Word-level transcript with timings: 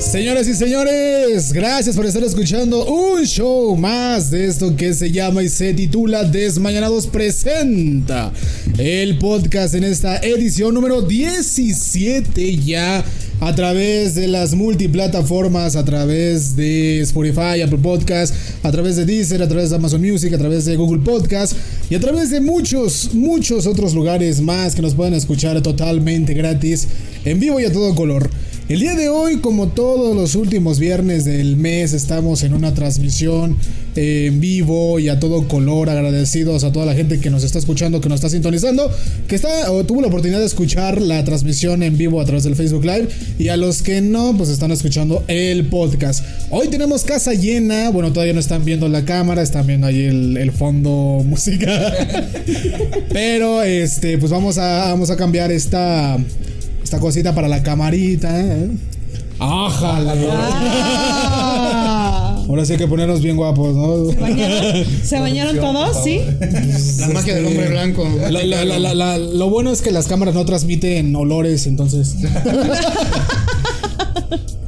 Señoras 0.00 0.48
y 0.48 0.54
señores, 0.54 1.52
gracias 1.52 1.94
por 1.94 2.06
estar 2.06 2.24
escuchando 2.24 2.86
un 2.86 3.22
show 3.26 3.76
más 3.76 4.30
de 4.30 4.46
esto 4.46 4.74
que 4.74 4.94
se 4.94 5.12
llama 5.12 5.42
y 5.42 5.50
se 5.50 5.74
titula 5.74 6.24
Desmañanados 6.24 7.06
Presenta. 7.06 8.32
El 8.78 9.18
podcast 9.18 9.74
en 9.74 9.84
esta 9.84 10.16
edición 10.16 10.72
número 10.72 11.02
17 11.02 12.56
ya 12.56 13.04
a 13.40 13.54
través 13.54 14.14
de 14.14 14.26
las 14.26 14.54
multiplataformas, 14.54 15.76
a 15.76 15.84
través 15.84 16.56
de 16.56 17.00
Spotify, 17.00 17.60
Apple 17.62 17.78
Podcast, 17.82 18.34
a 18.62 18.70
través 18.72 18.96
de 18.96 19.04
Deezer, 19.04 19.42
a 19.42 19.48
través 19.48 19.68
de 19.68 19.76
Amazon 19.76 20.00
Music, 20.00 20.32
a 20.32 20.38
través 20.38 20.64
de 20.64 20.76
Google 20.76 21.02
Podcast 21.02 21.54
y 21.90 21.94
a 21.94 22.00
través 22.00 22.30
de 22.30 22.40
muchos, 22.40 23.12
muchos 23.12 23.66
otros 23.66 23.94
lugares 23.94 24.40
más 24.40 24.74
que 24.74 24.80
nos 24.80 24.94
pueden 24.94 25.12
escuchar 25.12 25.60
totalmente 25.60 26.32
gratis, 26.32 26.88
en 27.26 27.38
vivo 27.38 27.60
y 27.60 27.66
a 27.66 27.72
todo 27.72 27.94
color. 27.94 28.30
El 28.70 28.78
día 28.78 28.94
de 28.94 29.08
hoy, 29.08 29.38
como 29.38 29.66
todos 29.66 30.14
los 30.14 30.36
últimos 30.36 30.78
viernes 30.78 31.24
del 31.24 31.56
mes, 31.56 31.92
estamos 31.92 32.44
en 32.44 32.54
una 32.54 32.72
transmisión 32.72 33.56
eh, 33.96 34.26
en 34.28 34.38
vivo 34.38 35.00
y 35.00 35.08
a 35.08 35.18
todo 35.18 35.48
color. 35.48 35.90
Agradecidos 35.90 36.62
a 36.62 36.70
toda 36.70 36.86
la 36.86 36.94
gente 36.94 37.18
que 37.18 37.30
nos 37.30 37.42
está 37.42 37.58
escuchando, 37.58 38.00
que 38.00 38.08
nos 38.08 38.18
está 38.18 38.28
sintonizando, 38.28 38.88
que 39.26 39.34
está 39.34 39.72
o 39.72 39.82
tuvo 39.84 40.02
la 40.02 40.06
oportunidad 40.06 40.38
de 40.38 40.46
escuchar 40.46 41.02
la 41.02 41.24
transmisión 41.24 41.82
en 41.82 41.98
vivo 41.98 42.20
a 42.20 42.24
través 42.24 42.44
del 42.44 42.54
Facebook 42.54 42.84
Live 42.84 43.08
y 43.40 43.48
a 43.48 43.56
los 43.56 43.82
que 43.82 44.02
no, 44.02 44.36
pues 44.36 44.50
están 44.50 44.70
escuchando 44.70 45.24
el 45.26 45.64
podcast. 45.64 46.24
Hoy 46.50 46.68
tenemos 46.68 47.02
casa 47.02 47.34
llena. 47.34 47.90
Bueno, 47.90 48.12
todavía 48.12 48.34
no 48.34 48.40
están 48.40 48.64
viendo 48.64 48.88
la 48.88 49.04
cámara, 49.04 49.42
están 49.42 49.66
viendo 49.66 49.88
ahí 49.88 50.04
el, 50.04 50.52
fondo 50.52 51.24
música. 51.26 51.92
Pero 53.12 53.64
este, 53.64 54.16
pues 54.16 54.30
vamos 54.30 54.58
a, 54.58 54.90
vamos 54.90 55.10
a 55.10 55.16
cambiar 55.16 55.50
esta 55.50 56.16
esta 56.82 56.98
cosita 56.98 57.34
para 57.34 57.48
la 57.48 57.62
camarita, 57.62 58.40
¿eh? 58.40 58.68
¡Ájala! 59.38 60.14
Ah. 60.30 62.44
Ahora 62.48 62.64
sí 62.64 62.72
hay 62.72 62.78
que 62.78 62.88
ponernos 62.88 63.22
bien 63.22 63.36
guapos, 63.36 63.74
¿no? 63.76 64.10
¿Se 64.12 64.18
bañaron, 64.20 64.84
¿Se 65.04 65.20
bañaron 65.20 65.56
todos? 65.60 66.02
¿Sí? 66.02 66.20
La 66.98 67.08
magia 67.08 67.34
del 67.36 67.46
hombre 67.46 67.68
blanco. 67.68 68.06
La- 68.28 68.42
la- 68.44 68.64
la- 68.64 68.78
la- 68.78 68.94
la- 68.94 69.18
lo 69.18 69.48
bueno 69.50 69.70
es 69.70 69.82
que 69.82 69.92
las 69.92 70.08
cámaras 70.08 70.34
no 70.34 70.44
transmiten 70.44 71.14
olores, 71.16 71.66
entonces. 71.66 72.16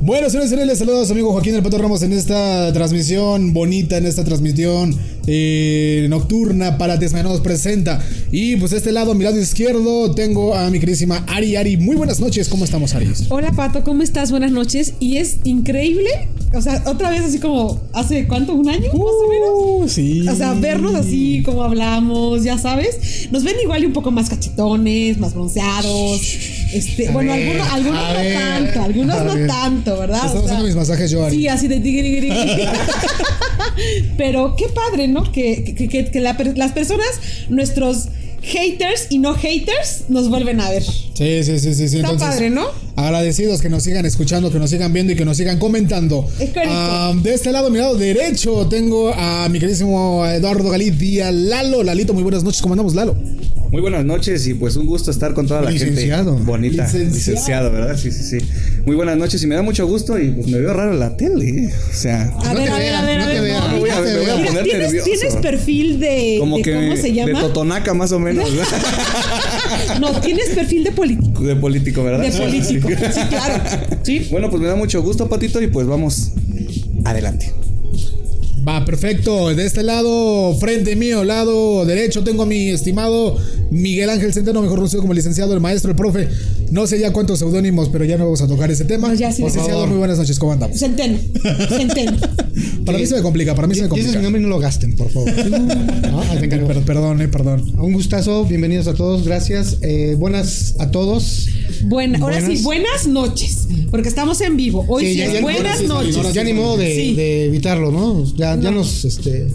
Bueno, 0.05 0.29
señores, 0.29 0.51
señores, 0.51 0.67
les 0.69 0.79
saludo 0.81 1.03
a 1.03 1.07
su 1.07 1.13
amigo 1.13 1.31
Joaquín 1.33 1.53
del 1.53 1.63
Pato 1.63 1.79
Ramos 1.79 2.03
en 2.03 2.13
esta 2.13 2.73
transmisión 2.73 3.55
bonita, 3.55 3.99
en 3.99 4.07
esta 4.07 4.25
transmisión 4.25 4.97
eh, 5.27 6.07
nocturna 6.09 6.79
para 6.79 6.97
Desmayados 6.97 7.41
Presenta. 7.41 8.01
Y 8.31 8.57
pues 8.57 8.71
de 8.73 8.79
este 8.79 8.93
lado, 8.93 9.13
a 9.13 9.15
mi 9.15 9.25
lado 9.25 9.39
izquierdo, 9.39 10.15
tengo 10.15 10.55
a 10.55 10.71
mi 10.71 10.79
queridísima 10.81 11.25
Ari 11.29 11.57
Ari. 11.57 11.77
Muy 11.77 11.97
buenas 11.97 12.21
noches, 12.21 12.49
¿cómo 12.49 12.65
estamos, 12.65 12.95
Ari? 12.95 13.11
Hola 13.29 13.53
Pato, 13.53 13.85
¿cómo 13.85 14.03
estás? 14.03 14.31
Buenas 14.31 14.53
noches. 14.53 14.95
Y 15.01 15.19
es 15.19 15.37
increíble, 15.45 16.29
o 16.55 16.61
sea, 16.61 16.83
otra 16.87 17.11
vez 17.11 17.23
así 17.23 17.39
como, 17.39 17.81
¿hace 17.93 18.27
cuánto? 18.27 18.55
¿Un 18.55 18.69
año? 18.69 18.93
más 18.93 18.95
o 18.95 19.29
menos. 19.29 19.51
Uh, 19.55 19.89
sí. 19.89 20.27
O 20.29 20.35
sea, 20.35 20.55
vernos 20.55 20.95
así 20.95 21.43
como 21.45 21.63
hablamos, 21.63 22.43
ya 22.45 22.59
sabes. 22.59 23.29
Nos 23.31 23.45
ven 23.45 23.57
igual 23.63 23.83
y 23.83 23.87
un 23.87 23.93
poco 23.93 24.11
más 24.11 24.29
cachetones, 24.29 25.19
más 25.19 25.35
bronceados. 25.35 26.21
Este, 26.73 27.09
A 27.09 27.13
bueno, 27.13 27.33
ver, 27.33 27.61
algunos, 27.61 27.73
algunos 27.73 28.09
no 28.09 28.15
ver, 28.15 28.35
tanto, 28.35 28.83
algunos 28.83 29.25
no 29.25 29.35
ver. 29.35 29.47
tanto, 29.47 29.99
¿verdad? 29.99 30.17
Estamos 30.27 30.35
O 30.35 30.39
sea, 30.39 30.45
haciendo 30.45 30.67
mis 30.67 30.77
masajes 30.77 31.11
yo, 31.11 31.25
Ari. 31.25 31.37
Sí, 31.37 31.49
así 31.49 31.69
de 31.69 31.81
tigri. 31.81 32.31
Pero 34.17 34.55
qué 34.57 34.67
padre, 34.69 35.09
¿no? 35.13 35.31
Que, 35.31 35.75
que- 35.77 35.89
que- 35.89 36.11
que 36.11 36.21
la 36.21 36.37
per- 36.37 36.57
las 36.59 36.73
personas, 36.73 37.07
nuestros 37.49 38.09
haters 38.43 39.07
y 39.11 39.19
no 39.19 39.35
haters, 39.35 40.07
nos 40.09 40.29
vuelven 40.29 40.61
a 40.61 40.69
ver. 40.71 40.83
Sí, 40.83 41.45
sí, 41.45 41.59
sí, 41.61 41.75
sí. 41.75 41.85
Está 41.85 41.99
Entonces, 41.99 42.29
padre, 42.29 42.51
¿no? 42.51 42.65
Agradecidos 42.97 43.61
que 43.63 43.69
nos 43.69 43.85
sigan 43.85 44.05
escuchando, 44.05 44.51
que 44.51 44.59
nos 44.59 44.69
sigan 44.71 44.93
viendo 44.93 45.13
y 45.13 45.17
que 45.17 45.25
nos 45.25 45.37
sigan 45.37 45.59
comentando. 45.61 46.29
Es. 46.41 46.51
Ah, 46.67 47.13
de 47.23 47.35
este 47.35 47.53
lado, 47.53 47.71
mi 47.71 47.79
lado 47.79 47.95
derecho, 47.97 48.67
tengo 48.69 49.13
a 49.15 49.49
mi 49.49 49.61
queridísimo 49.61 50.27
Eduardo 50.27 50.71
Galit 50.71 50.95
Díaz 50.95 51.33
Lalo. 51.33 51.85
Lalito, 51.85 52.15
muy 52.15 52.25
buenas 52.25 52.43
noches. 52.43 52.61
¿Cómo 52.63 52.75
andamos, 52.75 52.95
Lalo? 52.97 53.15
Muy 53.73 53.81
buenas 53.81 54.05
noches 54.05 54.47
y 54.47 54.53
pues 54.53 54.77
un 54.77 54.85
gusto 54.85 55.11
estar 55.11 55.33
con 55.33 55.47
toda 55.47 55.63
la 55.63 55.71
Licenciado. 55.71 56.33
gente 56.35 56.45
bonita. 56.47 56.83
Licenciado. 56.85 57.15
Licenciado. 57.15 57.73
¿verdad? 57.73 57.97
Sí, 57.97 58.13
sí, 58.13 58.23
sí. 58.23 58.47
Muy 58.85 58.95
buenas 58.97 59.17
noches 59.17 59.43
y 59.43 59.47
me 59.47 59.55
da 59.55 59.63
mucho 59.63 59.87
gusto 59.87 60.19
y 60.19 60.29
pues 60.31 60.47
me 60.49 60.59
veo 60.59 60.75
raro 60.75 60.93
en 60.93 61.01
la 61.01 61.17
tele. 61.17 61.73
O 61.91 61.95
sea, 61.95 62.25
A 62.45 62.53
No 62.53 62.61
ver, 62.61 62.69
te 62.69 62.71
a 62.75 62.79
ver, 62.79 62.95
a 62.95 63.03
ver, 63.03 63.17
no 63.19 63.25
a 63.25 63.27
ver. 63.29 63.53
no, 63.73 63.79
voy 63.81 63.89
a, 63.89 64.01
me 64.03 64.17
voy 64.19 64.29
a 64.29 64.37
mira, 64.37 64.47
poner 64.51 64.65
¿tienes, 64.65 64.83
nervioso. 64.93 65.05
tienes 65.11 65.37
perfil 65.37 66.01
de, 66.01 66.37
como 66.39 66.59
de 66.59 66.63
que 66.65 66.75
cómo 66.75 66.97
se 66.97 67.15
llama? 67.15 67.39
de 67.39 67.47
Totonaca 67.47 67.95
más 67.95 68.13
o 68.13 68.19
menos. 68.19 68.47
No, 70.01 70.21
tienes 70.21 70.51
perfil 70.51 70.85
de 70.85 70.93
político. 70.93 71.43
de 71.43 71.57
político, 71.57 72.05
¿verdad? 72.05 72.21
De 72.21 72.31
político. 72.31 72.89
Sí. 72.89 72.95
Sí, 73.15 73.21
claro. 73.31 73.65
Sí. 74.03 74.29
Bueno, 74.31 74.51
pues 74.51 74.61
me 74.61 74.69
da 74.69 74.77
mucho 74.77 75.01
gusto, 75.03 75.29
Patito, 75.31 75.63
y 75.63 75.69
pues 75.69 75.87
vamos 75.87 76.33
adelante. 77.05 77.53
Va, 78.67 78.85
perfecto. 78.85 79.53
De 79.55 79.67
este 79.67 79.83
lado, 79.83 80.57
frente 80.61 80.95
mío, 80.95 81.25
lado 81.25 81.85
derecho, 81.85 82.23
tengo 82.23 82.45
a 82.45 82.47
mi 82.47 82.69
estimado 82.69 83.37
Miguel 83.71 84.09
Ángel 84.11 84.33
Centeno, 84.33 84.63
mejor 84.63 84.77
conocido 84.79 85.03
como 85.03 85.15
licenciado, 85.15 85.53
el 85.55 85.61
maestro, 85.61 85.91
el 85.91 85.97
profe. 85.97 86.29
No 86.71 86.87
sé 86.87 86.99
ya 87.01 87.13
cuántos 87.13 87.41
seudónimos, 87.41 87.89
pero 87.91 88.05
ya 88.05 88.17
no 88.17 88.25
vamos 88.25 88.41
a 88.41 88.47
tocar 88.47 88.71
ese 88.71 88.85
tema. 88.85 89.09
Pues 89.09 89.19
ya 89.19 89.33
sí, 89.33 89.43
licenciado, 89.43 89.71
favor. 89.81 89.89
muy 89.89 89.99
buenas 89.99 90.17
noches. 90.19 90.39
¿Cómo 90.39 90.53
andamos? 90.53 90.79
Centeno. 90.79 91.19
Centeno. 91.69 92.17
Para 92.87 92.99
mí 92.99 93.07
se 93.07 93.15
me 93.15 93.23
complica, 93.23 93.55
para 93.55 93.69
mí 93.69 93.75
se 93.77 93.83
me 93.83 93.89
Y 93.97 94.01
ese 94.01 94.01
es 94.01 94.05
complica. 94.17 94.19
mi 94.19 94.23
nombre 94.25 94.43
no 94.43 94.49
lo 94.49 94.59
gasten, 94.59 94.97
por 94.97 95.09
favor. 95.11 95.31
No, 96.13 96.21
ahí 96.21 96.39
te 96.39 96.45
encargo. 96.47 96.67
Per- 96.67 96.83
perdón, 96.83 97.23
eh, 97.23 97.29
perdón. 97.29 97.73
Un 97.79 97.93
gustazo, 97.93 98.45
bienvenidos 98.45 98.87
a 98.89 98.95
todos, 98.95 99.25
gracias. 99.25 99.79
Eh, 99.83 100.17
buenas 100.19 100.75
a 100.79 100.91
todos. 100.91 101.47
Buena, 101.85 102.19
ahora 102.19 102.41
sí, 102.45 102.61
Buenas. 102.63 103.07
noches. 103.07 103.69
Porque 103.91 104.09
estamos 104.09 104.41
en 104.41 104.57
vivo. 104.57 104.85
Hoy 104.89 105.05
sí, 105.07 105.17
ya- 105.17 105.27
es 105.27 105.33
ya- 105.35 105.41
buenas 105.43 105.83
noches. 105.83 106.33
Ya 106.35 106.43
ni 106.45 106.53
modo 106.55 106.77
de, 106.77 106.95
Sí. 106.95 107.15
de 107.15 107.47
evitarlo, 107.47 107.93
¿no? 107.93 108.25
Ya, 108.37 108.52
ya 108.57 108.71
No. 108.71 108.79
nos, 108.79 109.05
este, 109.05 109.47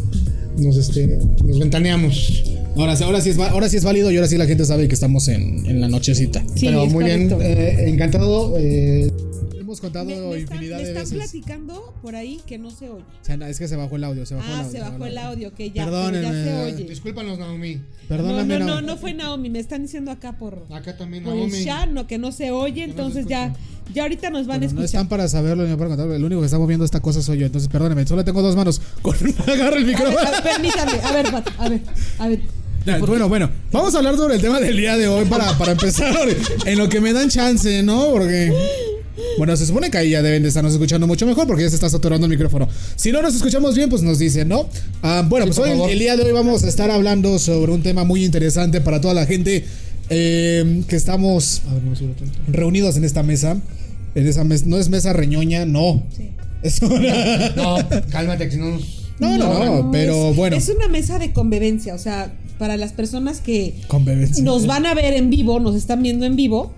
nos, 0.58 0.78
este, 0.78 1.19
nos 1.46 1.59
ventaneamos. 1.59 2.44
Ahora, 2.75 2.96
sí- 2.96 3.03
ahora, 3.03 3.22
sí 3.22 3.30
es, 3.31 3.40
ahora 3.40 3.69
sí 3.69 3.78
es 3.78 3.84
válido 3.84 4.12
y 4.12 4.18
ahora 4.18 4.28
sí 4.28 4.38
la 4.38 4.46
gente 4.46 4.63
sabe 4.66 4.88
que 4.88 4.94
estamos 4.94 5.28
en, 5.30 5.66
en 5.66 5.81
la 5.81 5.88
nochecita. 5.90 6.44
Sí, 6.56 6.68
Pero 6.68 6.85
muy 6.85 7.06
bien, 7.06 7.34
eh, 7.41 7.85
encantado. 7.88 8.56
eh, 8.59 9.12
Hemos 9.77 9.81
contado 9.81 10.05
Me, 10.05 10.15
me 10.15 10.38
están, 10.38 10.57
infinidad 10.57 10.77
me 10.77 10.83
de 10.83 10.89
están 10.89 11.03
veces. 11.03 11.17
platicando 11.31 11.93
por 12.01 12.15
ahí 12.15 12.41
que 12.47 12.57
no 12.57 12.71
se 12.71 12.89
oye. 12.89 13.03
O 13.21 13.25
sea, 13.25 13.38
no, 13.38 13.45
es 13.45 13.59
que 13.59 13.67
se 13.67 13.75
bajó 13.75 13.95
el 13.95 14.03
audio, 14.03 14.25
se 14.25 14.35
bajó 14.35 14.47
el 14.47 14.53
Ah, 14.53 14.59
audio. 14.61 14.71
se 14.71 14.79
bajó 14.79 15.05
el 15.05 15.17
audio, 15.17 15.53
que 15.53 15.71
ya, 15.71 15.85
ya 15.89 16.31
se 16.31 16.53
oye. 16.65 16.83
discúlpanos, 16.85 17.38
Naomi. 17.39 17.75
No, 17.75 17.81
Perdóname, 18.07 18.59
no, 18.59 18.59
no, 18.59 18.66
Naomi. 18.73 18.87
no 18.87 18.97
fue 18.97 19.13
Naomi, 19.13 19.49
me 19.49 19.59
están 19.59 19.83
diciendo 19.83 20.11
acá 20.11 20.37
por, 20.37 20.66
Acá 20.71 20.97
también, 20.97 21.23
por 21.23 21.33
el 21.33 21.39
Naomi. 21.51 21.93
no, 21.93 22.07
que 22.07 22.17
no 22.17 22.31
se 22.31 22.51
oye, 22.51 22.83
entonces 22.83 23.25
ya, 23.27 23.53
ya 23.93 24.03
ahorita 24.03 24.29
nos 24.29 24.47
van 24.47 24.55
a 24.55 24.59
Bueno, 24.59 24.61
no 24.61 24.66
escuchar. 24.67 24.85
están 24.85 25.07
para 25.09 25.27
saberlo 25.27 25.66
ni 25.67 25.75
para 25.75 25.89
contarlo. 25.89 26.16
El 26.16 26.23
único 26.23 26.41
que 26.41 26.45
está 26.45 26.57
moviendo 26.57 26.85
esta 26.85 26.99
cosa 27.01 27.21
soy 27.21 27.39
yo. 27.39 27.45
Entonces, 27.45 27.69
perdóneme. 27.69 28.05
Solo 28.07 28.23
tengo 28.25 28.41
dos 28.41 28.55
manos. 28.55 28.81
Con 29.01 29.16
agarra 29.16 29.75
el 29.77 29.83
A 29.83 29.85
ver, 29.85 29.85
micrófono. 29.85 30.19
a 30.19 30.31
ver, 30.31 30.43
permítame, 30.43 30.91
a 31.03 31.11
ver, 31.11 31.31
Pato, 31.31 31.51
a 31.57 31.69
ver, 31.69 31.81
a 32.19 32.27
ver. 32.27 32.39
Bueno, 33.05 33.27
bueno. 33.27 33.49
Vamos 33.73 33.93
a 33.95 33.97
hablar 33.97 34.16
sobre 34.16 34.35
el 34.35 34.41
tema 34.41 34.61
del 34.61 34.77
día 34.77 34.95
de 34.95 35.09
hoy 35.09 35.25
para, 35.25 35.57
para 35.57 35.73
empezar. 35.73 36.16
En 36.66 36.77
lo 36.77 36.87
que 36.87 37.01
me 37.01 37.11
dan 37.11 37.27
chance, 37.29 37.83
¿no? 37.83 38.11
Porque. 38.11 38.53
Bueno, 39.38 39.55
se 39.57 39.66
supone 39.66 39.89
que 39.89 39.97
ahí 39.97 40.11
ya 40.11 40.22
deben 40.22 40.44
de 40.44 40.50
estarnos 40.50 40.73
escuchando 40.73 41.07
mucho 41.07 41.25
mejor 41.25 41.47
porque 41.47 41.63
ya 41.63 41.69
se 41.69 41.75
está 41.75 41.89
saturando 41.89 42.25
el 42.25 42.31
micrófono. 42.31 42.67
Si 42.95 43.11
no 43.11 43.22
nos 43.22 43.35
escuchamos 43.35 43.75
bien, 43.75 43.89
pues 43.89 44.01
nos 44.03 44.19
dicen, 44.19 44.47
¿no? 44.47 44.67
Ah, 45.01 45.23
bueno, 45.28 45.45
pues 45.47 45.57
hoy, 45.59 45.69
favor. 45.72 45.89
el 45.89 46.00
día 46.00 46.16
de 46.16 46.23
hoy 46.23 46.31
vamos 46.31 46.63
a 46.63 46.67
estar 46.67 46.91
hablando 46.91 47.39
sobre 47.39 47.72
un 47.72 47.81
tema 47.83 48.03
muy 48.03 48.23
interesante 48.23 48.79
para 48.81 49.01
toda 49.01 49.13
la 49.13 49.25
gente 49.25 49.66
eh, 50.09 50.83
que 50.88 50.95
estamos 50.95 51.61
A 51.69 51.73
ver, 51.73 51.83
no 51.83 51.89
me 51.91 51.95
sube 51.95 52.13
tanto. 52.13 52.38
reunidos 52.47 52.95
en 52.97 53.03
esta 53.03 53.23
mesa. 53.23 53.57
En 54.16 54.28
esa 54.28 54.44
mesa, 54.44 54.66
no 54.67 54.78
es 54.79 54.89
mesa 54.89 55.13
reñoña, 55.13 55.66
no. 55.66 56.03
Sí. 56.16 56.29
Es 56.63 56.81
una- 56.81 57.49
No, 57.55 57.78
cálmate, 58.09 58.45
que 58.45 58.51
si 58.51 58.57
no 58.57 58.72
nos. 58.72 59.03
No, 59.19 59.38
no, 59.38 59.66
no, 59.84 59.91
pero 59.91 60.29
es, 60.29 60.35
bueno. 60.35 60.55
Es 60.55 60.69
una 60.69 60.88
mesa 60.88 61.17
de 61.19 61.34
convivencia, 61.34 61.94
o 61.95 61.97
sea, 61.97 62.31
para 62.59 62.78
las 62.78 62.94
personas 62.94 63.39
que 63.41 63.75
Convivencia. 63.88 64.44
nos 64.44 64.66
van 64.67 64.85
a 64.85 64.94
ver 64.94 65.13
en 65.13 65.29
vivo, 65.29 65.59
nos 65.59 65.75
están 65.75 66.01
viendo 66.03 66.25
en 66.25 66.35
vivo, 66.35 66.72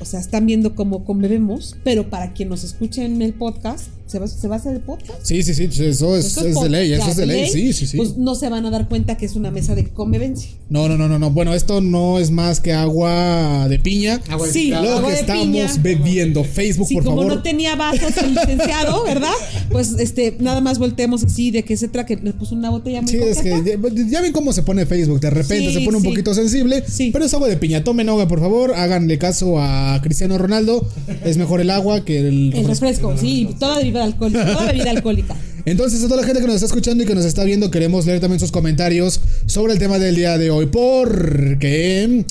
o 0.00 0.04
sea, 0.04 0.20
están 0.20 0.46
viendo 0.46 0.74
cómo 0.74 1.04
convivimos, 1.04 1.76
pero 1.84 2.10
para 2.10 2.32
quien 2.32 2.48
nos 2.48 2.64
escuche 2.64 3.04
en 3.04 3.22
el 3.22 3.34
podcast, 3.34 3.90
¿se 4.06 4.18
va, 4.18 4.26
se 4.28 4.48
va 4.48 4.56
a 4.56 4.58
hacer 4.58 4.72
el 4.74 4.80
podcast? 4.80 5.18
Sí, 5.22 5.42
sí, 5.42 5.54
sí, 5.54 5.68
eso 5.84 6.16
es, 6.16 6.36
es 6.36 6.60
de 6.60 6.68
ley, 6.68 6.92
eso 6.92 7.08
es 7.08 7.16
de 7.16 7.26
ley, 7.26 7.48
sí, 7.50 7.72
sí, 7.72 7.86
sí. 7.86 7.96
Pues 7.96 8.16
no 8.16 8.34
se 8.34 8.48
van 8.48 8.64
a 8.66 8.70
dar 8.70 8.88
cuenta 8.88 9.16
que 9.16 9.26
es 9.26 9.36
una 9.36 9.50
mesa 9.50 9.74
de 9.74 9.88
convivencia. 9.88 10.50
No, 10.68 10.88
no, 10.88 10.96
no, 10.96 11.08
no, 11.08 11.18
no. 11.18 11.30
Bueno, 11.30 11.54
esto 11.54 11.80
no 11.80 12.18
es 12.18 12.30
más 12.30 12.60
que 12.60 12.72
agua 12.72 13.68
de 13.68 13.78
piña. 13.78 14.20
Agua 14.28 14.46
de 14.46 14.52
Sí. 14.52 14.70
Lo 14.70 14.76
agua 14.78 15.02
que 15.08 15.14
de 15.14 15.20
estamos 15.20 15.44
piña. 15.46 15.72
bebiendo. 15.80 16.44
Facebook, 16.44 16.88
Sí, 16.88 16.94
por 16.94 17.04
como 17.04 17.16
favor. 17.22 17.36
no 17.36 17.42
tenía 17.42 17.76
vasos 17.76 18.16
el 18.18 18.34
licenciado, 18.34 19.04
¿verdad? 19.06 19.30
Pues 19.70 19.94
este, 19.98 20.36
nada 20.40 20.60
más 20.60 20.78
volteemos 20.78 21.24
así 21.24 21.50
de 21.50 21.62
que 21.64 21.76
se 21.76 21.88
trata 21.88 22.06
que 22.06 22.16
le 22.16 22.32
puso 22.32 22.54
una 22.54 22.70
botella 22.70 23.02
muy 23.02 23.10
Sí, 23.10 23.18
es 23.18 23.38
que 23.38 23.50
ya, 23.50 24.04
ya 24.08 24.20
ven 24.20 24.32
cómo 24.32 24.52
se 24.52 24.62
pone 24.62 24.86
Facebook. 24.86 25.20
De 25.20 25.30
repente 25.30 25.68
Sí, 25.68 25.74
se 25.74 25.80
pone 25.84 25.96
un 25.98 26.02
sí. 26.02 26.08
poquito 26.08 26.34
sensible. 26.34 26.82
Sí. 26.88 27.10
Pero 27.12 27.24
es 27.24 27.34
agua 27.34 27.48
de 27.48 27.56
piña. 27.56 27.82
Tomen 27.84 28.08
agua, 28.08 28.26
por 28.28 28.40
favor. 28.40 28.74
Háganle 28.74 29.18
caso 29.18 29.60
a 29.60 30.00
Cristiano 30.02 30.38
Ronaldo. 30.38 30.86
Es 31.24 31.36
mejor 31.36 31.60
el 31.60 31.70
agua 31.70 32.04
que 32.04 32.18
el 32.20 32.26
El 32.26 32.66
refresco. 32.66 33.10
refresco, 33.10 33.16
sí, 33.18 33.48
toda 33.58 33.80
bebida 33.96 34.04
alcohólica, 34.04 34.52
toda 34.52 34.66
bebida 34.66 34.90
alcohólica. 34.90 35.36
Entonces, 35.64 36.02
a 36.04 36.08
toda 36.08 36.20
la 36.20 36.26
gente 36.26 36.40
que 36.40 36.46
nos 36.46 36.56
está 36.56 36.66
escuchando 36.66 37.02
y 37.02 37.06
que 37.06 37.14
nos 37.14 37.24
está 37.24 37.42
viendo, 37.44 37.70
queremos 37.70 38.06
leer 38.06 38.20
también 38.20 38.38
sus 38.38 38.52
comentarios 38.52 39.20
sobre 39.46 39.72
el 39.72 39.78
tema 39.78 39.98
del 39.98 40.14
día 40.14 40.38
de 40.38 40.50
hoy. 40.50 40.66
Porque 40.66 42.24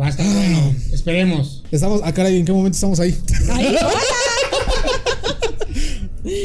Va 0.00 0.06
a 0.06 0.08
estar 0.08 0.26
bueno. 0.26 0.74
Esperemos. 0.92 1.62
estamos. 1.70 2.00
Ah, 2.04 2.12
caray, 2.12 2.38
¿en 2.38 2.44
qué 2.44 2.52
momento 2.52 2.74
estamos 2.76 2.98
ahí? 3.00 3.14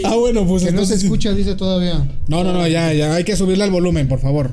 Ah, 0.04 0.16
bueno, 0.16 0.46
pues 0.46 0.64
Que 0.64 0.72
no 0.72 0.78
se 0.78 0.84
entonces- 0.94 1.04
escucha, 1.04 1.34
dice 1.34 1.56
todavía. 1.56 2.08
No, 2.28 2.44
no, 2.44 2.54
no, 2.54 2.68
ya, 2.68 2.94
ya. 2.94 3.16
Hay 3.16 3.24
que 3.24 3.36
subirle 3.36 3.64
al 3.64 3.72
volumen, 3.72 4.08
por 4.08 4.20
favor. 4.20 4.52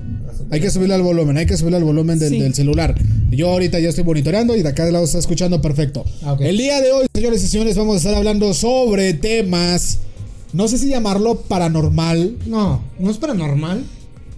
Hay 0.50 0.60
que 0.60 0.70
subirle 0.70 0.94
al 0.94 1.02
volumen, 1.02 1.36
hay 1.36 1.44
que 1.44 1.56
subirle 1.58 1.76
al 1.76 1.84
volumen 1.84 2.18
del, 2.18 2.30
Sí. 2.30 2.40
del 2.40 2.54
celular. 2.54 2.94
Yo 3.30 3.50
ahorita 3.50 3.78
ya 3.78 3.90
estoy 3.90 4.04
monitoreando 4.04 4.56
y 4.56 4.62
de 4.62 4.68
acá 4.70 4.84
de 4.84 4.92
lado 4.92 5.04
está 5.04 5.18
escuchando 5.18 5.60
perfecto. 5.60 6.04
Ah. 6.22 6.36
El 6.40 6.56
día 6.56 6.80
de 6.80 6.92
hoy, 6.92 7.06
señores 7.14 7.42
y 7.44 7.46
señores, 7.48 7.76
vamos 7.76 7.94
a 7.94 7.98
estar 7.98 8.14
hablando 8.14 8.54
sobre 8.54 9.12
temas. 9.14 9.98
No 10.52 10.66
sé 10.66 10.78
si 10.78 10.88
llamarlo 10.88 11.36
paranormal, 11.42 12.36
No, 12.46 12.80
no 12.98 13.10
es 13.10 13.18
paranormal. 13.18 13.84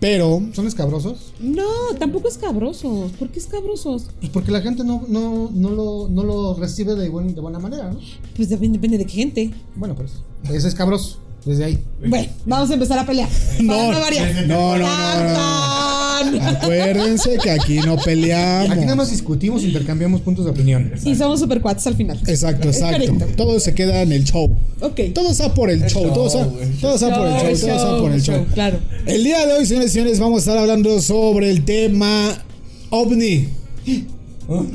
pero 0.01 0.43
Son 0.55 0.67
escabrosos. 0.67 1.33
No, 1.39 1.63
tampoco 2.01 2.27
es 2.27 2.37
cabrosos. 2.37 3.13
¿Por 3.13 3.29
qué 3.29 3.39
es 3.39 3.47
cabrosos? 3.47 4.07
Pues 4.19 4.31
porque 4.33 4.51
la 4.51 4.61
gente 4.61 4.83
no, 4.83 5.05
no, 5.07 5.51
no, 5.55 5.71
lo, 5.71 6.09
no 6.11 6.25
lo 6.25 6.55
recibe 6.55 6.97
de, 6.97 7.09
buen- 7.11 7.33
de 7.35 7.41
buena 7.41 7.61
manera, 7.61 7.91
¿no? 7.93 8.01
Pues 8.35 8.49
depende, 8.49 8.79
depende 8.79 8.99
de 8.99 9.07
qué 9.07 9.13
gente. 9.13 9.51
Bueno, 9.77 9.95
pues. 9.95 10.11
Es 10.53 10.65
escabroso. 10.65 11.19
Desde 11.45 11.65
ahí. 11.65 11.79
Bueno, 12.07 12.29
vamos 12.45 12.71
a 12.71 12.75
empezar 12.75 12.99
a 12.99 13.07
pelear. 13.07 13.29
No, 13.63 13.93
no, 13.93 13.99
no, 14.47 14.77
no, 14.77 14.79
Acuérdense 16.47 17.39
que 17.43 17.51
aquí 17.51 17.79
no 17.79 17.97
peleamos. 17.97 18.71
Aquí 18.71 18.81
nada 18.83 18.97
más 18.97 19.11
discutimos, 19.11 19.63
intercambiamos 19.63 20.21
puntos 20.21 20.45
de 20.45 20.51
opinión. 20.51 20.93
Y 21.05 21.15
somos 21.15 21.41
super 21.41 21.61
cuates 21.61 21.87
al 21.87 21.97
final. 21.97 22.21
Exacto, 22.27 22.69
exacto. 22.69 23.15
Todo 23.37 23.59
se 23.61 23.75
queda 23.75 24.03
en 24.03 24.13
el 24.13 24.25
show. 24.25 24.51
Ok. 24.81 25.01
Todo 25.15 25.31
está 25.31 25.53
por 25.55 25.71
el 25.71 25.85
show, 25.87 26.13
todo 26.13 26.27
está, 26.27 26.49
todo 26.81 26.95
está 26.95 27.17
por 27.17 27.27
el 27.27 27.35
show, 27.35 27.69
todo 27.69 27.77
está 27.77 27.99
por 27.99 28.13
el 28.13 28.23
show. 28.23 28.47
Claro. 28.55 28.79
El 29.07 29.25
día 29.25 29.47
de 29.47 29.55
hoy, 29.55 29.67
señores 29.67 29.91
y 29.91 29.95
señores, 29.95 30.19
vamos 30.19 30.39
a 30.39 30.41
estar 30.41 30.59
hablando 30.59 31.01
sobre 31.01 31.51
el 31.51 31.65
tema 31.65 32.45
ovni. 32.91 33.49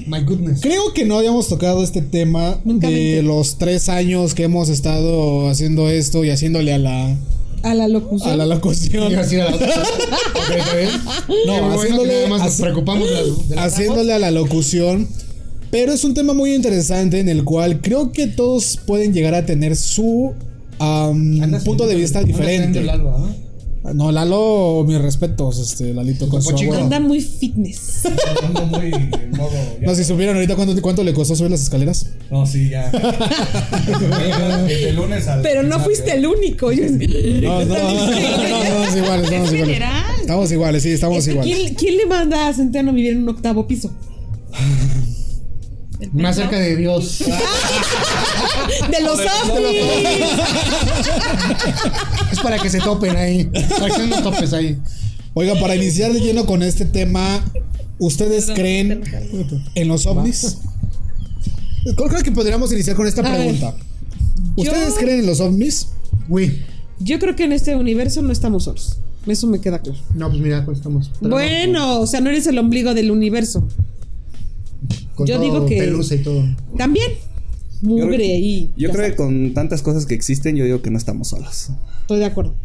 My 0.07 0.21
goodness. 0.21 0.61
Creo 0.61 0.93
que 0.93 1.03
no 1.03 1.17
habíamos 1.17 1.49
tocado 1.49 1.83
este 1.83 2.01
tema 2.01 2.59
Nunca 2.63 2.87
de 2.87 2.93
mente. 2.93 3.23
los 3.23 3.57
tres 3.57 3.89
años 3.89 4.33
que 4.33 4.43
hemos 4.43 4.69
estado 4.69 5.49
haciendo 5.49 5.89
esto 5.89 6.23
y 6.23 6.29
haciéndole 6.29 6.73
a 6.73 6.77
la, 6.77 7.17
A 7.65 7.73
la 7.73 7.87
locución. 7.87 8.29
a 8.31 8.35
la 8.37 8.45
locución. 8.45 9.11
Iba 9.11 9.19
a 9.19 9.23
decir 9.23 9.41
a 9.41 9.49
la. 9.51 9.57
No, 11.47 11.53
bueno 11.61 11.81
haciéndole- 11.81 12.13
nada 12.13 12.27
más 12.29 12.41
nos 12.43 12.55
preocupamos 12.61 13.09
de 13.09 13.15
las- 13.15 13.49
de 13.49 13.55
las 13.55 13.65
haciéndole 13.73 14.13
a 14.13 14.19
la 14.19 14.31
locución. 14.31 15.07
Pero 15.71 15.91
es 15.91 16.03
un 16.03 16.13
tema 16.13 16.33
muy 16.33 16.53
interesante 16.53 17.19
en 17.19 17.27
el 17.27 17.43
cual 17.43 17.81
creo 17.81 18.11
que 18.11 18.27
todos 18.27 18.79
pueden 18.85 19.13
llegar 19.13 19.33
a 19.35 19.45
tener 19.45 19.75
su 19.75 20.33
Andas 20.79 21.63
punto 21.63 21.87
de 21.87 21.95
vista 21.95 22.23
diferente. 22.23 22.79
en 22.79 22.83
el 22.85 22.89
alba, 22.89 23.15
¿ah? 23.17 23.35
No, 23.93 24.11
Lalo, 24.11 24.83
mis 24.87 24.99
respetos, 24.99 25.59
este, 25.59 25.93
Lalito 25.93 26.27
con 26.27 26.41
su. 26.41 26.55
Anda 26.73 26.99
muy 26.99 27.21
fitness. 27.21 28.03
Ando 28.43 28.65
muy 28.65 28.87
en 28.91 29.31
modo. 29.37 29.51
ya- 29.79 29.85
No, 29.87 29.93
si 29.95 30.03
supieran 30.03 30.35
ahorita 30.35 30.55
cuánto, 30.55 30.81
cuánto 30.81 31.03
le 31.03 31.13
costó 31.13 31.35
subir 31.35 31.51
las 31.51 31.61
escaleras. 31.61 32.07
No, 32.31 32.45
sí, 32.47 32.69
ya. 32.69 32.89
Desde 34.67 34.89
el 34.89 34.95
lunes 34.95 35.27
al. 35.27 35.41
Pero 35.43 35.61
no 35.63 35.79
fuiste 35.79 36.13
el 36.15 36.25
único. 36.25 36.71
Yo- 36.71 36.83
No, 36.89 37.65
no, 37.65 37.75
no, 37.75 38.05
no, 38.07 38.11
estamos 38.63 38.95
iguales, 38.95 39.25
estamos 39.25 39.53
iguales. 39.53 39.81
Estamos 40.21 40.51
iguales, 40.51 40.83
sí, 40.83 40.91
estamos 40.91 41.17
Es 41.19 41.25
que 41.25 41.31
iguales. 41.31 41.55
¿quién, 41.55 41.75
quién 41.75 41.97
le 41.97 42.05
manda 42.07 42.47
a 42.47 42.53
Centeno 42.53 42.91
vivir 42.91 43.11
en 43.11 43.23
un 43.23 43.29
octavo 43.29 43.67
piso? 43.67 43.91
Más 46.13 46.35
cerca 46.35 46.59
de 46.59 46.75
Dios. 46.75 47.19
¡De 48.91 49.01
los 49.01 49.19
ovnis! 49.19 49.85
Es 52.31 52.39
para 52.39 52.59
que 52.59 52.69
se 52.69 52.79
topen 52.79 53.15
ahí. 53.15 53.49
Para 53.79 53.95
que 53.95 54.07
no 54.07 54.21
topes 54.21 54.53
ahí. 54.53 54.77
Oiga, 55.33 55.59
para 55.59 55.75
iniciar 55.75 56.13
de 56.13 56.19
lleno 56.19 56.45
con 56.45 56.63
este 56.63 56.85
tema, 56.85 57.41
¿ustedes 57.99 58.47
creen 58.53 59.03
en 59.75 59.87
los 59.87 60.05
ovnis? 60.05 60.57
Creo 61.83 62.07
creo 62.09 62.23
que 62.23 62.31
podríamos 62.31 62.71
iniciar 62.71 62.95
con 62.95 63.07
esta 63.07 63.21
pregunta. 63.21 63.75
¿Ustedes 64.55 64.93
Yo- 64.93 64.99
creen 64.99 65.19
en 65.19 65.25
los 65.25 65.39
ovnis? 65.39 65.89
Uy. 66.29 66.63
Yo 66.99 67.19
creo 67.19 67.35
que 67.35 67.43
en 67.43 67.51
este 67.51 67.75
universo 67.75 68.21
no 68.21 68.31
estamos 68.31 68.63
solos. 68.63 68.97
Eso 69.27 69.47
me 69.47 69.59
queda 69.59 69.79
claro. 69.79 69.99
No, 70.13 70.29
pues 70.29 70.41
mira, 70.41 70.63
pues 70.65 70.77
estamos. 70.77 71.11
Bueno, 71.19 71.99
o 71.99 72.07
sea, 72.07 72.21
no 72.21 72.29
eres 72.29 72.47
el 72.47 72.57
ombligo 72.57 72.93
del 72.93 73.11
universo. 73.11 73.67
Con 75.15 75.25
yo 75.27 75.35
todo 75.35 75.43
digo 75.43 75.65
que- 75.65 75.77
Pelusa 75.77 76.15
y 76.15 76.19
todo. 76.19 76.43
También. 76.77 77.11
Mugre 77.81 78.25
y. 78.25 78.71
Yo 78.77 78.89
creo 78.91 79.09
que 79.09 79.15
con 79.15 79.53
tantas 79.53 79.81
cosas 79.81 80.05
que 80.05 80.15
existen, 80.15 80.55
yo 80.55 80.65
digo 80.65 80.81
que 80.81 80.91
no 80.91 80.97
estamos 80.97 81.27
solos. 81.29 81.69
Estoy 82.01 82.19
de 82.19 82.25
acuerdo. 82.25 82.55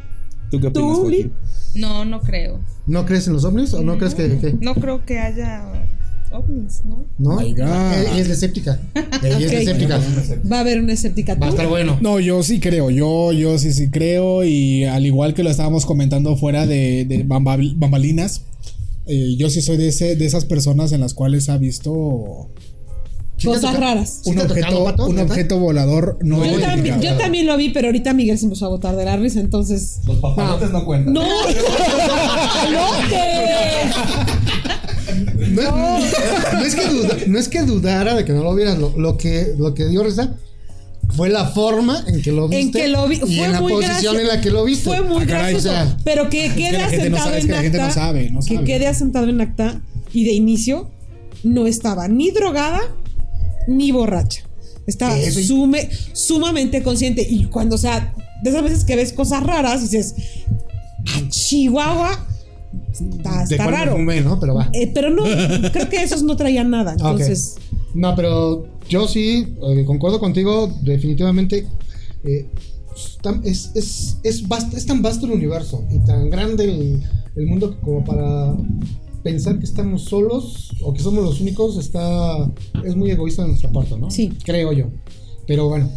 ¿Tú 0.51 0.61
qué 0.61 0.69
opinas, 0.69 0.89
¿Tú, 0.97 1.03
Joaquín? 1.03 1.33
No, 1.75 2.05
no 2.05 2.21
creo. 2.21 2.61
¿No 2.87 3.07
crees 3.07 3.27
en 3.27 3.35
los 3.35 3.45
ovnis 3.45 3.73
o 3.75 3.83
no 3.83 3.99
crees 3.99 4.15
que.? 4.15 4.29
que- 4.39 4.57
No 4.61 4.75
creo 4.75 5.05
que 5.05 5.19
haya 5.19 5.65
ovnis, 6.33 6.83
¿no? 6.85 7.05
¿No? 7.19 7.37
God. 7.37 7.43
Ella 7.59 8.17
es 8.19 8.29
escéptica. 8.29 8.81
Ella 9.23 9.39
es 9.39 9.47
Ok. 9.47 9.53
escéptica. 9.53 10.01
Va 10.51 10.59
a 10.59 10.61
haber 10.61 10.81
una 10.81 10.93
escéptica. 10.93 11.35
Va 11.35 11.47
a 11.47 11.51
estar 11.51 11.69
bueno. 11.69 11.99
No, 12.01 12.19
yo 12.21 12.43
sí 12.43 12.61
creo, 12.61 12.91
yo, 12.91 13.33
yo 13.33 13.59
sí, 13.59 13.73
sí 13.73 13.91
creo 13.91 14.43
y 14.45 14.85
al 14.85 15.07
igual 15.07 15.35
que 15.35 15.43
lo 15.43 15.51
estábamos 15.51 15.87
comentando 15.87 16.37
fuera 16.37 16.67
de, 16.67 17.05
de 17.05 17.25
bambal- 17.27 17.75
bambalinas, 17.77 18.43
eh, 19.07 19.37
yo 19.37 19.51
sí 19.51 19.63
soy 19.63 19.77
de, 19.77 19.89
ese, 19.89 20.17
de 20.17 20.27
esas 20.27 20.45
personas 20.45 20.93
en 20.93 21.01
las 21.01 21.15
cuales 21.15 21.49
ha 21.49 21.57
visto 21.59 22.49
¿Sí 23.37 23.47
te 23.47 23.55
Cosas 23.55 23.81
raras. 23.81 24.21
¿Sí 24.23 24.31
un 24.31 24.37
tocado, 24.37 24.53
objeto, 24.53 24.85
Pato, 24.85 25.07
un 25.07 25.19
objeto 25.19 25.59
volador 25.59 26.19
no 26.21 26.45
Yo 26.45 26.61
también, 26.61 27.01
yo 27.01 27.17
también 27.17 27.47
lo 27.47 27.57
vi, 27.57 27.71
pero 27.71 27.89
ahorita 27.89 28.13
Miguel 28.13 28.39
se 28.39 28.45
empezó 28.45 28.67
a 28.67 28.69
botar 28.69 28.95
de 28.97 29.07
la 29.07 29.17
risa, 29.17 29.41
entonces. 29.41 30.01
Los 30.07 30.19
papalotes 30.19 30.71
no 30.71 30.85
cuentan. 30.85 31.15
¡No! 31.15 31.23
No, 35.49 35.99
no 35.99 36.65
es 36.65 36.75
que 36.75 36.87
duda- 36.89 37.17
no 37.27 37.39
es 37.39 37.49
que 37.49 37.63
dudara 37.63 38.15
de 38.15 38.25
que 38.25 38.33
no 38.33 38.43
lo 38.45 38.55
vieras. 38.55 38.79
Lo, 38.79 38.93
lo 38.97 39.17
que, 39.17 39.55
lo 39.59 39.75
que 39.75 39.87
dio 39.87 40.03
risa 40.03 40.35
fue 41.13 41.29
la 41.31 41.47
forma 41.47 42.05
en 42.07 42.23
que 42.23 42.33
lo 42.33 42.49
viste. 42.49 42.61
En 42.63 42.73
que 42.73 42.89
lo 42.89 43.07
vi. 43.09 43.17
Y 43.17 43.19
fue 43.37 43.45
en 43.47 43.53
la 43.53 43.61
posición 43.61 43.81
gracioso. 43.91 44.19
en 44.21 44.27
la 44.29 44.41
que 44.41 44.51
lo 44.51 44.65
viste. 44.65 44.85
Fue 44.85 45.03
muy 45.03 45.23
Ah, 45.25 45.27
caray, 45.27 45.53
gracioso. 45.55 45.69
o 45.71 45.73
sea, 45.87 45.97
pero 46.05 46.29
que 46.31 46.51
quede 46.55 46.79
la 46.79 46.89
gente 46.89 47.11
no 47.11 47.17
asentado 47.17 47.25
sabe, 47.27 47.39
es 47.39 47.45
en 47.45 47.49
que 47.51 47.55
la 47.57 47.63
gente 47.63 47.79
no 47.79 47.85
acta. 47.85 47.95
sabe, 47.95 48.31
no 48.31 48.41
que 48.41 48.55
sabe. 48.55 48.67
quede 48.67 48.87
asentado 48.87 49.29
en 49.29 49.41
acta. 49.41 49.81
Y 50.13 50.25
de 50.25 50.33
inicio 50.33 50.91
no 51.45 51.67
estaba 51.67 52.09
ni 52.09 52.31
drogada 52.31 52.81
ni 53.69 53.93
borracha. 53.93 54.43
Estaba 54.87 55.17
sume- 55.17 55.89
sumamente 56.13 56.83
consciente. 56.83 57.27
Y 57.29 57.45
cuando, 57.45 57.77
o 57.77 57.79
sea, 57.79 58.15
de 58.43 58.51
esas 58.51 58.63
veces 58.63 58.85
que 58.85 58.97
ves 58.97 59.13
cosas 59.13 59.43
raras, 59.45 59.83
dices, 59.83 60.15
"Ah, 61.07 61.21
Chihuahua, 61.29 62.27
está, 62.93 63.43
está 63.45 63.67
raro. 63.69 63.93
fumé, 63.93 64.21
¿no? 64.21 64.41
Pero 64.41 64.55
va. 64.55 64.69
Eh, 64.73 64.91
pero 64.93 65.11
no, 65.11 65.23
creo 65.71 65.89
que 65.89 66.03
esos 66.03 66.23
no 66.23 66.37
traían 66.37 66.71
nada. 66.71 66.93
Ah. 67.01 67.11
Entonces, 67.13 67.57
No, 67.95 68.15
pero 68.17 68.67
yo 68.91 69.09
sí 69.09 69.55
eh, 69.63 69.85
concuerdo 69.87 70.21
contigo, 70.21 70.71
definitivamente. 70.83 71.67
eh, 72.25 72.51
es, 73.45 73.71
es, 73.75 74.19
es, 74.25 74.87
tan 74.87 75.01
vasto 75.01 75.25
el 75.25 75.33
universo 75.33 75.85
y 75.91 76.01
tan 76.01 76.29
grande 76.29 76.65
el, 76.65 77.03
el 77.37 77.47
mundo 77.47 77.81
como 77.81 78.05
para 78.05 78.55
pensar 79.23 79.59
que 79.59 79.65
estamos 79.65 80.05
solos 80.05 80.71
o 80.83 80.93
que 80.93 81.01
somos 81.01 81.25
los 81.25 81.41
únicos 81.41 81.79
está 81.79 82.51
es 82.85 82.97
muy 82.97 83.11
egoísta 83.11 83.43
de 83.43 83.49
nuestra 83.49 83.71
parte, 83.71 83.97
¿no? 83.97 84.11
Sí. 84.11 84.33
Creo 84.45 84.73
yo. 84.73 84.87
Pero 85.47 85.69
bueno. 85.69 85.91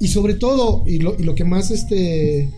Y 0.00 0.08
sobre 0.08 0.34
todo, 0.34 0.82
y 0.86 0.98
lo, 0.98 1.14
y 1.18 1.22
lo 1.22 1.34
que 1.34 1.44
más 1.44 1.70
este. 1.70 2.50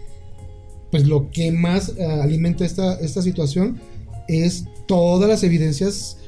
Pues 0.90 1.06
lo 1.06 1.30
que 1.30 1.50
más 1.52 1.92
eh, 1.98 2.04
alimenta 2.04 2.64
esta, 2.64 2.94
esta 3.00 3.20
situación 3.20 3.80
es 4.28 4.64
todas 4.86 5.28
las 5.28 5.42
evidencias 5.42 6.18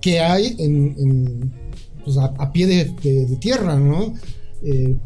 que 0.00 0.20
hay 0.20 0.56
en, 0.58 0.94
en, 0.98 1.52
pues, 2.06 2.16
a, 2.16 2.32
a 2.38 2.52
pie 2.52 2.66
de, 2.66 2.84
de- 3.02 3.26
de 3.26 3.36
tierra, 3.36 3.76
¿no? 3.78 4.14
Eh, 4.64 4.96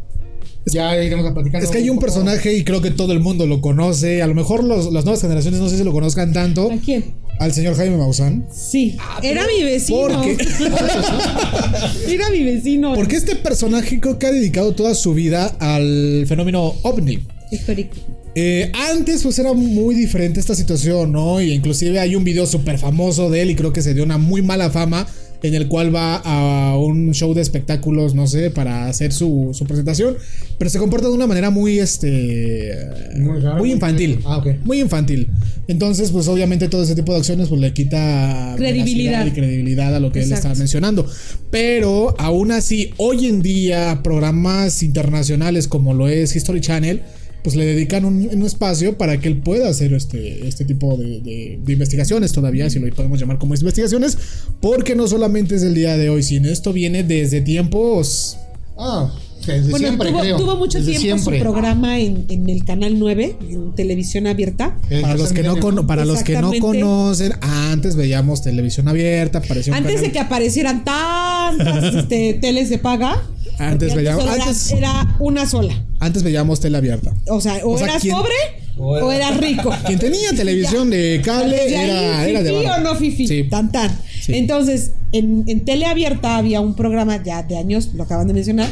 ya 0.66 1.02
iremos 1.02 1.26
a 1.26 1.34
platicar. 1.34 1.62
Es 1.64 1.70
que 1.70 1.78
hay 1.78 1.90
un 1.90 1.98
personaje 1.98 2.54
y 2.56 2.62
creo 2.62 2.80
que 2.80 2.90
todo 2.92 3.12
el 3.12 3.18
mundo 3.20 3.46
lo 3.46 3.60
conoce. 3.60 4.22
A 4.22 4.26
lo 4.28 4.34
mejor 4.34 4.62
los- 4.62 4.92
las 4.92 5.04
nuevas 5.04 5.20
generaciones 5.22 5.58
no 5.58 5.68
sé 5.68 5.76
si 5.78 5.82
lo 5.84 5.92
conozcan 5.92 6.32
tanto. 6.32 6.70
¿a 6.70 6.76
quién? 6.76 7.14
Al 7.40 7.52
señor 7.54 7.74
Jaime 7.74 7.96
Maussan. 7.96 8.46
Sí, 8.52 8.96
era 9.22 9.46
mi 9.46 9.64
vecino. 9.64 9.98
¿Por 9.98 10.20
qué? 10.20 10.36
era 12.08 12.28
mi 12.30 12.44
vecino. 12.44 12.94
Porque 12.94 13.16
este 13.16 13.36
personaje 13.36 13.98
creo 14.00 14.18
que 14.18 14.26
ha 14.26 14.32
dedicado 14.32 14.72
toda 14.74 14.94
su 14.94 15.14
vida 15.14 15.46
al 15.58 16.24
fenómeno 16.28 16.74
ovni. 16.82 17.20
Histórico. 17.50 17.96
Eh, 18.34 18.70
antes 18.90 19.22
pues 19.24 19.38
era 19.40 19.52
muy 19.54 19.94
diferente 19.94 20.38
esta 20.38 20.54
situación, 20.54 21.10
¿no? 21.12 21.40
Y 21.40 21.52
inclusive 21.52 21.98
hay 21.98 22.14
un 22.14 22.22
video 22.22 22.46
súper 22.46 22.78
famoso 22.78 23.28
de 23.28 23.42
él 23.42 23.50
y 23.50 23.54
creo 23.56 23.72
que 23.72 23.82
se 23.82 23.92
dio 23.94 24.04
una 24.04 24.18
muy 24.18 24.40
mala 24.42 24.70
fama 24.70 25.06
en 25.42 25.54
el 25.54 25.68
cual 25.68 25.94
va 25.94 26.16
a 26.16 26.76
un 26.76 27.12
show 27.14 27.32
de 27.34 27.40
espectáculos, 27.40 28.14
no 28.14 28.26
sé, 28.26 28.50
para 28.50 28.86
hacer 28.88 29.12
su, 29.12 29.50
su 29.52 29.64
presentación, 29.64 30.16
pero 30.58 30.68
se 30.70 30.78
comporta 30.78 31.08
de 31.08 31.14
una 31.14 31.26
manera 31.26 31.48
muy, 31.50 31.78
este, 31.78 32.74
Muy 33.16 33.40
raro, 33.40 33.58
muy- 33.58 33.72
infantil. 33.72 34.20
Ah, 34.24 34.36
ok. 34.38 34.48
Muy 34.64 34.80
infantil. 34.80 35.28
Entonces, 35.68 36.10
pues 36.10 36.26
obviamente 36.28 36.68
todo 36.68 36.82
ese 36.82 36.94
tipo 36.94 37.12
de 37.12 37.18
acciones 37.18 37.48
pues 37.48 37.60
le 37.60 37.72
quita 37.72 38.54
Credibilidad. 38.56 39.24
y 39.24 39.30
credibilidad 39.30 39.94
a 39.94 40.00
lo 40.00 40.10
que 40.12 40.20
él 40.22 40.32
está 40.32 40.54
mencionando. 40.54 41.06
Pero 41.50 42.14
aún 42.18 42.50
así, 42.52 42.90
hoy 42.96 43.26
en 43.26 43.40
día, 43.40 44.00
programas 44.02 44.82
internacionales 44.82 45.68
como 45.68 45.94
lo 45.94 46.08
es 46.08 46.34
History 46.36 46.60
Channel, 46.60 47.02
pues 47.42 47.56
le 47.56 47.64
dedican 47.64 48.04
un, 48.04 48.28
un 48.32 48.42
espacio 48.44 48.96
para 48.98 49.18
que 49.20 49.28
él 49.28 49.38
pueda 49.38 49.68
hacer 49.68 49.92
este, 49.94 50.46
este 50.46 50.64
tipo 50.64 50.96
de, 50.96 51.20
de- 51.20 51.58
de 51.64 51.72
investigaciones 51.72 52.32
todavía, 52.32 52.68
si 52.70 52.78
lo 52.78 52.88
podemos 52.94 53.18
llamar 53.20 53.38
como 53.38 53.54
investigaciones, 53.54 54.18
porque 54.60 54.94
no 54.94 55.06
solamente 55.08 55.54
es 55.54 55.62
el 55.62 55.74
día 55.74 55.96
de 55.96 56.10
hoy, 56.10 56.22
sino 56.22 56.48
esto 56.48 56.72
viene 56.72 57.02
desde 57.04 57.40
tiempos 57.40 58.36
Ah, 58.78 59.12
Desde 59.46 59.70
Bueno, 59.70 59.78
siempre, 59.88 60.08
tuvo, 60.10 60.20
creo. 60.20 60.36
tuvo 60.36 60.56
mucho 60.56 60.78
Desde 60.78 60.98
tiempo 60.98 61.18
siempre. 61.18 61.38
su 61.38 61.42
programa 61.44 61.98
en, 61.98 62.26
en 62.28 62.48
el 62.48 62.64
canal 62.64 62.98
9, 62.98 63.36
en 63.48 63.74
televisión 63.74 64.26
abierta. 64.26 64.76
El 64.90 65.02
Para 65.02 65.16
los 65.16 65.32
que 65.32 65.42
no, 65.42 65.86
para 65.86 66.04
los 66.04 66.22
que 66.22 66.40
no 66.40 66.52
conocen, 66.60 67.32
antes 67.40 67.96
veíamos 67.96 68.42
televisión 68.42 68.88
abierta, 68.88 69.38
apareció 69.38 69.72
un 69.72 69.78
Antes 69.78 69.92
canal- 69.94 70.06
de 70.06 70.12
que 70.12 70.18
aparecieran 70.20 70.84
tantas 70.84 71.94
este, 71.94 72.34
teles 72.40 72.68
de 72.70 72.78
paga, 72.78 73.22
Antes 73.58 73.94
veíamos- 73.94 74.22
era- 74.24 74.34
antes- 74.34 74.72
era, 74.72 75.16
una 75.20 75.46
sola. 75.48 75.74
antes 76.00 76.22
veíamos 76.22 76.60
tele 76.60 76.76
abierta. 76.78 77.12
O 77.28 77.40
sea, 77.40 77.60
o, 77.64 77.72
O 77.72 77.78
sea, 77.78 77.88
eras 77.88 78.02
¿quién- 78.02 78.14
pobre 78.14 78.34
o 78.78 79.10
era- 79.12 79.30
rico. 79.32 79.70
Quien 79.86 79.98
tenía 79.98 80.32
televisión 80.34 80.88
de 80.90 81.20
cable 81.24 81.60
ahí, 81.60 81.74
era, 81.74 82.26
era 82.28 82.42
de 82.42 82.50
varo. 82.52 82.74
o 82.76 82.80
no 82.80 82.94
fifi, 82.94 83.26
Sí. 83.26 83.44
tan 83.44 83.70
tan. 83.72 83.90
Sí. 84.22 84.34
Entonces, 84.36 84.92
en, 85.12 85.44
en 85.48 85.64
tele 85.64 85.86
abierta 85.86 86.36
había 86.36 86.60
un 86.60 86.74
programa 86.74 87.22
ya 87.22 87.42
de 87.42 87.56
años, 87.58 87.90
lo 87.94 88.04
acaban 88.04 88.26
de 88.28 88.32
mencionar, 88.34 88.68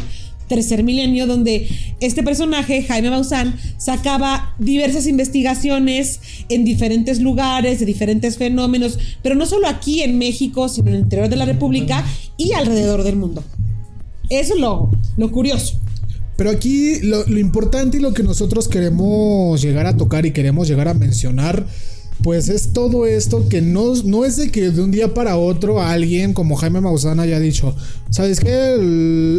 Tercer 0.49 0.83
Milenio, 0.83 1.26
donde 1.26 1.69
este 2.00 2.23
personaje, 2.23 2.83
Jaime 2.83 3.11
Maussan, 3.11 3.59
sacaba 3.76 4.55
diversas 4.59 5.07
investigaciones 5.07 6.21
en 6.49 6.64
diferentes 6.64 7.21
lugares, 7.21 7.81
de 7.81 7.87
diferentes 7.87 8.37
fenómenos, 8.37 8.99
pero 9.23 9.35
no 9.35 9.47
solo 9.47 9.69
aquí 9.69 10.02
en 10.02 10.19
México, 10.19 10.69
sino 10.69 10.88
en 10.88 10.95
el 10.95 11.00
interior 11.02 11.28
de 11.28 11.37
la 11.37 11.45
República 11.45 12.05
y 12.37 12.52
alrededor 12.52 13.05
del 13.05 13.17
mundo. 13.17 13.45
Eso 14.31 14.55
es 14.55 14.61
lo, 14.61 14.90
lo 15.17 15.31
curioso. 15.31 15.78
Pero 16.37 16.50
aquí 16.50 17.00
lo, 17.00 17.26
lo 17.26 17.38
importante 17.38 17.97
y 17.97 18.00
lo 18.00 18.14
que 18.14 18.23
nosotros 18.23 18.69
queremos 18.69 19.61
llegar 19.61 19.87
a 19.87 19.97
tocar 19.97 20.25
y 20.25 20.31
queremos 20.31 20.69
llegar 20.69 20.87
a 20.87 20.95
mencionar, 20.95 21.67
pues 22.23 22.49
es 22.49 22.73
todo 22.73 23.07
esto 23.07 23.49
que 23.49 23.61
no, 23.63 23.95
no 24.05 24.25
es 24.25 24.37
de 24.37 24.51
que 24.51 24.71
de 24.71 24.83
un 24.83 24.91
día 24.91 25.15
para 25.15 25.37
otro 25.37 25.81
alguien 25.83 26.33
como 26.35 26.57
Jaime 26.57 26.81
Maussan 26.81 27.21
haya 27.21 27.39
dicho, 27.39 27.75
¿sabes 28.11 28.41
qué? 28.41 28.77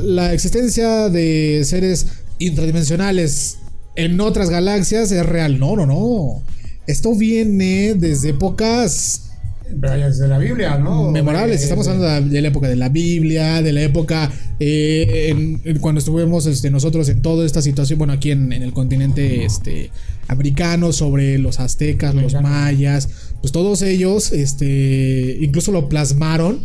La 0.03 0.33
existencia 0.33 1.09
de 1.09 1.61
seres 1.65 2.07
interdimensionales 2.39 3.57
en 3.95 4.19
otras 4.21 4.49
galaxias 4.49 5.11
es 5.11 5.25
real. 5.25 5.59
No, 5.59 5.75
no, 5.75 5.85
no. 5.85 6.41
Esto 6.87 7.13
viene 7.15 7.93
desde 7.95 8.29
épocas 8.29 9.23
Desde 9.69 10.27
la 10.27 10.37
Biblia, 10.39 10.77
¿no? 10.77 11.11
memorables. 11.11 11.61
Estamos 11.61 11.87
hablando 11.87 12.27
de, 12.29 12.33
de 12.33 12.41
la 12.41 12.47
época 12.47 12.67
de 12.67 12.75
la 12.75 12.89
Biblia, 12.89 13.61
de 13.61 13.73
la 13.73 13.81
época 13.83 14.31
eh, 14.59 15.27
en- 15.29 15.61
en 15.65 15.79
cuando 15.79 15.99
estuvimos 15.99 16.45
este, 16.47 16.69
nosotros 16.71 17.07
en 17.09 17.21
toda 17.21 17.45
esta 17.45 17.61
situación, 17.61 17.99
bueno, 17.99 18.13
aquí 18.13 18.31
en, 18.31 18.51
en 18.53 18.63
el 18.63 18.73
continente 18.73 19.45
este, 19.45 19.91
americano, 20.29 20.93
sobre 20.93 21.37
los 21.37 21.59
aztecas, 21.59 22.15
los 22.15 22.33
mayas, 22.41 23.09
pues 23.41 23.51
todos 23.51 23.81
ellos 23.81 24.31
este, 24.31 25.37
incluso 25.41 25.71
lo 25.71 25.89
plasmaron 25.89 26.61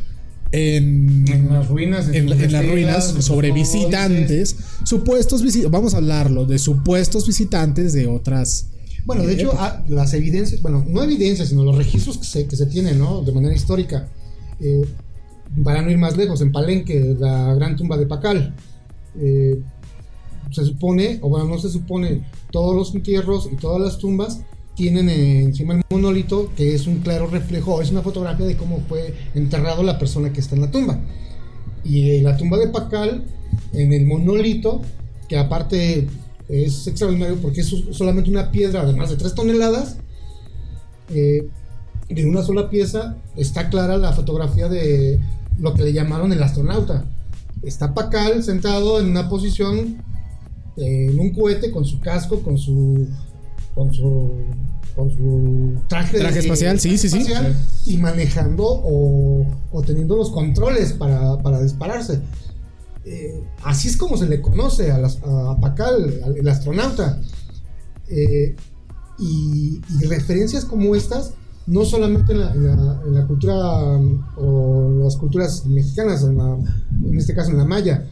en, 0.52 1.24
En 1.26 1.48
las 1.52 1.68
ruinas. 1.68 2.08
en, 2.12 2.30
las 2.30 2.66
ruinas 2.66 3.04
sobre 3.18 3.50
visitantes, 3.50 4.56
supuestos 4.84 5.42
visitantes, 5.42 5.72
vamos 5.72 5.94
a 5.94 5.96
hablarlo, 5.96 6.46
de 6.46 6.58
supuestos 6.58 7.26
visitantes 7.26 7.92
de 7.92 8.06
otras... 8.06 8.68
Bueno, 9.04 9.26
de 9.26 9.34
hecho, 9.34 9.52
ah, 9.58 9.84
las 9.88 10.14
evidencias, 10.14 10.62
bueno, 10.62 10.84
no 10.88 11.02
evidencias, 11.02 11.48
sino 11.48 11.64
los 11.64 11.76
registros 11.76 12.18
que 12.18 12.24
se, 12.24 12.46
que 12.46 12.56
se 12.56 12.66
tienen, 12.66 12.98
¿no? 12.98 13.22
De 13.22 13.32
manera 13.32 13.54
histórica. 13.54 14.08
Eh, 14.60 14.82
para 15.62 15.82
no 15.82 15.90
ir 15.90 15.98
más 15.98 16.16
lejos, 16.16 16.40
en 16.40 16.52
Palenque, 16.52 17.14
la 17.18 17.54
gran 17.54 17.76
tumba 17.76 17.98
de 17.98 18.06
Pacal. 18.06 18.54
eh, 19.20 19.60
se 20.54 20.64
supone, 20.64 21.18
o 21.22 21.28
bueno, 21.28 21.46
no 21.46 21.58
se 21.58 21.68
supone, 21.68 22.22
todos 22.50 22.74
los 22.74 22.94
entierros 22.94 23.48
y 23.52 23.56
todas 23.56 23.80
las 23.80 23.98
tumbas 23.98 24.40
tienen 24.76 25.08
encima 25.08 25.74
el 25.74 25.82
monolito 25.90 26.50
que 26.56 26.74
es 26.74 26.86
un 26.86 26.98
claro 26.98 27.26
reflejo, 27.28 27.80
es 27.80 27.90
una 27.90 28.02
fotografía 28.02 28.46
de 28.46 28.56
cómo 28.56 28.80
fue 28.88 29.14
enterrado 29.34 29.82
la 29.82 29.98
persona 29.98 30.32
que 30.32 30.40
está 30.40 30.54
en 30.56 30.62
la 30.62 30.70
tumba. 30.70 30.98
Y 31.84 32.10
eh, 32.10 32.22
la 32.22 32.36
tumba 32.36 32.56
de 32.58 32.68
Pacal, 32.68 33.24
en 33.72 33.92
el 33.92 34.06
monolito, 34.06 34.80
que 35.28 35.36
aparte 35.38 36.08
es 36.48 36.86
extraordinario 36.86 37.36
porque 37.40 37.60
es 37.60 37.68
so- 37.68 37.92
solamente 37.92 38.30
una 38.30 38.50
piedra 38.50 38.84
de 38.84 38.94
más 38.94 39.10
de 39.10 39.16
3 39.16 39.34
toneladas, 39.34 39.96
eh, 41.10 41.46
de 42.08 42.26
una 42.26 42.42
sola 42.42 42.68
pieza, 42.70 43.16
está 43.36 43.70
clara 43.70 43.96
la 43.96 44.12
fotografía 44.12 44.68
de 44.68 45.18
lo 45.58 45.72
que 45.74 45.82
le 45.84 45.92
llamaron 45.92 46.32
el 46.32 46.42
astronauta. 46.42 47.04
Está 47.62 47.94
Pacal 47.94 48.42
sentado 48.42 49.00
en 49.00 49.06
una 49.06 49.28
posición 49.28 49.78
eh, 49.78 49.96
en 50.76 51.18
un 51.20 51.30
cohete 51.32 51.70
con 51.70 51.84
su 51.84 52.00
casco, 52.00 52.40
con 52.40 52.58
su 52.58 53.06
con 53.74 53.92
su 53.92 54.30
con 54.94 55.10
su 55.10 55.74
traje, 55.88 56.18
Traje 56.18 56.38
espacial, 56.38 56.78
sí, 56.78 56.96
sí, 56.96 57.08
sí. 57.08 57.24
y 57.86 57.96
manejando 57.98 58.62
o, 58.64 59.44
o 59.72 59.82
teniendo 59.82 60.14
los 60.16 60.30
controles 60.30 60.92
para, 60.92 61.36
para 61.38 61.60
dispararse. 61.60 62.20
Eh, 63.04 63.42
así 63.64 63.88
es 63.88 63.96
como 63.96 64.16
se 64.16 64.28
le 64.28 64.40
conoce 64.40 64.92
a, 64.92 64.98
las- 64.98 65.18
a 65.24 65.58
Pacal, 65.60 66.20
al- 66.24 66.36
el 66.36 66.48
astronauta. 66.48 67.20
Eh, 68.08 68.54
y, 69.18 69.80
y 70.00 70.04
referencias 70.06 70.64
como 70.64 70.94
estas, 70.94 71.32
no 71.66 71.84
solamente 71.84 72.32
en 72.32 72.40
la, 72.40 72.52
en 72.52 72.64
la- 72.66 73.02
en 73.06 73.14
la 73.14 73.26
cultura 73.26 73.82
um, 73.96 74.22
o 74.36 75.00
las 75.04 75.16
culturas 75.16 75.66
mexicanas, 75.66 76.22
en, 76.22 76.38
la- 76.38 76.56
en 77.04 77.18
este 77.18 77.34
caso 77.34 77.50
en 77.50 77.58
la 77.58 77.64
maya, 77.64 78.06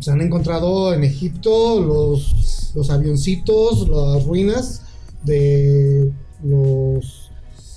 se 0.00 0.10
han 0.10 0.20
encontrado 0.20 0.94
en 0.94 1.04
Egipto 1.04 1.80
los, 1.80 2.72
los 2.74 2.90
avioncitos, 2.90 3.88
las 3.88 4.24
ruinas 4.24 4.82
de 5.24 6.12
los... 6.44 7.30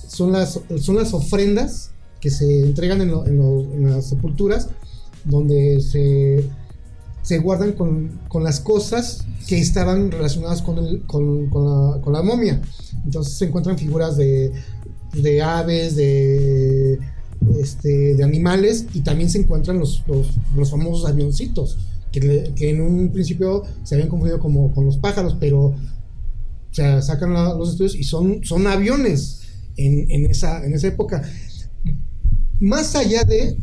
Son 0.08 0.30
las, 0.32 0.60
son 0.80 0.96
las 0.96 1.12
ofrendas 1.12 1.90
que 2.20 2.30
se 2.30 2.60
entregan 2.62 3.00
en, 3.00 3.10
lo- 3.10 3.26
en 3.26 3.40
en 3.74 3.90
las 3.90 4.06
sepulturas, 4.06 4.68
donde 5.24 5.80
se, 5.80 6.48
se 7.22 7.38
guardan 7.38 7.72
con, 7.72 8.20
con 8.28 8.44
las 8.44 8.60
cosas 8.60 9.24
que 9.48 9.58
estaban 9.58 10.10
relacionadas 10.12 10.62
con, 10.62 10.78
el, 10.78 11.02
con 11.06 11.48
la, 11.52 12.00
con 12.00 12.12
la 12.12 12.22
momia. 12.22 12.62
Entonces 13.04 13.34
se 13.34 13.46
encuentran 13.46 13.76
figuras 13.76 14.16
de, 14.16 14.52
de 15.14 15.42
aves, 15.42 15.96
de, 15.96 16.98
este, 17.58 18.14
de 18.14 18.24
animales 18.24 18.86
y 18.94 19.00
también 19.00 19.28
se 19.30 19.38
encuentran 19.38 19.78
los, 19.78 20.04
los, 20.06 20.28
los 20.56 20.70
famosos 20.70 21.06
avioncitos 21.10 21.76
que, 22.20 22.70
en 22.70 22.80
un 22.80 23.10
principio 23.10 23.62
se 23.82 23.94
habían 23.94 24.08
confundido 24.08 24.38
como 24.38 24.72
con 24.74 24.84
los 24.84 24.98
pájaros, 24.98 25.36
pero 25.38 25.74
o 26.76 27.02
sacan 27.02 27.32
los 27.32 27.70
estudios 27.70 27.94
y 27.94 28.04
son, 28.04 28.44
son 28.44 28.66
aviones 28.66 29.42
en, 29.76 30.26
esa, 30.26 30.64
en 30.64 30.74
esa 30.74 30.88
época. 30.88 31.22
Más 32.60 32.94
allá 32.96 33.24
de, 33.24 33.56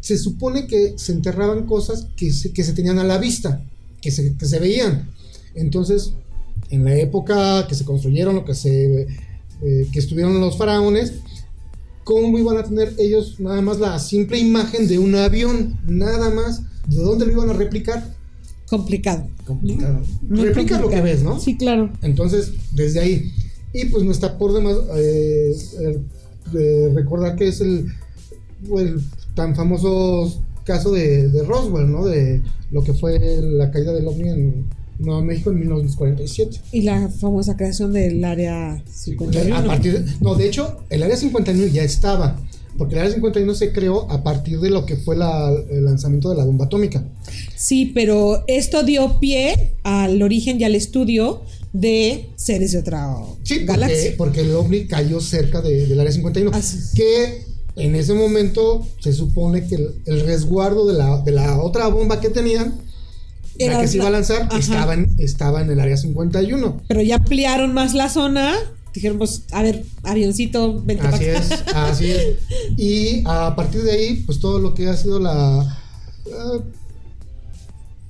se 0.00 0.18
supone 0.18 0.66
que 0.66 0.94
se 0.96 1.12
enterraban 1.12 1.66
cosas 1.66 2.08
que 2.16 2.32
se, 2.32 2.52
que 2.52 2.64
se 2.64 2.72
tenían 2.72 2.98
a 2.98 3.04
la 3.04 3.18
vista, 3.18 3.64
que 4.00 4.10
se, 4.10 4.36
que 4.36 4.46
se 4.46 4.58
veían. 4.58 5.10
Entonces, 5.54 6.14
en 6.70 6.84
la 6.84 6.96
época 6.96 7.66
que 7.68 7.74
se 7.74 7.84
construyeron 7.84 8.36
o 8.36 8.44
que, 8.44 8.54
se, 8.54 9.02
eh, 9.02 9.88
que 9.92 9.98
estuvieron 9.98 10.40
los 10.40 10.56
faraones, 10.56 11.14
¿cómo 12.04 12.38
iban 12.38 12.56
a 12.56 12.64
tener 12.64 12.94
ellos 12.98 13.38
nada 13.38 13.60
más 13.60 13.78
la 13.78 13.98
simple 13.98 14.38
imagen 14.38 14.88
de 14.88 14.98
un 14.98 15.14
avión? 15.14 15.78
Nada 15.86 16.30
más. 16.30 16.62
¿De 16.88 16.96
dónde 16.96 17.26
lo 17.26 17.32
iban 17.32 17.50
a 17.50 17.52
replicar? 17.54 18.14
Complicado. 18.68 19.26
Complicado. 19.46 20.00
Muy 20.28 20.40
Replica 20.46 20.78
lo 20.80 20.88
que 20.88 20.96
complicado. 20.96 21.04
ves, 21.04 21.22
¿no? 21.22 21.40
Sí, 21.40 21.56
claro. 21.56 21.90
Entonces, 22.02 22.52
desde 22.72 23.00
ahí. 23.00 23.32
Y 23.74 23.86
pues 23.86 24.04
no 24.04 24.12
está 24.12 24.38
por 24.38 24.52
demás 24.52 24.76
eh, 24.96 25.54
eh, 26.54 26.90
recordar 26.94 27.36
que 27.36 27.48
es 27.48 27.60
el, 27.60 27.86
el 28.78 29.00
tan 29.34 29.54
famoso 29.56 30.42
caso 30.64 30.92
de, 30.92 31.28
de 31.28 31.42
Roswell, 31.42 31.90
¿no? 31.90 32.04
De 32.04 32.40
lo 32.70 32.82
que 32.84 32.92
fue 32.94 33.18
la 33.42 33.70
caída 33.70 33.92
del 33.92 34.06
ovni 34.08 34.28
en 34.28 34.64
Nuevo 34.98 35.22
México 35.22 35.50
en 35.50 35.58
1947. 35.60 36.60
Y 36.72 36.82
la 36.82 37.08
famosa 37.08 37.56
creación 37.56 37.92
del 37.92 38.22
área 38.24 38.82
51. 38.90 39.56
A 39.56 39.64
partir 39.64 40.04
de- 40.04 40.12
no, 40.20 40.34
de 40.34 40.46
hecho, 40.48 40.80
el 40.90 41.02
área 41.02 41.16
51 41.16 41.66
ya 41.66 41.82
estaba. 41.82 42.38
Porque 42.78 42.94
el 42.94 43.00
área 43.02 43.12
51 43.14 43.54
se 43.54 43.72
creó 43.72 44.10
a 44.10 44.22
partir 44.22 44.58
de 44.60 44.70
lo 44.70 44.86
que 44.86 44.96
fue 44.96 45.16
la- 45.16 45.52
el 45.70 45.84
lanzamiento 45.84 46.30
de 46.30 46.36
la 46.36 46.44
bomba 46.44 46.64
atómica. 46.66 47.04
Sí, 47.54 47.92
pero 47.94 48.44
esto 48.46 48.82
dio 48.82 49.20
pie 49.20 49.74
al 49.84 50.22
origen 50.22 50.60
y 50.60 50.64
al 50.64 50.74
estudio 50.74 51.42
de 51.72 52.30
seres 52.36 52.72
de 52.72 52.78
otra 52.78 53.14
Sí, 53.42 53.54
porque, 53.54 53.64
galaxia. 53.66 54.14
porque 54.16 54.40
el 54.40 54.54
ovni 54.54 54.86
cayó 54.86 55.20
cerca 55.20 55.60
de- 55.62 55.86
del 55.86 56.00
área 56.00 56.12
51. 56.12 56.50
Así 56.52 56.78
es. 56.78 56.92
Que 56.94 57.44
en 57.76 57.94
ese 57.94 58.14
momento 58.14 58.86
se 59.00 59.12
supone 59.12 59.66
que 59.66 59.76
el, 59.76 59.94
el 60.06 60.20
resguardo 60.26 60.86
de 60.86 60.94
la, 60.94 61.20
de 61.22 61.32
la 61.32 61.60
otra 61.62 61.88
bomba 61.88 62.20
que 62.20 62.28
tenían, 62.30 62.74
Era 63.58 63.74
la 63.76 63.82
que 63.82 63.88
se 63.88 63.96
iba 63.96 64.06
a 64.06 64.10
la- 64.10 64.18
lanzar, 64.18 64.48
estaba 64.58 64.94
en, 64.94 65.14
estaba 65.18 65.60
en 65.62 65.70
el 65.70 65.80
área 65.80 65.96
51. 65.96 66.80
Pero 66.88 67.02
ya 67.02 67.16
ampliaron 67.16 67.72
más 67.74 67.94
la 67.94 68.08
zona. 68.08 68.54
Dijeron, 68.94 69.18
pues, 69.18 69.44
a 69.52 69.62
ver, 69.62 69.84
avioncito, 70.02 70.82
vente 70.82 71.06
Así 71.06 71.24
para 71.24 71.38
acá. 71.38 71.54
es, 71.54 71.64
así 71.74 72.10
es. 72.10 72.36
Y 72.76 73.22
a 73.26 73.54
partir 73.56 73.82
de 73.82 73.92
ahí, 73.92 74.22
pues 74.26 74.38
todo 74.38 74.58
lo 74.58 74.74
que 74.74 74.88
ha 74.88 74.96
sido 74.96 75.18
la. 75.18 75.78
eh, 76.26 76.60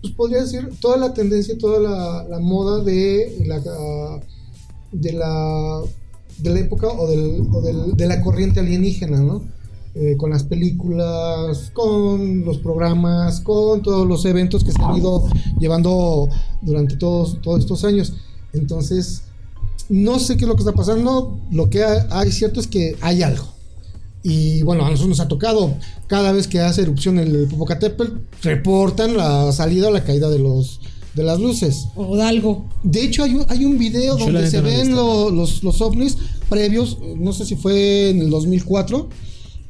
pues 0.01 0.13
podría 0.15 0.43
decir, 0.43 0.69
toda 0.81 0.97
la 0.97 1.15
tendencia, 1.15 1.57
toda 1.57 1.79
la, 1.79 2.25
la 2.29 2.39
moda 2.41 2.83
de 2.83 3.45
la. 3.47 3.63
ah, 3.65 4.21
de 4.91 5.13
la. 5.13 5.83
de 6.39 6.51
la 6.51 6.59
época 6.61 6.89
o, 6.89 7.07
del, 7.09 7.47
o 7.53 7.61
del- 7.63 7.97
de 7.97 8.07
la 8.07 8.21
corriente 8.21 8.59
alienígena, 8.61 9.21
¿no? 9.21 9.45
eh, 9.95 10.17
con 10.17 10.31
las 10.31 10.43
películas, 10.45 11.71
con 11.75 12.45
los 12.47 12.57
programas, 12.59 13.41
con 13.41 13.83
todos 13.83 14.09
los 14.09 14.25
eventos 14.25 14.65
que 14.65 14.73
se 14.73 14.83
han 14.83 14.97
ido 14.97 15.29
llevando 15.61 16.29
durante 16.63 16.97
todos, 16.97 17.41
todos 17.43 17.61
estos 17.61 17.85
años. 17.85 18.15
Entonces, 18.55 19.23
no 19.89 20.19
sé 20.19 20.37
qué 20.37 20.45
es 20.45 20.49
lo 20.49 20.55
que 20.57 20.63
está 20.63 20.73
pasando. 20.73 21.39
Lo 21.51 21.69
que 21.71 21.85
hay, 21.85 22.33
cierto 22.33 22.61
es 22.61 22.67
que 22.67 22.97
hay 23.01 23.23
algo. 23.23 23.47
Y 24.25 24.63
bueno, 24.63 24.85
a 24.85 24.91
nosotros 24.91 25.09
nos 25.09 25.21
ha 25.21 25.27
tocado, 25.29 25.75
cada 26.07 26.31
vez 26.33 26.47
que 26.47 26.61
hace 26.61 26.83
erupción 26.83 27.19
el 27.19 27.49
Popocatépetl, 27.49 28.13
reportan 28.43 29.17
la 29.17 29.51
salida 29.53 29.89
o 29.89 29.91
la 29.91 30.05
caída 30.05 30.31
de 30.31 30.39
los 30.39 30.81
de 31.15 31.25
las 31.25 31.41
luces. 31.41 31.89
O 31.97 32.17
de 32.17 32.23
algo. 32.23 32.65
De 32.85 33.03
hecho, 33.03 33.25
hay 33.25 33.35
un, 33.35 33.45
hay 33.49 33.65
un 33.67 33.79
video 33.79 34.17
Yo 34.17 34.25
donde 34.27 34.49
se 34.49 34.61
ven 34.63 34.95
lo- 34.95 35.31
los, 35.31 35.63
los 35.63 35.81
ovnis 35.83 36.17
previos, 36.49 36.97
no 37.19 37.33
sé 37.35 37.45
si 37.45 37.55
fue 37.57 38.11
en 38.11 38.21
el 38.23 38.31
2004, 38.31 39.09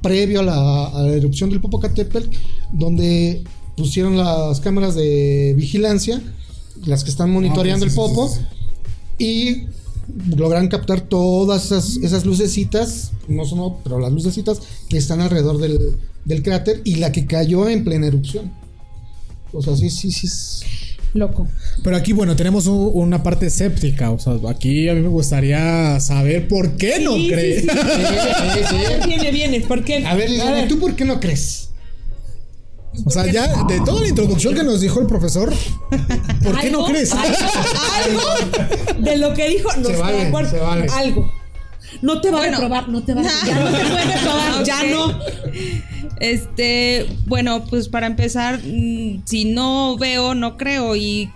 previo 0.03 0.41
a 0.41 0.43
la, 0.45 0.85
a 0.87 1.03
la 1.03 1.13
erupción 1.15 1.51
del 1.51 1.61
Popocatépetl, 1.61 2.29
donde 2.73 3.43
pusieron 3.77 4.17
las 4.19 4.61
cámaras 4.61 4.95
de 4.95 5.55
vigilancia, 5.57 6.23
las 6.85 7.03
que 7.03 7.11
están 7.11 7.31
monitoreando 7.33 7.87
Ah, 7.87 7.89
sí, 7.91 7.95
el 7.99 8.01
sí, 8.01 8.09
sí, 8.09 8.15
Popo, 8.15 8.29
sí, 8.29 9.25
y 9.25 9.67
logran 10.37 10.69
captar 10.69 11.01
todas 11.01 11.67
esas, 11.67 11.97
esas 11.99 12.25
lucecitas, 12.27 13.13
no 13.29 13.45
son, 13.45 13.75
pero 13.85 13.99
las 13.99 14.13
lucecitas 14.13 14.61
que 14.89 14.99
están 14.99 15.21
alrededor 15.21 15.59
del, 15.59 15.97
del 16.25 16.43
cráter 16.43 16.81
y 16.85 16.97
la 16.97 17.13
que 17.13 17.27
cayó 17.27 17.69
en 17.69 17.85
plena 17.85 18.07
erupción. 18.07 18.53
O 19.53 19.63
sea, 19.63 19.77
sí, 19.77 19.91
sí, 19.91 20.11
sí. 20.11 20.27
es- 20.27 20.63
Loco. 21.15 21.47
Pero 21.85 21.95
aquí, 21.95 22.15
bueno, 22.15 22.35
tenemos 22.37 22.67
una 22.67 23.23
parte 23.23 23.45
escéptica. 23.47 24.11
O 24.11 24.19
sea, 24.19 24.39
aquí 24.49 24.89
a 24.89 24.95
mí 24.95 25.03
me 25.03 25.09
gustaría 25.09 26.01
saber 26.01 26.49
por 26.49 26.79
qué 26.79 27.01
no 27.01 27.15
Sí, 27.17 27.29
cree. 27.29 27.61
sí, 27.61 27.67
viene, 29.07 29.31
viene. 29.31 29.61
¿Por 29.61 29.85
qué? 29.85 30.07
A 30.07 30.15
ver, 30.15 30.31
Liliana, 30.31 30.53
ver. 30.53 30.69
¿tú 30.69 30.79
por 30.79 30.97
qué 30.97 31.05
no 31.05 31.21
crees? 31.21 31.69
O 33.05 33.11
sea, 33.11 33.27
ya 33.31 33.65
de 33.65 33.81
toda 33.81 34.03
la 34.03 34.09
introducción 34.09 34.55
que 34.55 34.63
nos 34.63 34.81
dijo 34.81 35.01
el 35.01 35.07
profesor, 35.07 35.53
¿por 36.45 36.61
qué 36.61 36.71
no 36.71 36.85
crees? 36.85 37.13
Algo, 37.13 37.37
algo 38.05 39.01
de 39.01 39.17
lo 39.17 39.33
que 39.35 39.49
dijo 39.49 39.69
no 39.79 39.85
Se 39.87 39.93
estoy 39.93 39.97
vale, 40.03 40.17
de 40.19 40.27
acuerdo. 40.29 40.51
se 40.51 40.59
vale. 40.59 40.87
Algo. 40.93 41.33
No 42.03 42.21
te 42.21 42.31
va 42.31 42.39
Bueno. 42.39 42.57
a 42.57 42.61
reprobar, 42.61 42.89
no 42.89 43.03
te 43.03 43.15
va 43.15 43.21
a 43.21 43.25
Ya 43.25 43.55
no 43.61 43.71
te 43.71 43.85
puede 43.85 44.05
reprobar, 44.05 44.65
ya 44.65 44.83
no. 44.85 45.19
Este, 46.21 47.07
bueno, 47.27 47.65
pues 47.65 47.89
para 47.89 48.07
empezar, 48.07 48.61
mm, 48.65 49.23
si 49.25 49.47
no 49.47 49.97
veo, 49.99 50.35
no 50.35 50.57
creo 50.57 50.95
y, 50.97 51.31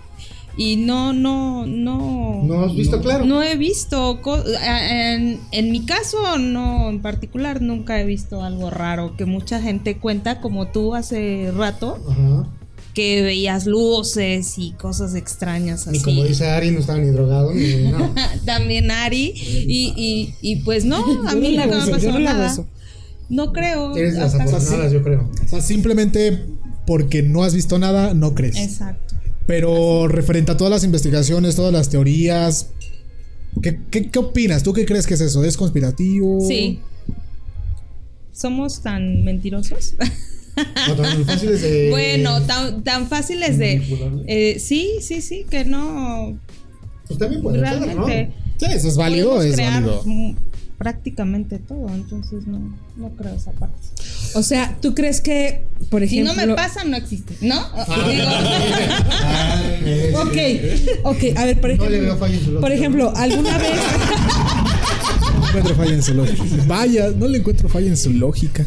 y 0.57 0.75
no, 0.77 1.13
no, 1.13 1.65
no. 1.67 2.41
¿No 2.43 2.63
has 2.65 2.75
visto 2.75 2.99
claro? 3.01 3.25
No 3.25 3.43
he 3.43 3.55
visto, 3.57 4.19
en, 4.63 5.39
en 5.51 5.71
mi 5.71 5.85
caso, 5.85 6.37
no, 6.37 6.89
en 6.89 7.01
particular, 7.01 7.61
nunca 7.61 7.99
he 8.01 8.05
visto 8.05 8.43
algo 8.43 8.69
raro 8.69 9.15
que 9.15 9.25
mucha 9.25 9.61
gente 9.61 9.97
cuenta, 9.97 10.41
como 10.41 10.67
tú 10.71 10.95
hace 10.95 11.51
rato, 11.55 11.99
Ajá. 12.09 12.47
que 12.93 13.21
veías 13.21 13.67
luces 13.67 14.55
y 14.57 14.71
cosas 14.71 15.13
extrañas 15.13 15.87
así. 15.87 15.97
Y 15.97 16.01
como 16.01 16.23
dice 16.23 16.47
Ari, 16.47 16.71
no 16.71 16.79
estaba 16.79 16.97
ni 16.97 17.09
drogado 17.09 17.53
ni 17.53 17.75
nada. 17.91 18.11
También 18.45 18.89
Ari, 18.89 19.33
y, 19.35 19.93
y, 19.95 20.33
y 20.41 20.55
pues 20.63 20.85
no, 20.85 20.97
a 21.27 21.35
mí 21.35 21.55
no 21.55 21.67
me 21.67 21.91
pasó 21.91 22.11
no 22.11 22.19
nada. 22.19 22.49
gozo. 22.49 22.65
No 23.29 23.51
creo. 23.51 23.95
Eres 23.95 24.15
las 24.15 24.33
afortunadas, 24.33 24.91
yo 24.91 25.03
creo. 25.03 25.29
O 25.45 25.47
sea, 25.49 25.61
simplemente 25.61 26.45
porque 26.87 27.21
no 27.21 27.43
has 27.43 27.53
visto 27.53 27.77
nada, 27.77 28.13
no 28.13 28.33
crees. 28.33 28.55
Exacto. 28.55 29.15
Pero 29.47 30.07
referente 30.07 30.51
a 30.51 30.57
todas 30.57 30.71
las 30.71 30.83
investigaciones, 30.83 31.55
todas 31.55 31.73
las 31.73 31.89
teorías, 31.89 32.67
¿qué, 33.61 33.79
qué, 33.89 34.09
qué 34.09 34.19
opinas? 34.19 34.61
¿Tú 34.61 34.73
qué 34.73 34.85
crees 34.85 35.07
que 35.07 35.13
es 35.15 35.21
eso? 35.21 35.43
¿Es 35.43 35.57
conspirativo? 35.57 36.45
Sí. 36.45 36.81
¿Somos 38.33 38.81
tan 38.81 39.23
mentirosos? 39.23 39.95
No, 40.87 40.95
tan 40.95 41.25
fáciles 41.25 41.61
de. 41.61 41.89
bueno, 41.89 42.41
tan, 42.43 42.83
tan 42.83 43.07
fáciles 43.07 43.57
de... 43.57 43.81
Eh, 44.27 44.59
sí, 44.59 44.97
sí, 45.01 45.21
sí, 45.21 45.45
que 45.49 45.65
no... 45.65 46.37
Pues 47.07 47.17
también 47.17 47.41
puede 47.41 47.59
ser, 47.59 47.79
¿no? 47.79 47.85
realmente... 47.85 48.33
Sí, 48.57 48.65
eso 48.69 48.87
es 48.87 48.97
válido, 48.97 49.41
es 49.41 49.55
válido. 49.55 50.03
Prácticamente 50.77 51.57
todo, 51.59 51.89
entonces 51.93 52.45
no, 52.47 52.59
no 52.97 53.09
creo 53.17 53.33
esa 53.33 53.51
parte. 53.51 53.75
O 54.35 54.43
sea, 54.43 54.77
¿tú 54.81 54.93
crees 54.93 55.21
que, 55.21 55.63
por 55.89 56.01
Si 56.07 56.19
ejemplo. 56.19 56.33
no 56.35 56.47
me 56.47 56.53
pasa, 56.55 56.83
no 56.83 56.95
existe, 56.97 57.35
¿no? 57.41 57.55
Ah, 57.73 59.61
eh, 59.85 60.13
Ok, 60.15 61.05
ok, 61.05 61.37
a 61.37 61.45
ver, 61.45 61.59
por 61.61 61.69
No 61.69 61.75
ejemplo. 61.75 61.89
le 61.89 62.01
veo 62.01 62.17
falla 62.17 62.33
en 62.35 62.39
su 62.39 62.51
lógica. 62.51 62.61
por 62.61 62.71
ejemplo, 62.71 63.13
¿alguna 63.15 63.57
vez, 63.57 63.71
No 65.41 65.47
encuentro 65.47 65.75
falla 65.75 65.93
en 65.93 66.03
su 66.03 66.13
lógica. 66.13 66.43
Vaya, 66.67 67.11
no 67.15 67.27
le 67.27 67.37
encuentro 67.39 67.69
falla 67.69 67.87
en 67.87 67.97
su 67.97 68.11
lógica. 68.11 68.65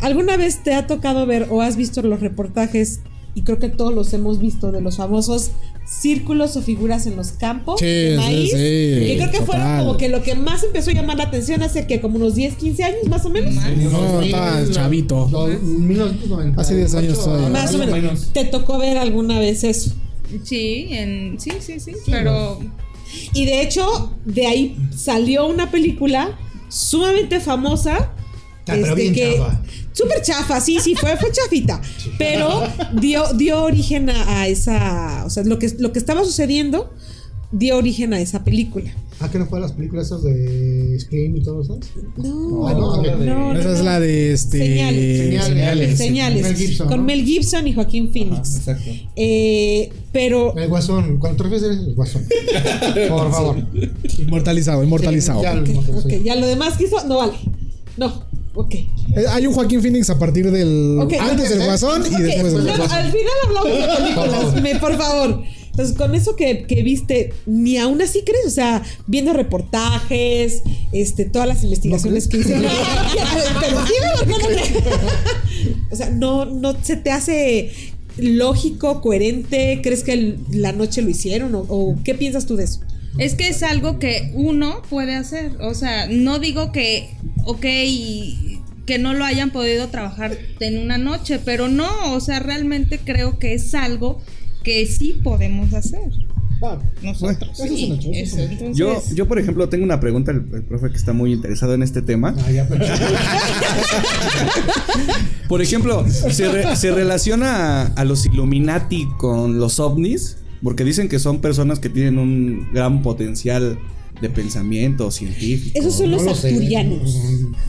¿alguna 0.00 0.36
vez 0.36 0.62
te 0.62 0.74
ha 0.74 0.86
tocado 0.86 1.26
ver 1.26 1.48
o 1.50 1.60
has 1.60 1.76
visto 1.76 2.02
los 2.02 2.20
reportajes? 2.20 3.00
Y 3.34 3.42
creo 3.42 3.58
que 3.58 3.68
todos 3.68 3.92
los 3.94 4.12
hemos 4.14 4.40
visto 4.40 4.72
de 4.72 4.80
los 4.80 4.96
famosos 4.96 5.50
círculos 5.88 6.54
o 6.56 6.62
figuras 6.62 7.06
en 7.06 7.16
los 7.16 7.32
campos 7.32 7.80
Sí, 7.80 7.86
de 7.86 8.10
sí, 8.10 8.16
maíz. 8.16 8.50
sí, 8.50 8.56
que 8.56 9.14
creo 9.16 9.30
que 9.30 9.40
fueron 9.42 9.78
como 9.78 9.96
que 9.96 10.08
lo 10.08 10.22
que 10.22 10.34
más 10.34 10.62
empezó 10.62 10.90
a 10.90 10.94
llamar 10.94 11.16
la 11.16 11.24
atención 11.24 11.62
hace 11.62 11.86
que 11.86 12.00
como 12.00 12.16
unos 12.16 12.34
10, 12.34 12.54
15 12.56 12.84
años 12.84 13.08
más 13.08 13.24
o 13.24 13.30
menos. 13.30 13.54
No, 13.54 14.20
estaba 14.20 14.62
chavito. 14.70 15.28
No, 15.30 15.46
1990. 15.46 16.60
Hace 16.60 16.76
10 16.76 16.94
años 16.94 17.24
todavía. 17.24 17.48
Más 17.48 17.74
o 17.74 17.78
Más 17.78 17.88
o 17.88 17.90
menos. 17.90 17.94
menos. 18.12 18.32
Te 18.32 18.44
tocó 18.44 18.78
ver 18.78 18.98
alguna 18.98 19.38
vez 19.38 19.64
eso. 19.64 19.92
Sí, 20.44 20.88
en, 20.90 21.40
sí, 21.40 21.52
sí, 21.60 21.80
sí, 21.80 21.92
pero... 22.06 22.58
Y 23.32 23.46
de 23.46 23.62
hecho, 23.62 24.12
de 24.26 24.46
ahí 24.46 24.76
salió 24.94 25.46
una 25.46 25.70
película 25.70 26.38
sumamente 26.68 27.40
famosa. 27.40 27.96
Ah, 28.66 28.76
pero 28.82 28.94
bien 28.94 29.14
chafa. 29.14 29.62
Súper 29.98 30.22
chafa, 30.22 30.60
sí, 30.60 30.78
sí, 30.82 30.94
fue, 30.94 31.16
fue 31.16 31.30
chafita. 31.32 31.80
Pero 32.18 32.62
dio, 33.00 33.24
dio 33.34 33.62
origen 33.64 34.08
a, 34.10 34.42
a 34.42 34.46
esa. 34.48 35.24
O 35.26 35.30
sea, 35.30 35.42
lo 35.44 35.58
que, 35.58 35.74
lo 35.78 35.92
que 35.92 35.98
estaba 35.98 36.24
sucediendo 36.24 36.92
dio 37.50 37.76
origen 37.76 38.12
a 38.14 38.20
esa 38.20 38.44
película. 38.44 38.90
Ah, 39.20 39.28
que 39.28 39.38
no 39.40 39.46
fue 39.46 39.58
las 39.58 39.72
películas 39.72 40.06
esas 40.06 40.22
de 40.22 40.96
Scream 41.00 41.36
y 41.38 41.42
todo 41.42 41.62
eso. 41.62 41.80
No, 42.18 42.68
Ah, 42.68 42.72
no, 42.74 42.92
ok. 42.92 43.06
no, 43.18 43.52
no, 43.54 43.58
Esa 43.58 43.72
es 43.72 43.78
no. 43.78 43.84
la 43.84 43.98
de 43.98 44.32
este. 44.32 44.58
Señales. 44.58 45.44
Señales. 45.44 45.98
Señales. 45.98 46.42
Mel 46.44 46.54
Gibson, 46.56 46.86
con 46.86 46.98
¿no? 46.98 47.04
Mel 47.04 47.24
Gibson 47.24 47.66
y 47.66 47.72
Joaquín 47.74 48.12
Phoenix. 48.12 48.56
Exacto. 48.58 48.90
Eh, 49.16 49.90
pero 50.12 50.56
El 50.56 50.68
guasón. 50.68 51.18
Cuando 51.18 51.42
te 51.42 51.48
refieres 51.50 51.78
el 51.78 51.94
guasón. 51.96 52.22
Por 53.08 53.30
favor. 53.32 53.56
Inmortalizado, 54.18 54.84
inmortalizado. 54.84 55.42
Sí, 56.08 56.20
ya 56.24 56.36
lo 56.36 56.46
demás 56.46 56.76
que 56.76 56.84
hizo, 56.84 57.04
no 57.08 57.16
vale. 57.18 57.32
No, 57.96 58.27
ok. 58.54 58.74
Eh, 58.74 58.86
Hay 59.30 59.46
un 59.46 59.54
Joaquín 59.54 59.80
Phoenix 59.82 60.10
a 60.10 60.18
partir 60.18 60.50
del. 60.50 60.98
Ok, 61.00 61.14
antes 61.20 61.50
del 61.50 61.64
Guasón 61.64 62.02
y 62.06 62.22
después 62.22 62.52
del 62.52 62.66
no, 62.66 62.76
Guasón. 62.76 62.92
al 62.98 63.10
final 63.12 63.32
hablamos 63.46 63.70
de 63.72 63.96
películas, 63.96 64.54
me, 64.62 64.76
por 64.76 64.96
favor. 64.98 65.42
Entonces, 65.70 65.96
con 65.96 66.12
eso 66.16 66.34
que, 66.34 66.66
que 66.66 66.82
viste, 66.82 67.32
ni 67.46 67.76
aún 67.78 68.02
así 68.02 68.22
crees, 68.24 68.46
o 68.46 68.50
sea, 68.50 68.82
viendo 69.06 69.32
reportajes, 69.32 70.62
este, 70.92 71.24
todas 71.24 71.46
las 71.46 71.62
investigaciones 71.62 72.26
que 72.26 72.38
hice. 72.38 72.54
Pero 73.60 73.78
dime 73.84 74.08
por 74.16 74.26
qué 74.26 74.32
no 74.32 74.48
crees. 74.48 74.72
O 75.92 75.96
sea, 75.96 76.10
no, 76.10 76.44
no 76.46 76.74
se 76.82 76.96
te 76.96 77.12
hace 77.12 77.70
lógico, 78.16 79.00
coherente, 79.00 79.80
¿crees 79.82 80.02
que 80.02 80.12
el- 80.14 80.38
la 80.50 80.72
noche 80.72 81.02
lo 81.02 81.10
hicieron? 81.10 81.54
¿O, 81.54 81.60
o 81.68 81.96
qué 82.04 82.14
piensas 82.14 82.46
tú 82.46 82.56
de 82.56 82.64
eso? 82.64 82.80
Es 83.16 83.34
que 83.34 83.48
es 83.48 83.62
algo 83.62 83.98
que 83.98 84.32
uno 84.34 84.82
puede 84.90 85.14
hacer. 85.14 85.52
O 85.60 85.74
sea, 85.74 86.06
no 86.08 86.38
digo 86.38 86.72
que, 86.72 87.10
ok, 87.44 87.64
y 87.86 88.60
que 88.86 88.98
no 88.98 89.14
lo 89.14 89.24
hayan 89.24 89.50
podido 89.50 89.88
trabajar 89.88 90.36
en 90.60 90.78
una 90.78 90.98
noche, 90.98 91.38
pero 91.44 91.68
no, 91.68 91.88
o 92.14 92.20
sea, 92.20 92.38
realmente 92.40 92.98
creo 93.04 93.38
que 93.38 93.54
es 93.54 93.74
algo 93.74 94.20
que 94.64 94.86
sí 94.86 95.20
podemos 95.22 95.72
hacer. 95.74 96.00
Nosotros. 97.02 97.50
Eso 97.52 97.64
es 97.66 97.70
un 97.70 97.78
hecho, 97.92 98.08
eso 98.12 98.38
es 98.38 98.48
un 98.48 98.50
Eso, 98.52 98.52
hecho. 98.52 98.72
Yo, 98.74 98.88
entonces- 98.88 99.14
yo, 99.14 99.28
por 99.28 99.38
ejemplo, 99.38 99.68
tengo 99.68 99.84
una 99.84 100.00
pregunta, 100.00 100.32
el 100.32 100.42
profe 100.64 100.90
que 100.90 100.96
está 100.96 101.12
muy 101.12 101.32
interesado 101.32 101.74
en 101.74 101.84
este 101.84 102.02
tema. 102.02 102.34
Ah, 102.44 102.50
ya, 102.50 102.66
pero- 102.68 102.84
Por 105.48 105.62
ejemplo, 105.62 106.04
¿se, 106.08 106.50
re- 106.50 106.76
se 106.76 106.90
relaciona 106.92 107.82
a, 107.82 107.86
a 107.94 108.04
los 108.04 108.26
Illuminati 108.26 109.08
con 109.18 109.58
los 109.58 109.80
ovnis? 109.80 110.36
Porque 110.62 110.84
dicen 110.84 111.08
que 111.08 111.18
son 111.18 111.40
personas 111.40 111.78
que 111.78 111.88
tienen 111.88 112.18
un 112.18 112.68
gran 112.72 113.02
potencial 113.02 113.78
de 114.20 114.30
pensamiento 114.30 115.10
científico. 115.10 115.78
Esos 115.78 115.94
son 115.96 116.10
No 116.10 116.16
los 116.16 116.24
lo 116.24 116.30
arturianos. 116.32 117.16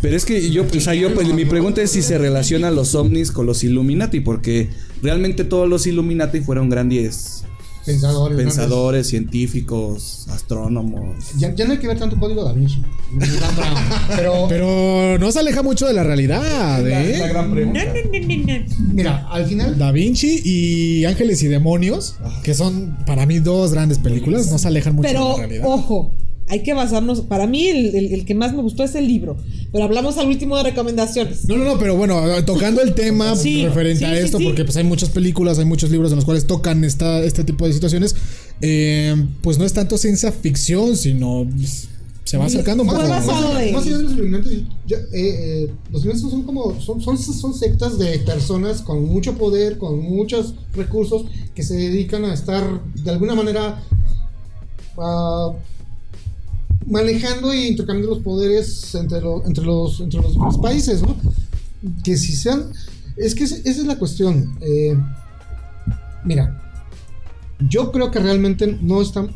Pero 0.01 0.15
es 0.15 0.25
que 0.25 0.49
yo, 0.51 0.63
o 0.75 0.79
sea, 0.79 0.93
yo, 0.95 1.13
pues, 1.13 1.27
mi 1.33 1.45
pregunta 1.45 1.81
es 1.81 1.91
si 1.91 2.01
se 2.01 2.17
relaciona 2.17 2.71
los 2.71 2.95
ovnis 2.95 3.31
con 3.31 3.45
los 3.45 3.63
Illuminati, 3.63 4.19
porque 4.19 4.69
realmente 5.01 5.43
todos 5.43 5.67
los 5.69 5.85
Illuminati 5.87 6.41
fueron 6.41 6.69
grandes 6.69 7.43
Pensadores. 7.85 8.37
pensadores, 8.37 9.07
científicos, 9.07 10.27
astrónomos. 10.29 11.15
Ya, 11.37 11.55
ya 11.55 11.65
no 11.65 11.71
hay 11.71 11.79
que 11.79 11.87
ver 11.87 11.97
tanto 11.97 12.19
código 12.19 12.43
da 12.43 12.53
Vinci. 12.53 12.83
Pero, 14.15 14.45
Pero 14.47 15.17
no 15.17 15.31
se 15.31 15.39
aleja 15.39 15.63
mucho 15.63 15.87
de 15.87 15.93
la 15.93 16.03
realidad, 16.03 16.83
La, 16.85 17.03
¿eh? 17.03 17.17
la 17.17 17.27
gran 17.29 17.51
pregunta. 17.51 17.81
mira, 18.93 19.27
al 19.31 19.45
final. 19.45 19.77
Da 19.77 19.91
Vinci 19.91 20.41
y 20.43 21.05
Ángeles 21.05 21.41
y 21.41 21.47
Demonios, 21.47 22.15
que 22.43 22.53
son 22.53 22.97
para 23.07 23.25
mí 23.25 23.39
dos 23.39 23.71
grandes 23.73 23.97
películas, 23.97 24.51
no 24.51 24.57
se 24.59 24.67
alejan 24.67 24.95
mucho 24.95 25.07
de 25.07 25.13
Pero, 25.13 25.29
la 25.31 25.37
realidad. 25.37 25.65
ojo, 25.67 26.13
hay 26.49 26.63
que 26.63 26.73
basarnos. 26.73 27.21
Para 27.21 27.47
mí, 27.47 27.67
el, 27.67 27.95
el- 27.95 28.13
el 28.13 28.25
que 28.25 28.35
más 28.35 28.53
me 28.53 28.61
gustó 28.61 28.83
es 28.83 28.95
el 28.95 29.07
libro. 29.07 29.37
Pero 29.71 29.83
hablamos 29.83 30.17
al 30.17 30.27
último 30.27 30.57
de 30.57 30.63
recomendaciones. 30.63 31.47
No, 31.47 31.55
no, 31.57 31.63
no, 31.63 31.77
pero 31.79 31.95
bueno, 31.95 32.21
tocando 32.45 32.81
el 32.81 32.95
tema 32.95 33.35
Sí, 33.37 33.65
referente 33.65 33.99
sí, 33.99 34.05
a 34.05 34.19
esto, 34.19 34.37
sí. 34.39 34.43
porque 34.43 34.65
pues 34.65 34.75
hay 34.77 34.83
muchas 34.83 35.09
películas, 35.09 35.59
hay 35.59 35.65
muchos 35.65 35.91
libros 35.91 36.11
en 36.11 36.17
los 36.17 36.25
cuales 36.25 36.47
tocan 36.47 36.83
esta, 36.83 37.23
este 37.23 37.43
tipo 37.43 37.65
de 37.67 37.73
situaciones, 37.73 38.15
eh, 38.61 39.15
pues 39.41 39.57
no 39.57 39.65
es 39.65 39.73
tanto 39.73 39.97
ciencia 39.97 40.31
ficción, 40.31 40.97
sino 40.97 41.47
pues, 41.55 41.87
se 42.29 42.37
va 42.37 42.45
acercando 42.45 42.83
Más 42.83 42.95
allá 42.95 43.97
de 43.97 44.03
los 44.03 44.41
ya, 44.85 44.97
eh, 44.97 45.03
eh, 45.13 45.71
los 45.91 46.03
son 46.21 46.43
como 46.43 46.79
son, 46.79 47.01
son, 47.01 47.17
son 47.17 47.53
sectas 47.55 47.97
de 47.97 48.19
personas 48.19 48.81
con 48.81 49.03
mucho 49.05 49.35
poder, 49.35 49.77
con 49.79 49.99
muchos 49.99 50.53
recursos 50.75 51.25
que 51.55 51.63
se 51.63 51.75
dedican 51.75 52.25
a 52.25 52.33
estar 52.33 52.63
de 53.03 53.09
alguna 53.09 53.33
manera 53.33 53.81
ah, 54.97 55.53
manejando 56.85 57.51
e 57.51 57.67
intercambiando 57.67 58.15
los 58.15 58.23
poderes 58.23 58.93
entre, 58.95 59.21
lo- 59.21 59.45
entre, 59.45 59.63
los, 59.65 59.99
entre 59.99 60.21
los, 60.21 60.57
países, 60.59 61.01
¿no? 61.01 61.15
Que 62.03 62.17
si 62.17 62.33
sean... 62.35 62.71
Es 63.17 63.35
que 63.35 63.43
es- 63.43 63.51
esa 63.65 63.81
es 63.81 63.85
la 63.85 63.97
cuestión. 63.99 64.57
eh, 64.61 64.97
mira, 66.23 66.61
yo 67.69 67.91
creo 67.91 68.11
que 68.11 68.19
realmente 68.19 68.77
no 68.81 69.01
están... 69.01 69.35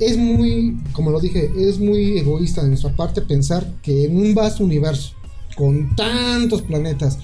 Es 0.00 0.16
muy, 0.16 0.78
como 0.92 1.10
lo 1.10 1.18
dije, 1.18 1.50
es 1.56 1.78
muy 1.80 2.18
egoísta 2.18 2.62
de 2.62 2.68
nuestra 2.68 2.94
parte 2.94 3.20
pensar 3.22 3.74
que 3.82 4.04
en 4.04 4.16
un 4.16 4.32
vasto 4.34 4.62
universo, 4.62 5.12
con 5.56 5.96
tantos 5.96 6.62
planetas 6.62 7.18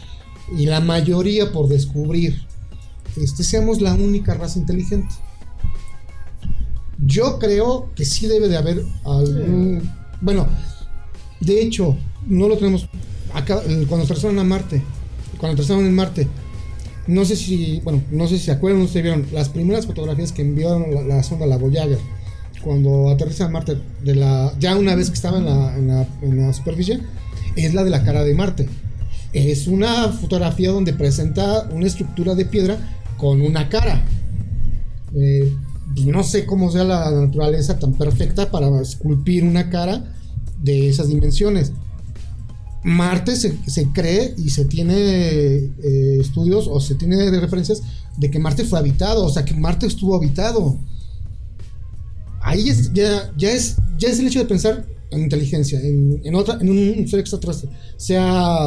y 0.59 0.67
la 0.67 0.81
mayoría 0.81 1.53
por 1.53 1.69
descubrir, 1.69 2.43
este, 3.17 3.45
seamos 3.45 3.81
la 3.81 3.95
única 3.95 4.35
raza 4.35 4.59
inteligente. 4.59 5.15
Yo 7.07 7.39
creo 7.39 7.91
que 7.95 8.05
sí 8.05 8.27
debe 8.27 8.49
de 8.49 8.57
haber 8.57 8.85
algún... 9.05 9.91
Bueno, 10.21 10.47
de 11.41 11.63
hecho, 11.63 11.97
no 12.27 12.49
lo 12.49 12.57
tenemos... 12.57 12.89
Acá, 13.35 13.61
eh, 13.67 13.85
cuando 13.89 14.05
aterrizaron 14.05 14.39
a 14.39 14.45
Marte, 14.45 14.83
cuando 15.39 15.55
aterrizaron 15.55 15.85
en 15.87 15.95
Marte, 15.95 16.29
no 17.09 17.25
sé 17.25 17.35
si, 17.37 17.81
bueno, 17.83 18.03
no 18.11 18.27
sé 18.29 18.39
si 18.39 18.45
se 18.47 18.53
acuerdan, 18.53 18.81
ustedes 18.83 19.03
vieron 19.03 19.27
las 19.33 19.49
primeras 19.49 19.87
fotografías 19.87 20.31
que 20.33 20.43
enviaron 20.43 21.09
la, 21.09 21.23
sonda, 21.23 21.45
la 21.47 21.59
Voyager, 21.59 21.99
cuando 22.63 23.11
aterriza 23.11 23.47
en 23.47 23.53
Marte, 23.53 23.77
de 24.03 24.15
la, 24.15 24.55
ya 24.59 24.77
una 24.77 24.95
vez 24.95 25.11
que 25.11 25.17
estaba 25.17 25.39
en 25.39 25.45
la, 25.47 25.77
en 25.77 25.89
la- 25.89 26.09
en 26.23 26.47
la 26.47 26.53
superficie, 26.53 27.01
es 27.57 27.75
la 27.75 27.83
de 27.85 27.91
la 27.91 28.05
cara 28.05 28.23
de 28.25 28.35
Marte. 28.35 28.69
Es 29.33 29.67
una 29.67 30.09
fotografía 30.11 30.71
donde 30.71 30.93
presenta 30.93 31.69
una 31.73 31.87
estructura 31.89 32.35
de 32.37 32.45
piedra 32.45 32.79
con 33.19 33.41
una 33.43 33.69
cara. 33.69 34.03
Eh, 35.17 35.53
pues 35.95 36.07
no 36.07 36.23
sé 36.25 36.45
cómo 36.47 36.71
sea 36.71 36.85
la 36.85 37.11
naturaleza 37.11 37.79
tan 37.79 37.93
perfecta 37.95 38.51
para 38.51 38.81
esculpir 38.81 39.45
una 39.45 39.71
cara 39.71 40.13
de 40.63 40.89
esas 40.89 41.09
dimensiones. 41.09 41.73
Marte 42.83 43.35
se, 43.37 43.57
se 43.67 43.89
cree 43.93 44.35
y 44.37 44.51
se 44.51 44.67
tiene 44.67 44.95
eh, 44.99 46.19
estudios 46.21 46.67
o 46.69 46.81
se 46.81 46.95
tiene 46.97 47.31
referencias 47.41 47.81
de 48.19 48.31
que 48.31 48.39
Marte 48.39 48.65
fue 48.65 48.79
habitado, 48.79 49.25
o 49.25 49.31
sea 49.31 49.45
que 49.45 49.55
Marte 49.55 49.87
estuvo 49.87 50.15
habitado. 50.17 50.77
Ahí 52.43 52.69
es- 52.69 52.93
ya, 52.93 53.33
ya, 53.37 53.51
es, 53.53 53.77
ya 53.99 54.09
es 54.09 54.19
el 54.19 54.27
hecho 54.27 54.39
de 54.41 54.45
pensar 54.45 54.87
en 55.11 55.21
inteligencia, 55.23 55.81
en, 55.81 56.21
en 56.25 56.35
otra, 56.35 56.59
en 56.61 56.69
un 56.69 57.09
ser 57.09 57.21
extraterrestre, 57.21 57.71
sea 57.97 58.59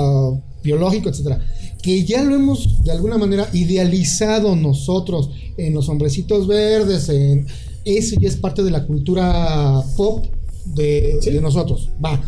biológico, 0.68 1.10
etcétera, 1.10 1.40
que 1.82 2.04
ya 2.04 2.24
lo 2.24 2.36
hemos 2.36 2.84
de 2.84 2.92
alguna 2.92 3.18
manera 3.18 3.48
idealizado 3.54 4.56
nosotros 4.56 5.30
en 5.58 5.74
los 5.74 5.88
hombrecitos 5.90 6.46
verdes, 6.48 7.10
en 7.10 7.48
eso 7.86 8.20
ya 8.20 8.28
es 8.28 8.36
parte 8.36 8.64
de 8.64 8.72
la 8.72 8.86
cultura 8.86 9.82
pop 9.96 10.26
de, 10.66 11.20
de 11.24 11.42
nosotros. 11.42 11.90
Va. 12.04 12.22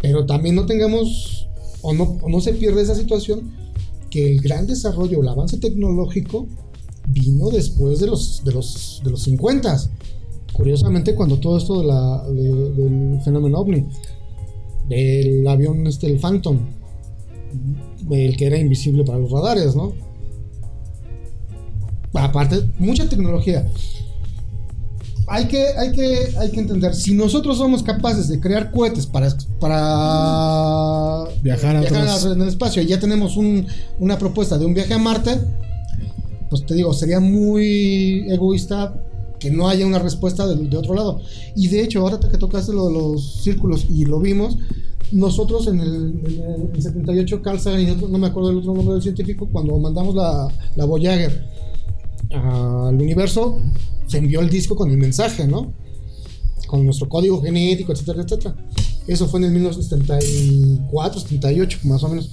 Pero 0.00 0.26
también 0.26 0.54
no 0.56 0.66
tengamos, 0.66 1.48
o 1.82 1.92
no, 1.92 2.18
o 2.22 2.28
no 2.28 2.40
se 2.40 2.52
pierda 2.54 2.82
esa 2.82 2.94
situación, 2.94 3.52
que 4.10 4.32
el 4.32 4.40
gran 4.40 4.66
desarrollo, 4.66 5.20
el 5.20 5.28
avance 5.28 5.58
tecnológico, 5.58 6.46
vino 7.08 7.50
después 7.50 8.00
de 8.00 8.06
los, 8.08 8.42
de 8.44 8.52
los, 8.52 9.00
de 9.04 9.10
los 9.10 9.22
50. 9.22 9.76
Curiosamente, 10.52 11.14
cuando 11.14 11.38
todo 11.38 11.56
esto 11.58 11.80
de 11.80 11.86
la, 11.86 12.24
de- 12.28 12.70
del 12.72 13.20
fenómeno 13.22 13.58
ovni, 13.58 13.84
del 14.88 15.46
avión 15.46 15.86
este, 15.86 16.06
el 16.06 16.18
Phantom, 16.18 16.58
el 18.10 18.36
que 18.36 18.46
era 18.46 18.58
invisible 18.58 19.04
para 19.04 19.18
los 19.18 19.30
radares, 19.30 19.74
¿no? 19.76 19.92
Aparte, 22.14 22.62
mucha 22.78 23.08
tecnología. 23.08 23.70
Hay 25.30 25.46
que, 25.46 25.62
hay, 25.76 25.92
que, 25.92 26.32
hay 26.38 26.50
que 26.50 26.60
entender, 26.60 26.94
si 26.94 27.14
nosotros 27.14 27.58
somos 27.58 27.82
capaces 27.82 28.28
de 28.28 28.40
crear 28.40 28.70
cohetes 28.70 29.06
para, 29.06 29.28
para 29.60 31.24
Viajar 31.42 31.76
a 32.08 32.14
otros- 32.16 32.32
en 32.32 32.40
el 32.42 32.48
espacio 32.48 32.80
y 32.82 32.86
ya 32.86 32.98
tenemos 32.98 33.36
un- 33.36 33.66
una 34.00 34.18
propuesta 34.18 34.56
de 34.56 34.64
un 34.64 34.72
viaje 34.72 34.94
a 34.94 34.98
Marte, 34.98 35.38
pues 36.48 36.64
te 36.64 36.74
digo, 36.74 36.94
sería 36.94 37.20
muy 37.20 38.24
egoísta 38.30 38.94
que 39.38 39.50
no 39.50 39.68
haya 39.68 39.86
una 39.86 39.98
respuesta 39.98 40.46
de, 40.46 40.56
de 40.56 40.76
otro 40.76 40.94
lado. 40.94 41.20
Y 41.54 41.68
de 41.68 41.82
hecho, 41.82 42.00
ahora 42.00 42.18
que 42.18 42.38
tocaste 42.38 42.72
lo 42.72 42.88
de 42.88 42.94
los 42.94 43.42
círculos 43.42 43.84
y 43.90 44.06
lo 44.06 44.18
vimos, 44.20 44.56
nosotros 45.12 45.66
en 45.68 45.80
el, 45.80 46.20
en 46.26 46.70
el 46.74 46.82
78, 46.82 47.42
Carl 47.42 47.58
Sagan 47.60 47.82
y 47.82 47.90
otro- 47.90 48.08
no 48.08 48.18
me 48.18 48.26
acuerdo 48.26 48.50
el 48.50 48.58
otro 48.58 48.74
nombre 48.74 48.94
del 48.94 49.02
científico, 49.02 49.48
cuando 49.50 49.78
mandamos 49.78 50.14
la, 50.14 50.48
la 50.76 50.84
Voyager 50.84 51.44
al 52.30 52.94
universo, 53.00 53.58
se 54.06 54.18
envió 54.18 54.40
el 54.40 54.50
disco 54.50 54.76
con 54.76 54.90
el 54.90 54.98
mensaje, 54.98 55.46
¿no? 55.46 55.72
Con 56.66 56.84
nuestro 56.84 57.08
código 57.08 57.40
genético, 57.40 57.92
etcétera, 57.92 58.22
etcétera. 58.22 58.56
Eso 59.06 59.26
fue 59.28 59.40
en 59.40 59.46
el 59.46 59.52
1974, 59.52 61.20
78, 61.20 61.78
más 61.84 62.02
o 62.04 62.08
menos. 62.08 62.30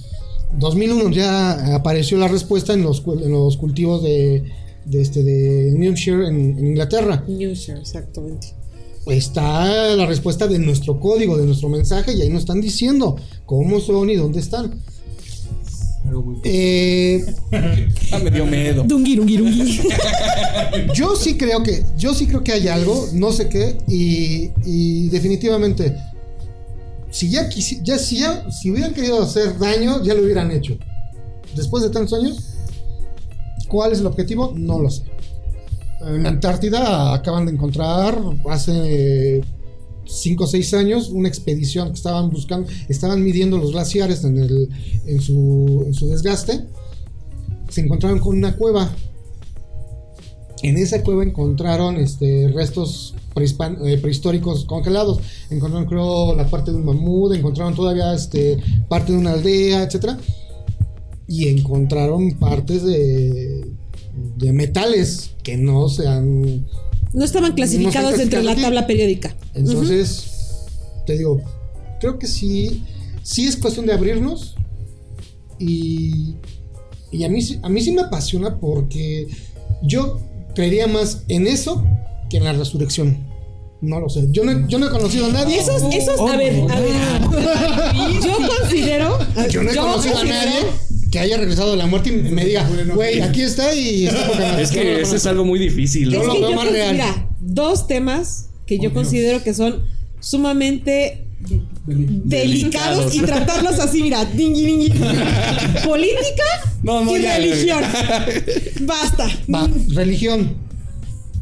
2001 0.58 1.10
ya 1.10 1.74
apareció 1.74 2.18
la 2.18 2.28
respuesta 2.28 2.72
en 2.74 2.82
los, 2.82 3.02
en 3.06 3.30
los 3.32 3.56
cultivos 3.56 4.02
de, 4.02 4.44
de, 4.84 5.00
este, 5.02 5.22
de 5.24 5.72
New 5.76 5.94
en, 6.26 6.58
Inglaterra. 6.66 7.24
Newshare, 7.26 7.78
exactamente. 7.78 8.48
Está 9.06 9.94
la 9.96 10.06
respuesta 10.06 10.46
de 10.48 10.58
nuestro 10.58 10.98
código, 10.98 11.36
de 11.36 11.46
nuestro 11.46 11.68
mensaje, 11.68 12.12
y 12.12 12.22
ahí 12.22 12.28
nos 12.28 12.40
están 12.40 12.60
diciendo 12.60 13.16
cómo 13.44 13.80
son 13.80 14.10
y 14.10 14.16
dónde 14.16 14.40
están. 14.40 14.80
Eh, 16.44 17.24
Ah, 18.12 18.18
me 18.22 18.30
dio 18.30 18.46
miedo. 18.46 18.84
Dungi, 18.84 19.16
dungi, 19.16 19.36
dungi. 19.36 19.80
yo 20.94 21.16
sí 21.16 21.36
creo 21.36 21.62
que, 21.64 21.84
yo 21.98 22.14
sí 22.14 22.26
creo 22.26 22.44
que 22.44 22.52
hay 22.52 22.68
algo, 22.68 23.08
no 23.12 23.32
sé 23.32 23.48
qué, 23.48 23.76
y, 23.88 24.50
y 24.64 25.08
definitivamente, 25.08 25.96
si 27.10 27.30
ya, 27.30 27.48
quisi- 27.48 27.80
ya, 27.82 27.98
si 27.98 28.18
ya, 28.18 28.48
si 28.50 28.70
hubieran 28.70 28.94
querido 28.94 29.20
hacer 29.22 29.58
daño, 29.58 30.02
ya 30.04 30.14
lo 30.14 30.22
hubieran 30.22 30.50
hecho. 30.52 30.76
Después 31.56 31.82
de 31.82 31.90
tantos 31.90 32.18
años, 32.20 32.38
¿cuál 33.68 33.92
es 33.92 33.98
el 34.00 34.06
objetivo? 34.06 34.52
No 34.56 34.78
lo 34.80 34.90
sé. 34.90 35.02
En 36.00 36.22
la 36.22 36.28
Antártida 36.28 37.14
acaban 37.14 37.46
de 37.46 37.52
encontrar 37.52 38.18
hace 38.50 39.42
5 40.04 40.44
o 40.44 40.46
6 40.46 40.74
años 40.74 41.08
una 41.08 41.28
expedición 41.28 41.88
que 41.88 41.94
estaban 41.94 42.30
buscando, 42.30 42.70
estaban 42.88 43.22
midiendo 43.22 43.58
los 43.58 43.72
glaciares 43.72 44.24
en, 44.24 44.38
el, 44.38 44.68
en, 45.06 45.20
su, 45.20 45.84
en 45.86 45.94
su 45.94 46.08
desgaste. 46.08 46.66
Se 47.68 47.80
encontraron 47.80 48.20
con 48.20 48.36
una 48.36 48.56
cueva. 48.56 48.90
En 50.62 50.76
esa 50.76 51.02
cueva 51.02 51.24
encontraron 51.24 51.96
este, 51.96 52.48
restos 52.54 53.14
eh, 53.36 53.98
prehistóricos 53.98 54.64
congelados. 54.64 55.20
Encontraron, 55.50 55.86
creo, 55.86 56.34
la 56.34 56.48
parte 56.48 56.70
de 56.70 56.78
un 56.78 56.84
mamut, 56.84 57.34
encontraron 57.34 57.74
todavía 57.74 58.14
este, 58.14 58.58
parte 58.88 59.12
de 59.12 59.18
una 59.18 59.32
aldea, 59.32 59.82
etc. 59.82 60.12
Y 61.26 61.48
encontraron 61.48 62.38
partes 62.38 62.84
de, 62.84 63.75
de 64.36 64.52
metales 64.52 65.30
que 65.42 65.56
no 65.56 65.88
se 65.88 66.06
han 66.06 66.66
No 67.12 67.24
estaban 67.24 67.54
clasificados 67.54 68.12
No 68.12 68.18
dentro 68.18 68.38
de 68.40 68.44
la 68.44 68.56
tabla 68.56 68.86
periódica. 68.86 69.34
entonces, 69.54 70.24
te 71.06 71.16
digo, 71.18 71.40
creo 72.00 72.18
que 72.18 72.26
sí, 72.26 72.84
sí 73.22 73.46
es 73.46 73.56
cuestión 73.56 73.86
de 73.86 73.92
abrirnos 73.94 74.54
y, 75.58 76.34
y 77.10 77.24
a, 77.24 77.28
mí, 77.28 77.40
sí- 77.42 77.58
a 77.62 77.68
mí 77.68 77.80
sí 77.80 77.92
me 77.92 78.02
apasiona 78.02 78.58
porque 78.58 79.26
yo 79.82 80.20
creería 80.54 80.86
más 80.86 81.22
en 81.28 81.46
eso 81.46 81.84
que 82.28 82.36
en 82.38 82.44
la 82.44 82.52
resurrección. 82.52 83.24
No 83.82 84.00
lo 84.00 84.08
sé. 84.08 84.26
Yo 84.30 84.42
no, 84.42 84.66
yo 84.68 84.78
no 84.78 84.86
he 84.86 84.90
conocido 84.90 85.26
a 85.26 85.28
nadie. 85.28 85.60
Esos, 85.60 85.82
esos, 85.92 86.18
a 86.18 86.36
ver, 86.36 86.62
a 86.70 86.80
ver. 86.80 86.92
Yo 88.24 88.38
considero. 88.58 89.18
Yo 89.50 89.62
no 89.62 89.70
he 89.70 89.76
conocido 89.76 90.16
a 90.18 90.24
nadie 90.24 90.54
que 91.10 91.18
haya 91.18 91.36
regresado 91.36 91.72
de 91.72 91.76
la 91.76 91.86
muerte 91.86 92.10
y 92.10 92.12
me 92.12 92.44
diga, 92.44 92.68
güey, 92.94 93.20
aquí 93.20 93.42
está 93.42 93.74
y 93.74 94.06
está 94.06 94.26
poca 94.26 94.40
madre". 94.40 94.62
Es 94.62 94.70
no 94.70 94.80
que 94.80 95.00
ese 95.00 95.16
es 95.16 95.26
algo 95.26 95.44
muy 95.44 95.58
difícil. 95.58 96.12
Es 96.12 96.20
¿no? 96.20 96.26
lo 96.26 96.32
que 96.34 96.40
veo 96.40 96.50
yo 96.50 96.56
más 96.56 96.70
real. 96.70 96.92
Mira, 96.92 97.28
dos 97.40 97.86
temas 97.86 98.48
que 98.66 98.78
yo 98.78 98.92
considero 98.92 99.42
que 99.42 99.54
son 99.54 99.84
sumamente 100.20 101.26
delicados 101.86 103.14
y 103.14 103.20
tratarlos 103.20 103.78
así, 103.78 104.02
mira, 104.02 104.24
dingui, 104.24 104.66
dingui. 104.66 104.88
Política 105.84 106.44
No, 106.82 107.04
no, 107.04 107.16
y 107.16 107.22
ya, 107.22 107.36
religión. 107.36 107.84
Basta. 108.82 109.28
Va, 109.52 109.68
religión. 109.94 110.56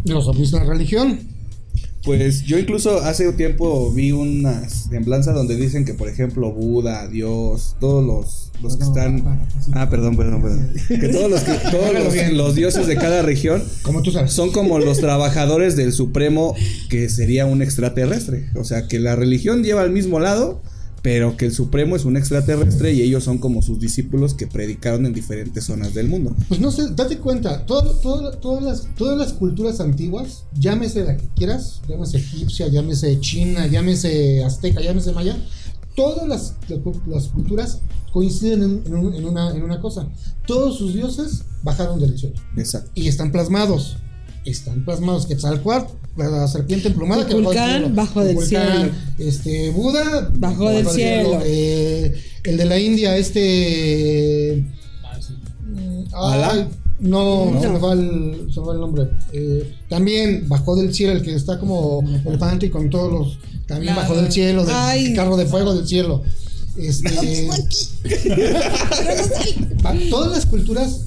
Los 0.04 0.26
ovnis 0.28 0.50
son 0.50 0.66
la 0.66 0.72
religión. 0.72 1.33
Pues 2.04 2.42
yo 2.42 2.58
incluso 2.58 2.98
hace 2.98 3.26
un 3.28 3.36
tiempo 3.36 3.90
vi 3.92 4.12
una 4.12 4.68
semblanza 4.68 5.32
donde 5.32 5.56
dicen 5.56 5.86
que, 5.86 5.94
por 5.94 6.08
ejemplo, 6.08 6.52
Buda, 6.52 7.08
Dios, 7.08 7.76
todos 7.80 8.04
los, 8.04 8.50
los 8.62 8.76
que 8.76 8.84
están... 8.84 9.46
Ah, 9.72 9.88
perdón, 9.88 10.16
perdón, 10.16 10.42
perdón. 10.42 10.72
Que 11.00 11.08
todos 11.08 11.30
los, 11.30 11.40
que, 11.40 11.52
todos 11.70 11.94
los, 11.94 12.32
los 12.32 12.54
dioses 12.54 12.86
de 12.86 12.96
cada 12.96 13.22
región 13.22 13.62
Como 13.82 14.02
tú 14.02 14.12
sabes. 14.12 14.32
son 14.32 14.52
como 14.52 14.78
los 14.78 14.98
trabajadores 14.98 15.76
del 15.76 15.92
Supremo 15.92 16.54
que 16.90 17.08
sería 17.08 17.46
un 17.46 17.62
extraterrestre. 17.62 18.50
O 18.54 18.64
sea, 18.64 18.86
que 18.86 18.98
la 18.98 19.16
religión 19.16 19.64
lleva 19.64 19.80
al 19.80 19.90
mismo 19.90 20.20
lado, 20.20 20.60
pero 21.04 21.36
que 21.36 21.44
el 21.44 21.52
Supremo 21.52 21.96
es 21.96 22.06
un 22.06 22.16
extraterrestre 22.16 22.94
y 22.94 23.02
ellos 23.02 23.24
son 23.24 23.36
como 23.36 23.60
sus 23.60 23.78
discípulos 23.78 24.32
que 24.32 24.46
predicaron 24.46 25.04
en 25.04 25.12
diferentes 25.12 25.64
zonas 25.64 25.92
del 25.92 26.08
mundo. 26.08 26.34
Pues 26.48 26.60
no 26.60 26.70
sé, 26.70 26.88
date 26.96 27.18
cuenta, 27.18 27.66
todo- 27.66 27.92
todo- 27.96 28.32
todas, 28.38 28.62
las, 28.64 28.88
todas 28.96 29.18
las 29.18 29.34
culturas 29.34 29.80
antiguas, 29.80 30.44
llámese 30.58 31.04
la 31.04 31.18
que 31.18 31.26
quieras, 31.36 31.82
llámese 31.86 32.16
egipcia, 32.16 32.68
llámese 32.68 33.20
china, 33.20 33.66
llámese 33.66 34.42
azteca, 34.44 34.80
llámese 34.80 35.12
maya, 35.12 35.36
todas 35.94 36.26
las, 36.26 36.54
las 37.06 37.28
culturas 37.28 37.80
coinciden 38.10 38.62
en, 38.62 38.82
en 38.86 38.94
un- 38.94 39.14
en 39.14 39.26
una, 39.26 39.50
en 39.54 39.62
una 39.62 39.82
cosa. 39.82 40.08
Todos 40.46 40.78
sus 40.78 40.94
dioses 40.94 41.42
bajaron 41.62 42.00
del 42.00 42.18
cielo 42.18 42.36
Exacto. 42.56 42.90
y 42.94 43.08
están 43.08 43.30
plasmados. 43.30 43.98
Están 44.44 44.84
plasmados 44.84 45.26
Quetzalcóatl, 45.26 45.92
la 46.16 46.46
serpiente 46.48 46.88
emplumada 46.88 47.26
que 47.26 47.34
Kukulcán, 47.34 47.94
bajo 47.94 48.22
del 48.22 48.38
cielo. 48.40 48.90
Este, 49.18 49.70
Buda, 49.70 50.30
Bajo 50.36 50.68
del 50.70 50.86
cielo. 50.86 51.40
eh, 51.44 52.14
el 52.44 52.56
de 52.58 52.64
la 52.66 52.78
India, 52.78 53.16
este. 53.16 54.64
mm, 55.66 56.04
no, 57.00 57.50
No. 57.50 57.60
Se, 57.60 57.68
me 57.68 57.78
va 57.78 57.92
el, 57.94 58.48
se 58.52 58.60
me 58.60 58.66
va 58.66 58.74
el 58.74 58.80
nombre. 58.80 59.08
Eh, 59.32 59.74
también 59.88 60.46
bajó 60.48 60.76
del 60.76 60.94
cielo, 60.94 61.12
el 61.14 61.22
que 61.22 61.34
está 61.34 61.58
como 61.58 62.02
elefante 62.26 62.66
y 62.66 62.70
con 62.70 62.90
todos 62.90 63.12
los. 63.12 63.38
También 63.66 63.96
bajó 63.96 64.14
del 64.14 64.30
cielo, 64.30 64.64
del 64.64 64.74
Ay. 64.76 65.14
carro 65.14 65.36
de 65.38 65.46
fuego 65.46 65.74
del 65.74 65.88
cielo. 65.88 66.22
Este, 66.76 67.48
todas 70.10 70.32
las 70.32 70.46
culturas. 70.46 71.00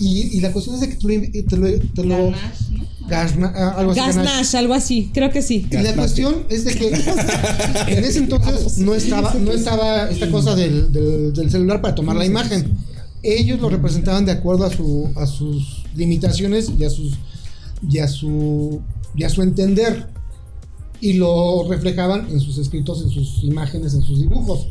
Y, 0.00 0.36
y 0.38 0.40
la 0.40 0.50
cuestión 0.52 0.74
es 0.76 0.80
de 0.80 0.88
que 0.88 0.96
tú 0.96 1.08
le- 1.08 1.28
te 1.28 1.56
lo. 1.56 1.66
Te 1.94 2.04
lo 2.04 2.32
ah, 3.12 3.74
algo 3.76 3.90
así. 3.92 4.00
Gaznash, 4.00 4.56
algo 4.56 4.74
así, 4.74 5.10
creo 5.12 5.30
que 5.30 5.42
sí. 5.42 5.66
Y 5.70 5.76
la 5.76 5.94
cuestión 5.94 6.44
es 6.48 6.64
de 6.64 6.74
que 6.74 6.88
en 7.88 8.04
ese 8.04 8.18
entonces 8.20 8.78
no 8.78 8.94
estaba, 8.94 9.34
no 9.34 9.52
estaba 9.52 10.08
esta 10.10 10.30
cosa 10.30 10.54
del, 10.54 10.92
del- 10.92 11.32
del 11.32 11.50
celular 11.50 11.80
para 11.80 11.94
tomar 11.94 12.16
la 12.16 12.24
imagen. 12.24 12.72
Ellos 13.22 13.60
lo 13.60 13.68
representaban 13.68 14.24
de 14.24 14.32
acuerdo 14.32 14.64
a 14.64 14.70
su 14.70 15.10
a 15.16 15.26
sus 15.26 15.84
limitaciones 15.94 16.70
y 16.78 16.84
a 16.84 16.90
sus 16.90 17.18
y 17.86 17.98
a 17.98 18.08
su 18.08 18.80
y 19.14 19.24
a 19.24 19.28
su 19.28 19.42
entender 19.42 20.06
y 21.02 21.14
lo 21.14 21.66
reflejaban 21.68 22.28
en 22.30 22.40
sus 22.40 22.56
escritos, 22.58 23.02
en 23.02 23.10
sus 23.10 23.42
imágenes, 23.44 23.92
en 23.94 24.02
sus 24.02 24.20
dibujos. 24.20 24.68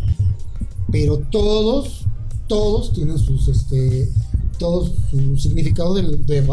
Pero 0.91 1.17
todos 1.19 2.05
todos 2.47 2.93
tienen 2.93 3.19
sus 3.19 3.47
este 3.49 4.09
todos 4.59 4.91
su 5.09 5.37
significado 5.37 5.95
de, 5.95 6.43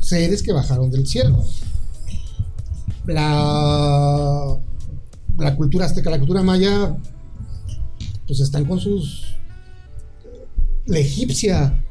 seres 0.00 0.42
que 0.42 0.52
bajaron 0.52 0.90
del 0.90 1.06
cielo 1.06 1.44
la, 3.06 4.56
la 5.38 5.56
cultura 5.56 5.86
azteca, 5.86 6.10
la 6.10 6.18
cultura 6.18 6.42
maya, 6.42 6.96
pues 8.26 8.40
están 8.40 8.64
con 8.64 8.80
sus. 8.80 9.34
La 10.86 10.98
egipcia. 10.98 11.82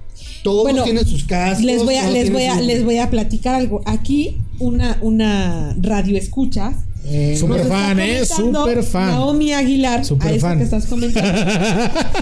Todos 0.44 0.64
Bueno, 0.64 0.84
tienen 0.84 1.06
sus 1.06 1.24
cascos. 1.26 1.64
Les 1.66 1.84
voy 1.84 1.96
a, 1.96 2.04
les 2.10 2.24
tienen 2.24 2.34
voy 2.34 2.44
a, 2.44 2.58
sus- 2.58 2.66
les 2.66 2.84
voy 2.84 2.98
a 2.98 3.10
platicar 3.10 3.56
algo. 3.56 3.82
Aquí, 3.86 4.38
una, 4.60 4.98
una 5.02 5.76
radio 5.80 6.18
escucha. 6.18 6.74
Eh, 7.06 7.34
está 7.34 7.66
fan, 7.66 8.00
¿eh? 8.00 8.26
Súper 8.26 8.84
fan. 8.84 9.08
Naomi 9.08 9.54
Aguilar, 9.54 10.06
Súper 10.06 10.28
a 10.28 10.32
eso 10.32 10.46
fan. 10.46 10.58
que 10.58 10.64
estás 10.64 10.86
comentando. 10.86 11.42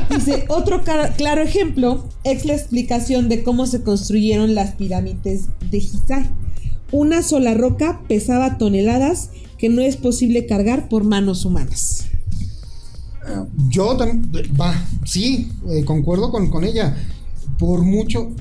Dice, 0.15 0.45
otro 0.47 0.83
claro 0.83 1.41
ejemplo 1.41 2.07
es 2.23 2.45
la 2.45 2.53
explicación 2.53 3.27
de 3.27 3.43
cómo 3.43 3.67
se 3.67 3.81
construyeron 3.83 4.55
las 4.55 4.75
pirámides 4.75 5.45
de 5.71 5.79
Giza. 5.79 6.31
Una 6.91 7.21
sola 7.21 7.53
roca 7.53 8.01
pesaba 8.07 8.57
toneladas 8.57 9.31
que 9.57 9.69
no 9.69 9.81
es 9.81 9.97
posible 9.97 10.45
cargar 10.45 10.87
por 10.87 11.03
manos 11.03 11.43
humanas. 11.43 12.05
Yo 13.69 13.97
también. 13.97 14.31
Va, 14.59 14.73
sí, 15.05 15.51
eh, 15.69 15.83
concuerdo 15.83 16.31
con, 16.31 16.49
con 16.49 16.63
ella. 16.63 16.95
Por 17.59 17.81
mucho. 17.81 18.31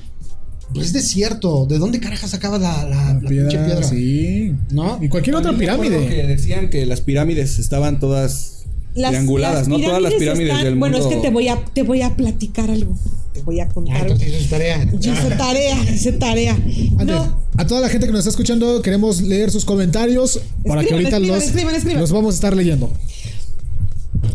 Pues 0.77 0.87
es 0.87 0.93
desierto. 0.93 1.65
¿De 1.65 1.77
dónde 1.77 1.99
carajas 1.99 2.29
sacaba 2.31 2.57
la, 2.57 2.83
la, 2.85 3.13
la 3.13 3.19
pinche 3.19 3.29
Piedra, 3.29 3.65
piedra? 3.65 3.83
sí. 3.83 4.53
¿No? 4.71 4.99
Y 5.01 5.09
cualquier 5.09 5.35
otra 5.35 5.53
pirámide. 5.57 6.07
Que 6.07 6.23
decían 6.23 6.69
que 6.69 6.85
las 6.85 7.01
pirámides 7.01 7.59
estaban 7.59 7.99
todas 7.99 8.65
Las- 8.95 9.11
trianguladas, 9.11 9.59
las 9.59 9.67
¿no? 9.67 9.79
Todas 9.79 10.01
las 10.01 10.13
pirámides 10.15 10.49
están- 10.51 10.63
del 10.63 10.75
mundo. 10.75 10.97
Bueno, 10.97 10.97
es 10.97 11.15
que 11.15 11.21
te 11.21 11.29
voy 11.31 11.47
a, 11.49 11.63
te 11.73 11.83
voy 11.83 12.01
a 12.01 12.15
platicar 12.15 12.69
algo. 12.71 12.97
Te 13.33 13.41
voy 13.43 13.59
a 13.59 13.65
Ah, 13.65 13.69
contar. 13.69 14.07
eso 14.07 14.15
es 14.25 14.49
tarea. 14.49 14.83
Hice 14.99 15.35
tarea, 15.37 15.83
hice 15.93 16.11
tarea. 16.13 16.53
Ande, 16.53 17.05
No, 17.13 17.41
A 17.57 17.65
toda 17.67 17.81
la 17.81 17.89
gente 17.89 18.05
que 18.07 18.11
nos 18.11 18.19
está 18.19 18.29
escuchando, 18.31 18.81
queremos 18.81 19.21
leer 19.21 19.51
sus 19.51 19.65
comentarios 19.65 20.39
para 20.65 20.83
que 20.83 20.93
ahorita 20.93 21.17
escriban, 21.17 21.35
los, 21.37 21.43
escriban, 21.45 21.75
escriban. 21.75 22.01
los 22.01 22.11
vamos 22.11 22.33
a 22.33 22.35
estar 22.35 22.55
leyendo. 22.55 22.91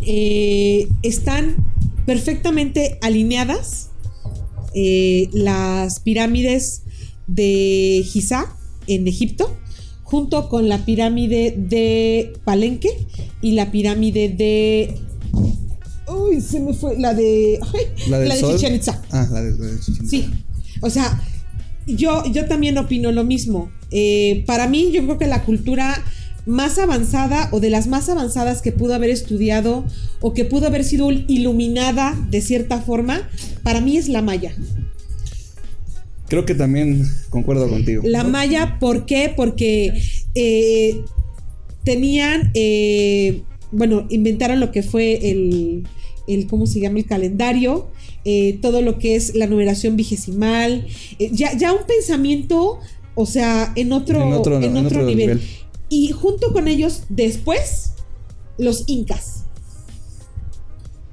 eh, 0.05 0.87
están 1.01 1.55
perfectamente 2.05 2.97
alineadas 3.01 3.89
eh, 4.75 5.29
las 5.33 5.99
pirámides 5.99 6.83
de 7.27 8.03
Giza 8.05 8.55
en 8.87 9.07
Egipto, 9.07 9.55
junto 10.03 10.49
con 10.49 10.69
la 10.69 10.85
pirámide 10.85 11.55
de 11.57 12.33
Palenque 12.43 12.89
y 13.41 13.51
la 13.51 13.71
pirámide 13.71 14.29
de. 14.29 14.95
Uy, 16.07 16.41
se 16.41 16.59
me 16.59 16.73
fue. 16.73 16.97
La 16.99 17.13
de. 17.13 17.59
ay, 17.61 18.09
La 18.09 18.19
de 18.19 18.35
sol. 18.35 18.55
Chichén 18.55 18.75
Itzá. 18.75 19.01
Ah, 19.11 19.27
la 19.31 19.41
de, 19.41 19.51
la 19.57 19.71
de 19.71 19.79
Chichén 19.79 20.05
Itzá. 20.05 20.09
Sí. 20.09 20.29
O 20.81 20.89
sea, 20.89 21.21
yo, 21.87 22.23
yo 22.31 22.45
también 22.45 22.77
opino 22.77 23.11
lo 23.11 23.23
mismo. 23.23 23.71
Eh, 23.91 24.43
para 24.45 24.67
mí, 24.67 24.91
yo 24.91 25.03
creo 25.03 25.17
que 25.17 25.27
la 25.27 25.43
cultura 25.43 26.03
más 26.45 26.77
avanzada 26.77 27.49
o 27.51 27.59
de 27.59 27.69
las 27.69 27.87
más 27.87 28.09
avanzadas 28.09 28.61
que 28.61 28.71
pudo 28.71 28.93
haber 28.93 29.09
estudiado 29.09 29.85
o 30.21 30.33
que 30.33 30.43
pudo 30.45 30.67
haber 30.67 30.83
sido 30.83 31.09
iluminada 31.11 32.15
de 32.29 32.41
cierta 32.41 32.81
forma, 32.81 33.29
para 33.63 33.79
mí 33.81 33.97
es 33.97 34.09
la 34.09 34.21
maya. 34.21 34.53
Creo 36.27 36.45
que 36.45 36.55
también 36.55 37.05
concuerdo 37.29 37.69
contigo. 37.69 38.01
La 38.05 38.23
maya, 38.23 38.77
¿por 38.79 39.05
qué? 39.05 39.31
Porque 39.35 39.93
eh, 40.35 41.01
tenían, 41.83 42.51
eh, 42.55 43.43
bueno, 43.71 44.07
inventaron 44.09 44.59
lo 44.59 44.71
que 44.71 44.81
fue 44.83 45.29
el, 45.31 45.83
el, 46.27 46.47
¿cómo 46.47 46.65
se 46.65 46.79
llama? 46.79 46.99
El 46.99 47.05
calendario, 47.05 47.89
eh, 48.25 48.57
todo 48.61 48.81
lo 48.81 48.97
que 48.99 49.15
es 49.15 49.35
la 49.35 49.47
numeración 49.47 49.95
vigesimal, 49.95 50.87
ya, 51.31 51.55
ya 51.55 51.71
un 51.73 51.85
pensamiento, 51.85 52.79
o 53.15 53.25
sea, 53.25 53.71
en 53.75 53.91
otro, 53.91 54.21
En 54.25 54.33
otro- 54.33 54.57
en 54.57 54.63
en 54.63 54.77
otro 54.77 54.99
otro 55.01 55.05
nivel. 55.09 55.27
nivel. 55.37 55.41
Y 55.89 56.11
junto 56.11 56.51
con 56.53 56.67
ellos, 56.67 57.03
después, 57.09 57.91
los 58.57 58.83
incas. 58.87 59.39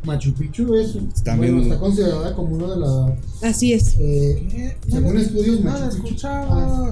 Machu 0.03 0.33
Picchu 0.33 0.75
es. 0.77 0.95
También- 1.25 1.57
Bueno, 1.57 1.63
está 1.75 1.79
considerada 1.79 2.35
como 2.35 2.55
una 2.57 2.69
de 2.75 2.77
las. 2.81 3.45
Así 3.55 3.75
es. 3.75 3.97
Eh, 4.01 4.75
según 4.89 5.19
estudios, 5.19 5.61
Machu 5.61 6.03
Picchu. 6.03 6.27
Ah, 6.27 6.91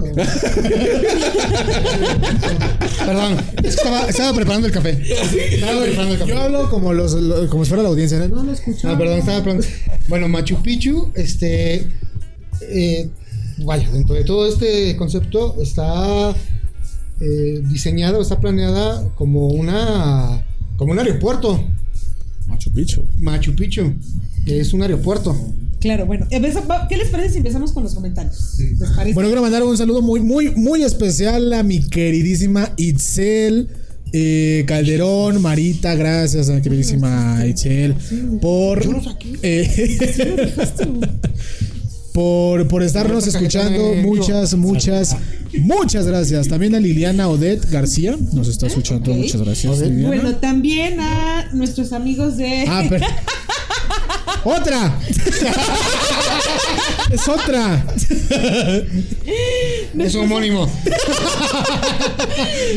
Perdón, 3.06 3.36
estaba, 3.64 4.08
estaba 4.08 4.34
preparando 4.34 4.66
el 4.66 4.72
café. 4.72 4.90
Estaba 5.54 5.80
preparando 5.82 6.12
el 6.14 6.18
café. 6.20 6.30
Yo 6.32 6.38
hablo 6.38 6.68
como 6.70 6.92
los, 6.92 7.14
lo- 7.14 7.48
como 7.48 7.64
si 7.64 7.68
fuera 7.70 7.82
la 7.82 7.88
audiencia. 7.88 8.18
¿no? 8.18 8.28
No 8.28 8.42
lo 8.44 8.52
escuchaba. 8.52 8.94
Ah, 8.94 8.98
perdón, 8.98 9.18
estaba 9.18 9.42
preparando. 9.42 9.66
Bueno, 10.08 10.28
Machu 10.28 10.62
Picchu, 10.62 11.10
este. 11.14 11.86
eh, 12.62 13.08
vaya, 13.64 13.88
dentro 13.90 14.14
de 14.14 14.24
todo 14.24 14.46
este 14.46 14.96
concepto 14.96 15.56
está 15.62 16.34
eh, 17.20 17.62
diseñada 17.68 18.18
o 18.18 18.22
está 18.22 18.40
planeada 18.40 19.08
como 19.16 19.48
una. 19.48 20.42
como 20.76 20.92
un 20.92 20.98
aeropuerto. 20.98 21.64
Machu 22.46 22.72
Picchu. 22.72 23.02
Machu 23.18 23.54
Picchu, 23.54 23.92
que 24.44 24.60
es 24.60 24.72
un 24.72 24.82
aeropuerto. 24.82 25.36
Claro, 25.80 26.06
bueno. 26.06 26.26
¿Qué 26.28 26.40
les 26.96 27.08
parece 27.08 27.30
si 27.30 27.38
empezamos 27.38 27.72
con 27.72 27.82
los 27.84 27.94
comentarios? 27.94 28.56
¿Les 28.58 28.90
parece? 28.90 29.14
Bueno, 29.14 29.28
quiero 29.28 29.42
mandar 29.42 29.62
un 29.62 29.76
saludo 29.76 30.02
muy, 30.02 30.20
muy, 30.20 30.50
muy 30.54 30.82
especial 30.82 31.52
a 31.52 31.62
mi 31.62 31.80
queridísima 31.88 32.72
Itzel. 32.76 33.68
eh, 34.12 34.64
Calderón, 34.66 35.40
Marita, 35.42 35.94
gracias 35.94 36.48
a 36.48 36.54
mi 36.54 36.62
queridísima 36.62 37.44
Itzel 37.46 37.94
por 38.40 38.82
eh, 39.42 39.98
por, 42.12 42.66
por 42.68 42.82
estarnos 42.82 43.26
escuchando. 43.26 43.94
Muchas, 44.02 44.54
muchas, 44.54 45.16
muchas 45.58 46.06
gracias. 46.06 46.48
También 46.48 46.74
a 46.74 46.80
Liliana 46.80 47.28
Odette 47.28 47.70
García 47.70 48.16
nos 48.32 48.48
está 48.48 48.66
escuchando. 48.66 49.12
Muchas 49.14 49.40
gracias. 49.42 49.78
Liliana. 49.80 50.06
Bueno, 50.08 50.34
también 50.36 50.98
a 51.00 51.48
nuestros 51.52 51.92
amigos 51.92 52.36
de. 52.36 52.64
Ah, 52.68 52.84
pero- 52.88 53.06
¡Otra! 54.44 54.98
Es 57.10 57.26
otra. 57.26 57.86
Es 59.98 60.14
un 60.14 60.20
homónimo. 60.24 60.70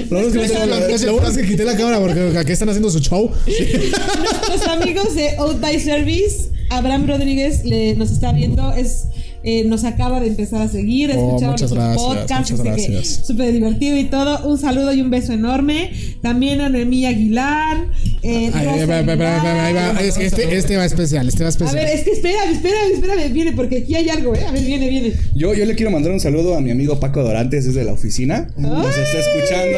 Lo 0.10 0.18
bueno 0.22 0.28
es 0.28 0.34
que, 0.34 0.40
no 0.40 0.48
tengo 0.48 0.66
la- 0.68 0.80
lo 1.06 1.14
bueno 1.14 1.28
es 1.30 1.38
que 1.38 1.46
quité 1.46 1.66
la 1.66 1.76
cámara 1.76 2.00
porque 2.00 2.38
aquí 2.38 2.52
están 2.54 2.70
haciendo 2.70 2.90
su 2.90 3.00
show. 3.00 3.30
Nuestros 3.46 4.68
amigos 4.70 5.14
de 5.16 5.36
Out 5.38 5.60
by 5.60 5.80
Service, 5.80 6.50
Abraham 6.70 7.08
Rodríguez 7.08 7.66
le- 7.66 7.96
nos 7.96 8.12
está 8.12 8.32
viendo, 8.32 8.72
es 8.74 9.06
eh, 9.44 9.64
nos 9.66 9.84
acaba 9.84 10.20
de 10.20 10.28
empezar 10.28 10.62
a 10.62 10.68
seguir, 10.68 11.12
Oh, 11.16 11.28
escuchar 11.28 11.50
muchas 11.52 11.72
nuestros 11.72 11.74
gracias, 11.74 12.52
podcasts, 12.98 13.28
súper 13.28 13.52
divertido 13.54 13.98
y 13.98 14.04
todo. 14.06 14.48
Un 14.50 14.58
saludo 14.58 14.94
y 14.94 15.02
un 15.02 15.10
beso 15.10 15.34
enorme. 15.34 15.92
También 16.22 16.62
a 16.62 16.70
Noemí 16.70 17.06
Aguilar. 17.06 17.88
eh, 18.24 18.52
Ay, 18.54 18.86
va, 18.86 19.02
va, 19.02 19.16
va, 19.16 20.02
Este, 20.02 20.56
este 20.56 20.78
va 20.78 20.86
especial, 20.86 21.28
este 21.28 21.44
va 21.44 21.48
A 21.48 21.50
especial. 21.50 21.76
ver, 21.76 21.88
es 21.96 22.04
que 22.04 22.12
espérame, 22.12 22.52
espérame, 22.54 22.92
espérame, 22.94 23.34
viene, 23.34 23.52
porque 23.54 23.78
aquí 23.80 23.96
hay 23.96 24.10
algo, 24.10 24.36
¿eh? 24.36 24.46
A 24.48 24.52
ver, 24.52 24.64
viene, 24.64 24.90
viene. 24.90 25.14
Yo, 25.36 25.54
yo 25.54 25.66
le 25.66 25.76
quiero 25.76 25.92
mandar 25.92 26.12
un 26.12 26.20
saludo 26.20 26.56
a 26.56 26.62
mi 26.62 26.70
amigo 26.72 27.00
Paco 27.00 27.24
Dorantes 27.24 27.66
desde 27.66 27.84
la 27.84 27.94
oficina. 27.94 28.48
Nos 28.58 28.96
está 28.96 29.20
escuchando. 29.20 29.78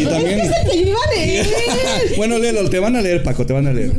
Y 0.00 0.04
también. 0.04 0.40
¡Te 0.70 0.76
iba 0.78 0.98
a 0.98 1.14
leer! 1.14 1.46
bueno, 2.16 2.38
léelo, 2.38 2.68
te 2.68 2.78
van 2.80 2.96
a 2.96 3.02
leer, 3.02 3.22
Paco, 3.22 3.46
te 3.46 3.52
van 3.52 3.66
a 3.68 3.72
leer. 3.72 3.92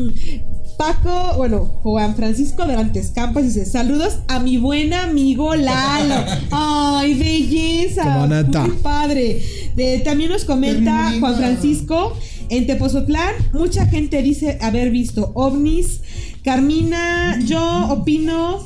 Paco, 0.77 1.33
bueno, 1.37 1.65
Juan 1.81 2.15
Francisco 2.15 2.65
Dorantes 2.65 3.11
Campos 3.13 3.43
dice: 3.43 3.65
Saludos 3.65 4.19
a 4.27 4.39
mi 4.39 4.57
buen 4.57 4.93
amigo 4.93 5.55
Lalo. 5.55 6.23
¡Ay, 6.51 7.15
belleza! 7.15 8.03
Qué. 8.03 8.67
Muy 8.67 8.77
padre. 8.77 9.41
De- 9.75 9.99
también 9.99 10.31
nos 10.31 10.45
comenta 10.45 11.11
Juan. 11.19 11.35
Francisco: 11.35 12.13
En 12.49 12.67
Tepozotlán, 12.67 13.33
mucha 13.53 13.87
gente 13.87 14.21
dice 14.21 14.59
haber 14.61 14.91
visto 14.91 15.31
ovnis. 15.33 16.01
Carmina, 16.43 17.39
yo 17.45 17.87
opino 17.89 18.59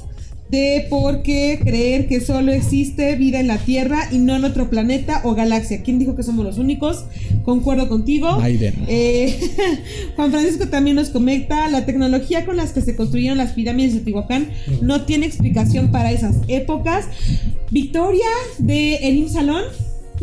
de 0.52 0.86
por 0.90 1.24
qué 1.24 1.60
creer 1.64 2.08
que 2.08 2.20
solo 2.20 2.52
existe 2.52 3.16
vida 3.16 3.40
en 3.40 3.48
la 3.48 3.58
Tierra 3.58 4.10
y 4.12 4.18
no 4.18 4.36
en 4.36 4.44
otro 4.44 4.70
planeta 4.70 5.22
o 5.24 5.34
galaxia. 5.34 5.82
¿Quién 5.82 5.98
dijo 5.98 6.16
que 6.16 6.24
somos 6.24 6.46
los 6.46 6.58
únicos? 6.58 7.06
Concuerdo 7.44 7.88
contigo. 7.88 8.38
Biden. 8.40 8.76
Eh, 8.88 9.40
Juan 10.16 10.32
Francisco 10.32 10.68
también 10.68 10.98
nos 10.98 11.10
comenta, 11.10 11.68
la 11.70 11.86
tecnología 11.86 12.46
con 12.46 12.58
las 12.58 12.74
que 12.74 12.82
se 12.82 12.96
construyeron 12.96 13.38
las 13.38 13.54
pirámides 13.54 13.94
de 13.94 14.00
Teotihuacán 14.02 14.50
no 14.82 15.06
tiene 15.06 15.26
explicación 15.26 15.92
para 15.92 16.12
esas 16.12 16.36
épocas. 16.48 17.06
Victoria 17.72 18.28
de 18.60 18.96
Elim 18.96 19.30
Salón 19.30 19.64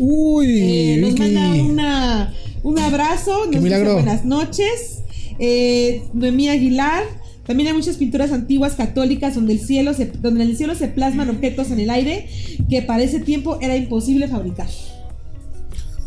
Uy, 0.01 0.47
eh, 0.61 0.97
nos 1.01 1.19
manda 1.19 1.53
una, 1.55 2.33
un 2.63 2.79
abrazo, 2.79 3.47
nos 3.51 3.61
dice 3.61 3.83
buenas 3.83 4.23
noches. 4.23 5.03
Eh, 5.39 6.03
Noemí 6.13 6.47
Aguilar. 6.47 7.03
También 7.49 7.69
hay 7.69 7.73
muchas 7.73 7.97
pinturas 7.97 8.31
antiguas 8.31 8.73
católicas 8.75 9.33
donde 9.33 9.53
el 9.53 9.59
cielo 9.59 9.95
se, 9.95 10.05
donde 10.05 10.43
en 10.43 10.51
el 10.51 10.55
cielo 10.55 10.75
se 10.75 10.87
plasman 10.87 11.31
objetos 11.31 11.71
en 11.71 11.79
el 11.79 11.89
aire 11.89 12.29
que 12.69 12.83
para 12.83 13.01
ese 13.01 13.21
tiempo 13.21 13.57
era 13.59 13.75
imposible 13.75 14.27
fabricar. 14.27 14.67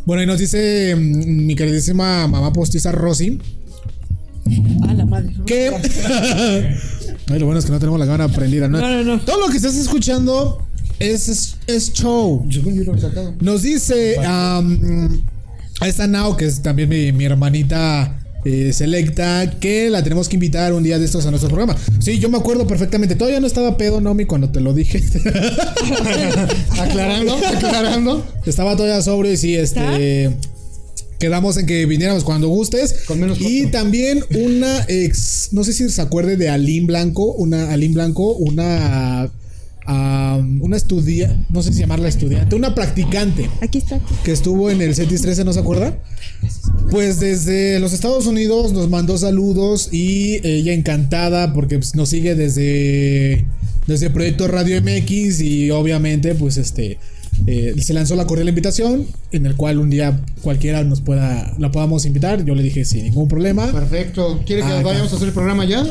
Bueno, 0.06 0.22
y 0.22 0.26
nos 0.26 0.38
dice 0.38 0.94
mm, 0.94 1.44
mi 1.46 1.56
queridísima 1.56 2.28
mamá 2.28 2.52
postiza 2.52 2.92
Rosy 2.92 3.40
Ah, 4.86 4.94
la 4.94 5.04
madre. 5.04 5.32
que. 5.44 5.68
Ay, 7.26 7.38
lo 7.40 7.46
bueno 7.46 7.58
es 7.58 7.64
que 7.64 7.72
no 7.72 7.80
tenemos 7.80 7.98
la 7.98 8.06
cámara 8.06 8.28
prendida, 8.28 8.68
¿no? 8.68 8.78
No, 8.78 8.88
no, 8.88 9.02
no. 9.02 9.20
Todo 9.22 9.40
lo 9.40 9.48
que 9.48 9.56
estás 9.56 9.74
escuchando 9.74 10.64
es, 11.00 11.28
es, 11.28 11.56
es 11.66 11.92
show. 11.92 12.46
Según 12.52 12.76
yo 12.76 12.84
lo 12.84 12.94
he 12.94 13.00
sacado. 13.00 13.34
Nos 13.40 13.62
dice 13.62 14.14
a 14.24 14.62
esta 15.84 16.06
Nao, 16.06 16.36
que 16.36 16.44
es 16.44 16.62
también 16.62 16.88
mi, 16.88 17.10
mi 17.10 17.24
hermanita 17.24 18.21
eh, 18.44 18.72
selecta, 18.72 19.58
que 19.60 19.88
la 19.88 20.02
tenemos 20.02 20.28
que 20.28 20.36
invitar 20.36 20.72
un 20.72 20.82
día 20.82 20.98
de 20.98 21.04
estos 21.04 21.26
a 21.26 21.30
nuestro 21.30 21.48
programa. 21.48 21.76
Sí, 22.00 22.18
yo 22.18 22.28
me 22.28 22.38
acuerdo 22.38 22.66
perfectamente. 22.66 23.14
Todavía 23.14 23.40
no 23.40 23.46
estaba 23.46 23.76
pedo, 23.76 24.00
Nomi, 24.00 24.24
cuando 24.24 24.50
te 24.50 24.60
lo 24.60 24.74
dije. 24.74 25.00
Aclarando, 26.78 27.36
aclarando. 27.36 28.26
estaba 28.44 28.76
todavía 28.76 29.00
sobrio 29.02 29.32
y 29.32 29.36
sí, 29.36 29.54
este. 29.54 30.36
Quedamos 31.20 31.56
en 31.56 31.66
que 31.66 31.86
viniéramos 31.86 32.24
cuando 32.24 32.48
gustes. 32.48 33.04
Con 33.06 33.20
menos 33.20 33.40
y 33.40 33.66
también 33.66 34.24
una 34.34 34.84
ex. 34.88 35.50
No 35.52 35.62
sé 35.62 35.72
si 35.72 35.88
se 35.88 36.02
acuerde 36.02 36.36
de 36.36 36.48
Aline 36.48 36.86
Blanco. 36.86 37.32
Una 37.34 37.70
Aline 37.72 37.94
Blanco, 37.94 38.34
una. 38.34 39.30
Am, 39.86 40.60
una 40.62 40.76
estudia. 40.76 41.36
No 41.48 41.62
sé 41.62 41.72
si 41.72 41.80
llamarla 41.80 42.08
estudiante. 42.08 42.54
Una 42.56 42.74
practicante 42.74 43.48
Aquí 43.60 43.78
está. 43.78 44.00
que 44.24 44.32
estuvo 44.32 44.70
en 44.70 44.80
el 44.82 44.94
CETIS 44.94 45.22
13, 45.22 45.44
¿no 45.44 45.52
se 45.52 45.60
acuerda? 45.60 45.98
Pues 46.90 47.20
desde 47.20 47.78
los 47.80 47.92
Estados 47.92 48.26
Unidos 48.26 48.72
nos 48.72 48.88
mandó 48.88 49.16
saludos 49.18 49.88
y 49.92 50.46
ella 50.46 50.72
encantada 50.72 51.52
porque 51.52 51.78
pues, 51.78 51.94
nos 51.94 52.08
sigue 52.08 52.34
desde, 52.34 53.46
desde 53.86 54.10
Proyecto 54.10 54.48
Radio 54.48 54.80
MX 54.82 55.40
y 55.40 55.70
obviamente 55.70 56.34
pues 56.34 56.56
este 56.56 56.98
eh, 57.46 57.74
se 57.80 57.92
lanzó 57.94 58.14
la 58.14 58.26
cordial 58.26 58.48
invitación 58.48 59.06
en 59.32 59.46
el 59.46 59.56
cual 59.56 59.78
un 59.78 59.90
día 59.90 60.20
cualquiera 60.42 60.84
nos 60.84 61.00
pueda 61.00 61.52
la 61.58 61.70
podamos 61.72 62.04
invitar. 62.06 62.44
Yo 62.44 62.54
le 62.54 62.62
dije 62.62 62.84
sin 62.84 63.04
ningún 63.04 63.28
problema. 63.28 63.70
Perfecto. 63.72 64.40
¿Quiere 64.46 64.62
que 64.62 64.68
Ah, 64.68 64.82
vayamos 64.82 65.06
acá. 65.08 65.12
a 65.12 65.16
hacer 65.16 65.28
el 65.28 65.34
programa 65.34 65.64
ya? 65.64 65.82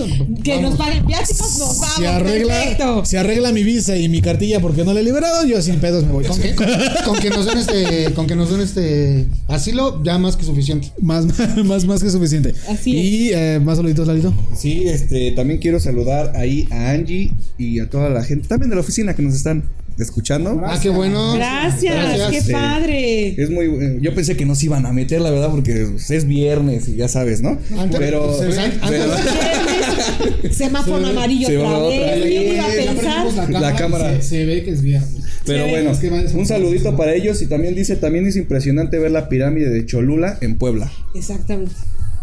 Que 0.43 0.55
Vamos. 0.55 0.69
nos 0.71 0.79
paguen 0.79 1.05
viáticos, 1.05 1.59
nos 1.59 1.79
vamos. 1.79 1.95
Se 1.97 2.07
arregla, 2.07 2.53
Perfecto. 2.53 3.05
se 3.05 3.17
arregla 3.17 3.51
mi 3.51 3.63
visa 3.63 3.97
y 3.97 4.07
mi 4.09 4.21
cartilla 4.21 4.59
porque 4.61 4.83
no 4.85 4.93
la 4.93 4.99
he 5.01 5.03
liberado, 5.03 5.45
yo 5.45 5.61
sin 5.61 5.75
pedos 5.79 6.05
me 6.05 6.11
voy. 6.13 6.25
Con 6.25 6.39
que, 6.39 6.55
con- 6.55 6.67
con 7.05 7.17
que 7.19 7.29
nos 7.29 7.45
den 7.45 7.57
este, 7.57 8.13
con 8.13 8.27
que 8.27 8.35
nos 8.35 8.49
den 8.49 8.61
este 8.61 9.27
asilo, 9.47 10.01
ya 10.03 10.17
más 10.17 10.37
que 10.37 10.45
suficiente. 10.45 10.89
Más, 11.01 11.25
más, 11.65 11.85
más 11.85 12.01
que 12.03 12.09
suficiente. 12.09 12.53
Así 12.69 12.91
y 12.95 13.29
eh, 13.33 13.59
más 13.63 13.77
saluditos, 13.77 14.07
Lalito. 14.07 14.33
Sí, 14.55 14.83
este, 14.87 15.31
también 15.31 15.59
quiero 15.59 15.79
saludar 15.79 16.33
ahí 16.35 16.67
a 16.71 16.91
Angie 16.91 17.31
y 17.57 17.79
a 17.79 17.89
toda 17.89 18.09
la 18.09 18.23
gente, 18.23 18.47
también 18.47 18.69
de 18.69 18.75
la 18.75 18.81
oficina 18.81 19.15
que 19.15 19.21
nos 19.21 19.35
están 19.35 19.63
escuchando. 20.03 20.61
Ah, 20.65 20.79
qué 20.81 20.89
bueno. 20.89 21.33
Gracias, 21.33 21.95
Gracias. 21.95 22.31
qué 22.31 22.41
Sí. 22.41 22.51
padre. 22.51 23.41
Es 23.41 23.49
muy, 23.49 23.65
eh, 23.65 23.97
yo 24.01 24.13
pensé 24.15 24.35
que 24.35 24.45
nos 24.45 24.61
iban 24.63 24.85
a 24.85 24.91
meter, 24.93 25.21
la 25.21 25.29
verdad, 25.31 25.49
porque 25.49 25.87
es 26.09 26.25
viernes 26.27 26.87
y 26.89 26.95
ya 26.95 27.07
sabes, 27.07 27.41
¿no? 27.41 27.57
Antes- 27.77 27.99
pero, 27.99 28.41
antes- 28.41 28.55
pero- 28.89 30.53
Semáforo 30.53 31.05
amarillo 31.07 31.47
otra 31.59 31.79
vez. 31.87 32.53
iba 32.53 32.63
a 32.65 32.67
pensar. 32.95 33.49
La 33.51 33.75
cámara. 33.75 34.15
Se, 34.21 34.21
se 34.29 34.45
ve 34.45 34.63
que 34.63 34.71
es 34.71 34.81
viernes. 34.81 35.23
pero 35.45 35.65
Sí, 35.65 35.69
bueno, 35.71 35.91
es 35.91 35.99
que 35.99 36.09
va- 36.09 36.21
un 36.39 36.45
saludito 36.45 36.95
para 36.97 37.13
ellos 37.13 37.41
y 37.41 37.47
también 37.47 37.75
dice, 37.75 37.95
también 37.95 38.27
es 38.27 38.35
impresionante 38.35 38.99
ver 38.99 39.11
la 39.11 39.29
pirámide 39.29 39.69
de 39.69 39.85
Cholula 39.85 40.37
en 40.41 40.57
Puebla. 40.57 40.91
Exactamente. 41.15 41.73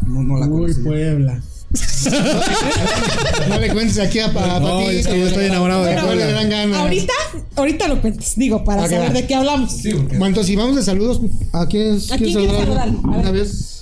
No, 0.06 0.22
no 0.22 0.38
la 0.38 0.46
Uy. 0.46 0.72
Puebla. 0.84 1.42
No 3.48 3.58
le 3.58 3.72
cuentes 3.72 3.98
aquí 3.98 4.18
a, 4.20 4.26
a 4.26 4.28
No, 4.28 4.34
Patito, 4.78 4.90
es 4.90 5.06
que 5.06 5.18
yo 5.20 5.26
estoy 5.26 5.46
enamorado 5.46 5.84
de 5.84 5.90
después 5.90 6.06
Puebla. 6.06 6.26
le 6.26 6.32
dan 6.32 6.48
ganas. 6.50 6.78
Ahorita, 6.78 7.12
ahorita 7.56 7.88
lo 7.88 8.00
cuentas, 8.00 8.32
digo, 8.36 8.64
para 8.64 8.88
saber 8.88 9.12
de 9.12 9.26
qué 9.26 9.34
hablamos. 9.34 9.82
Bueno, 9.82 10.26
entonces, 10.26 10.46
si 10.46 10.56
vamos 10.56 10.76
de 10.76 10.82
saludos, 10.82 11.20
¿a 11.52 11.66
quién 11.66 11.94
es? 11.94 12.10
¿A 12.12 12.16
quién 12.16 12.34
quieres 12.34 12.56
saludar? 12.58 12.88
Una 12.88 13.30
vez. 13.30 13.77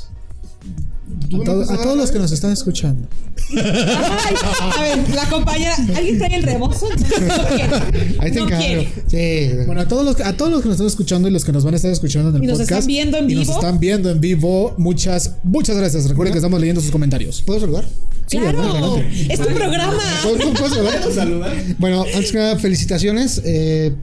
A, 1.35 1.45
to- 1.45 1.73
a 1.73 1.77
todos 1.83 1.97
los 1.97 2.11
que 2.11 2.19
nos 2.19 2.33
están 2.33 2.53
escuchando. 2.53 3.09
Ay, 3.57 4.35
a 4.61 4.83
ver, 4.83 5.15
la 5.15 5.29
compañera, 5.29 5.75
¿alguien 5.95 6.19
trae 6.19 6.35
el 6.37 6.43
rebozo? 6.43 6.89
No, 6.97 7.37
no 7.37 7.49
quiere. 7.49 8.17
Ahí 8.19 8.31
te 8.33 8.41
No 8.41 8.47
encargo. 8.47 8.83
Sí. 9.09 9.51
Bueno, 9.67 9.81
a 9.83 9.89
todos 9.89 10.05
los 10.05 10.21
a 10.21 10.37
todos 10.37 10.51
los 10.51 10.63
que 10.63 10.69
nos 10.69 10.75
están 10.77 10.87
escuchando 10.89 11.29
y 11.29 11.31
los 11.31 11.45
que 11.45 11.53
nos 11.53 11.65
van 11.65 11.75
a 11.75 11.77
estar 11.77 11.91
escuchando 11.91 12.31
en 12.31 12.37
el 12.37 12.45
Y 12.45 12.47
nos 12.47 12.59
podcast 12.59 12.71
están 12.73 12.87
viendo 12.87 13.19
en 13.19 13.31
y 13.31 13.35
nos 13.35 13.47
vivo. 13.47 13.55
están 13.59 13.81
viendo 13.81 14.11
en 14.11 14.21
vivo, 14.21 14.75
muchas 14.79 15.37
muchas 15.45 15.77
gracias. 15.77 16.09
Recuerden 16.09 16.33
que 16.33 16.39
estamos 16.39 16.61
leyendo 16.61 16.81
sus 16.81 16.91
comentarios. 16.91 17.43
¿Puedo 17.43 17.61
saludar? 17.61 17.85
Sí, 18.27 18.39
Claro, 18.39 18.61
adelante. 18.63 19.27
es 19.33 19.41
tu 19.41 19.49
programa. 19.55 19.99
¿Puedo, 20.23 20.53
puedo 20.55 20.69
saludar? 21.15 21.53
Bueno, 21.79 22.03
antes 22.15 22.33
que 22.33 22.39
nada, 22.39 22.59
felicitaciones. 22.59 23.41
eh, 23.45 23.95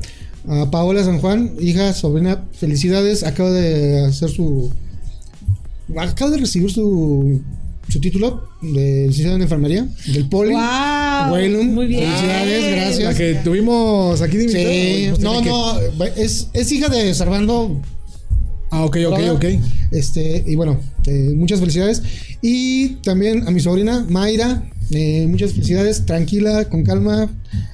a 0.48 0.70
Paola 0.72 1.04
San 1.06 1.20
Juan, 1.20 1.54
hija, 1.60 1.94
sobrina, 1.94 2.44
felicidades. 2.60 3.24
Acaba 3.24 3.50
de 3.52 4.06
hacer 4.06 4.30
su. 4.30 4.72
Acaba 5.98 6.32
de 6.32 6.38
recibir 6.38 6.72
su, 6.72 7.42
su 7.90 8.00
título 8.00 8.50
de 8.62 9.08
licenciado 9.08 9.36
en 9.36 9.42
enfermería 9.42 9.88
del 10.08 10.30
Poli. 10.30 10.54
Wow. 10.54 11.34
Waylon, 11.34 11.74
Muy 11.74 11.88
bien. 11.88 12.06
felicidades, 12.10 12.72
gracias. 12.76 13.04
La 13.04 13.14
que 13.14 13.36
tuvimos 13.44 14.22
aquí 14.22 14.38
de 14.38 14.44
invitado, 14.44 14.70
Sí, 14.70 15.08
pues, 15.10 15.20
no, 15.22 15.42
no, 15.42 16.06
es, 16.16 16.48
es 16.54 16.72
hija 16.72 16.90
de 16.90 17.14
Servando. 17.14 17.82
Ah, 18.72 18.86
ok, 18.86 18.98
ok, 19.08 19.20
ok. 19.34 19.46
Este, 19.92 20.44
y 20.48 20.56
bueno, 20.56 20.80
eh, 21.06 21.34
muchas 21.36 21.60
felicidades. 21.60 22.02
Y 22.42 22.96
también 23.04 23.48
a 23.48 23.52
mi 23.52 23.60
sobrina, 23.60 24.04
Mayra, 24.10 24.68
eh, 24.90 25.28
muchas 25.30 25.52
felicidades, 25.54 26.06
tranquila, 26.06 26.66
con 26.70 26.84
calma. 26.84 27.30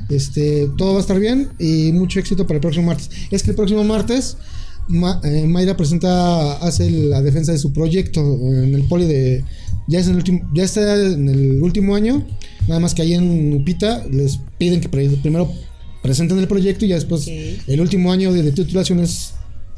Este, 0.09 0.67
todo 0.77 0.93
va 0.93 0.97
a 0.97 1.01
estar 1.01 1.19
bien 1.19 1.49
y 1.59 1.91
mucho 1.93 2.19
éxito 2.19 2.45
para 2.45 2.55
el 2.55 2.61
próximo 2.61 2.87
martes. 2.87 3.09
Es 3.31 3.43
que 3.43 3.51
el 3.51 3.55
próximo 3.55 3.83
martes 3.85 4.35
Ma- 4.89 5.21
eh, 5.23 5.45
Mayra 5.47 5.77
presenta, 5.77 6.53
hace 6.57 6.89
la 6.89 7.21
defensa 7.21 7.51
de 7.51 7.59
su 7.59 7.71
proyecto 7.71 8.19
en 8.21 8.73
el 8.75 8.83
poli 8.83 9.05
de. 9.05 9.43
Ya, 9.87 9.99
es 9.99 10.07
en 10.07 10.15
el 10.17 10.23
ya 10.53 10.63
está 10.63 10.95
en 11.01 11.29
el 11.29 11.61
último 11.63 11.95
año. 11.95 12.25
Nada 12.67 12.79
más 12.79 12.93
que 12.93 13.01
ahí 13.03 13.13
en 13.13 13.53
Upita 13.53 14.05
les 14.11 14.39
piden 14.57 14.81
que 14.81 14.89
pre- 14.89 15.09
primero 15.21 15.51
presenten 16.03 16.37
el 16.39 16.47
proyecto 16.47 16.85
y 16.85 16.89
ya 16.89 16.95
después 16.95 17.27
el 17.67 17.81
último 17.81 18.11
año 18.11 18.31
de, 18.33 18.43
de 18.43 18.51
titulación 18.51 18.99
es 18.99 19.33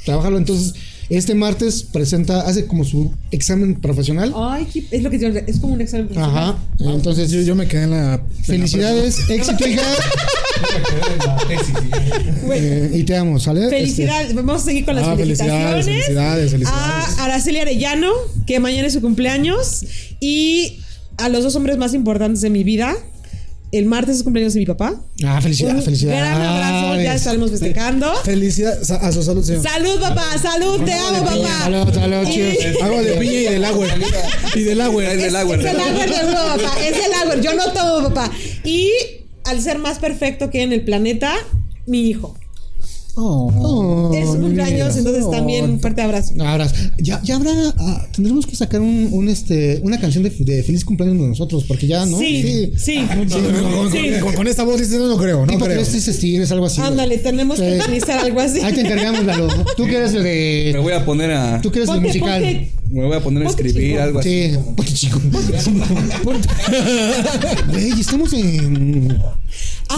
trabajarlo. 0.05 0.37
Entonces, 0.37 0.73
este 1.17 1.35
martes 1.35 1.83
presenta, 1.83 2.41
hace 2.41 2.65
como 2.67 2.83
su 2.85 3.11
examen 3.31 3.79
profesional. 3.81 4.33
Ay, 4.35 4.67
es 4.91 5.03
lo 5.03 5.09
que 5.09 5.19
yo, 5.19 5.27
es 5.27 5.59
como 5.59 5.73
un 5.73 5.81
examen. 5.81 6.07
profesional. 6.07 6.55
Ajá. 6.55 6.57
Entonces, 6.79 7.29
Yo, 7.31 7.41
yo 7.41 7.55
me 7.55 7.67
quedé 7.67 7.83
en 7.83 7.91
la. 7.91 8.23
felicidades, 8.43 9.17
éxito, 9.29 9.67
hija. 9.67 9.81
Eh, 12.53 12.91
y 12.93 13.03
te 13.03 13.15
amo, 13.15 13.39
¿sale? 13.39 13.63
Este, 13.65 13.77
Felicidades, 13.77 14.33
vamos 14.35 14.61
a 14.61 14.65
seguir 14.65 14.85
con 14.85 14.95
las 14.95 15.07
Ah, 15.07 15.15
felicitaciones. 15.15 15.85
felicidades, 15.85 16.51
felicidades, 16.51 16.51
felicidades. 16.51 17.19
A 17.19 17.23
Araceli 17.25 17.59
Arellano, 17.59 18.11
que 18.45 18.59
mañana 18.59 18.87
es 18.87 18.93
su 18.93 19.01
cumpleaños. 19.01 19.85
Y 20.19 20.79
a 21.17 21.29
los 21.29 21.43
dos 21.43 21.55
hombres 21.55 21.77
más 21.77 21.93
importantes 21.93 22.41
de 22.41 22.49
mi 22.49 22.63
vida. 22.63 22.95
El 23.71 23.85
martes 23.85 24.17
es 24.17 24.23
cumpleaños 24.23 24.53
de 24.53 24.59
mi 24.59 24.65
papá. 24.65 24.95
Ah, 25.25 25.39
felicidades, 25.39 25.77
Un 25.77 25.83
felicidades. 25.85 26.19
gran 26.19 26.41
abrazo, 26.41 27.01
ya 27.01 27.15
estaremos 27.15 27.51
festejando. 27.51 28.13
Felicidades 28.23 28.91
a 28.91 29.11
su 29.13 29.23
salud, 29.23 29.43
señor. 29.45 29.63
Salud, 29.63 29.97
papá, 30.01 30.25
salud, 30.41 30.83
te 30.83 30.93
amo, 30.93 31.23
papá. 31.23 31.59
Salud, 31.63 31.93
salud, 31.93 32.27
cheers. 32.29 32.81
Agua 32.83 33.01
de 33.01 33.13
piña 33.13 33.33
y 33.33 33.43
del 33.45 33.63
agua. 33.65 33.87
Y 34.55 34.59
del 34.63 34.81
agua. 34.81 35.05
Es 35.05 35.21
del 35.21 35.35
agua. 35.37 35.55
Es 35.55 35.61
el 35.63 35.79
agua, 35.79 36.03
seguro, 36.07 36.33
papá. 36.33 36.85
Es 36.85 36.97
el 37.05 37.13
agua. 37.13 37.35
Yo 37.41 37.53
no 37.55 37.71
tomo, 37.71 38.09
papá. 38.09 38.31
Y 38.65 38.91
al 39.45 39.61
ser 39.61 39.77
más 39.77 39.99
perfecto 39.99 40.49
que 40.49 40.63
en 40.63 40.73
el 40.73 40.83
planeta, 40.83 41.33
mi 41.85 42.09
hijo. 42.09 42.37
Oh, 43.15 44.11
es 44.15 44.25
su 44.29 44.37
cumpleaños, 44.39 44.95
entonces 44.95 45.29
también 45.29 45.65
un 45.69 45.79
fuerte 45.81 46.01
abrazo. 46.01 46.33
Ahora, 46.39 46.71
ya, 46.97 47.21
ya 47.23 47.35
habrá, 47.35 47.51
ah, 47.77 48.07
tendremos 48.15 48.45
que 48.45 48.55
sacar 48.55 48.79
un, 48.81 49.09
un, 49.11 49.27
este, 49.27 49.81
una 49.83 49.99
canción 49.99 50.23
de, 50.23 50.29
de 50.29 50.63
feliz 50.63 50.85
cumpleaños 50.85 51.19
de 51.21 51.27
nosotros, 51.27 51.65
porque 51.67 51.87
ya, 51.87 52.05
¿no? 52.05 52.17
Sí, 52.17 52.71
sí. 52.77 53.05
Con, 53.07 53.27
con- 53.27 53.91
Sí. 53.91 53.99
con- 54.21 54.33
con 54.33 54.47
esta 54.47 54.63
voz 54.63 54.79
dices, 54.79 54.97
no, 54.97 55.07
no 55.07 55.17
creo, 55.17 55.45
no 55.45 55.53
creo. 55.59 55.75
tres 55.75 55.89
tristes 55.89 56.19
tigres, 56.19 56.51
algo 56.53 56.65
así. 56.67 56.79
Ándale, 56.79 57.17
tenemos 57.17 57.59
que 57.59 57.69
Sí. 57.73 57.79
organizar 57.81 58.19
algo 58.19 58.39
así. 58.39 58.59
Ahí 58.61 58.73
te 58.73 58.81
encargamos, 58.81 59.25
Lalo. 59.25 59.47
Tú 59.75 59.85
que 59.85 59.97
eres 59.97 60.13
el 60.13 60.23
Me 60.23 60.29
de. 60.29 60.79
voy 60.81 60.93
a 60.93 61.03
poner 61.05 61.31
a. 61.31 61.61
Tú 61.61 61.69
que 61.71 61.79
eres 61.79 61.89
el 61.89 61.95
Ponte, 61.95 62.07
musical. 62.07 62.41
ponte. 62.41 62.71
Me 62.91 63.05
voy 63.05 63.15
a 63.17 63.19
poner 63.23 63.43
a 63.45 63.49
escribir 63.49 63.91
chico. 63.91 64.01
algo 64.01 64.19
así. 64.19 64.51
Sí, 64.51 64.57
ponte 64.75 64.93
chico. 64.93 65.21
Güey, 67.71 67.91
estamos 67.99 68.33
en. 68.33 69.17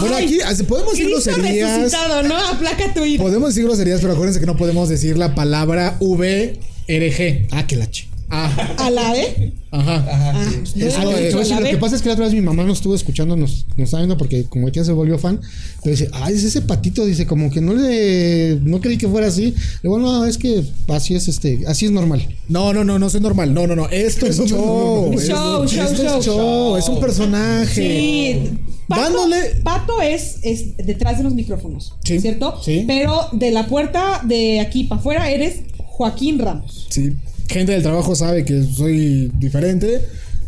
Bueno, 0.00 0.16
aquí 0.16 0.38
podemos 0.66 0.92
decir 0.92 1.08
groserías. 1.10 1.92
¿no? 2.24 2.36
Aplaca 2.36 2.92
tu 2.94 3.04
ira. 3.04 3.22
Podemos 3.22 3.50
decir 3.50 3.64
groserías, 3.64 4.00
pero 4.00 4.12
acuérdense 4.12 4.40
que 4.40 4.46
no 4.46 4.56
podemos 4.56 4.88
decir 4.88 5.16
la 5.18 5.34
palabra 5.34 5.96
VRG. 6.00 7.48
Ah, 7.50 7.66
que 7.66 7.76
la 7.76 7.90
ch. 7.90 8.13
Ah, 8.30 8.74
¿A 8.78 8.90
la 8.90 9.12
B? 9.12 9.52
ajá. 9.70 10.06
Ah, 10.08 10.50
no 10.76 10.86
Eso 10.86 11.02
lo 11.02 11.10
es. 11.10 11.16
he 11.18 11.24
dicho, 11.26 11.28
Te 11.28 11.34
voy 11.34 11.34
a 11.34 11.38
decir, 11.38 11.52
¿a 11.54 11.60
la 11.60 11.66
lo 11.66 11.70
que 11.70 11.76
pasa 11.78 11.96
es 11.96 12.02
que 12.02 12.08
la 12.08 12.14
otra 12.14 12.24
vez 12.26 12.34
mi 12.34 12.40
mamá 12.40 12.64
nos 12.64 12.78
estuvo 12.78 12.94
escuchando, 12.94 13.36
nos, 13.36 13.66
nos 13.76 13.84
estaba 13.86 14.02
viendo 14.02 14.16
porque 14.16 14.44
como 14.44 14.68
ya 14.68 14.84
se 14.84 14.92
volvió 14.92 15.18
fan, 15.18 15.40
pero 15.82 15.96
dice, 15.96 16.08
ay, 16.12 16.34
es 16.34 16.44
ese 16.44 16.62
patito, 16.62 17.04
dice, 17.04 17.26
como 17.26 17.50
que 17.50 17.60
no 17.60 17.74
le, 17.74 18.58
no 18.62 18.80
creí 18.80 18.96
que 18.98 19.08
fuera 19.08 19.26
así. 19.28 19.50
Le 19.50 19.54
digo, 19.82 19.98
no, 19.98 20.24
es 20.24 20.38
que 20.38 20.64
así 20.88 21.14
es, 21.14 21.28
este, 21.28 21.60
así 21.66 21.86
es 21.86 21.92
normal. 21.92 22.26
No, 22.48 22.72
no, 22.72 22.82
no, 22.84 22.98
no 22.98 23.10
soy 23.10 23.20
normal. 23.20 23.52
No, 23.54 23.66
no, 23.66 23.76
no. 23.76 23.88
Esto 23.90 24.26
es 24.26 24.36
show. 24.46 24.46
Show, 24.48 25.12
Esto- 25.14 25.26
show, 25.26 25.64
esto 25.64 26.02
show. 26.04 26.18
es 26.18 26.24
show. 26.26 26.76
Es 26.76 26.88
un 26.88 27.00
personaje. 27.00 27.74
Sí. 27.74 28.50
Pato, 28.88 29.02
Dándole- 29.02 29.62
Pato 29.62 30.00
es, 30.02 30.36
es 30.42 30.76
detrás 30.76 31.16
de 31.18 31.24
los 31.24 31.34
micrófonos, 31.34 31.94
Sí, 32.04 32.20
¿cierto? 32.20 32.60
sí. 32.62 32.84
Pero 32.86 33.28
de 33.32 33.50
la 33.50 33.66
puerta 33.66 34.20
de 34.24 34.60
aquí 34.60 34.84
para 34.84 35.00
afuera 35.00 35.30
eres 35.30 35.60
Joaquín 35.78 36.38
Ramos. 36.38 36.86
Sí. 36.90 37.12
Gente 37.48 37.72
del 37.72 37.82
trabajo 37.82 38.14
sabe 38.14 38.44
que 38.44 38.62
soy 38.62 39.30
diferente. 39.38 40.00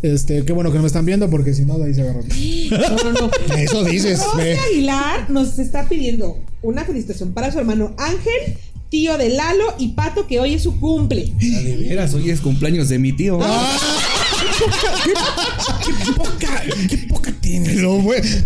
Este, 0.02 0.44
qué 0.44 0.52
bueno 0.52 0.70
que 0.70 0.76
no 0.76 0.82
me 0.82 0.88
están 0.88 1.06
viendo 1.06 1.28
porque 1.30 1.54
si 1.54 1.64
no, 1.64 1.78
de 1.78 1.86
ahí 1.86 1.94
se 1.94 2.02
agarran. 2.02 2.24
No, 2.70 3.12
no, 3.12 3.12
no. 3.12 3.30
Eso 3.56 3.84
dices. 3.84 4.20
Ve. 4.36 4.56
Aguilar 4.58 5.30
nos 5.30 5.58
está 5.58 5.88
pidiendo 5.88 6.38
una 6.62 6.84
felicitación 6.84 7.32
para 7.32 7.50
su 7.50 7.58
hermano 7.58 7.94
Ángel, 7.98 8.56
tío 8.90 9.16
de 9.18 9.30
Lalo 9.30 9.74
y 9.78 9.88
Pato, 9.88 10.26
que 10.26 10.38
hoy 10.38 10.54
es 10.54 10.62
su 10.62 10.78
cumple. 10.78 11.32
Ah, 11.34 11.60
de 11.60 11.76
veras, 11.76 12.14
hoy 12.14 12.30
es 12.30 12.40
cumpleaños 12.40 12.88
de 12.88 12.98
mi 12.98 13.12
tío. 13.12 13.38
¿Qué 15.84 16.12
poca, 16.12 16.62
qué 16.88 16.98
poca 17.08 17.32
tienes? 17.40 17.76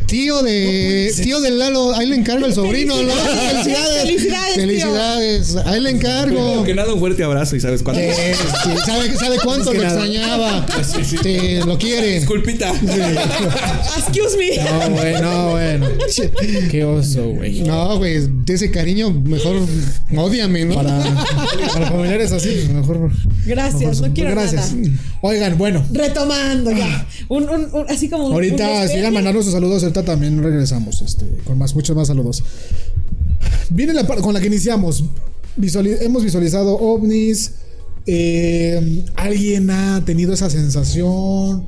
Tío 0.06 0.42
de 0.42 1.12
tío 1.22 1.40
del 1.40 1.58
Lalo, 1.58 1.94
ahí 1.94 2.06
le 2.06 2.16
encargo 2.16 2.46
el 2.46 2.54
sobrino, 2.54 3.00
¿no? 3.02 3.12
Felicidades. 3.12 4.02
Felicidades, 4.02 4.54
tío. 4.54 4.66
Felicidades. 4.66 5.56
Ahí 5.66 5.80
le 5.80 5.90
encargo. 5.90 6.64
Que 6.64 6.74
nada, 6.74 6.92
un 6.92 7.00
fuerte 7.00 7.22
abrazo 7.24 7.56
y 7.56 7.60
sabes 7.60 7.82
cuánto. 7.82 8.00
Eh, 8.02 8.34
sí, 8.64 8.70
sabe, 8.84 9.16
sabe 9.16 9.36
cuánto 9.42 9.70
Es 9.72 9.78
que 9.78 9.84
lo 9.84 9.88
nada. 9.88 10.04
extrañaba. 10.06 10.66
Te 11.22 11.64
lo 11.64 11.78
quiere. 11.78 12.18
Disculpita. 12.20 12.70
Excuse 12.70 14.36
me. 14.36 14.56
No, 14.64 14.90
güey, 14.90 15.20
no, 15.20 15.50
bueno. 15.50 15.86
Qué 16.70 16.84
oso, 16.84 17.28
güey. 17.30 17.60
No, 17.62 17.98
güey, 17.98 18.20
de 18.44 18.54
ese 18.54 18.70
cariño, 18.70 19.10
mejor 19.12 19.56
ódiame, 20.16 20.64
¿no? 20.64 20.74
Para, 20.74 20.98
para 21.72 21.90
familiares 21.90 22.32
así, 22.32 22.68
mejor. 22.72 23.10
Gracias, 23.46 23.80
mejor- 24.00 24.08
no 24.08 24.14
quiero 24.14 24.30
Gracias. 24.30 24.72
nada. 24.74 24.94
Oigan, 25.22 25.58
bueno. 25.58 25.84
Retomando 26.00 26.70
ya. 26.72 27.06
Un, 27.28 27.48
un- 27.48 27.68
un- 27.74 27.84
así 27.88 28.08
como 28.08 28.26
un- 28.26 28.32
Ahorita, 28.32 28.88
si 28.88 28.98
a 28.98 29.10
mandarnos 29.10 29.44
sus 29.44 29.52
saludos, 29.54 29.82
ahorita 29.82 30.04
también 30.04 30.42
regresamos 30.42 31.02
este, 31.02 31.26
con 31.44 31.58
más, 31.58 31.74
muchos 31.74 31.94
más 31.96 32.08
saludos. 32.08 32.42
Viene 33.70 33.92
la 33.92 34.06
parte 34.06 34.22
con 34.22 34.34
la 34.34 34.40
que 34.40 34.46
iniciamos. 34.48 35.04
Hemos 36.00 36.24
visualizado 36.24 36.76
ovnis. 36.76 37.52
eh, 38.06 39.04
¿Alguien 39.16 39.70
ha 39.70 40.02
tenido 40.04 40.32
esa 40.32 40.48
sensación? 40.50 41.66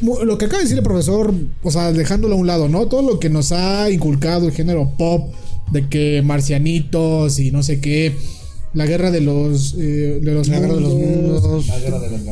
Lo 0.00 0.38
que 0.38 0.46
acaba 0.46 0.58
de 0.58 0.64
decir 0.64 0.78
el 0.78 0.82
profesor, 0.84 1.34
o 1.62 1.70
sea, 1.70 1.92
dejándolo 1.92 2.34
a 2.34 2.38
un 2.38 2.46
lado, 2.46 2.68
¿no? 2.68 2.86
Todo 2.86 3.02
lo 3.02 3.20
que 3.20 3.28
nos 3.28 3.52
ha 3.52 3.90
inculcado 3.90 4.46
el 4.46 4.52
género 4.52 4.92
pop, 4.96 5.32
de 5.70 5.86
que 5.88 6.22
marcianitos 6.24 7.38
y 7.38 7.50
no 7.50 7.62
sé 7.62 7.78
qué, 7.80 8.16
la 8.74 8.86
guerra 8.86 9.10
de 9.10 9.20
los, 9.20 9.74
eh, 9.78 10.18
de 10.22 10.32
los 10.32 10.48
La 10.48 10.58
guerra 10.60 10.74
de 10.74 10.80
los 10.80 10.94
mundos. 10.94 11.64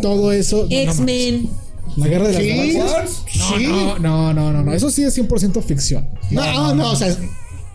todo 0.03 0.33
eso. 0.33 0.67
X-Men. 0.71 1.49
La 1.97 2.09
guerra 2.09 2.29
de 2.29 2.35
las 2.35 2.43
Sí. 2.43 2.49
galaxias. 2.49 3.23
No, 3.39 3.59
Sí. 3.59 3.67
no, 3.67 3.99
no, 3.99 4.33
no, 4.35 4.53
no, 4.53 4.63
no. 4.65 4.73
Eso 4.73 4.91
sí 4.91 5.03
es 5.05 5.15
100% 5.15 5.63
ficción. 5.63 6.07
No, 6.31 6.75
no, 6.75 6.93
o 6.93 6.97
sea, 6.97 7.15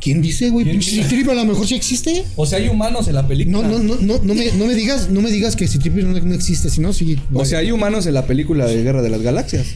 ¿quién 0.01 0.21
dice, 0.21 0.49
güey? 0.49 0.81
Citripio 0.81 1.31
a 1.31 1.35
lo 1.35 1.45
mejor 1.45 1.67
sí 1.67 1.75
existe. 1.75 2.25
O 2.35 2.45
sea, 2.45 2.57
hay 2.59 2.67
humanos 2.67 3.07
en 3.07 3.15
la 3.15 3.27
película. 3.27 3.61
No, 3.61 3.67
no, 3.67 3.79
no, 3.79 3.95
no, 4.01 4.19
no 4.21 4.35
me, 4.35 4.51
no 4.53 4.65
me 4.65 4.75
digas, 4.75 5.09
no 5.09 5.21
me 5.21 5.31
digas 5.31 5.55
que 5.55 5.67
Citripio 5.67 6.05
no, 6.05 6.19
no 6.19 6.33
existe, 6.33 6.69
sino 6.69 6.91
sí. 6.91 7.17
O 7.33 7.45
sea, 7.45 7.59
hay 7.59 7.71
humanos 7.71 8.07
en 8.07 8.13
la 8.15 8.25
película 8.25 8.65
de 8.65 8.83
Guerra 8.83 9.01
de 9.01 9.09
las 9.09 9.21
Galaxias. 9.21 9.67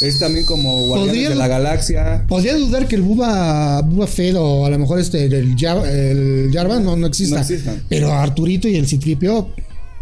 Es 0.00 0.18
también 0.18 0.46
como 0.46 0.86
Guardianes 0.86 1.28
de 1.30 1.34
la 1.34 1.48
Galaxia. 1.48 2.24
Podría 2.28 2.56
dudar 2.56 2.88
que 2.88 2.96
el 2.96 3.02
Buba, 3.02 3.82
Buba 3.82 4.06
Fett 4.06 4.34
o 4.38 4.64
a 4.64 4.70
lo 4.70 4.78
mejor 4.78 4.98
este 4.98 5.24
el, 5.26 5.54
Jar- 5.56 5.86
el 5.86 6.50
Jarvan 6.52 6.84
no, 6.84 6.96
no 6.96 7.06
exista. 7.06 7.36
No 7.36 7.40
existan. 7.42 7.82
Pero 7.88 8.12
Arturito 8.12 8.66
y 8.68 8.76
el 8.76 8.86
Citripio, 8.86 9.48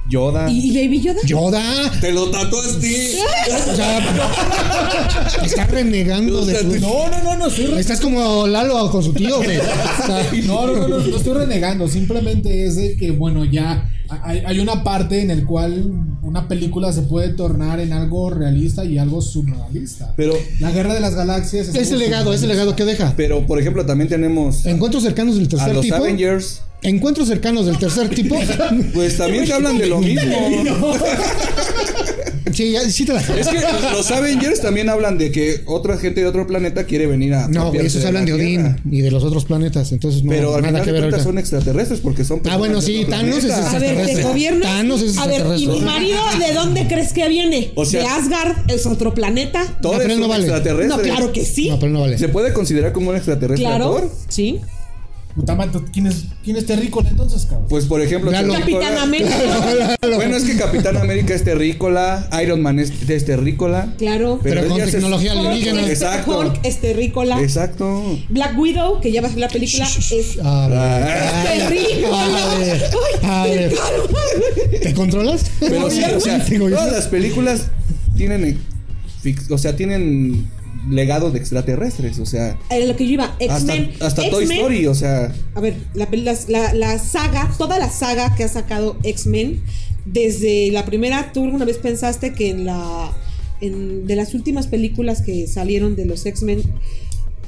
Yoda. 0.08 0.48
¿Y, 0.50 0.74
Baby 0.74 1.00
Yoda? 1.02 1.20
Yoda. 1.26 1.90
Te 2.00 2.12
lo 2.12 2.30
tatuaste. 2.30 3.18
O 3.70 3.74
sea, 3.76 3.98
está 5.44 5.66
renegando 5.66 6.46
de 6.46 6.54
tu. 6.62 6.76
No, 6.80 7.08
no, 7.08 7.22
no, 7.24 7.36
no 7.36 7.46
estoy 7.48 7.66
re- 7.66 7.80
Estás 7.80 8.00
como 8.00 8.46
Lalo 8.46 8.90
con 8.90 9.02
su 9.02 9.12
tío, 9.12 9.36
güey. 9.42 9.58
O 9.58 10.06
sea, 10.06 10.30
no, 10.46 10.66
no, 10.66 10.76
no, 10.76 10.88
no, 10.88 10.98
no 11.00 11.16
estoy 11.16 11.34
renegando. 11.34 11.88
Simplemente 11.88 12.66
es 12.66 12.76
de 12.76 12.96
que, 12.96 13.10
bueno, 13.10 13.44
ya 13.44 13.90
hay, 14.08 14.42
hay 14.46 14.58
una 14.60 14.82
parte 14.84 15.20
en 15.20 15.30
el 15.30 15.44
cual 15.44 15.90
una 16.22 16.48
película 16.48 16.92
se 16.92 17.02
puede 17.02 17.28
tornar 17.30 17.80
en 17.80 17.92
algo 17.92 18.30
realista 18.30 18.84
y 18.84 18.98
algo 18.98 19.20
surrealista. 19.22 20.12
Pero, 20.16 20.34
La 20.60 20.70
guerra 20.70 20.94
de 20.94 21.00
las 21.00 21.14
galaxias. 21.14 21.68
es 21.68 21.74
ese 21.74 21.96
legado, 21.96 22.32
ese 22.32 22.46
legado 22.46 22.74
que 22.76 22.84
deja. 22.84 23.14
pero 23.16 23.46
por 23.46 23.58
ejemplo, 23.58 23.84
también 23.86 24.08
tenemos 24.08 24.66
Encuentros 24.66 25.02
cercanos 25.02 25.36
del 25.36 25.46
a 25.46 25.48
tercer 25.48 25.74
los 25.74 25.82
tipo. 25.82 25.96
Avengers. 25.96 26.62
Encuentros 26.82 27.28
cercanos 27.28 27.66
del 27.66 27.78
tercer 27.78 28.08
tipo. 28.08 28.36
Pues 28.94 29.16
también 29.16 29.44
te 29.44 29.52
hablan 29.52 29.78
de 29.78 29.86
lo 29.86 30.00
mismo. 30.00 30.22
Sí, 32.58 32.72
ya, 32.72 32.80
sí 32.90 33.04
te 33.04 33.12
la. 33.12 33.20
Es 33.20 33.46
que 33.46 33.60
los 33.92 34.10
Avengers 34.10 34.60
también 34.60 34.88
hablan 34.88 35.16
de 35.16 35.30
que 35.30 35.62
otra 35.66 35.96
gente 35.96 36.22
de 36.22 36.26
otro 36.26 36.44
planeta 36.44 36.84
quiere 36.86 37.06
venir 37.06 37.32
a. 37.34 37.46
No, 37.46 37.72
esos 37.72 38.04
hablan 38.04 38.24
de 38.24 38.32
Odín 38.32 38.76
y 38.90 39.00
de 39.00 39.12
los 39.12 39.22
otros 39.22 39.44
planetas. 39.44 39.92
Entonces 39.92 40.24
no, 40.24 40.30
Pero 40.30 40.56
al 40.56 40.62
nada 40.62 40.68
final 40.72 40.84
que 40.84 40.90
ver 40.92 41.04
ahorita. 41.04 41.22
son 41.22 41.38
extraterrestres 41.38 42.00
porque 42.00 42.24
son 42.24 42.40
Ah, 42.50 42.56
bueno, 42.56 42.80
sí, 42.82 43.06
Thanos 43.08 43.44
es. 43.44 43.52
A 43.52 43.56
ver, 43.56 43.62
¿te 43.62 43.86
extraterrestre. 43.86 44.22
gobierna? 44.24 44.66
Thanos 44.66 45.02
es 45.02 45.16
A 45.18 45.26
ver, 45.28 45.34
¿y 45.34 45.36
extraterrestre. 45.36 45.74
mi 45.74 45.80
marido 45.82 46.18
de 46.48 46.54
dónde 46.54 46.86
crees 46.88 47.12
que 47.12 47.28
viene? 47.28 47.70
O 47.76 47.84
sea- 47.84 48.00
¿De 48.02 48.08
Asgard? 48.08 48.68
¿Es 48.68 48.86
otro 48.86 49.14
planeta? 49.14 49.62
Todos 49.80 49.94
No, 49.96 50.02
pero 50.02 50.14
son 50.14 50.20
no 50.22 50.28
vale. 50.28 50.42
extraterrestres. 50.44 50.96
No, 50.96 51.02
claro 51.02 51.32
que 51.32 51.44
sí. 51.44 51.68
No, 51.68 51.78
pero 51.78 51.92
no 51.92 52.00
vale. 52.00 52.18
¿Se 52.18 52.28
puede 52.28 52.52
considerar 52.52 52.92
como 52.92 53.10
un 53.10 53.16
extraterrestre 53.16 53.64
Claro, 53.64 54.10
sí. 54.28 54.58
Puta 55.34 55.54
madre, 55.54 55.80
¿quién 55.92 56.06
es, 56.08 56.24
quién 56.42 56.56
es 56.56 56.66
terrícola 56.66 57.08
entonces, 57.10 57.44
cabrón? 57.46 57.66
Pues 57.68 57.84
por 57.84 58.00
ejemplo, 58.00 58.30
Lalo. 58.30 58.54
Capitán 58.54 58.98
América. 58.98 59.96
Bueno, 60.16 60.36
es 60.36 60.44
que 60.44 60.56
Capitán 60.58 60.96
América 60.96 61.32
es 61.34 61.44
terrícola, 61.44 62.28
Iron 62.42 62.60
Man 62.60 62.78
es, 62.80 62.92
es 63.08 63.24
terrícola. 63.24 63.94
Claro. 63.98 64.40
Pero 64.42 64.62
con 64.66 64.72
ella 64.76 64.86
se- 64.86 64.92
tecnología 64.92 65.34
Hulk 65.34 65.46
alienígena. 65.46 65.82
es- 65.82 65.88
Exacto. 65.90 66.38
Hulk 66.40 66.60
es 66.64 66.80
terrícola. 66.80 67.40
Exacto. 67.40 68.18
Black 68.30 68.58
Widow, 68.58 69.00
que 69.00 69.12
ya 69.12 69.20
va 69.20 69.28
a 69.28 69.30
ser 69.30 69.40
la 69.40 69.48
película, 69.48 69.84
es 69.86 70.38
Ah, 70.42 71.44
terrícola. 71.44 72.24
a 72.52 72.58
ver, 72.58 72.90
a 73.22 73.44
ver. 73.44 73.74
¿Te 74.82 74.94
controlas? 74.94 75.44
Pero 75.60 75.90
sí, 75.90 76.02
o 76.04 76.20
sea, 76.20 76.44
todas 76.44 76.92
las 76.92 77.06
películas 77.06 77.66
tienen, 78.16 78.44
eh, 79.24 79.36
o 79.50 79.58
sea, 79.58 79.76
tienen 79.76 80.50
legado 80.90 81.30
de 81.30 81.38
extraterrestres, 81.38 82.18
o 82.18 82.26
sea, 82.26 82.58
A 82.70 82.78
lo 82.78 82.96
que 82.96 83.06
yo 83.06 83.12
iba, 83.14 83.24
hasta, 83.24 83.74
X-Men. 83.74 83.92
hasta 84.00 84.30
Toy 84.30 84.44
Story, 84.44 84.86
o 84.86 84.94
sea, 84.94 85.34
A 85.54 85.60
ver, 85.60 85.76
la, 85.94 86.98
saga, 86.98 87.50
toda 87.56 87.78
la 87.78 87.90
saga 87.90 88.34
que 88.34 88.44
ha 88.44 88.48
sacado 88.48 88.96
X-Men, 89.02 89.62
desde 90.04 90.70
la 90.72 90.84
primera, 90.84 91.32
¿tú 91.32 91.44
alguna 91.44 91.64
vez 91.64 91.78
pensaste 91.78 92.32
que 92.32 92.50
en 92.50 92.64
la. 92.64 93.12
En, 93.60 94.06
de 94.06 94.14
las 94.14 94.34
últimas 94.34 94.68
películas 94.68 95.20
que 95.20 95.48
salieron 95.48 95.96
de 95.96 96.06
los 96.06 96.24
X-Men, 96.24 96.62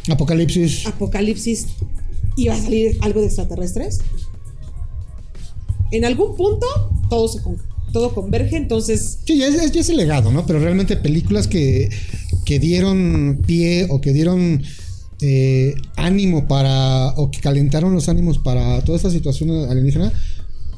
Apocalipsis. 0.08 0.86
Apocalipsis 0.86 1.66
iba 2.36 2.54
a 2.54 2.60
salir 2.60 2.98
algo 3.00 3.20
de 3.20 3.26
extraterrestres. 3.26 4.00
En 5.92 6.04
algún 6.04 6.36
punto 6.36 6.66
todo 7.08 7.28
se 7.28 7.40
todo 7.92 8.14
converge, 8.14 8.56
entonces 8.56 9.18
Sí, 9.26 9.38
ya 9.38 9.46
es, 9.48 9.72
ya 9.72 9.80
es 9.80 9.88
el 9.88 9.96
legado, 9.96 10.30
¿no? 10.32 10.46
Pero 10.46 10.58
realmente 10.60 10.96
películas 10.96 11.46
que, 11.48 11.90
que 12.44 12.58
dieron 12.58 13.42
pie 13.46 13.86
o 13.90 14.00
que 14.00 14.12
dieron 14.12 14.62
eh, 15.20 15.74
ánimo 15.96 16.48
para, 16.48 17.08
o 17.16 17.30
que 17.30 17.40
calentaron 17.40 17.92
los 17.94 18.08
ánimos 18.08 18.38
para 18.38 18.82
toda 18.84 18.96
esta 18.96 19.10
situación 19.10 19.50
alienígena, 19.70 20.12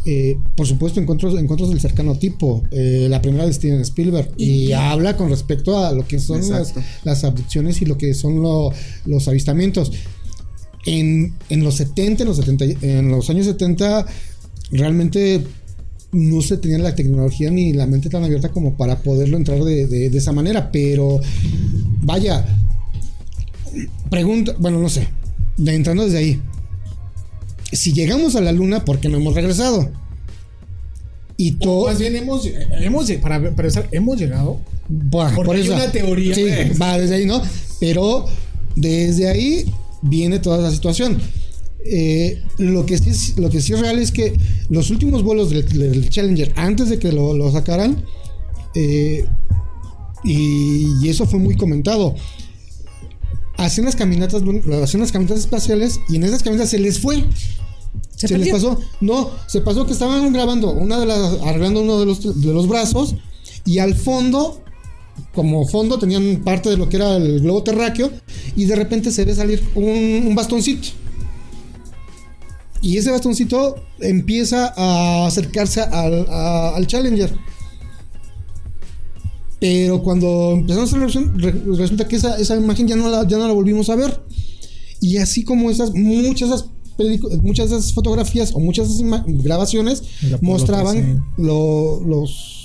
eh, 0.04 0.36
por 0.56 0.66
supuesto, 0.66 0.98
encuentros, 0.98 1.38
encuentros 1.38 1.70
del 1.70 1.80
cercano 1.80 2.16
tipo, 2.18 2.64
eh, 2.72 3.06
la 3.08 3.22
primera 3.22 3.46
de 3.46 3.52
Steven 3.52 3.80
Spielberg, 3.82 4.30
y, 4.36 4.72
habla 4.72 5.16
con 5.16 5.28
respecto 5.30 5.78
a 5.78 5.92
lo 5.92 6.04
que 6.08 6.18
son 6.18 6.40
las, 6.50 6.74
las 7.04 7.22
abducciones 7.22 7.80
y 7.82 7.86
lo 7.86 7.96
que 7.96 8.12
son 8.14 8.42
lo- 8.42 8.72
los 9.06 9.28
avistamientos. 9.28 9.92
En, 10.86 11.34
en 11.48 11.62
los 11.62 11.76
70, 11.76 12.24
en 12.24 12.28
los, 12.28 12.36
70, 12.38 12.64
en 12.82 13.08
los 13.12 13.30
años 13.30 13.46
70, 13.46 14.04
realmente 14.72 15.40
no 16.12 16.42
se 16.42 16.58
tenía 16.58 16.78
la 16.78 16.94
tecnología 16.94 17.50
ni 17.50 17.72
la 17.72 17.86
mente 17.86 18.10
tan 18.10 18.22
abierta 18.22 18.50
como 18.50 18.76
para 18.76 18.98
poderlo 19.02 19.36
entrar 19.36 19.62
de, 19.64 19.86
de- 19.86 20.10
de 20.10 20.18
esa 20.18 20.32
manera. 20.32 20.70
Pero, 20.70 21.20
vaya, 22.02 22.44
pregunta, 24.10 24.54
bueno, 24.58 24.78
no 24.78 24.88
sé, 24.88 25.08
de- 25.56 25.74
entrando 25.74 26.04
desde 26.04 26.18
ahí. 26.18 26.40
Si 27.72 27.92
llegamos 27.92 28.36
a 28.36 28.40
la 28.42 28.52
luna, 28.52 28.84
¿por 28.84 29.00
qué 29.00 29.08
no 29.08 29.16
hemos 29.16 29.34
regresado? 29.34 29.90
Y 31.38 31.52
todo... 31.52 31.86
más 31.86 31.98
bien 31.98 32.14
hemos, 32.16 32.46
hemos 32.80 33.10
para 33.12 33.36
empezar, 33.36 33.88
hemos 33.90 34.18
llegado. 34.20 34.60
Porque 35.10 35.34
por 35.46 35.56
hay 35.56 35.68
una 35.68 35.90
teoría. 35.90 36.34
Sí, 36.34 36.44
va 36.80 36.98
desde 36.98 37.14
ahí, 37.14 37.24
¿no? 37.26 37.40
Pero 37.80 38.26
desde 38.76 39.28
ahí 39.28 39.64
viene 40.02 40.38
toda 40.38 40.58
la 40.58 40.70
situación. 40.70 41.18
Eh, 41.84 42.42
lo, 42.58 42.86
que 42.86 42.96
sí 42.98 43.10
es, 43.10 43.38
lo 43.38 43.50
que 43.50 43.60
sí 43.60 43.72
es 43.72 43.80
real 43.80 43.98
es 43.98 44.12
que 44.12 44.38
los 44.68 44.90
últimos 44.90 45.22
vuelos 45.22 45.50
del, 45.50 45.66
del 45.66 46.08
Challenger, 46.10 46.52
antes 46.56 46.88
de 46.88 46.98
que 46.98 47.10
lo, 47.12 47.36
lo 47.36 47.50
sacaran, 47.50 48.04
eh, 48.74 49.26
y, 50.24 50.86
y 51.02 51.08
eso 51.08 51.26
fue 51.26 51.38
muy 51.38 51.56
comentado, 51.56 52.14
hacían 53.56 53.86
las 53.86 53.96
caminatas, 53.96 54.42
hacían 54.82 55.00
las 55.00 55.12
caminatas 55.12 55.40
espaciales 55.40 56.00
y 56.08 56.16
en 56.16 56.24
esas 56.24 56.42
caminatas 56.42 56.70
se 56.70 56.78
les 56.78 56.98
fue. 57.00 57.24
se, 58.16 58.28
Se, 58.28 58.38
les 58.38 58.50
pasó. 58.50 58.78
No, 59.00 59.30
se 59.46 59.60
pasó 59.60 59.86
que 59.86 59.92
estaban 59.92 60.32
grabando 60.32 60.70
una 60.70 60.98
de 60.98 61.06
las, 61.06 61.40
arreglando 61.42 61.82
uno 61.82 61.98
de 61.98 62.06
los, 62.06 62.40
de 62.40 62.52
los 62.52 62.68
brazos 62.68 63.16
y 63.64 63.78
al 63.78 63.94
fondo, 63.94 64.62
como 65.34 65.66
fondo, 65.66 65.98
tenían 65.98 66.42
parte 66.44 66.70
de 66.70 66.76
lo 66.76 66.88
que 66.88 66.96
era 66.96 67.16
el 67.16 67.40
globo 67.40 67.62
terráqueo 67.62 68.10
y 68.56 68.64
de 68.64 68.76
repente 68.76 69.10
se 69.10 69.24
ve 69.24 69.34
salir 69.34 69.62
un, 69.74 70.24
un 70.26 70.34
bastoncito. 70.34 70.88
Y 72.82 72.96
ese 72.98 73.10
bastoncito 73.12 73.76
empieza 74.00 74.74
a 74.76 75.26
acercarse 75.26 75.80
al, 75.82 76.26
a- 76.28 76.74
al 76.76 76.86
Challenger. 76.86 77.32
Pero 79.60 80.02
cuando 80.02 80.52
empezamos 80.54 80.92
a 80.92 80.98
resulta 81.76 82.08
que 82.08 82.16
esa, 82.16 82.36
esa 82.38 82.56
imagen 82.56 82.88
ya 82.88 82.96
no, 82.96 83.08
la, 83.08 83.26
ya 83.28 83.38
no 83.38 83.46
la 83.46 83.54
volvimos 83.54 83.88
a 83.90 83.94
ver. 83.96 84.20
Y 85.00 85.18
así 85.18 85.44
como 85.44 85.70
esas, 85.70 85.94
muchas 85.94 86.48
de 86.50 86.56
esas, 86.56 86.68
muchas 87.42 87.70
de 87.70 87.76
esas 87.76 87.92
fotografías 87.92 88.52
o 88.54 88.60
muchas 88.60 88.88
de 88.88 88.94
esas 89.06 89.22
grabaciones 89.26 90.02
mostraban 90.40 90.94
13. 90.96 91.18
lo- 91.38 92.00
los, 92.04 92.61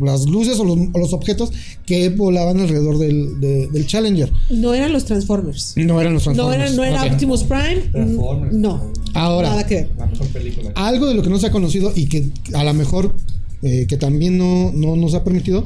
las 0.00 0.26
luces 0.26 0.58
o 0.58 0.64
los, 0.64 0.78
o 0.92 0.98
los 0.98 1.12
objetos 1.12 1.50
que 1.86 2.08
volaban 2.10 2.60
alrededor 2.60 2.98
del, 2.98 3.40
de- 3.40 3.66
del 3.68 3.86
Challenger. 3.86 4.32
No 4.50 4.74
eran 4.74 4.92
los 4.92 5.04
Transformers. 5.04 5.74
No 5.76 6.00
eran 6.00 6.14
los 6.14 6.26
No 6.26 6.32
Transformers. 6.32 6.72
era, 6.72 6.76
no 6.76 6.84
era. 6.84 7.02
Optimus 7.12 7.44
Prime. 7.44 7.76
Transformers. 7.92 8.52
No. 8.54 8.92
Ahora, 9.14 9.50
Nada 9.50 9.66
que 9.66 9.74
ver. 9.76 9.90
La 9.98 10.06
mejor 10.06 10.26
película. 10.28 10.72
algo 10.74 11.06
de 11.06 11.14
lo 11.14 11.22
que 11.22 11.30
no 11.30 11.38
se 11.38 11.46
ha 11.46 11.50
conocido 11.50 11.92
y 11.94 12.06
que 12.06 12.28
a 12.54 12.64
lo 12.64 12.74
mejor 12.74 13.14
eh, 13.62 13.86
que 13.88 13.96
también 13.96 14.38
no, 14.38 14.70
no 14.72 14.94
nos 14.96 15.14
ha 15.14 15.24
permitido, 15.24 15.64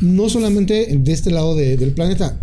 no 0.00 0.28
solamente 0.28 0.86
de 0.98 1.12
este 1.12 1.30
lado 1.30 1.54
de- 1.54 1.76
del 1.76 1.92
planeta. 1.92 2.38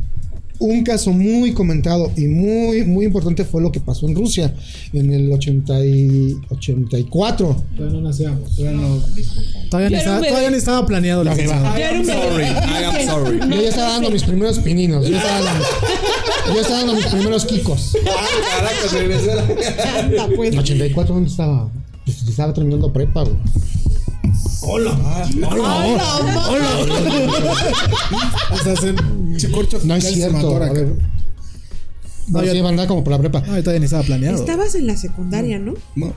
Un 0.61 0.83
caso 0.83 1.11
muy 1.13 1.53
comentado 1.53 2.11
y 2.17 2.27
muy, 2.27 2.83
muy 2.83 3.05
importante 3.05 3.45
fue 3.45 3.61
lo 3.61 3.71
que 3.71 3.79
pasó 3.79 4.07
en 4.09 4.15
Rusia 4.15 4.53
en 4.91 5.13
el 5.13 5.31
80 5.31 5.85
y 5.85 6.35
84. 6.49 7.63
Todavía 7.77 7.97
no 7.97 8.01
nacíamos. 8.05 8.55
Todavía 8.57 8.77
no, 8.81 9.01
todavía, 9.69 9.97
estaba, 9.97 10.19
todavía 10.27 10.49
ni 10.51 10.57
estaba 10.57 10.85
planeado 10.85 11.23
la 11.23 11.33
bebé. 11.33 11.47
Sorry, 11.47 12.43
I 12.43 12.83
am 12.83 13.07
sorry. 13.07 13.39
Yo 13.39 13.61
ya 13.61 13.69
estaba 13.69 13.91
dando 13.93 14.11
mis 14.11 14.23
primeros 14.23 14.59
pininos. 14.59 15.07
Yo 15.07 15.15
estaba 15.15 15.41
dando, 15.41 15.65
yo 16.53 16.59
estaba 16.61 16.77
dando 16.79 16.95
mis 16.95 17.05
primeros 17.05 17.45
kikos. 17.45 17.97
Caraca, 18.03 18.97
regresé 18.99 19.31
a 19.31 19.35
la- 19.35 19.99
Anda, 19.99 20.27
pues. 20.35 20.51
En 20.53 20.59
84, 20.59 21.13
¿dónde 21.15 21.29
estaba? 21.29 21.71
Estaba 22.05 22.53
terminando 22.53 22.91
prepa, 22.91 23.23
güey. 23.23 23.35
Hasta 28.51 28.71
hacer 28.73 28.95
chicorcho 29.37 29.79
No 29.83 29.95
es 29.95 30.03
ya 30.03 30.09
se 30.09 30.15
cierto. 30.15 30.55
A. 30.57 30.67
No, 30.67 30.73
No, 32.27 32.43
yo- 32.43 32.51
sí, 32.51 32.59
andaba 32.59 32.87
como 32.87 33.03
por 33.03 33.11
la 33.11 33.19
prepa. 33.19 33.41
No, 33.41 33.57
todavía 33.59 33.79
ni 33.79 33.85
estaba 33.85 34.03
planeado. 34.03 34.37
Estabas 34.37 34.75
en 34.75 34.87
la 34.87 34.97
secundaria, 34.97 35.59
¿no? 35.59 35.73
No. 35.95 36.13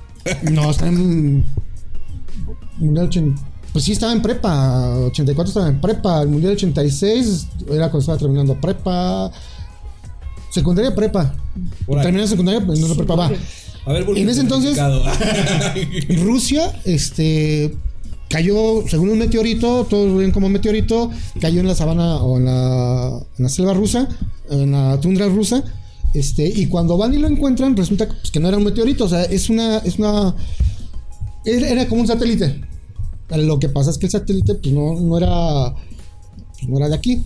No, 0.50 0.70
está 0.70 0.88
en. 0.88 1.44
Mundial 2.78 3.06
80. 3.06 3.42
Pues 3.72 3.84
sí, 3.84 3.92
estaba 3.92 4.12
en 4.12 4.20
prepa. 4.22 4.96
84 4.98 5.48
estaba 5.48 5.68
en 5.68 5.80
prepa. 5.80 6.22
El 6.22 6.28
Mundial 6.28 6.52
86 6.52 7.46
era 7.70 7.90
cuando 7.90 8.00
estaba 8.00 8.18
terminando 8.18 8.60
prepa. 8.60 9.30
Secundaria 10.50 10.94
prepa. 10.94 11.34
Terminé 12.02 12.26
secundaria, 12.26 12.64
pues 12.64 12.78
no 12.78 12.88
la 12.88 12.94
prepa 12.94 13.14
va. 13.14 13.30
A 13.86 13.92
ver, 13.92 14.04
En 14.14 14.28
ese 14.28 14.42
entonces-. 14.42 14.78
Rusia, 16.22 16.78
este. 16.84 17.74
Cayó, 18.32 18.82
según 18.88 19.10
un 19.10 19.18
meteorito, 19.18 19.84
todos 19.84 20.16
ven 20.16 20.30
como 20.30 20.48
meteorito, 20.48 21.10
cayó 21.38 21.60
en 21.60 21.66
la 21.66 21.74
sabana 21.74 22.16
o 22.16 22.38
en 22.38 22.46
la, 22.46 23.20
en 23.36 23.42
la 23.42 23.48
selva 23.50 23.74
rusa, 23.74 24.08
en 24.48 24.72
la 24.72 24.98
tundra 24.98 25.28
rusa, 25.28 25.62
este, 26.14 26.48
y 26.48 26.64
cuando 26.64 26.96
van 26.96 27.12
y 27.12 27.18
lo 27.18 27.28
encuentran, 27.28 27.76
resulta 27.76 28.08
que, 28.08 28.14
pues, 28.14 28.34
no 28.40 28.48
era 28.48 28.56
un 28.56 28.64
meteorito, 28.64 29.04
o 29.04 29.08
sea, 29.08 29.24
es 29.24 29.50
una, 29.50 29.76
es 29.78 29.98
una, 29.98 30.34
era 31.44 31.86
como 31.88 32.00
un 32.00 32.06
satélite. 32.06 32.58
Lo 33.36 33.58
que 33.58 33.68
pasa 33.68 33.90
es 33.90 33.98
que 33.98 34.06
el 34.06 34.12
satélite, 34.12 34.54
pues 34.54 34.74
no, 34.74 34.94
no 34.98 35.18
era, 35.18 35.74
no 36.68 36.76
era 36.78 36.88
de 36.88 36.94
aquí. 36.94 37.22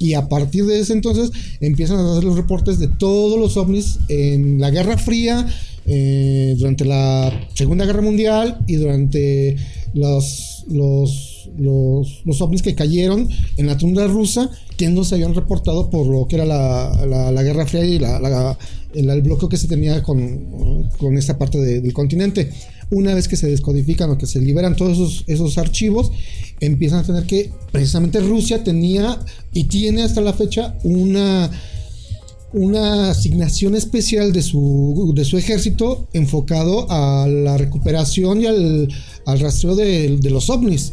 Y 0.00 0.14
a 0.14 0.28
partir 0.28 0.66
de 0.66 0.80
ese 0.80 0.94
entonces 0.94 1.30
empiezan 1.60 1.98
a 1.98 2.10
hacer 2.10 2.24
los 2.24 2.34
reportes 2.34 2.80
de 2.80 2.88
todos 2.88 3.38
los 3.38 3.56
ovnis 3.56 4.00
en 4.08 4.60
la 4.60 4.70
Guerra 4.70 4.98
Fría, 4.98 5.46
eh, 5.86 6.54
durante 6.58 6.84
la 6.84 7.48
Segunda 7.54 7.84
Guerra 7.86 8.02
Mundial 8.02 8.58
y 8.66 8.76
durante 8.76 9.56
los, 9.94 10.64
los, 10.68 11.50
los, 11.58 12.22
los 12.24 12.40
ovnis 12.40 12.62
que 12.62 12.74
cayeron 12.74 13.28
en 13.56 13.66
la 13.66 13.76
tundra 13.76 14.06
rusa 14.06 14.50
que 14.76 14.88
no 14.88 15.04
se 15.04 15.16
habían 15.16 15.34
reportado 15.34 15.90
por 15.90 16.06
lo 16.06 16.26
que 16.26 16.36
era 16.36 16.44
la, 16.44 17.04
la- 17.06 17.42
Guerra 17.42 17.66
Fría 17.66 17.84
y 17.84 17.98
la- 17.98 18.56
el, 18.94 19.08
el 19.10 19.22
bloqueo 19.22 19.48
que 19.48 19.56
se 19.56 19.68
tenía 19.68 20.02
con, 20.02 20.88
con 20.98 21.16
esta 21.18 21.38
parte 21.38 21.58
de- 21.58 21.80
del 21.80 21.92
continente. 21.92 22.50
Una 22.90 23.14
vez 23.14 23.26
que 23.26 23.36
se 23.36 23.48
descodifican 23.48 24.10
o 24.10 24.18
que 24.18 24.26
se 24.26 24.38
liberan 24.38 24.76
todos 24.76 24.92
esos, 24.98 25.24
esos 25.26 25.56
archivos, 25.58 26.12
empiezan 26.60 26.98
a 27.00 27.04
tener 27.04 27.24
que, 27.24 27.50
precisamente 27.70 28.20
Rusia 28.20 28.62
tenía 28.62 29.18
y 29.54 29.64
tiene 29.64 30.02
hasta 30.02 30.20
la 30.20 30.34
fecha 30.34 30.74
una, 30.84 31.50
una 32.54 33.10
asignación 33.10 33.74
especial 33.74 34.32
de 34.32 34.42
su, 34.42 35.12
de 35.16 35.24
su 35.24 35.38
ejército 35.38 36.06
enfocado 36.12 36.86
a 36.90 37.26
la 37.26 37.56
recuperación 37.56 38.40
y 38.42 38.46
al, 38.46 38.88
al 39.26 39.40
rastreo 39.40 39.74
de, 39.76 40.16
de 40.18 40.30
los 40.30 40.50
ovnis. 40.50 40.92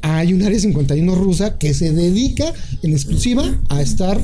Hay 0.00 0.32
un 0.32 0.42
área 0.42 0.60
51 0.60 1.12
rusa 1.16 1.58
que 1.58 1.74
se 1.74 1.92
dedica 1.92 2.52
en 2.84 2.92
exclusiva 2.92 3.60
a 3.68 3.82
estar 3.82 4.20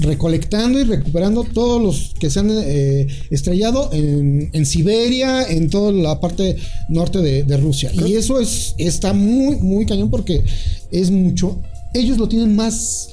recolectando 0.00 0.78
y 0.78 0.84
recuperando 0.84 1.44
todos 1.44 1.82
los 1.82 2.12
que 2.18 2.28
se 2.28 2.40
han 2.40 2.50
eh, 2.52 3.06
estrellado 3.30 3.88
en, 3.94 4.50
en 4.52 4.66
Siberia, 4.66 5.44
en 5.48 5.70
toda 5.70 5.92
la 5.92 6.20
parte 6.20 6.56
norte 6.90 7.20
de, 7.20 7.42
de 7.44 7.56
Rusia. 7.56 7.90
Y 8.06 8.14
eso 8.16 8.38
es, 8.38 8.74
está 8.76 9.14
muy, 9.14 9.56
muy 9.56 9.86
cañón 9.86 10.10
porque 10.10 10.44
es 10.90 11.10
mucho. 11.10 11.58
Ellos 11.94 12.18
lo 12.18 12.28
tienen 12.28 12.54
más 12.54 13.08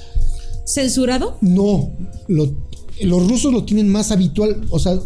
¿Censurado? 0.66 1.38
no, 1.42 1.92
lo- 2.28 2.70
los 3.06 3.28
rusos 3.28 3.52
lo 3.54 3.64
tienen 3.64 3.90
más 3.90 4.12
habitual, 4.12 4.62
o 4.70 4.80
sea, 4.80 5.00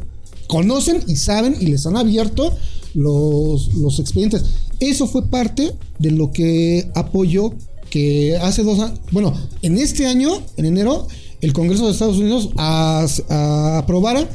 conocen 0.48 1.02
y 1.08 1.16
saben 1.16 1.56
y 1.60 1.68
les 1.68 1.86
han 1.86 1.98
abierto 1.98 2.54
los, 2.94 3.74
los 3.76 4.00
expedientes. 4.00 4.44
Eso 4.80 5.08
fue 5.08 5.28
parte 5.28 5.74
de 6.00 6.12
lo 6.12 6.32
que 6.32 6.90
apoyó 6.96 7.54
que 7.90 8.36
hace 8.38 8.64
dos 8.64 8.80
años, 8.80 9.00
bueno, 9.12 9.34
en 9.62 9.78
este 9.78 10.06
año, 10.06 10.30
en 10.58 10.66
enero, 10.66 11.08
el 11.42 11.54
Congreso 11.54 11.86
de 11.86 11.92
Estados 11.94 12.18
Unidos 12.18 12.50
as- 12.58 13.24
a- 13.30 13.78
aprobara 13.80 14.28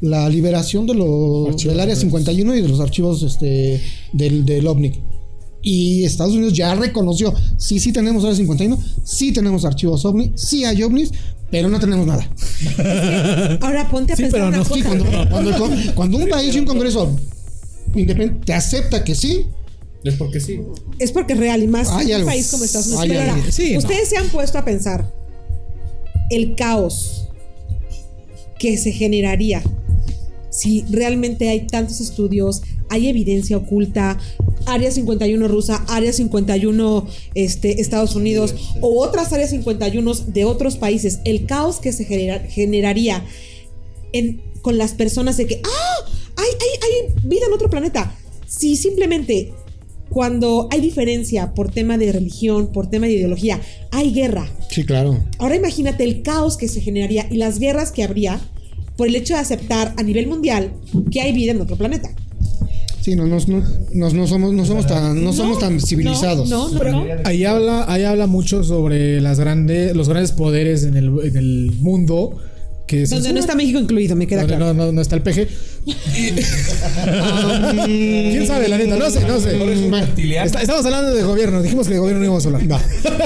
la 0.00 0.28
liberación 0.28 0.86
de 0.86 0.94
los, 0.94 1.48
Archivos 1.48 1.72
del 1.74 1.80
Área 1.80 1.94
secretos. 1.94 2.20
51 2.20 2.56
y 2.56 2.60
de 2.62 2.68
los 2.68 2.80
archivos 2.80 3.22
este, 3.22 3.80
del, 4.12 4.44
del 4.44 4.66
OVNI. 4.66 4.92
Y 5.62 6.04
Estados 6.04 6.34
Unidos 6.34 6.52
ya 6.52 6.74
reconoció, 6.74 7.32
sí, 7.58 7.80
sí 7.80 7.92
tenemos 7.92 8.22
Área 8.24 8.36
51, 8.36 8.78
sí 9.04 9.32
tenemos 9.32 9.64
archivos 9.64 10.04
OVNI, 10.04 10.32
sí 10.36 10.64
hay 10.64 10.82
OVNIs, 10.82 11.10
pero 11.50 11.68
no 11.68 11.78
tenemos 11.80 12.06
nada. 12.06 12.28
Ahora 13.62 13.88
ponte 13.88 14.12
a 14.12 14.16
Sí, 14.16 14.22
pensar 14.22 14.40
pero 14.40 14.48
una 14.48 14.56
no, 14.58 14.64
Sí, 14.64 14.82
cosa. 14.82 15.28
cuando, 15.30 15.94
cuando 15.94 16.18
un 16.18 16.28
país 16.28 16.54
y 16.54 16.58
un 16.58 16.66
congreso 16.66 17.16
independiente 17.94 18.44
te 18.46 18.52
acepta 18.54 19.04
que 19.04 19.14
sí, 19.14 19.46
Es 20.04 20.14
porque 20.14 20.40
sí. 20.40 20.60
Es 20.98 21.12
porque 21.12 21.32
es 21.34 21.38
real 21.38 21.62
y 21.62 21.66
más 21.68 21.88
Hay 21.90 22.06
en 22.06 22.08
un 22.08 22.14
algo. 22.16 22.26
país 22.28 22.48
como 22.50 22.64
Estados 22.64 22.86
Unidos. 22.88 23.02
Hay 23.02 23.08
Pero 23.10 23.20
ahora, 23.32 23.52
Sí, 23.52 23.72
no. 23.72 23.78
ustedes 23.78 24.08
se 24.08 24.16
han 24.16 24.28
puesto 24.28 24.58
a 24.58 24.64
pensar 24.64 25.10
el 26.30 26.54
caos 26.56 27.28
que 28.58 28.76
se 28.78 28.90
generaría 28.92 29.62
si 30.56 30.84
realmente 30.90 31.48
hay 31.48 31.66
tantos 31.66 32.00
estudios, 32.00 32.62
hay 32.88 33.08
evidencia 33.08 33.56
oculta, 33.56 34.18
Área 34.66 34.90
51 34.90 35.48
rusa, 35.48 35.84
Área 35.88 36.12
51 36.12 37.06
este, 37.34 37.80
Estados 37.80 38.14
Unidos 38.16 38.54
o 38.80 39.02
otras 39.04 39.32
Áreas 39.32 39.50
51 39.50 40.14
de 40.28 40.44
otros 40.44 40.76
países, 40.76 41.20
el 41.24 41.46
caos 41.46 41.78
que 41.80 41.92
se 41.92 42.04
genera- 42.04 42.40
generaría 42.48 43.24
en- 44.12 44.40
con 44.62 44.78
las 44.78 44.94
personas 44.94 45.36
de 45.36 45.46
que, 45.46 45.60
ah, 45.64 46.10
hay, 46.36 46.48
hay, 46.48 47.06
hay 47.12 47.28
vida 47.28 47.46
en 47.46 47.52
otro 47.52 47.68
planeta. 47.70 48.16
Si 48.46 48.76
simplemente 48.76 49.52
cuando 50.08 50.68
hay 50.70 50.80
diferencia 50.80 51.52
por 51.54 51.70
tema 51.70 51.98
de 51.98 52.12
religión, 52.12 52.68
por 52.72 52.88
tema 52.88 53.06
de 53.06 53.14
ideología, 53.14 53.60
hay 53.90 54.12
guerra. 54.12 54.48
sí, 54.70 54.84
claro. 54.84 55.22
Ahora 55.38 55.56
imagínate 55.56 56.04
el 56.04 56.22
caos 56.22 56.56
que 56.56 56.68
se 56.68 56.80
generaría 56.80 57.26
y 57.30 57.36
las 57.36 57.58
guerras 57.58 57.90
que 57.92 58.02
habría 58.04 58.40
por 58.96 59.06
el 59.08 59.14
hecho 59.16 59.34
de 59.34 59.40
aceptar 59.40 59.94
a 59.96 60.02
nivel 60.02 60.26
mundial 60.26 60.72
que 61.10 61.20
hay 61.20 61.32
vida 61.32 61.52
en 61.52 61.60
otro 61.60 61.76
planeta. 61.76 62.08
Sí, 63.02 63.14
no, 63.14 63.24
no, 63.26 63.38
no, 63.46 63.62
no- 63.94 64.10
no 64.10 64.26
somos, 64.26 64.52
no 64.52 64.64
somos 64.66 64.86
tan, 64.86 65.22
no 65.22 65.32
somos 65.32 65.58
tan 65.60 65.80
civilizados. 65.80 66.48
No, 66.48 66.68
no, 66.70 66.82
no. 66.82 67.04
Ahí 67.24 67.44
habla, 67.44 67.84
ahí 67.86 68.02
habla 68.02 68.26
mucho 68.26 68.64
sobre 68.64 69.20
las 69.20 69.38
grandes, 69.38 69.94
los 69.94 70.08
grandes 70.08 70.32
poderes 70.32 70.82
en 70.82 70.96
el, 70.96 71.12
en 71.22 71.36
el 71.36 71.72
mundo. 71.80 72.36
Que 72.88 73.04
Donde 73.06 73.32
no 73.32 73.40
está 73.40 73.54
México 73.56 73.78
incluido, 73.80 74.14
me 74.16 74.26
queda 74.28 74.40
Donde 74.42 74.56
claro. 74.56 74.74
no, 74.74 74.86
no, 74.86 74.92
no 74.92 75.00
está 75.00 75.16
el 75.16 75.22
peje. 75.22 75.48
¿Quién 77.84 78.46
sabe, 78.46 78.68
la 78.68 78.78
neta? 78.78 78.96
No 78.96 79.10
sé, 79.10 79.20
no 79.26 79.40
sé. 79.40 79.56
Está- 80.44 80.60
estamos 80.62 80.84
hablando 80.84 81.14
de 81.14 81.22
gobierno. 81.22 81.62
Dijimos 81.62 81.86
que 81.88 81.94
de 81.94 81.98
gobierno 82.00 82.20
no 82.20 82.24
íbamos 82.26 82.44
a 82.44 82.48
hablar. 82.48 82.64
No. 82.66 82.78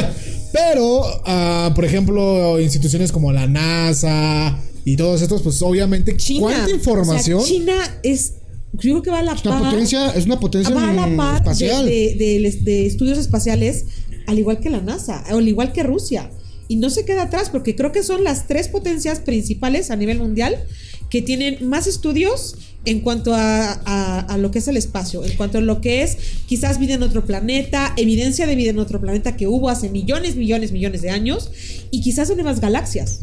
Pero, 0.53 1.03
ah, 1.27 1.73
por 1.75 1.85
ejemplo, 1.85 2.59
instituciones 2.61 3.13
como 3.13 3.33
la 3.33 3.47
NASA 3.47 4.59
y 4.85 4.97
todos 4.97 5.21
estos, 5.23 5.43
pues 5.43 5.61
obviamente, 5.63 6.17
China. 6.17 6.41
¿cuánta 6.41 6.71
información? 6.71 7.39
O 7.39 7.43
sea, 7.43 7.49
China 7.57 7.99
es. 8.03 8.35
Yo 8.75 8.79
creo 8.81 9.03
que 9.03 9.11
va 9.11 9.19
a 9.19 9.23
la 9.23 9.33
Es 9.33 9.45
una 9.45 9.61
par. 9.61 9.71
potencia, 9.71 10.11
es 10.11 10.27
una 10.27 10.39
potencia 10.41 10.75
va 10.75 10.91
a 10.91 10.93
la 10.93 11.17
par 11.17 11.37
espacial. 11.37 11.85
De, 11.87 12.15
de- 12.17 12.39
de- 12.41 12.59
de 12.63 12.87
estudios 12.87 13.19
espaciales, 13.19 13.85
al 14.27 14.39
igual 14.39 14.61
que 14.61 14.71
la 14.71 14.81
NASA, 14.81 15.25
o 15.33 15.39
al 15.39 15.49
igual 15.49 15.73
que 15.73 15.83
Rusia. 15.83 16.31
Y 16.69 16.77
no 16.77 16.89
se 16.89 17.05
queda 17.05 17.23
atrás, 17.23 17.51
porque 17.51 17.75
creo 17.75 17.91
que 17.91 18.05
son 18.05 18.23
las 18.23 18.47
tres 18.47 18.69
potencias 18.69 19.19
principales 19.19 19.91
a 19.91 19.97
nivel 19.97 20.19
mundial 20.19 20.57
que 21.11 21.21
tienen 21.21 21.69
más 21.69 21.89
estudios 21.89 22.55
en 22.87 23.01
cuanto 23.01 23.33
a, 23.35 24.37
lo 24.39 24.51
que 24.51 24.59
es 24.61 24.69
el 24.69 24.77
espacio, 24.77 25.25
en 25.25 25.37
cuanto 25.37 25.59
a 25.59 25.61
lo 25.61 25.81
que 25.81 26.03
es 26.03 26.17
quizás 26.47 26.79
vida 26.79 26.95
en 26.95 27.03
otro 27.03 27.25
planeta, 27.27 27.93
evidencia 27.97 28.47
de 28.47 28.55
vida 28.57 28.71
en 28.71 28.79
otro 28.79 29.01
planeta 29.01 29.37
que 29.37 29.47
hubo 29.47 29.69
hace 29.69 29.91
millones, 29.91 30.37
millones, 30.37 30.73
millones 30.73 31.03
de 31.03 31.11
años, 31.11 31.51
y 31.91 32.01
quizás 32.01 32.31
en 32.31 32.37
nuevas 32.37 32.61
galaxias. 32.61 33.21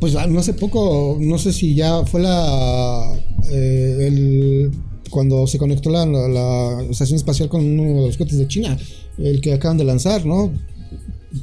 Pues 0.00 0.14
ah, 0.16 0.26
no 0.26 0.40
hace 0.40 0.54
poco, 0.54 1.18
no 1.20 1.38
sé 1.38 1.52
si 1.52 1.74
ya 1.74 2.04
fue 2.06 2.22
la. 2.22 3.18
eh, 3.50 4.06
el, 4.08 4.70
cuando 5.10 5.46
se 5.46 5.58
conectó 5.58 5.90
la, 5.90 6.06
la- 6.06 6.28
la 6.28 6.82
estación 6.90 7.16
espacial 7.16 7.48
con 7.48 7.64
uno 7.64 8.00
de 8.00 8.06
los 8.08 8.16
cohetes 8.16 8.38
de 8.38 8.48
China, 8.48 8.76
el 9.18 9.40
que 9.40 9.52
acaban 9.52 9.76
de 9.76 9.84
lanzar, 9.84 10.24
¿no? 10.26 10.50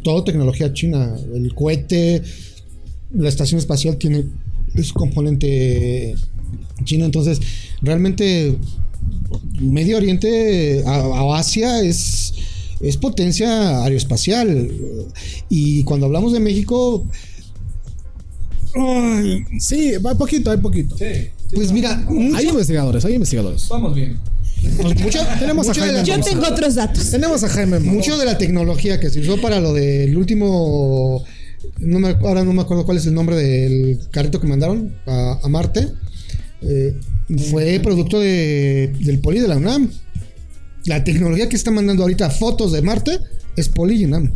Todo 0.04 0.24
tecnología 0.24 0.74
china. 0.74 1.16
El 1.34 1.54
cohete, 1.54 2.22
la 3.14 3.30
estación 3.30 3.60
espacial 3.60 3.98
tiene 3.98 4.26
es 4.76 4.94
componente 4.94 6.16
chino. 6.84 7.06
Entonces, 7.06 7.40
realmente, 7.82 8.58
Medio 9.60 9.98
Oriente 9.98 10.84
a, 10.86 10.96
a 10.96 11.38
Asia 11.40 11.82
es. 11.82 12.34
Es 12.80 12.98
potencia 12.98 13.84
aeroespacial. 13.84 14.72
Y 15.50 15.84
cuando 15.84 16.08
hablamos 16.08 16.34
de 16.34 16.40
México, 16.40 17.06
ay, 18.76 19.44
Sí, 19.60 19.92
va 19.98 20.16
poquito, 20.18 20.52
hay 20.52 20.58
poquito. 20.58 20.96
pues 21.54 21.72
mira, 21.72 22.04
Hay 22.36 22.48
investigadores, 22.48 23.06
hay 23.06 23.14
investigadores. 23.14 23.68
Vamos 23.70 23.94
bien. 23.96 24.18
pues 24.82 24.96
Tenemos 25.40 25.70
a 25.70 25.74
Jaime 25.74 25.94
la- 25.94 26.04
Yo 26.04 26.20
tengo 26.22 26.48
otros 26.48 26.76
datos. 26.76 27.10
Tenemos 27.12 27.44
a 27.44 27.50
Jaime. 27.50 27.80
mucho 27.82 28.18
de 28.18 28.26
la 28.26 28.38
tecnología 28.38 29.00
que 29.00 29.10
se 29.10 29.20
usó 29.20 29.40
para 29.40 29.60
lo 29.60 29.74
del 29.74 30.16
último. 30.18 31.24
No 31.80 32.00
me, 32.00 32.10
ahora 32.10 32.44
no 32.44 32.54
me 32.54 32.62
acuerdo 32.62 32.86
cuál 32.86 32.98
es 32.98 33.06
el 33.06 33.14
nombre 33.14 33.36
del 33.36 34.00
carrito 34.12 34.40
que 34.40 34.48
mandaron 34.48 34.96
a, 35.06 35.40
a 35.44 35.48
Marte. 35.50 35.88
Eh, 36.62 36.96
fue 37.50 37.80
producto 37.80 38.20
de, 38.20 38.94
del 39.00 39.20
poli 39.20 39.40
de 39.40 39.48
la 39.48 39.58
UNAM. 39.58 39.92
La 40.86 41.04
tecnología 41.04 41.50
que 41.50 41.56
está 41.56 41.72
mandando 41.72 42.04
ahorita 42.04 42.30
fotos 42.30 42.72
de 42.72 42.82
Marte 42.82 43.20
es 43.56 43.70
poli 43.70 44.02
y 44.02 44.06
UNAM. 44.06 44.32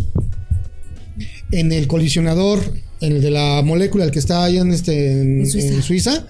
En 1.51 1.71
el 1.71 1.87
colisionador, 1.87 2.59
el 3.01 3.21
de 3.21 3.31
la 3.31 3.61
molécula, 3.63 4.05
el 4.05 4.11
que 4.11 4.19
está 4.19 4.43
allá 4.43 4.61
en, 4.61 4.71
este, 4.71 5.21
en, 5.21 5.39
En 5.41 5.47
Suiza. 5.47 5.73
en 5.73 5.83
Suiza, 5.83 6.27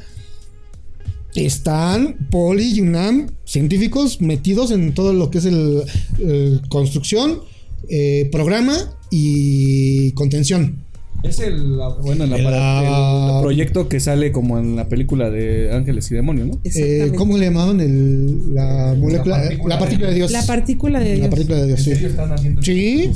están 1.35 2.27
Poli 2.31 2.75
y 2.75 2.81
UNAM 2.81 3.27
científicos 3.45 4.21
metidos 4.21 4.71
en 4.71 4.93
todo 4.93 5.13
lo 5.13 5.29
que 5.29 5.39
es 5.39 5.45
el, 5.45 5.83
el 6.19 6.61
construcción, 6.69 7.41
eh, 7.89 8.29
programa 8.31 8.75
y 9.11 10.11
contención. 10.11 10.84
Es 11.27 11.39
el, 11.39 11.77
bueno, 12.01 12.23
el, 12.25 12.33
El- 12.33 12.45
el 12.45 13.41
proyecto 13.41 13.87
que 13.89 13.99
sale 13.99 14.31
como 14.31 14.57
en 14.59 14.75
la 14.75 14.87
película 14.87 15.29
de 15.29 15.71
Ángeles 15.73 16.09
y 16.11 16.15
Demonios, 16.15 16.47
¿no? 16.47 16.59
Eh. 16.63 17.11
¿Cómo 17.15 17.37
le 17.37 17.45
llamaban 17.45 17.79
el, 17.81 18.53
la 18.53 18.95
molécula? 18.97 19.37
La 19.67 19.79
partícula, 19.79 20.09
de 20.09 20.15
Dios. 20.15 20.31
La 20.31 20.45
partícula 20.45 20.99
de 20.99 21.09
La 21.09 21.15
Dios. 21.15 21.27
partícula 21.29 21.57
de 21.61 21.67
Dios, 21.67 21.81
sí. 21.81 21.91
están 21.91 22.31
haciendo 22.31 22.61
Sí, 22.61 23.11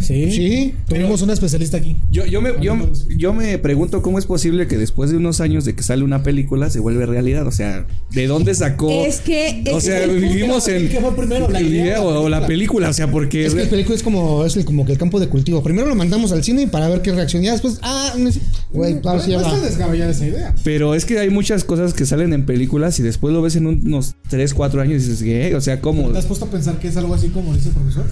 sí. 0.00 0.74
Tuvimos 0.88 1.22
una 1.22 1.32
especialista 1.32 1.76
aquí. 1.76 1.96
Yo, 2.10 2.24
yo, 2.26 2.40
me, 2.40 2.50
yo, 2.60 2.76
yo 3.16 3.32
me 3.34 3.58
pregunto 3.58 4.02
cómo 4.02 4.18
es 4.18 4.26
posible 4.26 4.66
que 4.66 4.76
después 4.76 5.10
de 5.10 5.16
unos 5.16 5.40
años 5.40 5.64
de 5.64 5.74
que 5.74 5.82
sale 5.82 6.04
una 6.04 6.22
película 6.22 6.70
se 6.70 6.80
vuelve 6.80 7.06
realidad. 7.06 7.46
O 7.46 7.50
sea, 7.50 7.86
¿de 8.12 8.26
dónde 8.26 8.54
sacó? 8.54 8.90
Es 9.04 9.20
que. 9.20 9.64
o 9.72 9.80
sea, 9.80 10.00
punto. 10.06 10.20
vivimos 10.20 10.68
en. 10.68 10.88
¿Qué 10.88 11.00
fue 11.00 11.14
primero, 11.16 11.48
la 11.48 11.58
el 11.60 11.66
idea 11.68 11.82
video 12.00 12.04
o 12.04 12.22
o 12.24 12.28
la 12.28 12.40
la 12.40 12.46
película? 12.46 12.88
O 12.90 12.92
sea, 12.92 13.10
porque. 13.10 13.46
Es 13.46 13.54
que 13.54 13.62
el 13.62 13.68
película 13.68 13.96
es 13.96 14.02
como, 14.02 14.44
es 14.44 14.56
el, 14.56 14.64
como 14.64 14.84
que 14.84 14.92
el 14.92 14.98
campo 14.98 15.20
de 15.20 15.28
cultivo. 15.28 15.62
Primero 15.62 15.88
lo 15.88 15.94
mandamos 15.94 16.32
al 16.32 16.42
cine 16.44 16.66
para 16.66 16.88
ver 16.88 17.02
qué 17.02 17.12
reacción. 17.12 17.35
Ya 17.42 17.52
después, 17.52 17.78
ah, 17.82 18.14
no 18.18 18.30
sé. 18.32 18.40
güey, 18.72 18.94
No 18.94 19.00
va. 19.02 19.16
está 19.16 19.60
descabellada 19.60 20.10
esa 20.10 20.26
idea. 20.26 20.54
Pero 20.64 20.94
es 20.94 21.04
que 21.04 21.18
hay 21.18 21.30
muchas 21.30 21.64
cosas 21.64 21.94
que 21.94 22.06
salen 22.06 22.32
en 22.32 22.46
películas 22.46 22.98
y 23.00 23.02
después 23.02 23.32
lo 23.34 23.42
ves 23.42 23.56
en 23.56 23.66
unos 23.66 24.14
3, 24.28 24.52
4 24.54 24.80
años 24.82 25.02
y 25.02 25.08
dices, 25.08 25.22
¿qué? 25.22 25.54
O 25.54 25.60
sea, 25.60 25.80
¿cómo? 25.80 26.10
¿Te 26.10 26.18
has 26.18 26.26
puesto 26.26 26.44
a 26.46 26.50
pensar 26.50 26.78
que 26.78 26.88
es 26.88 26.96
algo 26.96 27.14
así 27.14 27.28
como 27.28 27.54
dice 27.54 27.68
el 27.68 27.74
profesor? 27.74 28.04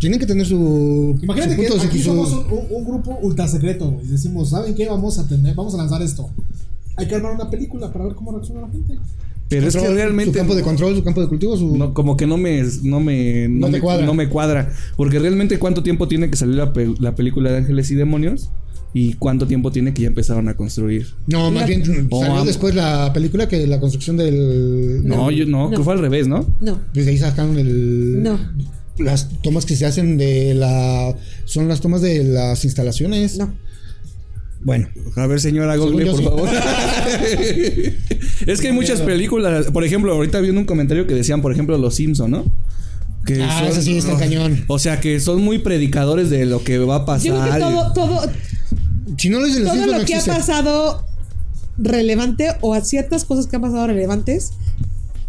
Tienen 0.00 0.18
que 0.18 0.26
tener 0.26 0.46
su, 0.46 1.18
Imagínate 1.22 1.54
su 1.54 1.60
que 1.60 1.68
punto 1.68 1.82
de 1.82 1.88
aquí 1.88 2.02
somos 2.02 2.32
un, 2.32 2.38
un- 2.50 2.66
un 2.70 2.84
grupo 2.84 3.18
ultra 3.22 3.46
secreto, 3.46 4.00
y 4.02 4.08
Decimos, 4.08 4.50
¿saben 4.50 4.74
qué? 4.74 4.88
Vamos 4.88 5.18
a 5.18 5.28
tener, 5.28 5.54
vamos 5.54 5.74
a 5.74 5.76
lanzar 5.76 6.00
esto. 6.02 6.30
Hay 6.96 7.06
que 7.06 7.14
armar 7.14 7.32
una 7.34 7.48
película 7.50 7.92
para 7.92 8.06
ver 8.06 8.14
cómo 8.14 8.32
reacciona 8.32 8.62
la 8.62 8.68
gente. 8.70 8.98
Pero 9.48 9.66
es 9.68 9.76
que 9.76 9.88
realmente. 9.88 10.32
Su 10.32 10.36
campo 10.38 10.54
de 10.54 10.62
control, 10.62 10.94
su 10.96 11.02
campo 11.04 11.20
de 11.22 11.28
cultivo, 11.28 11.56
su. 11.56 11.76
No, 11.76 11.94
como 11.94 12.16
que 12.16 12.26
no 12.26 12.36
me, 12.36 12.62
no 12.82 13.00
me, 13.00 13.48
No 13.48 13.68
me, 13.68 13.80
cuadra. 13.80 14.04
no 14.06 14.14
me 14.14 14.28
cuadra. 14.28 14.72
Porque 14.96 15.18
realmente 15.18 15.58
cuánto 15.58 15.82
tiempo 15.82 16.06
tiene 16.08 16.28
que 16.30 16.36
salir 16.36 16.56
la, 16.56 16.72
pe- 16.72 16.94
la 17.00 17.14
película 17.14 17.50
de 17.50 17.58
Ángeles 17.58 17.90
y 17.90 17.94
Demonios 17.94 18.50
y 18.94 19.14
cuánto 19.14 19.46
tiempo 19.46 19.70
tiene 19.72 19.94
que 19.94 20.02
ya 20.02 20.08
empezaron 20.08 20.48
a 20.48 20.54
construir. 20.56 21.06
No, 21.26 21.50
más 21.50 21.62
La- 21.62 21.66
bien 21.76 22.08
Oh, 22.10 22.20
salió 22.24 22.44
después 22.44 22.74
la 22.74 23.10
película 23.12 23.48
que 23.48 23.66
la 23.66 23.80
construcción 23.80 24.16
del. 24.18 25.06
No, 25.06 25.30
yo 25.30 25.46
no, 25.46 25.70
No. 25.70 25.76
que 25.78 25.82
fue 25.82 25.94
al 25.94 26.00
revés, 26.00 26.26
¿no? 26.28 26.46
No, 26.60 26.78
Pues 26.92 27.06
de 27.06 27.12
ahí 27.12 27.18
sacaron 27.18 27.56
el. 27.58 28.22
no, 28.22 28.38
Las 28.98 29.28
tomas 29.42 29.64
que 29.64 29.76
se 29.76 29.86
hacen 29.86 30.18
de 30.18 30.54
la. 30.54 31.14
Son 31.44 31.68
las 31.68 31.80
tomas 31.80 32.02
de 32.02 32.24
las 32.24 32.64
instalaciones. 32.64 33.38
no. 33.38 33.52
Bueno. 34.60 34.88
A 35.16 35.26
ver, 35.26 35.40
señora 35.40 35.76
Google, 35.76 36.06
por 36.06 36.16
sí. 36.18 36.24
favor. 36.24 36.48
es 38.46 38.60
que 38.60 38.68
hay 38.68 38.72
muchas 38.72 39.00
películas. 39.00 39.66
Por 39.66 39.84
ejemplo, 39.84 40.12
ahorita 40.12 40.40
viendo 40.40 40.60
un 40.60 40.66
comentario 40.66 41.06
que 41.06 41.14
decían, 41.14 41.42
por 41.42 41.52
ejemplo, 41.52 41.76
Los 41.78 41.94
Simpson, 41.96 42.30
¿no? 42.30 42.44
Que 43.24 43.42
Ah, 43.42 43.58
son- 43.60 43.68
ese 43.68 43.82
sí 43.82 43.98
está 43.98 44.16
cañón. 44.16 44.64
O 44.68 44.78
sea, 44.78 45.00
que 45.00 45.20
son 45.20 45.42
muy 45.42 45.58
predicadores 45.58 46.30
de 46.30 46.46
lo 46.46 46.62
que 46.64 46.78
va 46.78 46.96
a 46.96 47.04
pasar. 47.06 47.26
Yo 47.28 47.40
creo 47.40 47.52
que 47.54 47.58
todo, 47.60 47.92
todo, 47.92 48.30
Si 49.16 49.28
no 49.30 49.40
lo 49.40 49.46
dicen 49.46 49.64
los 49.64 49.72
todo 49.72 49.82
Simpsons, 49.82 49.92
lo 49.92 49.98
no 50.00 50.06
que 50.06 50.14
ha 50.14 50.34
pasado 50.34 51.04
relevante 51.78 52.48
o 52.60 52.74
a 52.74 52.80
ciertas 52.80 53.24
cosas 53.24 53.46
que 53.46 53.56
han 53.56 53.62
pasado 53.62 53.86
relevantes 53.86 54.52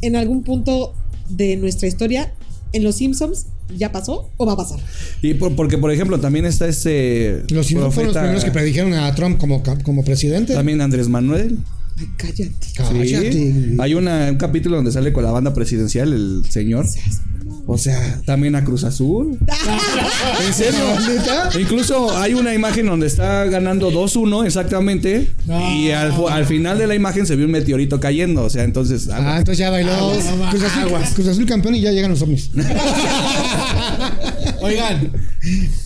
en 0.01 0.15
algún 0.15 0.43
punto 0.43 0.93
de 1.29 1.55
nuestra 1.57 1.87
historia 1.87 2.33
en 2.73 2.83
los 2.83 2.95
Simpsons 2.97 3.47
ya 3.77 3.91
pasó 3.91 4.29
o 4.37 4.45
va 4.45 4.53
a 4.53 4.57
pasar. 4.57 4.79
Y 5.21 5.35
por- 5.35 5.55
porque, 5.55 5.77
por 5.77 5.91
ejemplo, 5.91 6.19
también 6.19 6.45
está 6.45 6.67
este. 6.67 7.43
Los 7.49 7.67
Simpsons 7.67 7.93
fueron 7.93 8.13
los 8.13 8.21
primeros 8.21 8.43
que 8.43 8.51
predijeron 8.51 8.93
a 8.93 9.13
Trump 9.15 9.37
como, 9.39 9.61
como 9.83 10.03
presidente. 10.03 10.53
También 10.53 10.81
Andrés 10.81 11.07
Manuel. 11.07 11.59
Ay, 11.99 12.09
cállate. 12.17 12.51
Sí. 12.61 12.73
Cállate. 12.75 13.75
Hay 13.79 13.93
una, 13.93 14.29
un 14.31 14.37
capítulo 14.37 14.77
donde 14.77 14.91
sale 14.91 15.11
con 15.11 15.23
la 15.23 15.31
banda 15.31 15.53
presidencial 15.53 16.13
el 16.13 16.43
señor. 16.49 16.85
O 17.71 17.77
sea, 17.77 18.21
también 18.25 18.55
a 18.55 18.63
Cruz 18.63 18.83
Azul. 18.83 19.37
¿En 20.45 20.53
serio? 20.53 20.79
Incluso 21.59 22.17
hay 22.17 22.33
una 22.33 22.53
imagen 22.55 22.87
donde 22.87 23.05
está 23.05 23.45
ganando 23.45 23.91
2-1 23.91 24.45
exactamente. 24.45 25.31
Y 25.75 25.91
al, 25.91 26.13
al 26.29 26.45
final 26.45 26.79
de 26.79 26.87
la 26.87 26.95
imagen 26.95 27.27
se 27.27 27.35
vio 27.35 27.45
un 27.45 27.51
meteorito 27.51 27.99
cayendo. 27.99 28.43
O 28.43 28.49
sea, 28.49 28.63
entonces. 28.63 29.07
Ah, 29.11 29.35
entonces 29.37 29.59
ya 29.59 29.69
bailó 29.69 30.13
Cruz 30.49 30.63
Azul, 30.63 30.91
Cruz 31.13 31.27
Azul 31.27 31.45
campeón 31.45 31.75
y 31.75 31.81
ya 31.81 31.91
llegan 31.91 32.09
los 32.11 32.21
ovnis. 32.21 32.49
Oigan, 34.61 35.11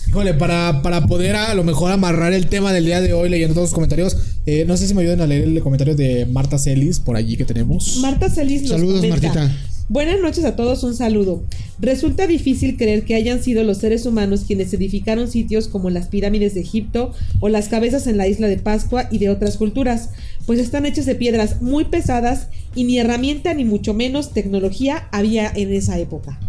híjole, 0.08 0.34
para, 0.34 0.82
para 0.82 1.06
poder 1.06 1.36
a 1.36 1.54
lo 1.54 1.64
mejor 1.64 1.92
amarrar 1.92 2.32
el 2.32 2.46
tema 2.48 2.72
del 2.72 2.84
día 2.86 3.00
de 3.00 3.12
hoy 3.12 3.28
leyendo 3.28 3.54
todos 3.54 3.70
los 3.70 3.74
comentarios, 3.74 4.16
eh, 4.46 4.64
no 4.66 4.76
sé 4.76 4.86
si 4.86 4.94
me 4.94 5.02
ayuden 5.02 5.20
a 5.20 5.26
leer 5.26 5.44
el 5.44 5.60
comentario 5.60 5.94
de 5.94 6.26
Marta 6.26 6.58
Celis 6.58 7.00
por 7.00 7.16
allí 7.16 7.36
que 7.36 7.44
tenemos. 7.44 7.98
Marta 7.98 8.28
Celis 8.30 8.62
nos 8.62 8.72
Saludos, 8.72 9.00
comenta, 9.00 9.28
Martita. 9.28 9.56
Buenas 9.88 10.18
noches 10.20 10.46
a 10.46 10.56
todos, 10.56 10.82
un 10.82 10.94
saludo. 10.94 11.44
Resulta 11.78 12.26
difícil 12.26 12.78
creer 12.78 13.04
que 13.04 13.14
hayan 13.14 13.42
sido 13.42 13.64
los 13.64 13.78
seres 13.78 14.06
humanos 14.06 14.44
quienes 14.46 14.72
edificaron 14.72 15.30
sitios 15.30 15.68
como 15.68 15.90
las 15.90 16.08
pirámides 16.08 16.54
de 16.54 16.62
Egipto 16.62 17.12
o 17.40 17.50
las 17.50 17.68
cabezas 17.68 18.06
en 18.06 18.16
la 18.16 18.26
isla 18.26 18.48
de 18.48 18.56
Pascua 18.56 19.08
y 19.10 19.18
de 19.18 19.28
otras 19.28 19.58
culturas, 19.58 20.08
pues 20.46 20.58
están 20.58 20.86
hechas 20.86 21.04
de 21.04 21.14
piedras 21.16 21.60
muy 21.60 21.84
pesadas 21.84 22.48
y 22.74 22.84
ni 22.84 22.98
herramienta 22.98 23.52
ni 23.52 23.66
mucho 23.66 23.92
menos 23.92 24.32
tecnología 24.32 25.06
había 25.12 25.52
en 25.54 25.74
esa 25.74 25.98
época. 25.98 26.40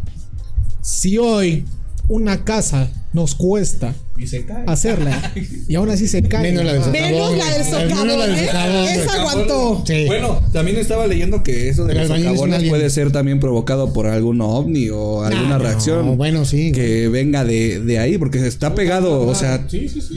Si 0.82 1.18
hoy 1.18 1.66
una 2.08 2.44
casa 2.44 2.90
nos 3.14 3.36
cuesta 3.36 3.94
Y 4.18 4.28
se 4.28 4.46
cae. 4.46 4.64
hacerla 4.68 5.34
y 5.68 5.76
aún 5.76 5.90
así 5.90 6.08
se 6.08 6.24
cae. 6.24 6.52
Menos 6.54 6.64
la 6.66 6.74
del 6.74 6.92
Menos 6.92 7.38
la 7.38 7.50
del 7.58 7.90
Menos 7.90 8.18
la 8.18 8.28
del 8.28 8.36
socavón, 8.36 8.38
¿eh? 8.38 8.46
socavón, 8.46 8.88
Esa 8.88 9.14
aguantó. 9.22 9.84
Sí. 9.86 10.04
Bueno, 10.08 10.42
también 10.54 10.78
estaba 10.78 11.06
leyendo 11.08 11.44
que 11.44 11.68
eso 11.70 11.86
de 11.86 11.96
los 11.96 12.08
socavones 12.08 12.70
puede 12.70 12.90
ser 12.90 13.12
también 13.12 13.40
provocado 13.40 13.92
por 13.94 14.08
algún 14.08 14.40
ovni 14.42 14.90
o 14.90 15.24
alguna 15.24 15.56
Ah, 15.56 15.60
reacción. 15.60 16.06
no, 16.06 16.16
bueno, 16.16 16.46
sí. 16.46 16.72
Que 16.72 17.08
venga 17.10 17.44
de, 17.44 17.80
de 17.82 18.00
ahí, 18.00 18.18
porque 18.18 18.46
está 18.46 18.74
pegado. 18.74 19.22
O 19.28 19.36
sea, 19.36 19.68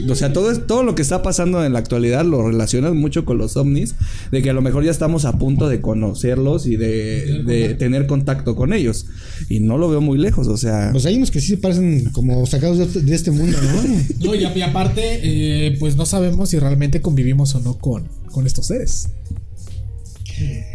o 0.09 0.15
sea 0.15 0.31
todo, 0.33 0.51
es, 0.51 0.65
todo 0.65 0.83
lo 0.83 0.95
que 0.95 1.01
está 1.01 1.21
pasando 1.21 1.65
en 1.65 1.73
la 1.73 1.79
actualidad 1.79 2.23
lo 2.25 2.47
relacionas 2.47 2.93
mucho 2.93 3.25
con 3.25 3.37
los 3.37 3.57
ovnis. 3.57 3.95
De 4.31 4.41
que 4.41 4.49
a 4.49 4.53
lo 4.53 4.61
mejor 4.61 4.83
ya 4.85 4.91
estamos 4.91 5.25
a 5.25 5.37
punto 5.37 5.67
de 5.67 5.81
conocerlos 5.81 6.65
y 6.67 6.77
de, 6.77 7.43
de 7.43 7.73
tener 7.75 8.07
contacto 8.07 8.55
con 8.55 8.71
ellos. 8.73 9.07
Y 9.49 9.59
no 9.59 9.77
lo 9.77 9.89
veo 9.89 9.99
muy 10.01 10.17
lejos, 10.17 10.47
o 10.47 10.55
sea. 10.57 10.89
Pues 10.93 11.05
hay 11.05 11.17
unos 11.17 11.31
que 11.31 11.41
sí 11.41 11.47
se 11.47 11.57
parecen 11.57 12.09
como 12.11 12.45
sacados 12.45 12.77
de, 12.93 13.01
de 13.01 13.15
este 13.15 13.31
mundo, 13.31 13.57
¿no? 13.61 13.88
No, 14.19 14.35
y, 14.35 14.61
aparte, 14.61 15.19
eh, 15.23 15.75
pues 15.79 15.95
no 15.95 16.05
sabemos 16.05 16.49
si 16.49 16.59
realmente 16.59 17.01
convivimos 17.01 17.55
o 17.55 17.59
no 17.59 17.77
con, 17.77 18.07
con 18.31 18.45
estos 18.47 18.67
seres. 18.67 19.09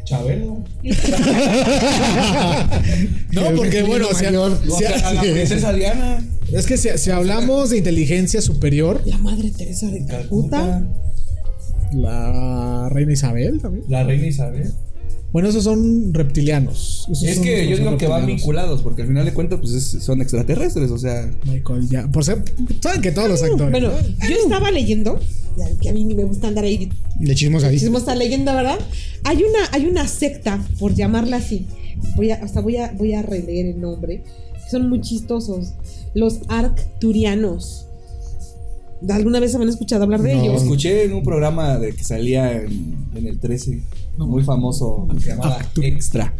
Chabelo. 0.05 0.59
No, 3.33 3.43
porque 3.57 3.83
bueno, 3.83 4.07
si- 4.15 4.25
mayor. 4.27 4.59
si- 4.79 4.85
a 4.85 5.13
la 5.15 5.21
princesa 5.23 5.73
Diana. 5.73 6.25
es 6.53 6.67
que 6.67 6.77
si, 6.77 6.89
si 6.99 7.11
hablamos 7.11 7.71
de 7.71 7.79
inteligencia 7.79 8.41
superior, 8.43 9.03
La 9.07 9.19
madre 9.19 9.51
Teresa 9.51 9.89
de 9.89 10.05
Calcuta. 10.07 10.87
la 11.93 12.89
reina 12.91 13.13
Isabel 13.13 13.61
también. 13.61 13.85
La 13.89 14.05
reina 14.05 14.27
Isabel. 14.27 14.73
Bueno, 15.35 15.49
esos 15.49 15.65
son 15.65 16.15
reptilianos. 16.15 17.09
Esos 17.11 17.25
Es 17.25 17.35
son- 17.35 17.45
que 17.45 17.69
yo 17.69 17.77
son 17.77 17.87
digo 17.87 17.99
que 17.99 18.07
van 18.07 18.25
vinculados, 18.25 18.83
porque 18.83 19.03
al 19.03 19.09
final 19.09 19.25
de 19.27 19.35
cuentas, 19.35 19.59
pues 19.61 19.73
es- 19.73 20.05
son 20.05 20.23
extraterrestres, 20.23 20.93
o 20.93 20.97
sea. 20.97 21.29
Michael, 21.45 21.89
ya. 21.89 22.07
Por 22.07 22.25
ser. 22.25 22.45
Saben 22.81 23.03
que 23.03 23.11
todos 23.11 23.29
los 23.29 23.43
actores. 23.43 23.73
Bueno, 23.73 23.91
yo 24.29 24.37
estaba 24.37 24.71
leyendo, 24.71 25.19
que 25.81 25.89
a 25.89 25.93
mí 25.93 26.05
me 26.15 26.23
gusta 26.23 26.47
andar 26.47 26.63
ahí 26.65 26.89
De 27.19 27.35
chismos 27.35 27.65
ahí. 27.65 27.75
Hicimos 27.75 28.03
esta 28.03 28.15
leyenda, 28.15 28.55
¿verdad? 28.55 28.79
Hay 29.25 29.39
una, 29.39 29.59
hay 29.73 29.87
una 29.87 30.07
secta, 30.07 30.65
por 30.79 30.95
llamarla 30.95 31.39
así. 31.39 31.67
Voy 32.15 32.31
a, 32.31 32.37
hasta 32.37 32.61
voy 32.61 32.77
a, 32.77 32.93
voy 32.97 33.15
a 33.15 33.23
releer 33.23 33.67
el 33.67 33.81
nombre. 33.81 34.23
Son 34.71 34.89
muy 34.89 35.01
chistosos. 35.01 35.73
Los 36.15 36.43
Arcturianos. 36.49 37.87
¿Alguna 39.11 39.41
vez 39.41 39.55
habían 39.55 39.69
escuchado 39.71 40.05
hablar 40.05 40.23
de 40.23 40.35
No. 40.35 40.43
ellos? 40.43 40.63
Escuché 40.63 41.05
en 41.05 41.15
un 41.15 41.23
programa 41.23 41.79
de 41.79 41.95
que 41.95 42.03
salía 42.05 42.53
en, 42.53 42.97
en 43.15 43.27
el 43.27 43.39
13, 43.39 43.83
muy 44.19 44.43
famoso, 44.45 45.07
que 45.15 45.21
se 45.21 45.29
llamaba 45.31 45.59
Actu- 45.61 45.85
Extra. 45.85 46.35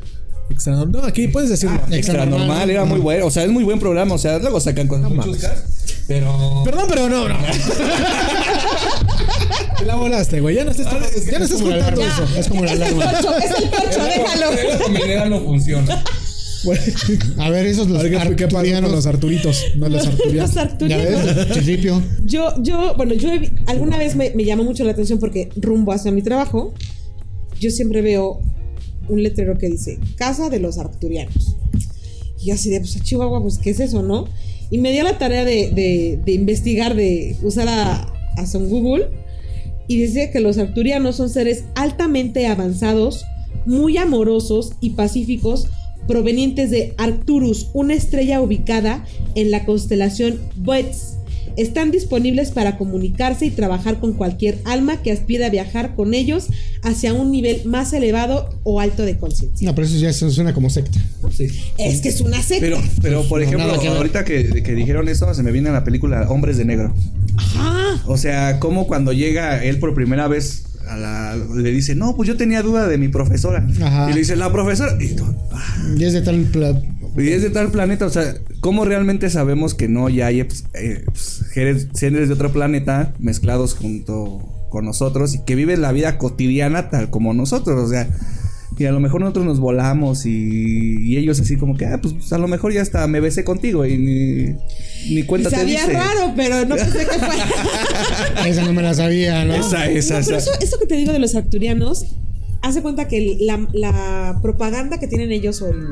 Extra- 0.51 0.85
No, 0.87 1.03
aquí 1.05 1.29
puedes 1.29 1.51
decirlo. 1.51 1.79
Extra 1.91 2.25
normal, 2.27 2.69
era 2.71 2.85
muy 2.85 3.01
bueno, 3.01 3.27
o 3.27 3.31
sea, 3.31 3.45
es 3.45 3.51
muy 3.51 3.65
buen 3.65 3.79
programa, 3.81 4.15
o 4.15 4.19
sea, 4.19 4.39
luego 4.39 4.61
sacan 4.61 4.87
cosas 4.89 5.11
mames. 5.11 5.25
chuscas, 5.27 5.65
pero... 6.07 6.63
Perdón, 6.65 6.85
pero 6.89 7.09
no, 7.09 7.29
no. 7.29 7.35
Te 9.79 9.85
la 9.85 9.97
volaste, 9.97 10.41
güey. 10.41 10.55
Ya 10.57 10.65
no 10.65 10.71
estás, 10.71 10.87
ya 11.27 11.39
no 11.39 11.45
estás 11.45 11.61
contando 11.61 11.85
alarma. 12.03 12.05
eso. 12.05 12.39
Es 12.39 12.49
como 12.49 12.65
la 12.65 12.73
Es 12.73 12.81
el 12.81 12.83
alarma. 12.83 13.13
corcho, 13.21 13.37
es 13.37 13.51
el 13.63 13.71
corcho, 13.71 14.05
déjalo. 14.05 15.31
No 15.31 15.41
funciona. 15.45 16.03
A 17.39 17.51
ver, 17.51 17.67
esos 17.67 17.89
los 17.89 17.99
a 17.99 18.21
arturianos. 18.23 18.91
los 18.91 19.07
Arturitos. 19.07 19.65
No 19.77 19.89
los 19.89 20.07
Arturianos. 20.07 20.35
Los 20.35 20.55
Ya 20.55 20.63
Arcturianos. 20.63 21.37
ves, 21.37 21.51
Chirripio. 21.53 22.03
Yo, 22.25 22.63
yo, 22.63 22.95
bueno, 22.97 23.15
yo 23.15 23.33
he 23.33 23.51
alguna 23.67 23.97
vez 23.99 24.17
me, 24.17 24.31
me 24.35 24.45
llamó 24.45 24.65
mucho 24.65 24.85
la 24.85 24.93
atención 24.93 25.19
porque 25.19 25.51
rumbo 25.57 25.93
hacia 25.93 26.11
mi 26.13 26.23
trabajo, 26.23 26.73
yo 27.61 27.71
siempre 27.71 28.03
veo 28.03 28.41
un 29.09 29.23
letrero 29.23 29.59
que 29.59 29.69
dice 29.69 29.99
Casa 30.17 30.49
de 30.51 30.61
los 30.61 30.79
Arcturianos. 30.79 31.57
Y 32.41 32.49
yo 32.49 32.55
así 32.55 32.71
de, 32.71 32.81
pues 32.81 32.97
a 32.97 33.01
Chihuahua, 33.03 33.43
pues, 33.43 33.59
¿qué 33.59 33.71
es 33.71 33.81
eso, 33.81 34.03
no? 34.03 34.27
Y 34.71 34.79
me 34.79 34.93
dio 34.93 35.03
la 35.05 35.19
tarea 35.19 35.45
de, 35.45 35.71
de- 35.71 36.19
de 36.25 36.33
investigar, 36.33 36.95
de 36.95 37.37
usar 37.43 37.69
a, 37.69 38.13
a 38.37 38.47
Son 38.47 38.69
Google. 38.69 39.09
Y 39.87 39.99
dice 40.01 40.31
que 40.33 40.41
los 40.41 40.57
arcturianos 40.57 41.17
son 41.17 41.29
seres 41.29 41.65
altamente 41.75 42.47
avanzados, 42.47 43.25
muy 43.67 43.99
amorosos 43.99 44.73
y 44.81 44.91
pacíficos, 44.91 45.67
provenientes 46.07 46.71
de 46.71 46.95
Arcturus, 46.99 47.69
una 47.73 47.95
estrella 47.95 48.41
ubicada 48.41 49.05
en 49.35 49.51
la 49.51 49.65
constelación 49.65 50.39
Boetz. 50.57 51.15
Están 51.57 51.93
disponibles 51.93 52.51
para 52.51 52.77
comunicarse 52.79 53.47
y 53.47 53.51
trabajar 53.51 54.01
con 54.01 54.15
cualquier 54.15 54.59
alma 54.65 55.03
que 55.03 55.13
aspire 55.13 55.45
a 55.45 55.51
viajar 55.51 55.95
con 55.95 56.13
ellos 56.13 56.49
hacia 56.83 57.15
un 57.15 57.31
nivel 57.31 57.65
más 57.65 57.93
elevado 57.93 58.51
o 58.65 58.81
alto 58.81 59.05
de 59.05 59.17
conciencia. 59.19 59.69
No, 59.69 59.73
pero 59.75 59.87
eso 59.87 59.97
ya 59.97 60.13
se- 60.13 60.31
suena 60.33 60.53
como 60.53 60.69
secta. 60.69 60.99
Sí. 61.33 61.47
Es 61.79 62.01
que 62.01 62.09
es 62.09 62.21
una 62.21 62.43
secta. 62.43 62.61
Pero, 62.61 62.79
pero 63.01 63.23
por 63.29 63.41
No, 63.41 63.47
ejemplo, 63.47 63.79
que 63.81 63.87
ahorita 63.87 64.25
que, 64.25 64.65
que 64.65 64.75
dijeron 64.75 65.09
eso, 65.09 65.33
se 65.33 65.45
me 65.45 65.53
viene 65.53 65.69
a 65.69 65.73
la 65.73 65.85
película 65.85 66.29
Hombres 66.29 66.57
de 66.57 66.65
Negro. 66.65 66.93
Ajá. 67.37 68.03
O 68.07 68.17
sea, 68.17 68.59
como 68.59 68.89
cuando 68.89 69.13
llega 69.13 69.63
él 69.63 69.79
por 69.79 69.95
primera 69.95 70.27
vez 70.27 70.65
a 70.89 70.97
la, 70.97 71.37
le 71.37 71.71
dice, 71.71 71.95
no, 71.95 72.17
pues 72.17 72.29
yo 72.29 72.37
tenía 72.37 72.63
duda 72.63 72.89
de 72.89 72.99
mi 72.99 73.09
profesora. 73.09 73.67
Ajá. 73.83 74.11
Y 74.11 74.13
le 74.13 74.21
dice, 74.21 74.37
la 74.37 74.53
profesora. 74.53 74.97
Y, 75.01 75.15
tú, 75.15 75.25
ah, 75.53 75.77
Y 75.97 76.05
es 76.05 76.13
de 76.13 76.23
tal. 76.23 76.37
y 77.17 77.29
es 77.29 77.43
de 77.43 77.51
tal 77.51 77.71
planeta, 77.71 78.07
o 78.07 78.11
sea, 78.11 78.35
¿cómo 78.61 78.85
realmente 78.85 79.31
sabemos 79.31 79.75
que 79.75 79.89
no 79.89 80.09
ya 80.09 80.27
hay 80.27 80.45
pues, 80.45 80.65
eh, 80.75 81.05
pues, 81.07 81.45
seres 81.53 82.29
de 82.29 82.33
otro 82.35 82.53
planeta 82.53 83.15
mezclados 83.19 83.75
junto 83.75 84.67
con 84.71 84.85
nosotros 84.85 85.35
y 85.35 85.45
que 85.45 85.55
viven 85.55 85.83
la 85.83 85.93
vida 85.93 86.19
cotidiana 86.19 86.91
tal 86.91 87.11
como 87.11 87.33
nosotros? 87.35 87.81
O 87.81 87.89
sea, 87.89 88.09
y 88.77 88.85
a 88.87 88.93
lo 88.93 88.99
mejor 89.01 89.21
nosotros 89.21 89.45
nos 89.47 89.61
volamos 89.61 90.27
y, 90.27 90.99
y 91.03 91.17
ellos 91.17 91.39
así 91.41 91.57
como 91.57 91.77
que, 91.77 91.87
ah, 91.87 92.01
pues 92.03 92.33
a 92.33 92.39
lo 92.39 92.49
mejor 92.49 92.73
ya 92.73 92.83
hasta 92.83 93.07
me 93.07 93.21
besé 93.21 93.45
contigo 93.45 93.85
y 93.87 93.97
ni, 93.99 94.35
ni 95.15 95.21
Y 95.21 95.23
cuenta 95.25 95.49
te 95.51 95.57
sabía 95.57 95.81
dice. 95.87 95.93
raro, 95.93 96.33
pero 96.35 96.65
no 96.67 96.75
pensé 96.75 96.99
que 97.07 97.19
fuera. 97.19 97.47
Esa 98.47 98.65
no 98.65 98.73
me 98.73 98.83
la 98.83 98.95
sabía, 98.95 99.45
¿no? 99.45 99.55
Esa, 99.55 99.89
esa, 99.89 100.19
No, 100.21 100.27
pero 100.27 100.39
esa. 100.39 100.51
eso, 100.51 100.61
eso 100.61 100.79
que 100.81 100.87
te 100.87 100.97
digo 100.97 101.13
de 101.13 101.19
los 101.21 101.35
arcturianos, 101.37 102.05
hace 102.63 102.83
cuenta 102.83 103.07
que 103.09 103.37
la, 103.41 103.67
la 103.73 104.39
propaganda 104.43 104.99
que 104.99 105.07
tienen 105.07 105.31
ellos, 105.33 105.63
o 105.63 105.69
el- 105.69 105.87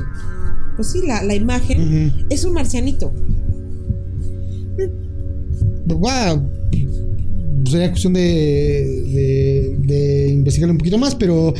pues 0.76 0.90
sí, 0.90 1.00
la, 1.06 1.22
la 1.22 1.34
imagen, 1.34 2.12
es 2.30 2.44
un 2.44 2.54
marcianito. 2.54 3.12
Wow. 5.86 6.50
Sería 7.70 7.88
cuestión 7.90 8.12
de, 8.14 8.20
de, 8.20 9.76
de 9.86 10.28
investigar 10.32 10.70
un 10.70 10.78
poquito 10.78 10.98
más, 10.98 11.14
pero. 11.14 11.54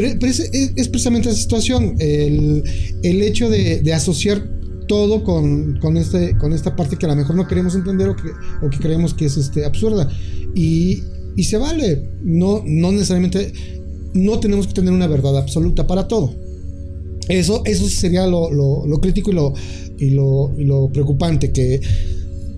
Pero, 0.00 0.30
es, 0.32 0.88
precisamente 0.88 1.28
esa 1.28 1.38
situación. 1.38 1.96
El, 1.98 2.62
el 3.02 3.22
hecho 3.22 3.48
de, 3.50 3.80
de 3.80 3.92
asociar 3.94 4.48
todo 4.86 5.22
con, 5.24 5.78
con, 5.80 5.96
este, 5.96 6.36
con 6.38 6.52
esta 6.52 6.74
parte 6.74 6.96
que 6.96 7.06
a 7.06 7.10
lo 7.10 7.16
mejor 7.16 7.36
no 7.36 7.46
queremos 7.46 7.74
entender 7.74 8.08
o 8.08 8.16
que, 8.16 8.28
o 8.66 8.70
que 8.70 8.78
creemos 8.78 9.12
que 9.14 9.26
es 9.26 9.36
este, 9.36 9.64
absurda. 9.64 10.08
Y, 10.54 11.02
y 11.36 11.44
se 11.44 11.56
vale. 11.58 12.08
No, 12.22 12.62
no 12.64 12.92
necesariamente. 12.92 13.52
No 14.14 14.40
tenemos 14.40 14.66
que 14.66 14.72
tener 14.74 14.92
una 14.92 15.06
verdad 15.06 15.36
absoluta 15.36 15.86
para 15.86 16.08
todo. 16.08 16.34
Eso, 17.28 17.62
eso 17.66 17.86
sería 17.88 18.26
lo, 18.26 18.50
lo- 18.50 18.86
lo 18.86 19.00
crítico 19.00 19.30
y 19.30 19.34
lo, 19.34 19.52
y 19.98 20.10
lo, 20.10 20.50
y 20.56 20.64
lo 20.64 20.88
preocupante, 20.90 21.52
que, 21.52 21.78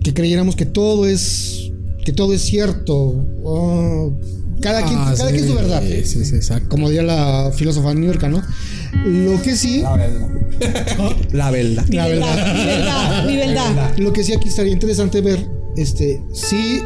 que 0.01 0.13
creyéramos 0.13 0.55
que 0.55 0.65
todo 0.65 1.05
es, 1.07 1.71
que 2.05 2.13
todo 2.13 2.33
es 2.33 2.41
cierto. 2.41 2.95
Oh, 3.43 4.13
cada 4.61 4.83
quien, 4.83 4.97
Ah, 4.97 5.13
cada 5.17 5.29
sí, 5.29 5.35
quien 5.35 5.47
su 5.47 5.55
verdad. 5.55 5.81
Sí, 5.85 6.03
sí, 6.05 6.25
sí, 6.25 6.35
exacto. 6.35 6.69
Como 6.69 6.89
diría 6.89 7.03
la 7.03 7.51
filósofa 7.53 7.93
New 7.93 8.05
York, 8.05 8.23
¿no? 8.29 8.41
Lo 9.05 9.41
que 9.41 9.55
sí, 9.55 9.81
La 9.81 9.95
verdad. 9.95 10.27
La 11.31 11.51
verdad. 11.51 11.85
La 11.89 12.07
verdad, 12.07 12.55
mi 12.55 12.65
verdad, 12.65 13.25
mi 13.25 13.35
verdad. 13.37 13.97
lo 13.97 14.13
que 14.13 14.23
sí 14.23 14.33
aquí 14.33 14.47
estaría 14.49 14.71
interesante 14.71 15.21
ver, 15.21 15.45
este, 15.75 16.21
si 16.33 16.79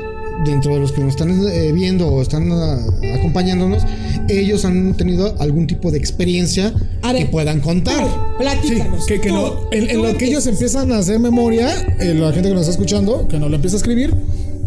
dentro 0.45 0.73
de 0.73 0.79
los 0.81 0.91
que 0.91 1.01
nos 1.01 1.11
están 1.11 1.47
eh, 1.47 1.71
viendo 1.73 2.07
o 2.07 2.21
están 2.21 2.51
ah, 2.51 2.77
acompañándonos, 3.17 3.83
ellos 4.29 4.65
han 4.65 4.95
tenido 4.95 5.35
algún 5.39 5.67
tipo 5.67 5.91
de 5.91 5.97
experiencia 5.97 6.73
ver, 7.03 7.15
que 7.17 7.25
puedan 7.27 7.59
contar. 7.61 8.05
Sí, 8.05 8.11
platícanos. 8.39 9.05
que, 9.05 9.21
que 9.21 9.29
Tú, 9.29 9.35
no, 9.35 9.53
en, 9.71 9.89
en 9.89 9.97
tú 9.97 10.03
lo 10.03 10.17
que 10.17 10.25
ellos 10.25 10.45
empiezan 10.47 10.91
a 10.91 10.97
hacer 10.99 11.19
memoria, 11.19 11.69
eh, 11.99 12.13
la 12.13 12.31
gente 12.31 12.49
que 12.49 12.53
nos 12.55 12.61
está 12.61 12.71
escuchando, 12.71 13.27
que 13.27 13.39
nos 13.39 13.49
lo 13.49 13.55
empieza 13.55 13.77
a 13.77 13.79
escribir, 13.79 14.13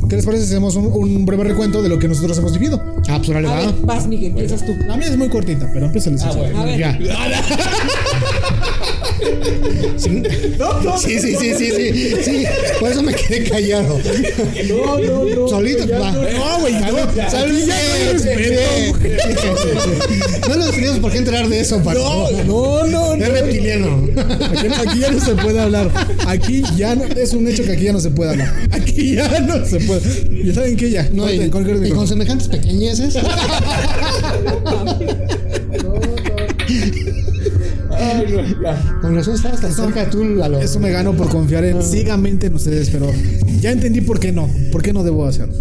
¿qué 0.09 0.17
les 0.17 0.25
parece 0.25 0.45
si 0.47 0.53
hacemos 0.53 0.77
un, 0.77 0.87
un 0.87 1.27
breve 1.27 1.45
recuento 1.45 1.83
de 1.83 1.89
lo 1.89 1.99
que 1.99 2.09
nosotros 2.09 2.37
hemos 2.39 2.53
vivido? 2.53 2.81
Ah, 3.09 3.17
pues 3.19 3.29
órale, 3.31 3.49
A 3.49 3.53
va. 3.53 3.61
ver, 3.67 3.75
vas, 3.83 4.07
Miguel, 4.07 4.31
empiezas 4.33 4.65
tú. 4.65 4.73
La 4.87 4.97
mía 4.97 5.09
es 5.09 5.17
muy 5.17 5.29
cortita, 5.29 5.69
pero 5.73 5.87
empieza 5.87 6.11
el 6.11 6.19
Ah, 6.23 6.33
bueno. 6.37 6.61
A 6.61 6.65
ver. 9.19 9.39
Ya. 9.81 9.99
Sí. 9.99 10.23
Sí, 10.99 11.19
sí, 11.21 11.37
sí, 11.37 11.55
sí, 11.55 11.71
sí, 11.71 12.17
sí. 12.23 12.45
Por 12.81 12.91
eso 12.91 13.03
me 13.03 13.15
quedé 13.15 13.49
callado. 13.49 13.99
No, 14.69 14.99
no, 14.99 15.25
no. 15.25 15.49
Solito. 15.49 15.87
No, 15.87 16.61
güey, 16.61 16.75
no. 16.75 17.15
Ya 17.15 17.47
no 17.47 17.55
sí, 17.55 17.63
sí, 17.63 17.71
sí, 18.19 18.35
sí, 18.35 18.51
sí. 20.09 20.15
No 20.49 20.57
nos 20.57 20.71
teníamos 20.71 21.01
por 21.01 21.13
qué 21.13 21.19
enterar 21.19 21.49
de 21.49 21.61
eso, 21.61 21.83
Paco. 21.83 21.99
No, 21.99 22.31
no, 22.45 22.87
no, 22.87 23.17
no. 23.17 23.25
Es 23.25 23.33
reptiliano. 23.33 24.09
Aquí, 24.87 25.01
ya 25.01 25.11
no 25.11 25.21
se 25.21 25.35
puede 25.35 25.61
hablar. 25.61 25.91
Aquí 26.27 26.63
ya 26.77 26.95
no, 26.95 27.05
es 27.05 27.33
un 27.33 27.49
hecho 27.49 27.65
que 27.65 27.73
aquí 27.73 27.85
ya 27.85 27.93
no 27.93 28.01
se 28.01 28.11
puede 28.11 28.31
hablar. 28.33 28.53
Aquí 28.71 29.15
ya 29.15 29.41
no 29.41 29.65
se 29.65 29.81
puede. 29.81 30.01
¿Y 30.45 30.53
saben 30.53 30.77
qué 30.77 30.91
ya? 30.91 31.09
No, 31.13 31.31
y, 31.31 31.41
y 31.43 31.51
con 31.51 32.07
semejantes 32.09 32.49
pequeñeces. 32.49 33.17
Con 39.01 39.15
razón 39.15 39.35
estabas 39.35 39.61
tan 39.61 39.73
cerca 39.73 40.09
tú 40.11 40.43
a 40.43 40.49
lo- 40.49 40.61
Eso 40.61 40.79
me 40.81 40.91
gano 40.91 41.15
por 41.17 41.29
confiar 41.29 41.65
en 41.65 41.83
ciegamente 41.83 42.47
en 42.47 42.55
ustedes, 42.55 42.91
pero 42.91 43.11
ya 43.61 43.71
entendí 43.73 44.01
por 44.01 44.19
qué 44.21 44.33
no. 44.33 44.49
¿Por 44.73 44.83
qué 44.83 44.93
no 44.93 45.03
debo 45.05 45.27
hacerlo? 45.27 45.55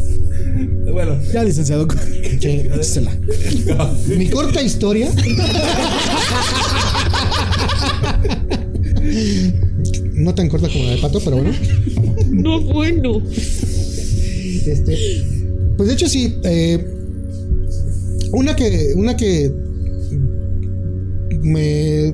Bueno, 0.91 1.17
Ya, 1.31 1.43
licenciado. 1.43 1.87
Mi 4.17 4.27
corta 4.29 4.61
historia. 4.61 5.09
No 10.13 10.33
tan 10.33 10.49
corta 10.49 10.67
como 10.69 10.83
la 10.85 10.91
de 10.91 10.97
Pato, 10.97 11.19
pero 11.23 11.37
bueno. 11.37 11.51
No, 12.31 12.61
bueno. 12.61 13.21
Este, 14.65 14.97
pues 15.77 15.87
de 15.89 15.93
hecho 15.93 16.07
sí. 16.09 16.35
eh, 16.43 16.85
una 18.31 18.55
que. 18.55 18.93
Una 18.95 19.15
que. 19.15 19.51
Me. 21.41 22.13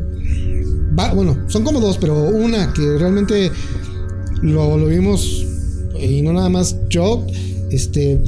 Va- 0.97 1.13
bueno, 1.13 1.37
son 1.47 1.63
como 1.63 1.79
dos, 1.79 1.97
pero 1.99 2.27
una 2.29 2.71
que 2.73 2.97
realmente 2.97 3.51
lo, 4.41 4.77
lo 4.77 4.87
vimos. 4.87 5.45
Y 5.99 6.21
no 6.21 6.33
nada 6.33 6.49
más 6.49 6.75
yo. 6.89 7.25
Este. 7.69 8.19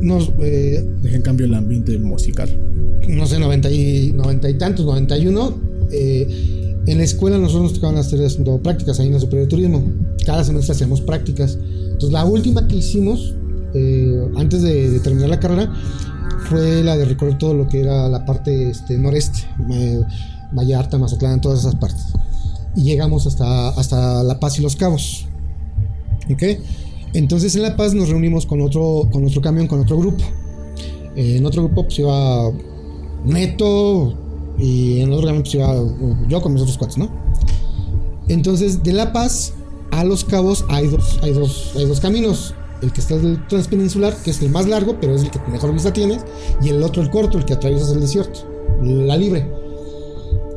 Nos. 0.00 0.30
eh, 0.40 0.84
Dejen 1.02 1.22
cambio 1.22 1.46
el 1.46 1.54
ambiente 1.54 1.96
musical. 1.98 2.48
no 3.08 3.26
sé, 3.26 3.38
90 3.38 3.70
y, 3.70 4.12
90 4.14 4.50
y 4.50 4.54
tantos, 4.54 4.84
91, 4.86 5.58
eh, 5.92 6.72
en 6.86 6.98
la 6.98 7.04
escuela 7.04 7.38
nosotros 7.38 7.64
nos 7.64 7.72
tocaban 7.74 7.96
hacer 7.98 8.24
haciendo 8.24 8.58
prácticas 8.58 8.98
ahí 9.00 9.06
en 9.08 9.14
la 9.14 9.20
Superior 9.20 9.46
de 9.46 9.50
Turismo. 9.50 9.84
Cada 10.24 10.44
semestre 10.44 10.72
hacemos 10.72 11.00
prácticas. 11.00 11.58
Entonces, 11.84 12.10
la 12.12 12.24
última 12.24 12.66
que 12.68 12.76
hicimos, 12.76 13.34
eh, 13.74 14.20
antes 14.36 14.62
de, 14.62 14.90
de 14.90 15.00
terminar 15.00 15.30
la 15.30 15.40
carrera, 15.40 15.72
fue 16.48 16.82
la 16.84 16.96
de 16.96 17.04
recorrer 17.04 17.38
todo 17.38 17.54
lo 17.54 17.66
que 17.68 17.80
era 17.80 18.08
la 18.08 18.24
parte 18.24 18.70
este, 18.70 18.96
noreste, 18.98 19.40
eh, 19.72 20.00
Vallarta, 20.56 20.98
Mazatlán, 20.98 21.40
todas 21.40 21.60
esas 21.60 21.76
partes. 21.76 22.06
Y 22.74 22.82
llegamos 22.82 23.26
hasta, 23.26 23.68
hasta 23.68 24.22
La 24.22 24.40
Paz 24.40 24.58
y 24.58 24.62
Los 24.62 24.74
Cabos. 24.76 25.26
¿Ok? 26.30 26.42
Entonces 27.12 27.54
en 27.54 27.62
La 27.62 27.76
Paz 27.76 27.94
nos 27.94 28.08
reunimos 28.08 28.46
con 28.46 28.60
otro, 28.60 29.08
con 29.12 29.24
otro 29.24 29.40
camión, 29.40 29.66
con 29.66 29.80
otro 29.80 29.96
grupo. 29.98 30.24
Eh, 31.14 31.36
en 31.36 31.46
otro 31.46 31.64
grupo 31.64 31.84
pues 31.84 31.98
iba 31.98 32.50
Neto 33.24 34.14
y 34.58 35.00
en 35.00 35.12
otro 35.12 35.26
camión 35.26 35.42
pues 35.42 35.54
iba 35.54 35.74
yo 36.28 36.42
con 36.42 36.52
mis 36.52 36.62
otros 36.62 36.78
cuates, 36.78 36.98
¿no? 36.98 37.08
Entonces 38.28 38.82
de 38.82 38.92
La 38.92 39.12
Paz 39.12 39.54
a 39.92 40.04
Los 40.04 40.24
Cabos 40.24 40.64
hay 40.68 40.88
dos, 40.88 41.18
hay 41.22 41.32
dos, 41.32 41.72
hay 41.76 41.86
dos 41.86 42.00
caminos. 42.00 42.54
El 42.82 42.92
que 42.92 43.00
está 43.00 43.14
el 43.14 43.46
transpeninsular, 43.48 44.14
que 44.22 44.30
es 44.30 44.42
el 44.42 44.50
más 44.50 44.66
largo, 44.66 44.98
pero 45.00 45.14
es 45.14 45.22
el 45.22 45.30
que 45.30 45.38
mejor 45.50 45.72
vista 45.72 45.94
tienes, 45.94 46.22
y 46.62 46.68
el 46.68 46.82
otro, 46.82 47.02
el 47.02 47.08
corto, 47.08 47.38
el 47.38 47.46
que 47.46 47.54
atraviesas 47.54 47.92
el 47.92 48.00
desierto, 48.00 48.40
la 48.82 49.16
libre. 49.16 49.50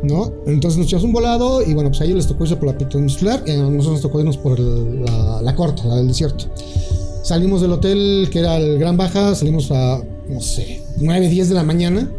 ¿No? 0.02 0.32
Entonces 0.46 0.78
nos 0.78 0.88
echamos 0.88 1.04
un 1.04 1.12
volado 1.12 1.62
y 1.62 1.74
bueno, 1.74 1.90
pues 1.90 2.00
a 2.02 2.06
ellos 2.06 2.16
les 2.18 2.28
tocó 2.28 2.44
irse 2.46 2.56
por 2.56 2.68
la 2.68 2.78
peninsular 2.78 3.44
y 3.46 3.52
a 3.52 3.58
nosotros 3.58 3.94
nos 3.94 4.02
tocó 4.02 4.20
irnos 4.20 4.38
por 4.38 4.58
el- 4.58 5.04
la, 5.04 5.42
la 5.42 5.56
corta, 5.56 5.86
la 5.86 5.96
del 5.98 6.08
desierto. 6.08 6.46
Salimos 7.24 7.60
del 7.62 7.74
hotel 7.74 8.30
que 8.32 8.40
era 8.40 8.56
el 8.58 8.80
Gran 8.80 8.96
Baja, 8.96 9.36
salimos 9.36 9.70
a, 9.72 10.02
no 10.30 10.40
sé, 10.40 10.82
9, 11.00 11.28
10 11.28 11.50
de 11.50 11.56
la 11.56 11.64
mañana. 11.64 12.10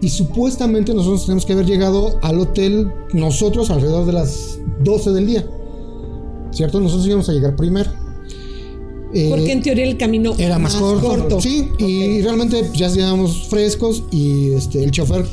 Y 0.00 0.08
supuestamente 0.08 0.92
nosotros 0.94 1.24
tenemos 1.26 1.44
que 1.46 1.52
haber 1.54 1.66
llegado 1.66 2.18
al 2.22 2.38
hotel 2.40 2.90
nosotros 3.12 3.70
alrededor 3.70 4.06
de 4.06 4.12
las 4.12 4.58
12 4.82 5.10
del 5.12 5.26
día. 5.26 5.46
¿Cierto? 6.52 6.80
Nosotros 6.80 7.06
íbamos 7.06 7.28
a 7.28 7.32
llegar 7.32 7.54
primero. 7.56 7.90
Eh, 9.12 9.28
Porque 9.30 9.52
en 9.52 9.62
teoría 9.62 9.84
el 9.84 9.96
camino 9.96 10.34
era 10.38 10.58
más, 10.58 10.74
corto. 10.74 11.40
Sí, 11.40 11.68
y 11.78 12.20
realmente 12.22 12.68
ya 12.74 12.88
llegábamos 12.88 13.46
frescos 13.48 14.02
y 14.10 14.50
este, 14.54 14.82
el 14.82 14.90
chofer 14.90 15.24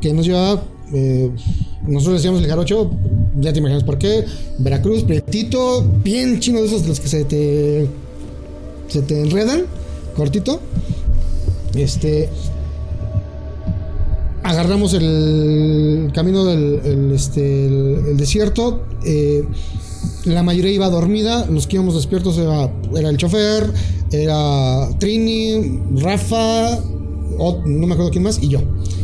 que 0.00 0.12
nos 0.12 0.26
llevaba, 0.26 0.62
eh, 0.92 1.30
nosotros 1.86 2.16
decíamos 2.16 2.40
el 2.42 2.48
jarocho, 2.48 2.90
ya 3.40 3.52
te 3.52 3.58
imaginas 3.58 3.84
por 3.84 3.98
qué, 3.98 4.24
Veracruz, 4.58 5.04
prietito, 5.04 5.84
bien 6.02 6.40
chino 6.40 6.60
de 6.60 6.66
esos 6.66 6.82
de 6.82 6.88
los 6.88 7.00
que 7.00 7.08
se 7.08 7.24
te, 7.24 7.88
se 8.88 9.02
te 9.02 9.20
enredan, 9.20 9.62
cortito. 10.16 10.60
Este, 11.74 12.28
agarramos 14.42 14.92
el 14.94 16.10
camino 16.14 16.44
del 16.44 16.80
el, 16.84 17.12
este, 17.12 17.66
el 17.66 18.16
desierto. 18.16 18.84
eh, 19.04 19.44
la 20.24 20.42
mayoría 20.42 20.70
iba 20.70 20.88
dormida, 20.88 21.46
los 21.46 21.66
que 21.66 21.76
íbamos 21.76 21.94
despiertos 21.94 22.38
era, 22.38 22.70
era 22.96 23.08
el 23.08 23.16
chofer, 23.16 23.72
era 24.12 24.88
Trini, 24.98 25.80
Rafa, 25.96 26.78
no 27.38 27.86
me 27.86 27.94
acuerdo 27.94 28.10
quién 28.10 28.24
más, 28.24 28.42
y 28.42 28.48
yo. 28.48 28.60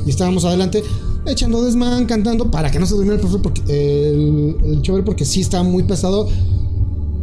Y 0.07 0.11
estábamos 0.11 0.45
adelante 0.45 0.83
echando 1.27 1.63
desmán, 1.63 2.07
cantando, 2.07 2.51
para 2.51 2.71
que 2.71 2.79
no 2.79 2.87
se 2.87 2.95
durmiera 2.95 3.15
el 3.15 3.21
profesor, 3.21 3.43
porque, 3.43 3.63
el, 3.69 4.83
chofer, 4.83 5.05
porque 5.05 5.25
sí 5.25 5.41
estaba 5.41 5.63
muy 5.63 5.83
pesado. 5.83 6.29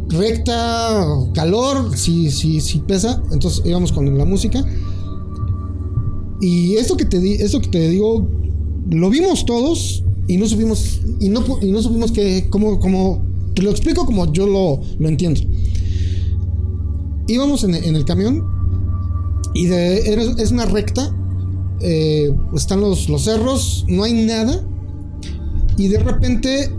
Recta, 0.08 1.04
calor, 1.34 1.96
sí, 1.96 2.30
sí, 2.30 2.60
sí 2.60 2.82
pesa. 2.86 3.22
Entonces 3.32 3.62
íbamos 3.64 3.92
con 3.92 4.16
la 4.16 4.24
música. 4.24 4.64
Y 6.40 6.74
esto 6.74 6.96
que 6.96 7.04
te, 7.04 7.18
di, 7.18 7.32
esto 7.32 7.60
que 7.60 7.68
te 7.68 7.88
digo, 7.88 8.26
lo 8.90 9.10
vimos 9.10 9.46
todos 9.46 10.04
y 10.28 10.36
no 10.36 10.46
supimos, 10.46 11.00
y 11.18 11.28
no, 11.28 11.42
y 11.62 11.70
no 11.70 11.82
supimos 11.82 12.12
que, 12.12 12.48
cómo, 12.50 12.78
cómo, 12.78 13.24
te 13.54 13.62
lo 13.62 13.70
explico 13.70 14.04
como 14.04 14.30
yo 14.32 14.46
lo, 14.46 14.80
lo 14.98 15.08
entiendo. 15.08 15.40
Íbamos 17.26 17.64
en 17.64 17.74
el 17.74 18.04
camión 18.04 18.55
y 19.56 19.66
de, 19.66 20.34
es 20.38 20.50
una 20.50 20.66
recta, 20.66 21.14
eh, 21.80 22.34
están 22.54 22.80
los, 22.80 23.08
los 23.08 23.24
cerros, 23.24 23.84
no 23.88 24.04
hay 24.04 24.12
nada 24.12 24.62
y 25.76 25.88
de 25.88 25.98
repente, 25.98 26.70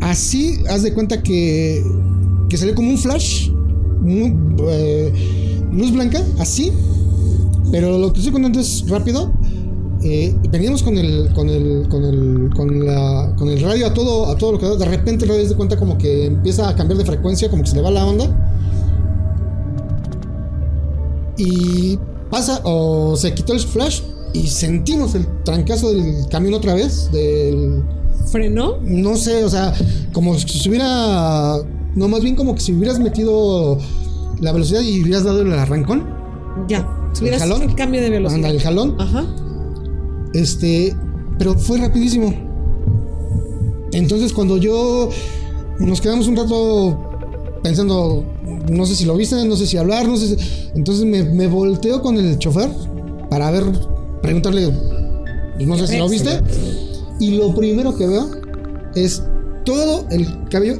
así, 0.00 0.58
haz 0.68 0.82
de 0.82 0.92
cuenta 0.92 1.22
que, 1.22 1.84
que 2.48 2.56
salió 2.56 2.74
como 2.74 2.90
un 2.90 2.98
flash, 2.98 3.50
eh, 4.06 5.12
luz 5.72 5.92
blanca, 5.92 6.20
así, 6.38 6.72
pero 7.70 7.98
lo 7.98 8.12
que 8.12 8.18
estoy 8.18 8.32
contando 8.32 8.60
es 8.60 8.88
rápido. 8.88 9.32
Eh, 10.02 10.36
veníamos 10.50 10.82
con 10.82 10.98
el, 10.98 11.32
con 11.34 11.48
el, 11.48 11.88
con 11.88 12.04
el, 12.04 12.50
con 12.54 12.86
la, 12.86 13.34
con 13.36 13.48
el 13.48 13.60
radio 13.60 13.86
a 13.86 13.94
todo, 13.94 14.26
a 14.26 14.36
todo 14.36 14.52
lo 14.52 14.58
que 14.58 14.66
da. 14.66 14.76
De 14.76 14.84
repente 14.84 15.24
el 15.24 15.30
radio 15.30 15.48
se 15.48 15.54
cuenta 15.54 15.76
como 15.76 15.96
que 15.96 16.26
empieza 16.26 16.68
a 16.68 16.76
cambiar 16.76 16.98
de 16.98 17.04
frecuencia, 17.04 17.48
como 17.48 17.62
que 17.62 17.70
se 17.70 17.76
le 17.76 17.82
va 17.82 17.90
la 17.90 18.04
onda. 18.04 18.45
Y 21.36 21.98
pasa, 22.30 22.60
o 22.64 23.16
se 23.16 23.34
quitó 23.34 23.52
el 23.52 23.60
flash 23.60 24.00
y 24.32 24.46
sentimos 24.46 25.14
el 25.14 25.26
trancazo 25.44 25.92
del 25.92 26.28
camión 26.28 26.54
otra 26.54 26.74
vez. 26.74 27.10
Del, 27.12 27.82
¿Frenó? 28.30 28.78
no 28.82 29.16
sé, 29.16 29.44
o 29.44 29.50
sea, 29.50 29.72
como 30.12 30.38
si 30.38 30.58
se 30.58 30.68
hubiera, 30.68 31.58
no, 31.94 32.08
más 32.08 32.22
bien 32.22 32.34
como 32.34 32.54
que 32.54 32.60
si 32.60 32.72
hubieras 32.72 32.98
metido 32.98 33.78
la 34.40 34.52
velocidad 34.52 34.80
y 34.80 35.02
hubieras 35.02 35.24
dado 35.24 35.42
el 35.42 35.52
arrancón. 35.52 36.06
Ya. 36.68 36.86
Si 37.12 37.22
hubieras 37.22 37.40
jalón? 37.40 37.62
hecho 37.62 37.70
el 37.70 37.76
cambio 37.76 38.00
de 38.00 38.10
velocidad. 38.10 38.36
Anda, 38.36 38.48
el 38.50 38.60
jalón. 38.60 38.96
Ajá. 38.98 39.24
Este, 40.34 40.94
pero 41.38 41.54
fue 41.54 41.78
rapidísimo. 41.78 42.34
Entonces 43.92 44.32
cuando 44.32 44.56
yo 44.58 45.08
nos 45.78 46.00
quedamos 46.00 46.26
un 46.26 46.36
rato 46.36 46.98
pensando, 47.62 48.24
no 48.70 48.86
sé 48.86 48.94
si 48.94 49.04
lo 49.04 49.16
viste, 49.16 49.44
no 49.44 49.56
sé 49.56 49.66
si 49.66 49.76
hablar, 49.76 50.06
no 50.06 50.16
sé 50.16 50.28
si... 50.28 50.70
Entonces 50.74 51.04
me, 51.04 51.46
volteo 51.46 52.02
con 52.02 52.18
el 52.18 52.38
chofer 52.38 52.70
para 53.30 53.50
ver, 53.50 53.64
preguntarle, 54.22 54.72
no 55.60 55.78
sé 55.78 55.86
si 55.86 55.98
lo 55.98 56.08
viste. 56.08 56.40
Y 57.18 57.32
lo 57.32 57.54
primero 57.54 57.96
que 57.96 58.06
veo 58.06 58.30
es 58.94 59.22
todo 59.64 60.06
el 60.10 60.48
cabello 60.48 60.78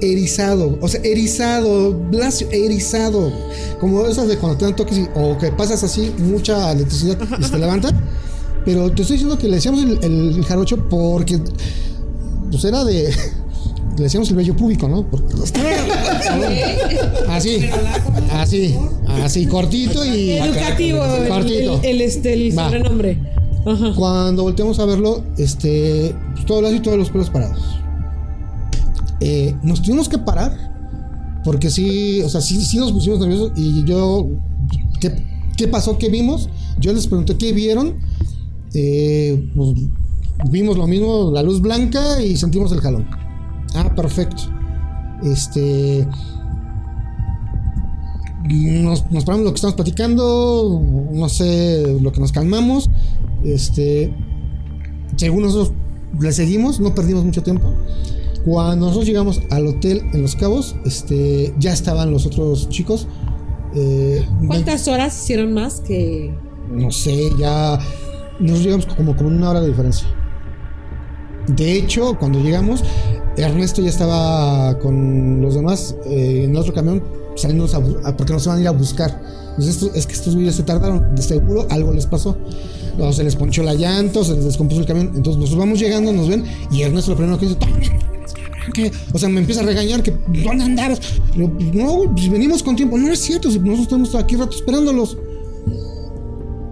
erizado, 0.00 0.78
o 0.80 0.88
sea, 0.88 1.00
erizado, 1.02 1.94
Blasio, 2.10 2.48
erizado. 2.50 3.32
Como 3.80 4.06
esas 4.06 4.28
de 4.28 4.36
cuando 4.36 4.58
te 4.58 4.64
dan 4.64 4.76
toques 4.76 5.08
o 5.14 5.38
que 5.38 5.52
pasas 5.52 5.82
así, 5.84 6.12
mucha 6.18 6.72
electricidad 6.72 7.18
y 7.38 7.44
se 7.44 7.50
te 7.50 7.58
levanta. 7.58 7.90
Pero 8.64 8.90
te 8.90 9.02
estoy 9.02 9.14
diciendo 9.16 9.38
que 9.38 9.48
le 9.48 9.56
decíamos 9.56 9.82
el, 9.82 10.02
el 10.02 10.44
jarocho 10.44 10.88
porque 10.88 11.38
pues 12.50 12.64
era 12.64 12.84
de. 12.84 13.14
Le 13.96 14.02
decíamos 14.04 14.28
el 14.30 14.36
vello 14.36 14.54
público, 14.54 14.88
¿no? 14.88 15.06
Porque 15.10 15.34
así, 17.28 17.58
así, 18.30 18.74
así, 19.08 19.46
cortito 19.46 20.04
y. 20.04 20.32
Educativo, 20.32 21.04
el, 21.04 21.28
Cortito. 21.28 21.80
el- 21.82 21.84
el, 21.86 22.00
este, 22.02 22.32
el 22.34 22.52
sobrenombre. 22.54 23.18
Ajá. 23.64 23.92
Cuando 23.96 24.42
volteamos 24.42 24.78
a 24.78 24.84
verlo, 24.84 25.24
este, 25.38 26.14
pues, 26.34 26.46
todo 26.46 26.66
el 26.68 26.76
y 26.76 26.80
todos 26.80 26.98
los 26.98 27.10
pelos 27.10 27.30
parados. 27.30 27.58
Eh, 29.20 29.54
nos 29.62 29.80
tuvimos 29.82 30.08
que 30.10 30.18
parar 30.18 30.54
porque 31.42 31.70
sí, 31.70 32.20
o 32.22 32.28
sea, 32.28 32.40
sí, 32.42 32.62
sí 32.64 32.76
nos 32.76 32.92
pusimos 32.92 33.18
nerviosos 33.20 33.52
y 33.56 33.82
yo, 33.84 34.28
¿qué, 35.00 35.24
qué 35.56 35.68
pasó? 35.68 35.96
¿Qué 35.96 36.10
vimos? 36.10 36.48
Yo 36.78 36.92
les 36.92 37.06
pregunté 37.06 37.36
qué 37.36 37.52
vieron. 37.52 37.94
Eh, 38.74 39.50
pues, 39.56 39.70
vimos 40.50 40.76
lo 40.76 40.86
mismo, 40.86 41.30
la 41.32 41.42
luz 41.42 41.60
blanca 41.62 42.22
y 42.22 42.36
sentimos 42.36 42.70
el 42.72 42.80
jalón. 42.80 43.08
Ah, 43.74 43.92
perfecto. 43.94 44.42
Este. 45.24 46.06
Nos, 48.48 49.10
nos 49.10 49.24
paramos 49.24 49.44
lo 49.44 49.50
que 49.50 49.56
estamos 49.56 49.74
platicando, 49.74 50.80
no 51.12 51.28
sé, 51.28 51.98
lo 52.00 52.12
que 52.12 52.20
nos 52.20 52.32
calmamos. 52.32 52.88
Este. 53.44 54.14
Según 55.16 55.42
nosotros 55.42 55.72
le 56.20 56.32
seguimos, 56.32 56.80
no 56.80 56.94
perdimos 56.94 57.24
mucho 57.24 57.42
tiempo. 57.42 57.72
Cuando 58.44 58.86
nosotros 58.86 59.08
llegamos 59.08 59.42
al 59.50 59.66
hotel 59.66 60.02
en 60.12 60.22
Los 60.22 60.36
Cabos, 60.36 60.76
este, 60.84 61.52
ya 61.58 61.72
estaban 61.72 62.12
los 62.12 62.26
otros 62.26 62.68
chicos. 62.68 63.08
Eh, 63.74 64.24
¿Cuántas 64.46 64.86
horas 64.86 65.20
hicieron 65.20 65.52
más 65.52 65.80
que.? 65.80 66.32
no 66.70 66.90
sé, 66.90 67.30
ya 67.38 67.78
nos 68.38 68.60
llegamos 68.62 68.86
como 68.86 69.16
con 69.16 69.26
una 69.26 69.50
hora 69.50 69.60
de 69.60 69.68
diferencia. 69.68 70.06
De 71.48 71.72
hecho, 71.74 72.16
cuando 72.18 72.40
llegamos, 72.40 72.82
Ernesto 73.36 73.82
ya 73.82 73.88
estaba 73.90 74.78
con 74.78 75.40
los 75.40 75.54
demás 75.54 75.94
eh, 76.06 76.44
en 76.44 76.56
otro 76.56 76.72
camión 76.72 77.02
saliendo 77.36 77.66
porque 78.16 78.32
nos 78.32 78.44
iban 78.46 78.58
a 78.58 78.60
ir 78.62 78.68
a 78.68 78.72
buscar. 78.72 79.20
Entonces, 79.50 79.74
esto- 79.76 79.90
es 79.94 80.06
que 80.06 80.12
estos 80.14 80.34
güeyes 80.34 80.54
se 80.56 80.62
tardaron, 80.62 81.14
de 81.14 81.22
seguro 81.22 81.66
algo 81.70 81.92
les 81.92 82.06
pasó. 82.06 82.36
O 82.98 83.12
se 83.12 83.22
les 83.24 83.36
ponchó 83.36 83.62
la 83.62 83.74
llanta, 83.74 84.20
o 84.20 84.24
se 84.24 84.34
les 84.34 84.44
descompuso 84.44 84.80
el 84.80 84.86
camión. 84.86 85.12
Entonces 85.14 85.38
nosotros 85.38 85.58
vamos 85.58 85.78
llegando, 85.78 86.12
nos 86.12 86.28
ven, 86.28 86.44
y 86.70 86.80
Ernesto 86.82 87.10
lo 87.12 87.16
primero 87.18 87.38
que 87.38 87.46
dice, 87.46 87.58
¿Qué? 88.74 88.90
O 89.12 89.18
sea, 89.18 89.28
me 89.28 89.38
empieza 89.40 89.60
a 89.60 89.64
regañar 89.64 90.02
que 90.02 90.10
¿dónde 90.44 90.64
andabas? 90.64 90.98
"Pues, 91.34 91.74
no, 91.74 92.02
pues 92.14 92.28
venimos 92.28 92.62
con 92.64 92.74
tiempo. 92.74 92.98
No 92.98 93.12
es 93.12 93.20
cierto, 93.20 93.48
nosotros 93.48 93.80
estamos 93.80 94.14
aquí 94.16 94.34
rato 94.34 94.56
esperándolos. 94.56 95.16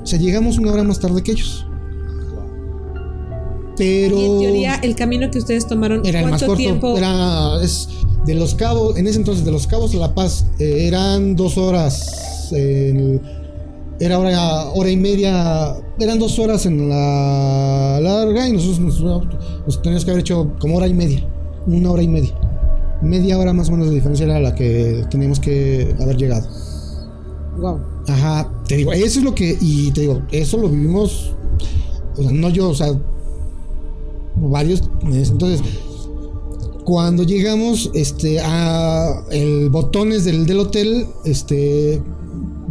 O 0.02 0.06
sea, 0.06 0.18
llegamos 0.18 0.58
una 0.58 0.72
hora 0.72 0.82
más 0.82 0.98
tarde 0.98 1.22
que 1.22 1.32
ellos. 1.32 1.66
Pero 3.76 4.16
Y 4.16 4.24
en 4.24 4.40
teoría, 4.40 4.74
el 4.76 4.94
camino 4.94 5.30
que 5.30 5.38
ustedes 5.38 5.66
tomaron, 5.66 6.04
era 6.06 6.20
el 6.20 6.26
más 6.26 6.42
¿cuánto 6.42 6.46
corto. 6.46 6.58
tiempo? 6.58 6.96
Era 6.96 7.62
es 7.62 7.88
de 8.24 8.34
los 8.34 8.54
cabos, 8.54 8.96
en 8.96 9.06
ese 9.06 9.18
entonces 9.18 9.44
de 9.44 9.50
los 9.50 9.66
cabos 9.66 9.94
a 9.94 9.98
La 9.98 10.14
Paz 10.14 10.46
eh, 10.58 10.86
eran 10.86 11.36
dos 11.36 11.58
horas. 11.58 12.50
era 12.52 14.18
hora, 14.18 14.70
hora 14.74 14.90
y 14.90 14.96
media. 14.96 15.76
Eran 15.98 16.18
dos 16.18 16.38
horas 16.38 16.66
en 16.66 16.88
la 16.88 18.00
larga 18.00 18.48
y 18.48 18.52
nosotros 18.52 18.80
nos, 18.80 19.00
nos 19.00 19.82
teníamos 19.82 20.04
que 20.04 20.10
haber 20.10 20.20
hecho 20.20 20.52
como 20.58 20.76
hora 20.76 20.86
y 20.86 20.94
media. 20.94 21.26
Una 21.66 21.90
hora 21.90 22.02
y 22.02 22.08
media. 22.08 22.34
Media 23.02 23.38
hora 23.38 23.52
más 23.52 23.68
o 23.68 23.72
menos 23.72 23.88
de 23.88 23.94
diferencia 23.94 24.24
era 24.24 24.40
la 24.40 24.54
que 24.54 25.04
teníamos 25.10 25.40
que 25.40 25.94
haber 26.00 26.16
llegado. 26.16 26.48
Wow. 27.58 27.80
Ajá, 28.08 28.50
te 28.66 28.76
digo, 28.76 28.92
eso 28.92 29.18
es 29.20 29.24
lo 29.24 29.34
que, 29.34 29.56
y 29.60 29.90
te 29.92 30.02
digo, 30.02 30.22
eso 30.30 30.58
lo 30.58 30.68
vivimos, 30.68 31.34
o 32.16 32.22
sea, 32.22 32.32
no 32.32 32.50
yo, 32.50 32.68
o 32.68 32.74
sea, 32.74 32.88
varios 34.36 34.82
meses. 35.02 35.30
Entonces, 35.30 35.60
cuando 36.84 37.22
llegamos, 37.22 37.90
este, 37.94 38.40
a 38.40 39.24
el 39.30 39.70
botones 39.70 40.24
del, 40.24 40.46
del 40.46 40.58
hotel, 40.60 41.06
este, 41.24 42.02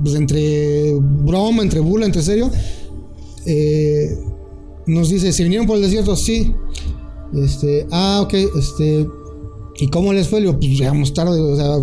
pues 0.04 0.16
entre 0.16 0.94
broma, 0.96 1.64
entre 1.64 1.80
burla, 1.80 2.06
entre 2.06 2.22
serio, 2.22 2.50
eh, 3.46 4.18
nos 4.86 5.10
dice, 5.10 5.32
¿se 5.32 5.44
vinieron 5.44 5.66
por 5.68 5.78
el 5.78 5.84
desierto? 5.84 6.16
Sí. 6.16 6.54
Este, 7.36 7.88
ah, 7.92 8.22
ok, 8.24 8.34
este, 8.60 9.08
¿y 9.80 9.88
cómo 9.88 10.14
les 10.14 10.28
fue? 10.28 10.40
Le 10.42 10.48
digo, 10.48 10.60
pues 10.60 10.72
llegamos 10.78 11.14
tarde, 11.14 11.40
o 11.40 11.56
sea, 11.56 11.78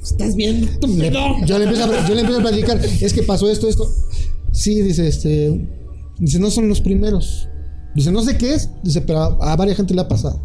Estás 0.00 0.36
le- 0.36 1.10
pedo. 1.10 1.20
yo, 1.44 1.58
le 1.58 1.64
empiezo 1.64 1.84
a, 1.92 2.08
yo 2.08 2.14
le 2.14 2.20
empiezo 2.20 2.38
a 2.40 2.42
platicar, 2.42 2.80
es 3.00 3.12
que 3.12 3.22
pasó 3.24 3.50
esto, 3.50 3.68
esto. 3.68 3.90
Sí, 4.52 4.80
dice, 4.80 5.08
este. 5.08 5.68
Dice, 6.20 6.38
no 6.38 6.50
son 6.50 6.68
los 6.68 6.80
primeros. 6.80 7.48
Dice, 7.94 8.12
no 8.12 8.22
sé 8.22 8.36
qué 8.36 8.54
es, 8.54 8.70
dice, 8.82 9.00
pero 9.00 9.20
a, 9.20 9.52
a 9.52 9.56
varias 9.56 9.76
gente 9.76 9.94
le 9.94 10.00
ha 10.00 10.08
pasado. 10.08 10.40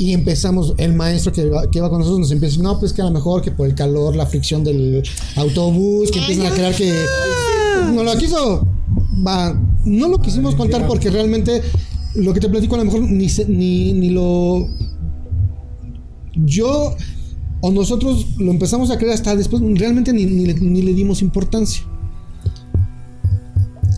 Y 0.00 0.14
empezamos, 0.14 0.74
el 0.78 0.94
maestro 0.94 1.30
que 1.30 1.42
iba, 1.42 1.70
que 1.70 1.78
iba 1.78 1.90
con 1.90 1.98
nosotros 1.98 2.20
nos 2.20 2.30
empieza 2.30 2.54
a 2.54 2.56
decir, 2.56 2.64
no, 2.64 2.78
pues 2.78 2.94
que 2.94 3.02
a 3.02 3.04
lo 3.04 3.10
mejor 3.10 3.42
que 3.42 3.50
por 3.50 3.66
el 3.66 3.74
calor, 3.74 4.16
la 4.16 4.24
fricción 4.24 4.64
del 4.64 5.02
autobús, 5.36 6.10
que 6.10 6.20
empiezan 6.20 6.46
a 6.46 6.54
crear 6.54 6.74
que. 6.74 6.90
No 7.92 8.02
lo 8.02 8.16
quiso. 8.16 8.66
Va, 9.26 9.54
no 9.84 10.08
lo 10.08 10.18
quisimos 10.18 10.54
contar 10.54 10.86
porque 10.86 11.10
realmente 11.10 11.60
lo 12.14 12.32
que 12.32 12.40
te 12.40 12.48
platico 12.48 12.76
a 12.76 12.78
lo 12.78 12.86
mejor 12.86 13.02
ni, 13.02 13.26
ni, 13.48 13.92
ni 13.92 14.08
lo. 14.08 14.66
Yo 16.34 16.96
o 17.60 17.70
nosotros 17.70 18.26
lo 18.38 18.50
empezamos 18.52 18.90
a 18.90 18.96
creer 18.96 19.12
hasta 19.12 19.36
después, 19.36 19.62
realmente 19.78 20.14
ni, 20.14 20.24
ni 20.24 20.46
le, 20.46 20.54
ni 20.54 20.80
le 20.80 20.94
dimos 20.94 21.20
importancia. 21.20 21.82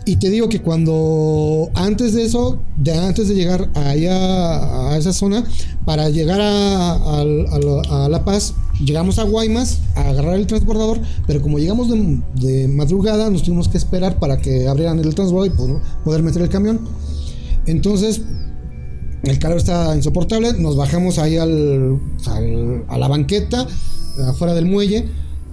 Y 0.05 0.17
te 0.17 0.29
digo 0.29 0.49
que 0.49 0.61
cuando 0.61 1.69
antes 1.75 2.13
de 2.13 2.23
eso, 2.25 2.59
antes 3.05 3.29
de 3.29 3.35
llegar 3.35 3.69
allá 3.73 4.89
a 4.91 4.97
esa 4.97 5.13
zona, 5.13 5.45
para 5.85 6.09
llegar 6.09 6.41
a, 6.41 7.23
la- 8.09 8.25
Paz, 8.25 8.53
llegamos 8.83 9.17
a 9.19 9.23
Guaymas 9.23 9.79
a 9.95 10.09
agarrar 10.09 10.35
el 10.35 10.47
transbordador, 10.47 10.99
pero 11.25 11.41
como 11.41 11.57
llegamos 11.57 11.87
de, 11.89 12.67
madrugada, 12.67 13.29
nos 13.29 13.43
tuvimos 13.43 13.69
que 13.69 13.77
esperar 13.77 14.19
para 14.19 14.37
que 14.39 14.67
abrieran 14.67 14.99
el 14.99 15.15
transbordador 15.15 15.53
y 15.53 15.57
poder, 15.57 15.77
poder 16.03 16.23
meter 16.23 16.41
el 16.41 16.49
camión. 16.49 16.81
Entonces, 17.65 18.21
el 19.23 19.39
calor 19.39 19.57
está 19.57 19.95
insoportable. 19.95 20.51
Nos 20.53 20.75
bajamos 20.75 21.17
ahí 21.17 21.37
al, 21.37 21.97
al- 22.27 22.83
a 22.89 22.97
la 22.97 23.07
banqueta, 23.07 23.65
afuera 24.27 24.53
del 24.53 24.65
muelle. 24.65 25.07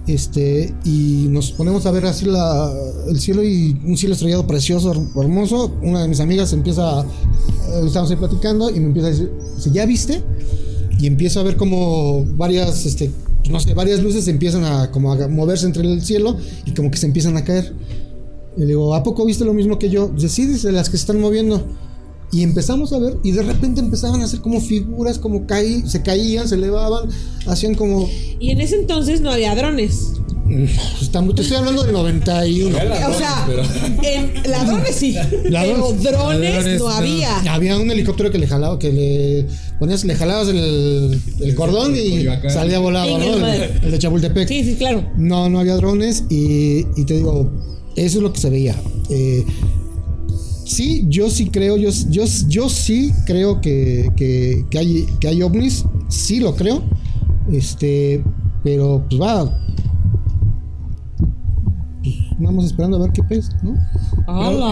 Este, 0.07 0.73
y 0.83 1.27
nos 1.29 1.51
ponemos 1.51 1.85
a 1.85 1.91
ver 1.91 2.05
así 2.05 2.25
la, 2.25 2.73
el 3.07 3.19
cielo 3.19 3.43
y 3.43 3.79
un 3.85 3.95
cielo 3.97 4.13
estrellado 4.15 4.47
precioso, 4.47 4.91
her- 4.93 5.21
hermoso. 5.21 5.71
Una 5.83 6.01
de 6.01 6.07
mis 6.07 6.19
amigas 6.19 6.51
empieza, 6.53 7.01
eh, 7.01 7.83
estamos 7.85 8.09
ahí 8.09 8.17
platicando 8.17 8.69
y 8.69 8.79
me 8.79 8.87
empieza 8.87 9.07
a 9.07 9.11
decir, 9.11 9.31
"¿Sí, 9.59 9.69
¿ya 9.71 9.85
viste? 9.85 10.21
Y 10.99 11.07
empiezo 11.07 11.39
a 11.39 11.43
ver 11.43 11.55
como 11.55 12.25
varias, 12.35 12.85
este, 12.85 13.11
no 13.49 13.59
sé, 13.59 13.73
varias 13.73 14.01
luces 14.01 14.27
empiezan 14.27 14.63
a, 14.65 14.91
como 14.91 15.13
a 15.13 15.27
moverse 15.27 15.65
entre 15.67 15.83
el 15.83 16.01
cielo 16.01 16.35
y 16.65 16.73
como 16.73 16.89
que 16.91 16.97
se 16.97 17.05
empiezan 17.05 17.37
a 17.37 17.43
caer. 17.43 17.73
Y 18.57 18.61
le 18.61 18.65
digo, 18.67 18.93
¿a 18.95 19.03
poco 19.03 19.25
viste 19.25 19.45
lo 19.45 19.53
mismo 19.53 19.79
que 19.79 19.89
yo? 19.89 20.09
Dice, 20.09 20.29
sí, 20.29 20.45
dice, 20.45 20.71
las 20.71 20.89
que 20.89 20.97
se 20.97 21.03
están 21.03 21.21
moviendo. 21.21 21.63
Y 22.33 22.43
empezamos 22.43 22.93
a 22.93 22.99
ver, 22.99 23.17
y 23.23 23.31
de 23.31 23.41
repente 23.43 23.81
empezaban 23.81 24.21
a 24.21 24.25
hacer 24.25 24.39
como 24.41 24.61
figuras, 24.61 25.19
como 25.19 25.45
caí, 25.45 25.83
se 25.85 26.01
caían, 26.01 26.47
se 26.47 26.55
elevaban, 26.55 27.09
hacían 27.45 27.75
como. 27.75 28.09
Y 28.39 28.51
en 28.51 28.61
ese 28.61 28.75
entonces 28.75 29.19
no 29.21 29.31
había 29.31 29.53
drones. 29.55 30.13
Estamos- 31.01 31.35
Te 31.35 31.43
estoy 31.43 31.57
hablando 31.57 31.83
del 31.83 31.93
91. 31.93 32.75
O 32.77 33.13
sea, 33.17 33.47
en 34.03 34.51
ladrones 34.51 34.95
sí, 34.95 35.15
pero 35.43 35.87
drones 36.01 36.01
Ladrones, 36.55 36.79
no 36.79 36.85
no. 36.85 36.89
había. 36.89 37.53
Había 37.53 37.77
un 37.77 37.89
helicóptero 37.89 38.31
que 38.31 38.37
le 38.37 38.47
jalaba, 38.47 38.77
que 38.77 38.91
le 38.91 39.47
ponías, 39.79 40.03
le 40.03 40.15
jalabas 40.15 40.47
el, 40.49 41.21
el 41.39 41.55
cordón 41.55 41.95
y 41.95 42.25
salía 42.49 42.79
volado, 42.79 43.17
¿no? 43.17 43.47
el 43.47 43.71
el 43.83 43.91
de 43.91 43.99
Chapultepec. 43.99 44.47
Sí, 44.47 44.63
sí, 44.63 44.75
claro. 44.75 45.09
No, 45.17 45.49
no 45.49 45.59
había 45.59 45.75
drones 45.75 46.23
y, 46.29 46.85
y 46.97 47.05
te 47.05 47.15
digo, 47.15 47.49
eso 47.95 48.17
es 48.17 48.23
lo 48.23 48.33
que 48.33 48.39
se 48.41 48.49
veía. 48.49 48.75
Eh, 49.09 49.45
sí, 50.71 51.05
yo 51.09 51.29
sí 51.29 51.49
creo, 51.49 51.77
yo, 51.77 51.89
yo, 52.09 52.23
yo 52.47 52.69
sí 52.69 53.13
creo 53.25 53.61
que, 53.61 54.11
que, 54.15 54.65
que 54.69 54.77
hay, 54.77 55.05
que 55.19 55.27
hay 55.27 55.41
ovnis, 55.41 55.85
sí 56.07 56.39
lo 56.39 56.55
creo. 56.55 56.83
Este, 57.51 58.23
pero 58.63 59.05
pues 59.09 59.21
va. 59.21 59.57
Pues, 62.01 62.15
Vamos 62.39 62.65
esperando 62.65 62.97
a 62.97 63.01
ver 63.01 63.11
qué 63.11 63.23
pez, 63.23 63.49
¿no? 63.61 63.77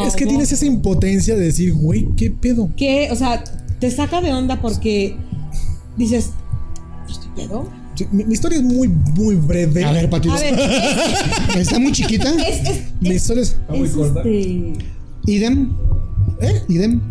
Es 0.06 0.16
que 0.16 0.26
tienes 0.26 0.52
esa 0.52 0.66
impotencia 0.66 1.36
de 1.36 1.46
decir, 1.46 1.74
güey, 1.74 2.08
¿qué 2.16 2.32
pedo? 2.32 2.70
Que, 2.76 3.10
o 3.12 3.16
sea, 3.16 3.44
te 3.80 3.92
saca 3.92 4.22
de 4.22 4.34
onda 4.34 4.60
porque 4.62 5.16
dices, 5.98 6.32
¿este 7.08 7.28
pedo? 7.36 7.68
Sí, 7.96 8.08
Mi, 8.12 8.24
mi 8.24 8.34
historia 8.34 8.58
es 8.58 8.64
muy, 8.64 8.88
muy 8.88 9.36
breve. 9.36 9.84
A 9.84 9.92
ver, 9.92 10.10
Pati. 10.10 10.30
Está 11.58 11.80
muy 11.80 11.92
chiquita. 11.92 12.32
es, 12.48 12.68
es, 12.68 12.82
Mi 13.02 13.10
historia 13.10 13.44
es. 13.44 13.58
muy 13.70 13.88
es 13.88 13.94
corta. 13.94 14.22
este. 14.22 14.99
Idem. 15.26 15.72
¿Eh? 16.42 16.62
Idem. 16.70 17.02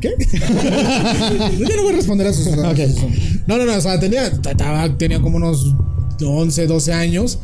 ¿Qué? 0.00 0.10
Yo 1.58 1.76
no 1.76 1.82
voy 1.82 1.92
a 1.92 1.96
responder 1.96 2.26
a 2.26 2.32
sus. 2.32 2.46
a 2.48 2.70
Ok. 2.70 2.76
sus- 2.88 3.46
No, 3.46 3.56
no, 3.56 3.64
no. 3.64 3.76
O 3.76 3.80
sea, 3.80 3.98
tenía, 3.98 4.26
estaba- 4.26 4.96
tenía 4.98 5.20
como 5.20 5.36
unos 5.38 5.74
11, 6.24 6.66
12 6.66 6.92
años. 6.92 7.38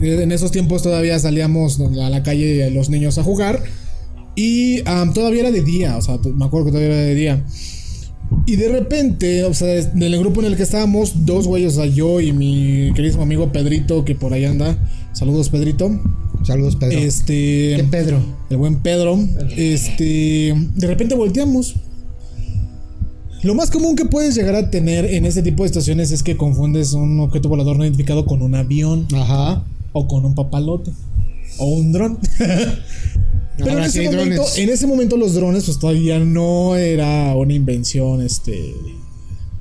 En 0.00 0.30
esos 0.32 0.50
tiempos 0.52 0.82
todavía 0.82 1.18
salíamos 1.18 1.80
a 1.80 2.10
la 2.10 2.22
calle 2.22 2.70
los 2.70 2.90
niños 2.90 3.18
a 3.18 3.22
jugar. 3.22 3.62
Y 4.36 4.82
todavía 5.14 5.40
era 5.40 5.50
de 5.50 5.62
día. 5.62 5.96
O 5.96 6.02
sea, 6.02 6.18
me 6.34 6.44
acuerdo 6.44 6.66
que 6.66 6.72
todavía 6.72 6.94
era 6.94 7.02
de 7.06 7.14
día. 7.14 7.44
Y 8.46 8.56
de 8.56 8.68
repente, 8.68 9.44
o 9.44 9.54
sea, 9.54 9.74
en 9.78 10.02
el 10.02 10.18
grupo 10.18 10.40
en 10.40 10.46
el 10.48 10.56
que 10.56 10.62
estábamos, 10.62 11.24
dos 11.24 11.46
güeyes, 11.46 11.72
o 11.78 11.82
sea, 11.82 11.86
yo 11.86 12.20
y 12.20 12.32
mi 12.32 12.92
queridísimo 12.94 13.22
amigo 13.22 13.50
Pedrito, 13.52 14.04
que 14.04 14.14
por 14.14 14.34
ahí 14.34 14.44
anda. 14.44 14.76
Saludos, 15.14 15.48
Pedrito. 15.48 15.90
Saludos, 16.44 16.76
Pedro. 16.76 16.98
Este. 16.98 17.74
¿Qué 17.76 17.86
Pedro? 17.90 18.20
El 18.50 18.56
buen 18.56 18.76
Pedro. 18.76 19.18
Este. 19.56 20.54
De 20.74 20.86
repente 20.86 21.14
volteamos. 21.14 21.74
Lo 23.42 23.54
más 23.54 23.70
común 23.70 23.94
que 23.94 24.04
puedes 24.04 24.34
llegar 24.34 24.56
a 24.56 24.70
tener 24.70 25.04
en 25.04 25.24
este 25.24 25.42
tipo 25.42 25.62
de 25.62 25.68
estaciones 25.68 26.10
es 26.10 26.22
que 26.24 26.36
confundes 26.36 26.92
un 26.92 27.20
objeto 27.20 27.48
volador 27.48 27.76
no 27.76 27.84
identificado 27.84 28.26
con 28.26 28.42
un 28.42 28.54
avión 28.56 29.06
Ajá. 29.14 29.62
o 29.92 30.08
con 30.08 30.24
un 30.24 30.34
papalote 30.34 30.90
o 31.58 31.66
un 31.66 31.92
dron. 31.92 32.18
Pero 32.38 33.70
en 33.70 33.76
Ahora 33.76 33.86
ese, 33.86 33.92
sí 33.92 34.06
hay 34.06 34.14
momento, 34.14 34.34
drones. 34.42 34.58
en 34.58 34.68
ese 34.70 34.86
momento 34.86 35.16
los 35.16 35.34
drones 35.34 35.64
pues 35.64 35.78
todavía 35.78 36.18
no 36.20 36.76
era 36.76 37.34
una 37.36 37.52
invención 37.54 38.22
este 38.22 38.72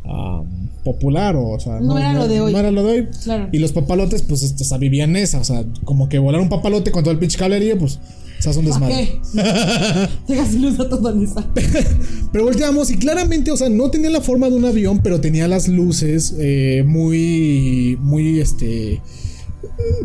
am, 0.05 0.69
popular 0.93 1.35
o, 1.35 1.49
o 1.49 1.59
sea, 1.59 1.79
No 1.79 1.97
era 1.97 2.13
lo 2.13 2.27
de 2.27 2.41
hoy. 2.41 2.51
No 2.53 2.59
era 2.59 2.71
lo 2.71 2.83
de 2.83 2.91
hoy. 2.91 3.07
Claro. 3.23 3.49
Y 3.51 3.59
los 3.59 3.71
papalotes 3.71 4.21
pues 4.23 4.41
este, 4.43 4.63
o 4.63 4.65
sea, 4.65 4.77
vivían 4.77 5.15
esa, 5.15 5.39
o 5.39 5.43
sea, 5.43 5.63
como 5.85 6.09
que 6.09 6.17
volar 6.19 6.41
un 6.41 6.49
papalote 6.49 6.91
con 6.91 7.03
todo 7.03 7.11
el 7.11 7.19
pinche 7.19 7.37
cablería 7.37 7.77
pues 7.77 7.99
se 8.39 8.49
hace 8.51 8.59
un 8.59 8.65
¿Para 8.69 8.87
desmadre. 8.87 9.19
qué? 9.33 10.09
Tengas 10.27 10.53
luz 10.53 10.79
a 10.79 10.87
toda 10.89 11.13
esa. 11.23 11.47
Pero 12.31 12.43
volteamos 12.45 12.91
y 12.91 12.97
claramente, 12.97 13.51
o 13.51 13.57
sea, 13.57 13.67
no 13.69 13.89
tenía 13.89 14.09
la 14.11 14.21
forma 14.21 14.49
de 14.49 14.55
un 14.55 14.65
avión, 14.65 14.99
pero 15.01 15.19
tenía 15.21 15.47
las 15.47 15.67
luces 15.67 16.35
eh, 16.37 16.83
muy, 16.85 17.97
muy, 18.01 18.39
este, 18.39 19.01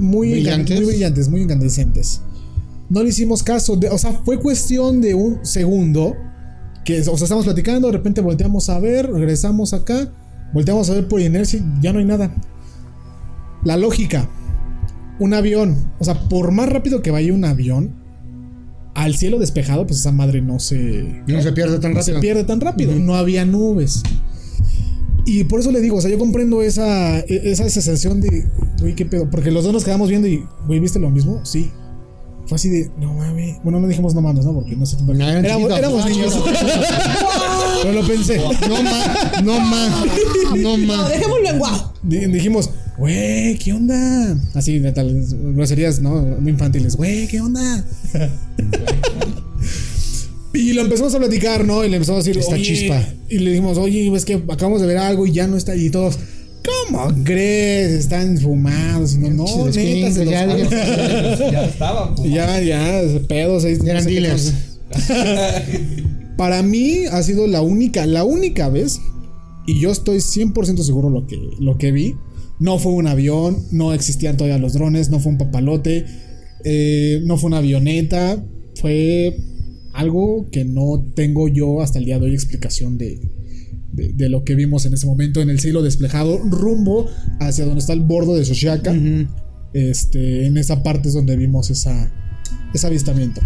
muy 0.00 0.30
Brillantes. 0.32 0.76
muy 0.78 0.86
brillantes, 0.86 1.28
muy 1.28 1.42
incandescentes. 1.42 2.20
No 2.88 3.02
le 3.02 3.08
hicimos 3.10 3.42
caso, 3.42 3.76
de- 3.76 3.88
o 3.90 3.98
sea, 3.98 4.12
fue 4.24 4.38
cuestión 4.38 5.00
de 5.02 5.14
un 5.14 5.44
segundo 5.44 6.14
que, 6.84 7.00
o 7.00 7.04
sea, 7.04 7.24
estamos 7.24 7.44
platicando, 7.44 7.88
de 7.88 7.92
repente 7.92 8.20
volteamos 8.20 8.68
a 8.70 8.78
ver, 8.80 9.10
regresamos 9.12 9.72
acá, 9.72 10.10
volteamos 10.52 10.88
a 10.90 10.94
ver 10.94 11.08
por 11.08 11.20
inercia, 11.20 11.58
y 11.60 11.82
ya 11.82 11.92
no 11.92 11.98
hay 11.98 12.04
nada. 12.04 12.34
La 13.64 13.76
lógica, 13.76 14.28
un 15.18 15.34
avión, 15.34 15.92
o 15.98 16.04
sea, 16.04 16.28
por 16.28 16.50
más 16.52 16.68
rápido 16.68 17.02
que 17.02 17.10
vaya 17.10 17.32
un 17.32 17.44
avión, 17.44 17.94
al 18.94 19.14
cielo 19.14 19.38
despejado, 19.38 19.86
pues 19.86 20.00
esa 20.00 20.12
madre 20.12 20.42
no 20.42 20.58
se, 20.58 21.22
No 21.26 21.40
se 21.40 21.52
pierde 21.52 21.78
tan 21.78 21.94
no 21.94 22.02
se 22.02 22.10
rápido. 22.12 22.20
pierde 22.20 22.44
tan 22.44 22.60
rápido. 22.60 22.94
No 22.98 23.14
había 23.14 23.44
nubes. 23.46 24.02
Y 25.24 25.44
por 25.44 25.60
eso 25.60 25.70
le 25.72 25.80
digo, 25.80 25.96
o 25.96 26.00
sea, 26.00 26.10
yo 26.10 26.18
comprendo 26.18 26.60
esa, 26.62 27.20
e- 27.20 27.50
esa 27.50 27.68
sensación 27.70 28.20
de, 28.20 28.46
güey, 28.80 28.94
qué 28.94 29.06
pedo. 29.06 29.30
Porque 29.30 29.50
los 29.50 29.64
dos 29.64 29.72
nos 29.72 29.84
quedamos 29.84 30.10
viendo 30.10 30.26
y, 30.28 30.44
güey, 30.66 30.80
¿viste 30.80 30.98
lo 30.98 31.08
mismo? 31.10 31.40
Sí. 31.44 31.70
Fue 32.46 32.56
así 32.56 32.68
de, 32.68 32.90
no 32.98 33.14
mames. 33.14 33.56
Bueno, 33.62 33.78
no 33.80 33.86
dijimos 33.86 34.14
no 34.14 34.20
mames, 34.20 34.44
¿no? 34.44 34.52
Porque 34.52 34.76
no 34.76 34.84
sé. 34.84 34.96
Éramos, 35.10 35.70
éramos 35.70 36.04
niños. 36.06 36.34
Pero 37.82 37.92
lo 38.00 38.06
pensé. 38.06 38.36
No 38.38 38.82
más, 38.82 39.42
no 39.44 39.60
más, 39.60 40.06
no 40.56 40.76
No, 40.76 40.86
más. 40.86 41.08
dejémoslo 41.10 41.48
en 41.50 41.58
guau. 41.58 41.92
Di- 42.02 42.26
Dijimos, 42.26 42.70
güey, 42.98 43.56
¿qué 43.58 43.72
onda? 43.72 44.36
Así, 44.54 44.78
de 44.78 44.92
tal, 44.92 45.24
groserías, 45.54 46.00
¿no? 46.00 46.20
Muy 46.22 46.52
infantiles. 46.52 46.96
Güey, 46.96 47.26
¿qué 47.28 47.40
onda? 47.40 47.84
y 50.54 50.72
lo 50.74 50.82
empezamos 50.82 51.14
a 51.14 51.18
platicar, 51.18 51.64
¿no? 51.64 51.84
Y 51.84 51.88
le 51.88 51.96
empezamos 51.96 52.24
a 52.24 52.28
decir, 52.28 52.38
Esta 52.40 52.54
"Oye", 52.54 52.62
chispa. 52.62 53.02
Y 53.28 53.38
le 53.38 53.50
dijimos, 53.50 53.78
oye, 53.78 54.14
es 54.14 54.24
que 54.24 54.34
acabamos 54.34 54.80
de 54.80 54.86
ver 54.86 54.98
algo 54.98 55.26
y 55.26 55.32
ya 55.32 55.46
no 55.46 55.56
está. 55.56 55.74
Y 55.74 55.88
todos, 55.90 56.18
¿cómo 56.86 57.08
crees? 57.24 57.92
Están 57.92 58.38
fumados. 58.38 59.16
No, 59.16 59.30
no, 59.30 59.66
neta, 59.66 60.10
se 60.12 60.24
los 60.24 60.30
ya, 60.32 60.38
jalo". 60.40 60.58
ya. 60.58 61.50
Ya 61.52 61.64
estaban. 61.64 62.14
Y 62.24 62.30
Ya, 62.30 62.60
ya, 62.60 63.02
pedos. 63.28 63.64
ahí, 63.64 63.78
eran 63.84 63.96
no 63.96 64.02
sé 64.02 64.10
dealers. 64.10 64.52
Para 66.36 66.62
mí 66.62 67.04
ha 67.10 67.22
sido 67.22 67.46
la 67.46 67.62
única, 67.62 68.06
la 68.06 68.24
única 68.24 68.68
vez, 68.68 69.00
y 69.66 69.80
yo 69.80 69.90
estoy 69.90 70.18
100% 70.18 70.82
seguro 70.82 71.10
lo 71.10 71.26
que, 71.26 71.38
lo 71.60 71.78
que 71.78 71.92
vi. 71.92 72.16
No 72.58 72.78
fue 72.78 72.92
un 72.92 73.06
avión, 73.06 73.58
no 73.70 73.92
existían 73.92 74.36
todavía 74.36 74.58
los 74.58 74.74
drones, 74.74 75.10
no 75.10 75.20
fue 75.20 75.32
un 75.32 75.38
papalote, 75.38 76.04
eh, 76.64 77.20
no 77.24 77.36
fue 77.36 77.48
una 77.48 77.58
avioneta, 77.58 78.44
fue 78.76 79.36
algo 79.92 80.48
que 80.50 80.64
no 80.64 81.04
tengo 81.14 81.48
yo 81.48 81.82
hasta 81.82 81.98
el 81.98 82.04
día 82.04 82.18
de 82.18 82.26
hoy 82.26 82.34
explicación 82.34 82.98
de, 82.98 83.20
de, 83.92 84.12
de 84.12 84.28
lo 84.28 84.44
que 84.44 84.54
vimos 84.54 84.86
en 84.86 84.94
ese 84.94 85.06
momento 85.06 85.40
en 85.40 85.50
el 85.50 85.60
cielo 85.60 85.82
despejado 85.82 86.38
rumbo 86.38 87.08
hacia 87.40 87.64
donde 87.64 87.80
está 87.80 87.92
el 87.92 88.00
bordo 88.00 88.34
de 88.34 88.44
Xochiaca. 88.44 88.94
Este, 89.74 90.46
en 90.46 90.58
esa 90.58 90.82
parte 90.82 91.08
es 91.08 91.14
donde 91.14 91.36
vimos 91.36 91.70
esa, 91.70 92.12
ese 92.74 92.86
avistamiento. 92.86 93.40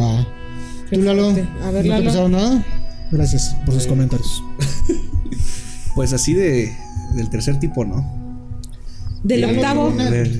Va. 0.00 0.26
¿Tú, 0.90 1.00
Lalo? 1.02 1.28
A 1.28 1.32
ver, 1.32 1.44
¿No 1.74 1.82
te 1.82 1.88
Lalo. 1.88 2.04
pasaron 2.06 2.32
nada? 2.32 2.64
Gracias 3.10 3.54
por 3.64 3.74
sus 3.74 3.86
comentarios. 3.86 4.42
Pues 5.94 6.12
así 6.12 6.32
de 6.32 6.72
del 7.16 7.28
tercer 7.28 7.58
tipo, 7.58 7.84
¿no? 7.84 8.06
Del 9.24 9.44
octavo. 9.46 9.92
A 9.98 10.10
ver. 10.10 10.30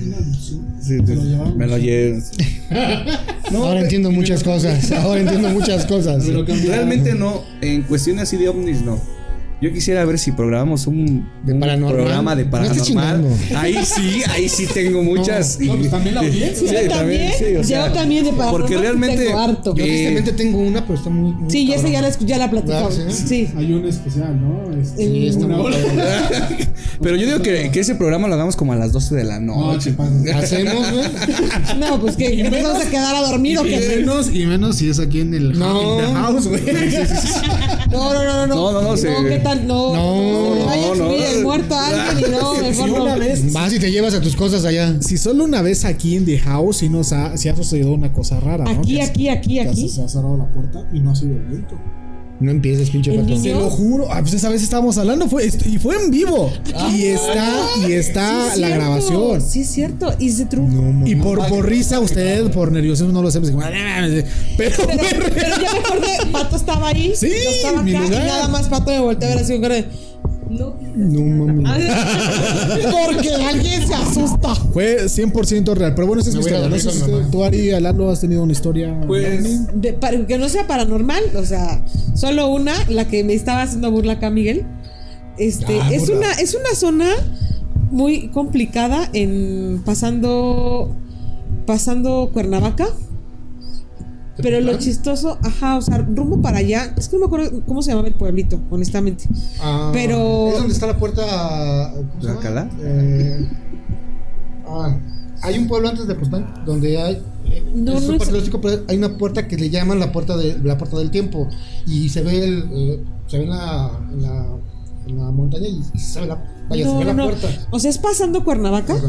Sí, 0.81 0.95
de- 1.01 1.15
me 1.57 1.67
lo 1.67 1.77
llevo. 1.77 2.21
Ahora 3.65 3.81
entiendo 3.81 4.09
muchas 4.09 4.41
cosas. 4.41 4.89
Ahora 4.93 5.19
entiendo 5.19 5.49
muchas 5.49 5.85
cosas. 5.85 6.25
Realmente 6.65 7.13
no, 7.13 7.43
en 7.59 7.81
cuestiones 7.81 8.23
así 8.23 8.37
de 8.37 8.47
ovnis 8.47 8.81
no. 8.81 9.01
Yo 9.61 9.73
quisiera 9.73 10.05
ver 10.05 10.17
si 10.17 10.31
programamos 10.31 10.87
un, 10.87 11.29
De 11.45 11.51
un 11.53 11.59
paranormal. 11.59 11.95
programa 11.95 12.35
de 12.35 12.45
No 12.45 12.51
paranormal. 12.51 13.25
ahí 13.57 13.75
sí, 13.83 14.21
ahí 14.29 14.47
sí 14.47 14.65
tengo 14.73 15.03
muchas. 15.03 15.59
No, 15.59 15.75
pues 15.75 15.91
también 15.91 16.15
la 16.15 16.21
audiencia. 16.21 16.67
Sí, 16.69 16.75
Yo 16.85 16.89
también, 16.89 17.31
sí, 17.37 17.55
o 17.57 17.63
sea, 17.63 17.87
yo 17.87 17.93
también 17.93 18.23
de 18.23 18.31
paranormal 18.31 18.61
Porque 18.61 18.77
realmente 18.77 19.25
tengo 19.25 19.39
harto. 19.39 19.75
Yo 19.75 19.83
eh, 19.85 20.23
tengo 20.37 20.59
una, 20.59 20.81
pero 20.85 20.95
está 20.97 21.09
muy. 21.09 21.33
muy 21.33 21.51
Sí, 21.51 21.63
y 21.65 21.73
esa 21.73 21.89
ya 21.89 22.01
la, 22.01 22.09
ya 22.19 22.37
la 22.37 22.49
platicamos. 22.49 22.99
Sí. 23.09 23.49
Hay 23.57 23.73
un 23.73 23.85
especial, 23.85 24.39
¿no? 24.39 24.71
Este, 24.81 25.05
Sí, 25.05 25.27
está 25.27 25.45
una 25.45 25.57
muy. 25.57 25.73
Pero 27.01 27.15
yo 27.15 27.25
digo 27.27 27.39
que, 27.41 27.69
que 27.71 27.79
ese 27.79 27.95
programa 27.95 28.27
lo 28.27 28.33
hagamos 28.35 28.55
como 28.55 28.73
a 28.73 28.75
las 28.75 28.91
12 28.91 29.15
de 29.15 29.23
la 29.23 29.39
No, 29.39 29.55
noche. 29.73 29.91
che, 29.91 29.95
pasa. 29.95 30.11
Hacemos, 30.37 30.91
güey. 30.91 31.05
No, 31.79 31.99
pues 31.99 32.15
que 32.17 32.41
empezamos 32.41 32.85
a 32.85 32.89
quedar 32.89 33.15
a 33.15 33.21
dormir 33.29 33.57
o 33.57 33.65
Y 33.65 33.69
qué. 33.69 33.95
menos, 33.97 34.33
y 34.33 34.45
menos 34.45 34.75
si 34.77 34.89
es 34.89 34.99
aquí 34.99 35.21
en 35.21 35.33
el 35.33 35.57
No. 35.57 35.99
house, 36.13 36.47
güey. 36.47 36.61
No, 37.91 38.13
no, 38.13 38.23
no, 38.23 38.47
no. 38.47 38.55
No, 38.55 38.71
no, 38.71 38.95
no, 38.95 38.95
¿qué 39.29 39.39
tal? 39.57 39.67
No, 39.67 39.93
No, 39.93 40.55
no, 40.55 40.65
vaya 40.65 40.85
a 40.85 40.89
no, 40.89 40.95
subir 40.95 41.19
no. 41.19 41.25
el 41.37 41.43
muerto 41.43 41.75
a 41.75 41.87
alguien 41.87 42.27
y 42.27 42.31
no, 42.31 42.55
Si 42.55 42.61
mejor 42.61 43.01
una 43.01 43.13
no. 43.15 43.19
vez, 43.19 43.53
Vas 43.53 43.73
y 43.73 43.79
te 43.79 43.91
llevas 43.91 44.13
a 44.13 44.21
tus 44.21 44.35
cosas 44.35 44.65
allá. 44.65 44.95
si 45.01 45.17
solo 45.17 45.43
una 45.45 45.61
vez 45.61 45.85
aquí 45.85 46.15
en 46.15 46.25
the 46.25 46.37
house 46.39 46.77
sí 46.77 46.89
nos 46.89 47.11
ha, 47.13 47.37
sí 47.37 47.49
ha 47.49 47.55
sucedido 47.55 47.91
una 47.91 48.11
cosa 48.13 48.39
rara, 48.39 48.65
¿no? 48.65 48.71
Aquí, 48.81 48.99
aquí, 49.01 49.29
aquí, 49.29 49.59
aquí. 49.59 49.89
Se 49.89 50.03
ha 50.03 50.07
cerrado 50.09 50.37
la 50.37 50.51
puerta 50.51 50.87
y 50.93 50.99
no 50.99 51.11
ha 51.11 51.15
sido 51.15 51.35
viento. 51.47 51.75
No 52.39 52.51
empieces, 52.51 52.89
pinche 52.89 53.11
niño- 53.11 53.41
Te 53.43 53.49
lo 53.53 53.69
juro. 53.69 54.07
Ah, 54.11 54.19
pues 54.21 54.33
esa 54.33 54.47
vez 54.49 54.63
estábamos 54.63 54.97
hablando 54.97 55.27
fue, 55.27 55.45
y 55.65 55.77
fue 55.77 55.95
en 56.01 56.09
vivo. 56.09 56.49
y 56.95 57.03
está, 57.07 57.53
y 57.85 57.91
está 57.91 58.53
Sí, 58.53 58.61
la 58.61 58.67
cierto, 58.67 58.75
grabación. 58.85 59.41
Sí, 59.41 59.61
es 59.61 59.69
cierto. 59.69 60.13
Y 60.19 60.29
se 60.31 60.45
truco. 60.45 60.71
Y 61.05 61.15
por, 61.15 61.45
por 61.49 61.67
risa, 61.67 61.99
usted, 61.99 62.49
por 62.51 62.71
nerviosismo, 62.71 63.11
no 63.11 63.21
lo 63.21 63.29
sé. 63.29 63.39
"Ah, 63.39 64.07
Pero, 64.09 64.23
Pero, 64.57 64.75
fue 64.75 64.93
real. 64.93 65.31
pero 65.33 65.49
ya 65.61 65.73
me 65.73 65.79
acordé, 65.79 66.07
Pato 66.31 66.55
estaba 66.55 66.87
ahí. 66.87 67.11
Sí, 67.15 67.27
yo 67.27 67.49
estaba 67.49 67.81
acá 67.81 67.89
y 67.89 67.93
nada 68.09 68.47
más 68.47 68.67
Pato 68.69 68.91
me 68.91 68.99
volteó 69.01 69.27
a 69.27 69.31
ver 69.35 69.43
así 69.43 69.53
con 69.53 69.61
cara 69.63 69.75
de. 69.75 69.85
No. 70.49 70.73
No 70.95 71.45
mames. 71.45 71.71
Porque 73.05 73.29
alguien 73.35 73.87
se 73.87 73.93
asusta. 73.93 74.55
Fue 74.55 75.05
100% 75.05 75.73
real. 75.75 75.93
Pero 75.95 76.07
bueno, 76.07 76.21
esa 76.21 76.29
es 76.31 76.35
mi 76.35 76.41
historia. 76.41 76.59
No 76.59 76.63
dormir 76.69 76.81
sé 76.81 76.91
si 76.91 76.99
con 76.99 77.05
usted- 77.09 77.19
mamá. 77.21 77.31
tú, 77.31 77.43
Ari, 77.43 77.79
Lalo, 77.79 78.09
has 78.09 78.21
tenido 78.21 78.41
una 78.43 78.51
historia. 78.51 78.99
Pues 79.05 79.67
De- 79.81 79.93
para 79.93 80.25
que 80.25 80.37
no 80.37 80.49
sea 80.49 80.65
paranormal, 80.67 81.21
o 81.35 81.45
sea, 81.45 81.83
solo 82.15 82.47
una, 82.49 82.73
la 82.89 83.07
que 83.07 83.23
me 83.23 83.33
estaba 83.33 83.61
haciendo 83.61 83.91
burla 83.91 84.13
acá, 84.13 84.29
Miguel. 84.29 84.65
Este, 85.37 85.79
Ah, 85.79 85.89
es 85.91 86.01
burla. 86.01 86.17
una, 86.17 86.31
es 86.33 86.53
una 86.55 86.75
zona 86.75 87.09
muy 87.91 88.29
complicada 88.29 89.09
en 89.13 89.81
pasando, 89.85 90.95
pasando 91.65 92.29
Cuernavaca. 92.33 92.87
Pero 94.41 94.59
lo 94.61 94.77
chistoso, 94.77 95.37
ajá, 95.43 95.77
o 95.77 95.81
sea, 95.81 95.97
rumbo 95.97 96.41
para 96.41 96.57
allá, 96.59 96.93
es 96.97 97.07
que 97.09 97.15
no 97.15 97.21
me 97.21 97.25
acuerdo 97.27 97.61
cómo 97.65 97.81
se 97.81 97.91
llamaba 97.91 98.07
el 98.07 98.13
pueblito, 98.15 98.59
honestamente. 98.69 99.25
Ah, 99.61 99.89
Pero- 99.93 100.47
Es 100.49 100.57
donde 100.57 100.73
está 100.73 100.87
la 100.87 100.97
puerta. 100.97 101.91
¿Alcalá? 102.27 102.69
Eh, 102.81 103.49
ah, 104.67 104.97
hay 105.41 105.57
un 105.57 105.67
pueblo 105.67 105.89
antes 105.89 106.07
de 106.07 106.15
Postán 106.15 106.63
donde 106.65 106.97
hay. 107.01 107.15
eh, 107.51 107.63
No, 107.73 107.93
es 107.97 108.01
no 108.03 108.07
un 108.09 108.13
es- 108.15 108.19
parque 108.19 108.31
turístico, 108.33 108.61
pero 108.61 108.83
hay 108.87 108.97
una 108.97 109.17
puerta 109.17 109.47
que 109.47 109.57
le 109.57 109.69
llaman 109.69 109.99
la 109.99 110.11
puerta 110.11 110.35
de 110.37 110.57
la 110.63 110.77
puerta 110.77 110.97
del 110.97 111.11
tiempo 111.11 111.47
y 111.87 112.09
se 112.09 112.21
ve 112.21 112.43
el 112.43 112.69
eh, 112.71 113.03
se 113.27 113.37
ve 113.39 113.43
en 113.45 113.49
la, 113.49 113.91
en 114.11 114.21
la 114.21 114.45
en 115.07 115.17
la 115.17 115.31
montaña 115.31 115.67
y 115.67 115.81
se 115.99 116.21
ve 116.21 116.27
la 116.27 116.43
vaya 116.69 116.83
se 116.85 116.91
No, 116.91 116.99
ve 116.99 117.05
no, 117.05 117.11
la 117.11 117.13
no. 117.13 117.23
puerta 117.29 117.47
O 117.71 117.79
sea, 117.79 117.89
es 117.89 117.97
pasando 117.97 118.43
Cuernavaca. 118.43 118.93
Ajá. 118.93 119.07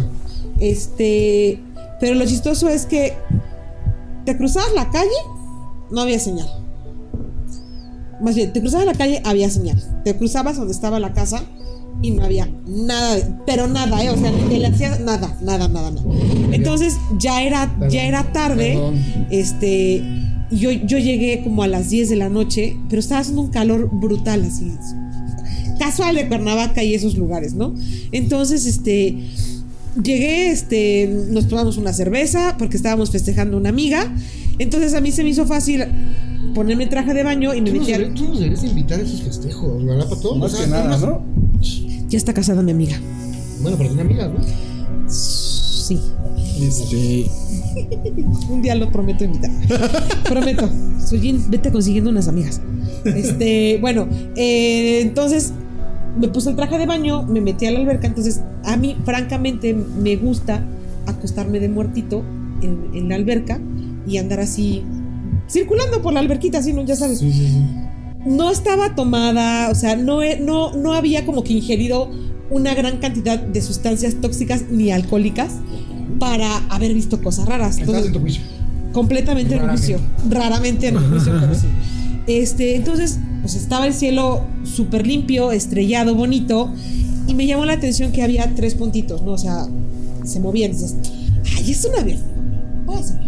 Este, 0.61 1.61
pero 2.01 2.15
lo 2.15 2.25
chistoso 2.27 2.69
es 2.69 2.87
que 2.87 3.15
te 4.25 4.37
cruzabas 4.37 4.73
la 4.75 4.91
calle, 4.91 5.11
no 5.91 6.01
había 6.01 6.19
señal. 6.19 6.49
más 8.21 8.35
bien, 8.35 8.53
te 8.53 8.61
cruzabas 8.61 8.87
la 8.87 8.95
calle, 8.95 9.23
había 9.25 9.51
señal. 9.51 9.83
Te 10.05 10.17
cruzabas 10.17 10.57
donde 10.57 10.73
estaba 10.73 11.01
la 11.01 11.13
casa 11.13 11.43
y 12.03 12.11
no 12.13 12.25
había 12.25 12.49
nada, 12.67 13.41
pero 13.47 13.67
nada, 13.67 14.03
¿eh? 14.03 14.11
O 14.11 14.17
sea, 14.17 14.31
ni 14.31 14.59
le 14.59 14.69
hacías 14.69 15.01
nada, 15.01 15.37
nada, 15.43 15.69
nada, 15.69 15.91
nada. 15.91 16.03
Entonces 16.53 16.97
ya 17.19 17.43
era, 17.43 17.75
ya 17.91 18.05
era 18.05 18.33
tarde, 18.33 18.79
este, 19.31 20.03
yo, 20.51 20.71
yo 20.71 20.99
llegué 20.99 21.43
como 21.43 21.63
a 21.63 21.69
las 21.69 21.91
10 21.91 22.09
de 22.09 22.17
la 22.17 22.29
noche, 22.29 22.77
pero 22.89 23.01
estaba 23.01 23.21
haciendo 23.21 23.43
un 23.43 23.51
calor 23.51 23.89
brutal, 23.93 24.45
así, 24.45 24.73
casual 25.79 26.17
de 26.17 26.29
Cuernavaca 26.29 26.83
y 26.83 26.95
esos 26.95 27.17
lugares, 27.17 27.55
¿no? 27.55 27.75
Entonces, 28.13 28.67
este, 28.67 29.19
llegué, 30.03 30.51
este, 30.51 31.09
nos 31.31 31.49
tomamos 31.49 31.77
una 31.77 31.93
cerveza 31.93 32.57
porque 32.59 32.77
estábamos 32.77 33.11
festejando 33.11 33.57
una 33.57 33.69
amiga. 33.71 34.13
Entonces 34.59 34.95
a 34.95 35.01
mí 35.01 35.11
se 35.13 35.23
me 35.25 35.31
hizo 35.31 35.47
fácil 35.47 35.85
ponerme 36.55 36.87
traje 36.87 37.15
de 37.15 37.23
baño 37.23 37.55
y 37.55 37.61
me 37.63 37.73
metí 37.73 37.93
al- 37.93 38.13
tú 38.15 38.25
nos 38.29 38.39
deberías 38.41 38.65
invitar 38.65 39.01
a 39.01 39.03
esos 39.03 39.23
festejos, 39.23 39.85
¿verdad, 39.85 40.09
Pato? 40.09 40.35
Más 40.37 40.53
O 40.53 40.57
sea, 40.57 40.65
que 40.67 40.71
nada, 40.71 40.97
¿no? 40.99 41.23
Ya 42.09 42.19
está 42.19 42.35
casada 42.35 42.61
mi 42.63 42.73
amiga. 42.73 42.97
Bueno, 43.63 43.77
pero 43.77 43.91
tiene 43.91 44.03
amigas, 44.03 44.31
¿no? 44.31 45.09
Sí. 45.09 45.99
Este. 46.61 47.27
Un 48.51 48.63
día 48.63 48.75
lo 48.75 48.91
prometo 48.91 49.25
invitar. 49.25 49.51
prometo. 50.29 50.69
Sujin, 51.05 51.51
vete 51.51 51.71
consiguiendo 51.71 52.11
unas 52.11 52.29
amigas. 52.29 52.61
Este, 53.05 53.79
bueno, 53.81 54.09
eh, 54.37 55.01
entonces 55.03 55.53
me 56.19 56.29
puse 56.29 56.51
el 56.51 56.57
traje 56.57 56.79
de 56.79 56.87
baño, 56.87 57.23
me 57.25 57.41
metí 57.41 57.67
a 57.67 57.71
la 57.71 57.81
alberca. 57.81 58.07
Entonces, 58.07 58.41
a 58.65 58.77
mí, 58.77 58.97
francamente, 59.05 59.75
me 59.75 60.17
gusta 60.17 60.65
acostarme 61.07 61.61
de 61.61 61.69
muertito 61.69 62.23
en, 62.63 62.91
en 62.95 63.09
la 63.09 63.17
alberca 63.17 63.61
y 64.07 64.19
andar 64.19 64.41
así, 64.41 64.83
circulando 65.49 66.03
por 66.03 66.13
la 66.13 66.21
alberquita, 66.21 66.59
así, 66.59 66.73
¿no? 66.73 66.85
Ya 66.85 66.97
sabes. 66.97 67.19
Sí, 67.19 67.33
sí, 67.33 67.49
sí. 67.49 67.65
no 68.27 68.51
estaba 68.51 68.95
tomada, 68.95 69.71
o 69.71 69.75
sea, 69.75 69.97
no, 69.97 70.21
no, 70.41 70.73
no 70.75 70.95
había 70.95 71.27
como 71.27 71.45
que 71.45 71.53
ingerido 71.53 72.11
una 72.51 72.75
gran 72.75 72.99
cantidad 72.99 73.39
de 73.39 73.63
sustancias 73.63 74.17
tóxicas 74.21 74.65
ni 74.71 74.91
alcohólicas 74.91 75.53
para 76.19 76.59
haber 76.69 76.93
visto 76.93 77.23
cosas 77.23 77.47
raras. 77.47 77.79
Entonces, 77.79 78.07
en 78.07 78.13
tu 78.13 78.21
juicio. 78.21 78.43
completamente 78.93 79.55
en 79.55 79.69
juicio. 79.69 80.01
Raramente 80.29 80.89
en 80.89 80.99
juicio, 80.99 81.33
pero 81.41 81.55
sí. 81.55 81.67
Este, 82.27 82.77
entonces, 82.77 83.19
pues 83.41 83.55
estaba 83.55 83.87
el 83.87 83.95
cielo 83.95 84.43
súper 84.65 85.07
limpio, 85.07 85.53
estrellado, 85.53 86.15
bonito, 86.15 86.71
y 87.27 87.35
me 87.35 87.47
llamó 87.47 87.65
la 87.65 87.75
atención 87.75 88.13
que 88.13 88.23
había 88.23 88.55
tres 88.55 88.75
puntitos, 88.75 89.23
¿no? 89.23 89.33
O 89.33 89.39
sea, 89.39 89.67
se 90.25 90.41
movían. 90.41 90.73
Dices, 90.73 90.97
ay, 91.57 91.71
es 91.71 91.85
un 91.85 91.99
avión. 91.99 92.21
Puede 92.87 93.05
ser". 93.05 93.21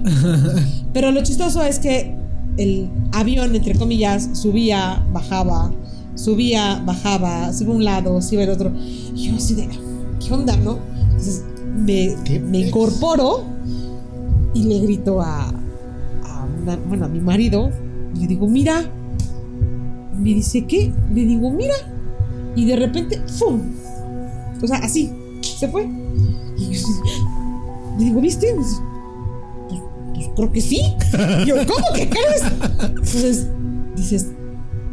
Pero 0.93 1.11
lo 1.13 1.23
chistoso 1.23 1.63
es 1.63 1.79
que 1.79 2.15
el 2.59 2.89
avión, 3.13 3.55
entre 3.55 3.75
comillas, 3.77 4.29
subía, 4.35 5.03
bajaba, 5.13 5.73
subía, 6.15 6.83
bajaba, 6.85 7.53
se 7.53 7.65
iba 7.65 7.73
a 7.73 7.77
un 7.77 7.85
lado, 7.85 8.21
se 8.21 8.35
iba 8.35 8.45
al 8.45 8.51
otro. 8.51 8.73
Y 9.15 9.29
yo 9.29 9.37
así 9.37 9.55
de, 9.55 9.69
¿qué 10.21 10.35
onda, 10.35 10.57
no? 10.57 10.79
Entonces 11.05 11.45
me, 11.77 12.15
¿Qué 12.25 12.41
me 12.41 12.59
incorporo 12.67 13.45
y 14.55 14.65
le 14.65 14.81
grito 14.81 15.21
a, 15.23 15.49
a 15.49 16.47
una- 16.61 16.77
bueno, 16.77 17.07
a 17.07 17.09
mi 17.09 17.21
marido. 17.21 17.71
Y 18.15 18.21
le 18.21 18.27
digo, 18.27 18.47
mira. 18.49 18.83
Me 20.23 20.35
dice, 20.35 20.65
¿qué? 20.67 20.93
Le 21.13 21.25
digo, 21.25 21.51
mira. 21.51 21.75
Y 22.55 22.67
de 22.67 22.77
repente, 22.77 23.21
¡fum! 23.39 23.61
O 24.63 24.67
sea, 24.67 24.79
así, 24.79 25.11
se 25.41 25.69
fue. 25.69 25.89
Y 26.57 26.73
yo 26.73 26.89
le 27.99 28.05
digo, 28.05 28.21
¿viste? 28.21 28.55
Pues, 28.55 28.81
creo 30.37 30.53
que 30.53 30.61
sí. 30.61 30.81
Yo, 31.47 31.57
¿cómo 31.67 31.87
que 31.95 32.09
crees? 32.09 32.43
Entonces, 32.81 33.49
dices, 33.97 34.29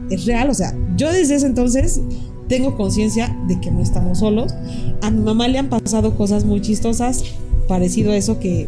es 0.10 0.26
real. 0.26 0.50
O 0.50 0.54
sea, 0.54 0.76
yo 0.98 1.12
desde 1.12 1.36
ese 1.36 1.46
entonces 1.46 2.02
tengo 2.48 2.76
conciencia 2.76 3.36
de 3.48 3.60
que 3.60 3.72
no 3.72 3.82
estamos 3.82 4.20
solos. 4.20 4.54
A 5.02 5.12
mi 5.12 5.22
mamá 5.22 5.48
le 5.48 5.60
han 5.60 5.70
pasado 5.70 6.16
cosas 6.16 6.46
muy 6.46 6.62
chistosas, 6.62 7.24
parecido 7.68 8.12
a 8.12 8.18
eso 8.18 8.40
que 8.40 8.68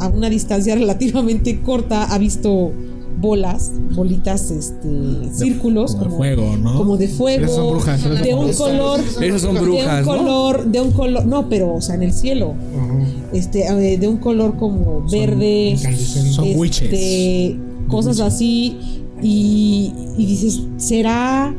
a 0.00 0.08
una 0.08 0.28
distancia 0.28 0.74
relativamente 0.76 1.60
corta 1.62 2.12
ha 2.12 2.18
visto 2.18 2.72
bolas, 3.18 3.72
bolitas, 3.94 4.50
este, 4.50 4.88
círculos, 5.32 5.92
como 5.92 6.04
de 6.04 6.08
como, 6.10 6.16
fuego, 6.18 6.56
¿no? 6.56 6.76
como 6.76 6.96
de 6.96 7.08
fuego, 7.08 7.44
Esas 7.44 7.56
son 7.56 7.70
brujas, 7.70 8.00
esas 8.00 8.12
son 8.14 8.22
de 8.22 8.34
un 8.34 8.40
brujas. 8.40 8.56
color, 8.56 9.00
Esas 9.00 9.42
son 9.42 9.54
de 9.54 9.60
un 9.60 9.66
brujas, 9.66 10.06
¿no? 10.06 10.16
color, 10.16 10.64
de 10.66 10.80
un 10.80 10.90
color, 10.92 11.26
no, 11.26 11.48
pero, 11.48 11.74
o 11.74 11.80
sea, 11.80 11.94
en 11.94 12.02
el 12.02 12.12
cielo, 12.12 12.54
Ajá. 12.76 12.98
este, 13.32 13.66
eh, 13.66 13.98
de 13.98 14.08
un 14.08 14.16
color 14.18 14.56
como 14.56 15.04
verde, 15.10 15.70
incandescentes. 15.70 16.34
Son 16.34 16.44
este, 16.46 16.58
witches. 16.58 17.56
cosas 17.88 18.20
así 18.20 18.76
y, 19.22 19.92
y 20.16 20.26
dices 20.26 20.60
será 20.78 21.54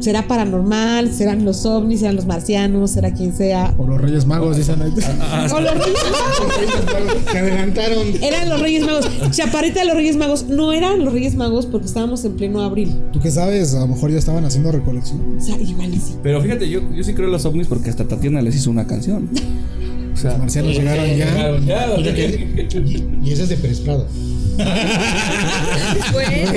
será 0.00 0.26
paranormal 0.26 1.12
serán 1.12 1.44
los 1.44 1.64
ovnis 1.66 2.00
serán 2.00 2.16
los 2.16 2.26
marcianos 2.26 2.90
será 2.92 3.12
quien 3.12 3.36
sea 3.36 3.74
O 3.78 3.86
los 3.86 4.00
Reyes 4.00 4.26
Magos, 4.26 4.56
dicen 4.56 4.80
ahí. 4.82 4.90
o 4.90 5.60
los 5.60 5.74
reyes 5.74 5.94
magos 6.10 7.22
Se 7.30 7.38
adelantaron. 7.38 8.08
eran 8.22 8.48
los 8.48 8.60
reyes 8.60 8.84
magos 8.84 9.06
chaparrita 9.30 9.80
de 9.80 9.86
los 9.86 9.94
reyes 9.96 10.16
magos 10.16 10.44
no 10.44 10.72
eran 10.72 11.04
los 11.04 11.12
reyes 11.12 11.34
magos 11.34 11.66
porque 11.66 11.86
estábamos 11.86 12.24
en 12.24 12.32
pleno 12.36 12.62
abril 12.62 12.94
¿Tú 13.12 13.20
qué 13.20 13.30
sabes? 13.30 13.74
A 13.74 13.80
lo 13.80 13.88
mejor 13.88 14.10
ya 14.10 14.18
estaban 14.18 14.44
haciendo 14.44 14.72
recolección. 14.72 15.36
o 15.38 15.40
sea 15.40 15.56
igual 15.60 15.92
y 15.94 15.98
sí 15.98 16.14
Pero 16.22 16.40
fíjate, 16.40 16.68
yo, 16.68 16.80
yo 16.94 17.04
sí 17.04 17.12
creo 17.14 17.26
en 17.26 17.32
los 17.32 17.44
ovnis 17.44 17.66
porque 17.66 17.90
hasta 17.90 18.06
Tatiana 18.08 18.40
les 18.42 18.56
hizo 18.56 18.70
una 18.70 18.86
canción. 18.86 19.28
O 20.12 20.16
sea, 20.16 20.30
Los 20.32 20.40
marcianos 20.40 20.72
llegaron 20.74 21.06
ya. 21.16 21.50
Llegaron 21.60 22.02
Y 23.24 23.32
ese 23.32 23.44
es 23.44 23.48
de 23.48 23.56
Pérez 23.56 23.80
Prado. 23.80 24.06
Bueno, 26.12 26.52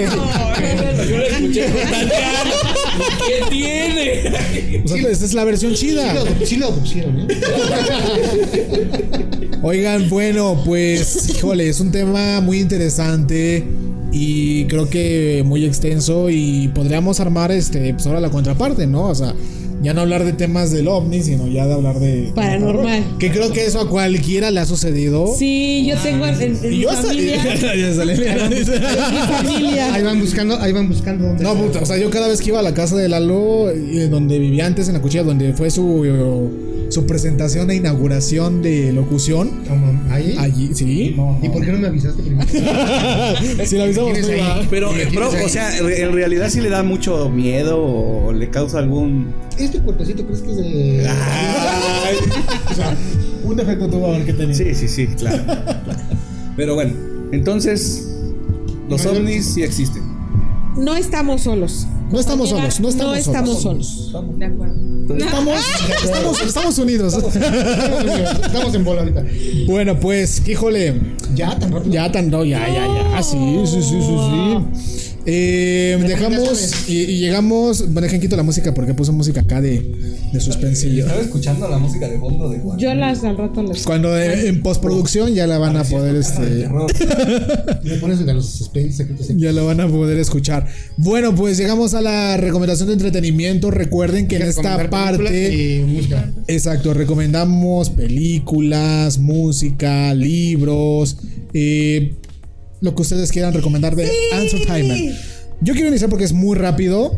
Yo 1.09 1.17
la 1.17 1.25
escuché 1.27 1.65
con 1.65 1.81
Tatiana. 1.81 2.51
¿Qué 3.27 3.45
tiene? 3.49 4.81
O 4.83 4.87
sea, 4.87 5.09
esta 5.09 5.25
es 5.25 5.33
la 5.33 5.43
versión 5.43 5.73
chida. 5.73 6.23
sí 6.45 6.57
lo 6.57 6.71
pusieron, 6.75 7.19
¿eh? 7.21 7.27
Oigan, 9.61 10.09
bueno, 10.09 10.61
pues, 10.65 11.29
híjole, 11.29 11.69
es 11.69 11.79
un 11.79 11.91
tema 11.91 12.41
muy 12.41 12.59
interesante 12.59 13.63
y 14.11 14.65
creo 14.65 14.89
que 14.89 15.41
muy 15.45 15.63
extenso 15.65 16.29
y 16.29 16.69
podríamos 16.75 17.21
armar 17.21 17.51
este, 17.51 17.93
pues 17.93 18.05
ahora 18.05 18.19
la 18.19 18.29
contraparte, 18.29 18.85
¿no? 18.87 19.05
O 19.05 19.15
sea, 19.15 19.33
ya 19.83 19.93
no 19.93 20.01
hablar 20.01 20.23
de 20.23 20.33
temas 20.33 20.71
del 20.71 20.87
ovni, 20.87 21.21
sino 21.21 21.47
ya 21.47 21.67
de 21.67 21.73
hablar 21.73 21.99
de 21.99 22.31
Paranormal. 22.33 23.17
Que 23.19 23.29
creo 23.31 23.51
que 23.51 23.65
eso 23.65 23.79
a 23.81 23.89
cualquiera 23.89 24.49
le 24.49 24.59
ha 24.61 24.65
sucedido. 24.65 25.27
sí 25.37 25.85
yo 25.87 25.95
tengo 25.97 26.25
en, 26.25 26.61
mi 26.61 26.79
yo 26.79 26.89
familia 26.91 27.43
Ya 27.75 27.93
sale. 27.93 28.13
en 28.13 28.49
mi 28.49 28.63
familia 28.63 29.93
Ahí 29.93 30.03
van 30.03 30.19
buscando, 30.19 30.57
ahí 30.59 30.71
van 30.71 30.87
buscando 30.89 31.27
dónde. 31.27 31.43
No, 31.43 31.55
puta, 31.55 31.81
o 31.81 31.85
sea, 31.85 31.97
yo 31.97 32.09
cada 32.09 32.27
vez 32.27 32.41
que 32.41 32.49
iba 32.49 32.59
a 32.59 32.63
la 32.63 32.73
casa 32.73 32.95
de 32.95 33.09
Lalo, 33.09 33.69
eh, 33.69 34.07
donde 34.09 34.39
vivía 34.39 34.65
antes 34.65 34.87
en 34.87 34.93
la 34.93 35.01
cuchilla, 35.01 35.23
donde 35.23 35.53
fue 35.53 35.69
su, 35.69 36.05
eh, 36.05 36.72
su 36.93 37.05
presentación 37.05 37.71
e 37.71 37.75
inauguración 37.75 38.61
de 38.61 38.91
locución, 38.93 39.49
Ahí. 40.09 40.35
allí, 40.37 40.69
sí. 40.73 41.15
¿Y 41.41 41.49
por 41.49 41.65
qué 41.65 41.71
no 41.71 41.79
me 41.79 41.87
avisaste 41.87 42.21
primero? 42.21 42.47
Si 43.65 43.77
lo 43.77 43.83
avisamos, 43.83 44.13
¿Tienes 44.13 44.29
no 44.29 44.35
iba. 44.37 44.55
ahí? 44.55 44.67
pero, 44.69 44.91
¿Y 44.91 44.95
eh, 44.95 44.97
tienes 45.09 45.15
bro, 45.15 45.31
ahí? 45.31 45.45
o 45.45 45.49
sea, 45.49 45.77
en 45.77 46.13
realidad 46.13 46.49
sí 46.49 46.61
le 46.61 46.69
da 46.69 46.83
mucho 46.83 47.29
miedo 47.29 47.81
o 47.83 48.31
le 48.31 48.49
causa 48.49 48.77
algún. 48.79 49.33
¿Este 49.57 49.79
cuerpecito 49.79 50.25
crees 50.25 50.41
que 50.41 50.51
es 50.51 50.57
de.? 50.57 51.07
Ay, 51.09 52.15
o 52.71 52.73
sea, 52.75 52.95
un 53.43 53.55
defecto 53.55 53.87
tuvo 53.89 54.07
a 54.07 54.11
ver 54.11 54.25
que 54.25 54.33
tenía. 54.33 54.53
Sí, 54.55 54.73
sí, 54.75 54.87
sí, 54.87 55.07
claro. 55.07 55.41
Pero 56.55 56.75
bueno, 56.75 56.93
entonces, 57.31 58.07
los 58.89 59.05
ovnis 59.05 59.45
sí 59.53 59.63
existen. 59.63 60.03
no 60.77 60.95
estamos 60.95 61.41
solos 61.41 61.87
No 62.11 62.19
estamos 62.19 62.49
solos, 62.49 62.79
no 62.79 62.89
estamos 62.89 63.13
no 63.13 63.19
estamos 63.19 63.61
solos. 63.61 64.09
solos 64.11 64.37
de 64.37 64.45
acuerdo. 64.45 64.92
Estamos, 65.17 65.59
estamos, 66.03 66.41
estamos 66.41 66.77
unidos. 66.77 67.13
Estamos 67.13 68.73
en 68.73 68.83
bola 68.83 69.01
ahorita. 69.01 69.25
Bueno, 69.67 69.99
pues, 69.99 70.47
híjole. 70.47 70.93
Ya, 71.35 71.57
tan 71.59 71.71
rápido. 71.71 71.93
Ya 71.93 72.11
tan, 72.11 72.29
no, 72.29 72.45
ya, 72.45 72.65
ya, 72.67 72.87
ya. 72.87 73.23
Sí, 73.23 73.37
sí, 73.65 73.81
sí, 73.81 74.01
sí, 74.01 74.17
sí. 74.77 75.12
Eh, 75.25 75.97
dejamos 76.05 76.89
y, 76.89 77.01
y 77.03 77.17
llegamos. 77.19 77.81
Bueno, 77.85 78.01
dejen 78.01 78.19
quito 78.19 78.35
la 78.35 78.43
música 78.43 78.73
porque 78.73 78.93
puse 78.93 79.11
música 79.11 79.41
acá 79.41 79.61
de, 79.61 79.79
de 80.33 80.39
suspensillo. 80.41 81.03
Estaba 81.03 81.21
escuchando 81.21 81.69
la 81.69 81.77
música 81.77 82.07
de 82.09 82.19
fondo 82.19 82.49
de 82.49 82.59
Juan. 82.59 82.77
yo 82.77 82.93
las 82.93 83.23
al 83.23 83.37
rato 83.37 83.63
las 83.63 83.83
Cuando 83.83 84.17
eh, 84.19 84.47
en 84.49 84.61
postproducción 84.61 85.33
ya 85.33 85.47
la 85.47 85.57
van 85.57 85.77
a 85.77 85.83
poder, 85.85 86.15
este, 86.17 86.69
Me 87.83 87.95
pones 88.01 88.25
de 88.25 88.33
los 88.33 88.69
secretos. 88.91 89.27
ya 89.37 89.51
la 89.53 89.61
van 89.61 89.79
a 89.79 89.87
poder 89.87 90.17
escuchar. 90.19 90.67
Bueno, 90.97 91.33
pues 91.33 91.57
llegamos 91.57 91.93
a 91.93 92.01
la 92.01 92.37
recomendación 92.37 92.87
de 92.87 92.93
entretenimiento. 92.93 93.71
Recuerden 93.71 94.27
que 94.27 94.35
en 94.37 94.41
esta 94.43 94.89
parte, 94.89 95.53
Y 95.53 95.83
música. 95.83 96.31
exacto, 96.47 96.93
recomendamos 96.93 97.89
películas, 97.89 99.17
música, 99.19 100.13
libros, 100.13 101.17
eh, 101.53 102.13
lo 102.83 102.93
que 102.93 103.01
ustedes 103.01 103.31
quieran 103.31 103.53
recomendar 103.53 103.95
de 103.95 104.09
Answer 104.33 104.65
Timer. 104.65 105.15
Yo 105.61 105.73
quiero 105.73 105.87
iniciar 105.87 106.09
porque 106.09 106.25
es 106.25 106.33
muy 106.33 106.57
rápido. 106.57 107.17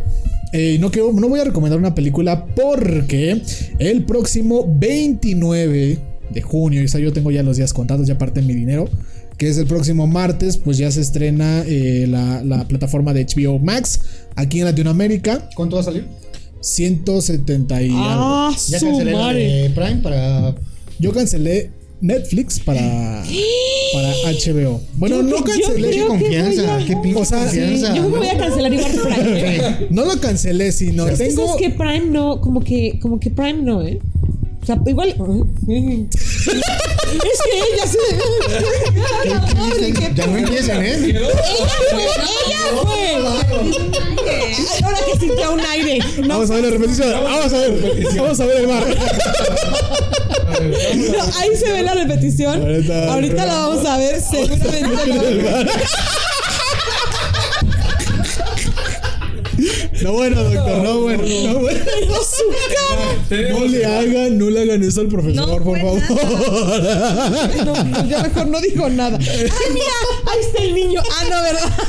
Eh, 0.54 0.78
no, 0.80 0.92
quiero, 0.92 1.12
no 1.12 1.28
voy 1.28 1.40
a 1.40 1.44
recomendar 1.44 1.80
una 1.80 1.96
película 1.96 2.46
porque 2.46 3.42
el 3.80 4.06
próximo 4.06 4.64
29 4.78 5.98
de 6.30 6.42
junio, 6.42 6.84
y 6.84 6.88
yo 6.88 7.12
tengo 7.12 7.32
ya 7.32 7.42
los 7.42 7.58
días 7.58 7.74
contados, 7.74 8.06
ya 8.08 8.18
parte 8.18 8.44
mi 8.44 8.54
dinero, 8.54 8.88
que 9.38 9.50
es 9.50 9.58
el 9.58 9.66
próximo 9.66 10.06
martes, 10.06 10.58
pues 10.58 10.78
ya 10.78 10.92
se 10.92 11.02
estrena 11.02 11.64
eh, 11.66 12.06
la, 12.08 12.44
la 12.44 12.68
plataforma 12.68 13.14
de 13.14 13.26
HBO 13.26 13.58
Max 13.60 14.02
Aquí 14.36 14.60
en 14.60 14.66
Latinoamérica, 14.66 15.50
¿Cuánto 15.56 15.78
va 15.78 15.82
a 15.82 15.86
salir? 15.86 16.06
170 16.62 17.82
y 17.82 17.90
algo. 17.90 18.00
Ah, 18.00 18.56
Ya 18.70 18.80
su 18.80 18.86
cancelé 18.86 19.12
la 19.14 19.18
madre. 19.18 19.44
de 19.64 19.70
Prime 19.72 19.98
para. 19.98 20.56
Yo 21.00 21.12
cancelé 21.12 21.72
Netflix 22.02 22.60
para, 22.60 22.80
para 23.94 24.10
HBO. 24.34 24.82
Bueno, 24.96 25.18
Yo 25.18 25.24
no 25.24 25.44
cancelé. 25.44 25.90
Qué 25.92 26.06
confianza, 26.06 26.76
a- 26.76 26.86
qué 26.86 26.96
pinche 26.98 27.20
O 27.20 27.26
sea, 27.26 27.40
confianza. 27.44 27.96
Yo 27.96 28.04
que 28.12 28.18
voy 28.18 28.28
a 28.28 28.38
cancelar 28.38 28.74
igual 28.74 28.92
Prime. 28.92 29.76
No 29.90 30.06
lo 30.06 30.20
cancelé, 30.20 30.72
sino 30.72 31.08
Es 31.08 31.18
que 31.20 31.26
tengo. 31.30 31.48
sabes 31.48 31.62
que 31.62 31.70
Prime 31.72 32.06
no, 32.12 32.42
como 32.42 32.62
que, 32.64 33.00
como 33.02 33.20
que 33.20 33.30
Prime 33.32 33.62
no, 33.62 33.82
¿eh? 33.82 34.00
O 34.62 34.66
sea, 34.66 34.80
igual. 34.88 35.16
es 37.18 37.40
que 37.44 37.58
ella 37.74 37.86
sí. 37.88 37.98
Madre, 39.56 39.94
qué 39.94 40.12
Ya 40.16 40.28
no 40.28 40.38
empiecen, 40.38 40.82
¿eh? 40.84 40.96
Ella 40.96 41.20
fue, 41.92 42.04
ella 42.04 42.62
fue. 42.82 43.06
Ahora 44.84 44.98
que 45.06 45.14
sintió 45.20 45.52
un 45.54 45.62
aire. 45.62 46.00
No, 46.22 46.28
Vamos 46.36 46.50
a 46.52 46.54
ver 46.56 46.64
la 46.64 46.70
repetición. 46.72 47.24
Vamos 47.24 47.54
a 47.54 47.58
ver. 47.58 47.72
Vamos 48.18 48.40
a 48.40 48.46
ver 48.46 48.58
el 48.58 48.68
mar. 48.68 48.84
no, 50.96 51.24
ahí 51.40 51.56
se 51.58 51.72
ve 51.72 51.82
la 51.84 51.94
repetición. 51.96 52.62
Ahorita- 52.62 53.14
Ahorita 53.14 53.46
la 53.46 53.54
vamos 53.54 53.86
a 53.86 53.98
ver, 53.98 54.22
seguramente. 54.22 55.68
No. 60.06 60.12
No 60.12 60.18
bueno, 60.18 60.44
doctor, 60.44 60.84
no 60.84 61.02
bueno, 61.02 61.24
no 61.24 61.60
bueno. 61.60 61.80
Su 62.26 63.30
cara. 63.30 63.54
No 63.54 63.66
le 63.66 63.86
hagan, 63.86 64.38
no 64.38 64.50
le 64.50 64.62
hagan 64.62 64.84
eso 64.84 65.02
al 65.02 65.08
profesor, 65.08 65.36
No 65.36 65.48
por 65.48 65.64
fue 65.64 65.80
favor. 65.80 66.02
No, 67.66 67.84
no, 67.84 68.06
yo 68.08 68.22
mejor 68.24 68.48
no 68.48 68.62
digo 68.62 68.90
nada. 68.90 69.18
¡Ay, 69.20 69.74
mira! 69.74 69.86
Ahí 70.28 70.40
está 70.42 70.64
el 70.64 70.74
niño. 70.76 71.02
Ah, 71.12 71.24
no, 71.30 71.42
¿verdad? 71.42 71.72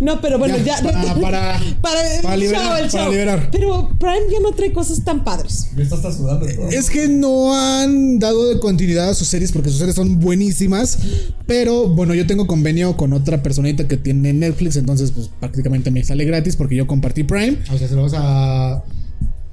No, 0.00 0.20
pero 0.20 0.38
bueno, 0.38 0.56
ya. 0.58 0.64
Ya, 0.78 0.82
para- 0.82 1.14
para- 1.14 1.60
para, 1.80 2.00
para 2.22 2.34
el 2.34 2.40
liberar, 2.40 2.82
el 2.84 2.90
para 2.90 3.04
show. 3.04 3.12
liberar. 3.12 3.48
Pero 3.50 3.88
Prime 3.98 4.26
ya 4.30 4.40
no 4.40 4.52
trae 4.52 4.72
cosas 4.72 5.02
tan 5.04 5.24
padres. 5.24 5.68
Esto 5.76 5.96
está 5.96 6.12
sudando 6.12 6.46
todo. 6.46 6.68
Es 6.68 6.90
que 6.90 7.08
no 7.08 7.56
han 7.58 8.18
dado 8.18 8.48
de 8.48 8.58
continuidad 8.60 9.08
a 9.10 9.14
sus 9.14 9.28
series 9.28 9.52
porque 9.52 9.70
sus 9.70 9.78
series 9.78 9.96
son 9.96 10.20
buenísimas. 10.20 10.98
Pero 11.46 11.88
bueno, 11.88 12.14
yo 12.14 12.26
tengo 12.26 12.46
convenio 12.46 12.96
con 12.96 13.12
otra 13.12 13.42
personita 13.42 13.88
que 13.88 13.96
tiene 13.96 14.32
Netflix, 14.32 14.76
entonces 14.76 15.10
pues 15.12 15.30
prácticamente 15.40 15.67
me 15.68 16.04
sale 16.04 16.24
gratis 16.24 16.56
porque 16.56 16.76
yo 16.76 16.86
compartí 16.86 17.24
Prime. 17.24 17.58
O 17.72 17.78
sea, 17.78 17.88
se 17.88 17.94
lo 17.94 18.02
vas 18.02 18.14
a. 18.16 18.82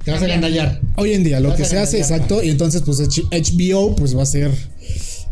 Te 0.04 0.10
vas 0.12 0.22
a 0.22 0.26
gandallar. 0.26 0.80
Hoy 0.96 1.14
en 1.14 1.24
día, 1.24 1.40
lo 1.40 1.54
que 1.54 1.64
se 1.64 1.78
hace, 1.78 1.98
exacto, 1.98 2.42
y 2.42 2.50
entonces 2.50 2.82
pues 2.82 3.00
HBO 3.00 3.96
pues 3.96 4.16
va 4.16 4.22
a 4.22 4.26
ser 4.26 4.52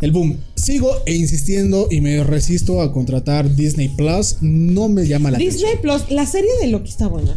el 0.00 0.10
boom. 0.10 0.38
Sigo 0.56 0.90
e 1.06 1.14
insistiendo 1.14 1.88
y 1.90 2.00
me 2.00 2.24
resisto 2.24 2.82
a 2.82 2.92
contratar 2.92 3.54
Disney 3.54 3.88
Plus. 3.88 4.38
No 4.40 4.88
me 4.88 5.06
llama 5.06 5.30
la 5.30 5.38
atención. 5.38 5.62
Disney 5.62 5.80
Plus, 5.80 6.10
la 6.10 6.26
serie 6.26 6.50
de 6.60 6.68
Loki 6.68 6.90
está 6.90 7.06
buena. 7.06 7.36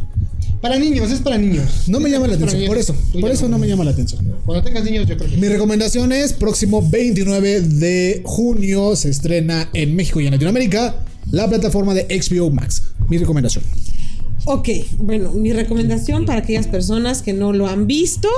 Para 0.61 0.79
niños, 0.79 1.11
es 1.11 1.19
para 1.19 1.38
niños. 1.38 1.88
No 1.88 1.99
me 1.99 2.09
llama 2.09 2.27
la 2.27 2.35
atención, 2.35 2.65
por 2.65 2.77
eso. 2.77 2.95
Por 3.19 3.29
eso 3.29 3.47
no 3.47 3.57
me 3.57 3.67
llama 3.67 3.84
la 3.84 3.91
atención. 3.91 4.21
Cuando 4.45 4.63
tengas 4.63 4.84
niños, 4.84 5.07
yo 5.07 5.17
creo 5.17 5.29
que. 5.29 5.38
Mi 5.38 5.47
recomendación 5.47 6.11
es 6.11 6.34
próximo 6.34 6.81
29 6.81 7.61
de 7.61 8.21
junio 8.23 8.95
se 8.95 9.09
estrena 9.09 9.69
en 9.73 9.95
México 9.95 10.19
y 10.19 10.25
en 10.25 10.34
Latinoamérica 10.34 10.95
la 11.31 11.47
plataforma 11.47 11.93
de 11.93 12.07
HBO 12.07 12.49
Max. 12.49 12.84
Mi 13.09 13.17
recomendación. 13.17 13.63
Ok, 14.45 14.69
bueno, 14.99 15.31
mi 15.34 15.51
recomendación 15.51 16.25
para 16.25 16.39
aquellas 16.39 16.67
personas 16.67 17.21
que 17.21 17.34
no 17.34 17.51
lo 17.51 17.67
han 17.67 17.85
visto, 17.85 18.29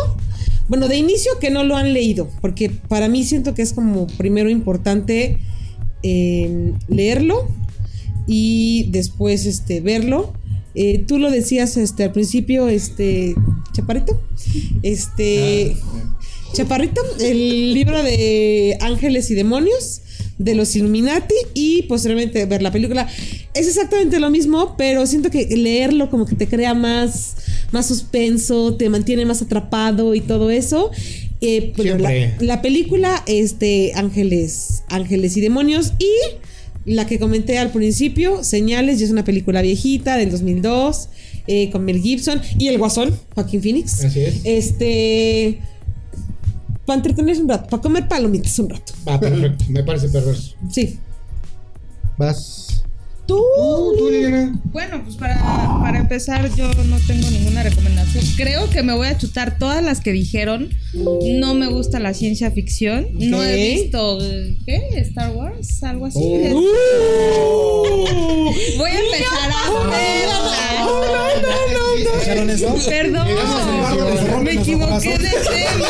bueno, 0.68 0.88
de 0.88 0.98
inicio 0.98 1.34
que 1.40 1.52
no 1.52 1.64
lo 1.64 1.78
han 1.78 1.94
leído, 1.94 2.30
porque 2.42 2.70
para 2.70 3.08
mí 3.08 3.24
siento 3.24 3.54
que 3.54 3.62
es 3.62 3.74
como 3.74 4.08
primero 4.08 4.50
importante 4.50 5.38
eh, 6.02 6.74
leerlo 6.88 7.48
y 8.26 8.88
después 8.90 9.46
este, 9.46 9.82
verlo. 9.82 10.34
Eh, 10.76 11.04
tú 11.08 11.18
lo 11.18 11.32
decías 11.32 11.78
este, 11.78 12.04
al 12.04 12.12
principio, 12.12 12.68
este, 12.68 13.36
Chaparrito, 13.74 14.22
este, 14.84 15.76
Chaparrito, 16.54 17.02
el 17.20 17.74
libro 17.74 18.02
de 18.04 18.78
Ángeles 18.82 19.32
y 19.32 19.36
Demonios 19.36 20.02
de 20.38 20.56
los 20.56 20.76
Illuminati 20.76 21.36
y 21.54 21.84
posteriormente 21.84 22.46
ver 22.46 22.62
la 22.62 22.72
película. 22.72 23.08
Es 23.54 23.68
exactamente 23.68 24.20
lo 24.20 24.30
mismo, 24.30 24.76
pero 24.78 25.06
siento 25.06 25.30
que 25.30 25.46
leerlo 25.48 26.10
como 26.10 26.26
que 26.26 26.36
te 26.36 26.48
crea 26.48 26.74
más, 26.74 27.36
más 27.72 27.88
suspenso, 27.88 28.76
te 28.76 28.90
mantiene 28.90 29.26
más 29.26 29.42
atrapado 29.42 30.16
y 30.16 30.22
todo 30.22 30.50
eso. 30.50 30.92
Eh, 31.42 31.74
pero 31.76 31.98
la, 31.98 32.12
la 32.40 32.62
película, 32.62 33.24
este, 33.26 33.94
Ángeles, 33.96 34.84
Ángeles 34.88 35.36
y 35.38 35.42
Demonios 35.42 35.94
y 36.00 36.12
la 36.90 37.06
que 37.06 37.20
comenté 37.20 37.60
al 37.60 37.72
principio, 37.72 38.44
Señales, 38.44 39.00
ya 39.00 39.06
es 39.06 39.12
una 39.12 39.24
película 39.24 39.62
viejita 39.62 40.18
del 40.18 40.32
2002 40.32 41.10
eh, 41.48 41.70
con 41.72 41.86
Mel 41.86 42.02
Gibson 42.02 42.42
y 42.58 42.68
el 42.68 42.78
Guasón, 42.78 43.18
Joaquín 43.36 43.62
Phoenix. 43.62 44.04
Así 44.04 44.22
es. 44.22 44.42
Este. 44.44 45.60
Para 46.86 46.98
entretenerse 46.98 47.42
un 47.44 47.50
rato, 47.50 47.70
para 47.70 47.82
comer 47.82 48.08
palomitas 48.08 48.58
un 48.58 48.70
rato. 48.70 48.94
Va, 49.08 49.20
perfecto. 49.20 49.66
Me 49.70 49.84
parece 49.84 50.10
perverso. 50.10 50.56
Sí. 50.72 50.98
Vas. 52.18 52.79
Tú. 53.30 53.46
Tú, 53.56 53.96
tú, 53.96 54.10
Liliana. 54.10 54.60
Bueno, 54.72 55.04
pues 55.04 55.16
para, 55.16 55.38
para 55.82 56.00
empezar, 56.00 56.50
yo 56.56 56.68
no 56.86 56.98
tengo 57.06 57.30
ninguna 57.30 57.62
recomendación. 57.62 58.26
Creo 58.36 58.68
que 58.72 58.82
me 58.82 58.94
voy 58.94 59.06
a 59.06 59.16
chutar 59.20 59.60
todas 59.60 59.84
las 59.84 60.02
que 60.02 60.12
dijeron. 60.12 60.70
No 60.94 61.54
me 61.54 61.68
gusta 61.68 62.00
la 62.00 62.16
ciencia 62.16 62.50
ficción. 62.50 63.08
No 63.14 63.44
he 63.44 63.76
visto, 63.76 64.18
¿qué? 64.66 64.82
Star 64.96 65.30
Wars, 65.36 65.84
algo 65.84 66.08
así. 66.08 66.20
Oh. 66.54 68.52
Voy 68.78 68.90
a 68.90 69.00
empezar 69.00 69.52
a 69.52 69.70
verla. 69.90 70.50
¿Escucharon 72.02 72.50
eso? 72.50 72.76
Perdón, 72.88 73.28
me 74.44 74.54
equivoqué 74.54 75.20
de 75.20 75.30
tema. 75.30 75.88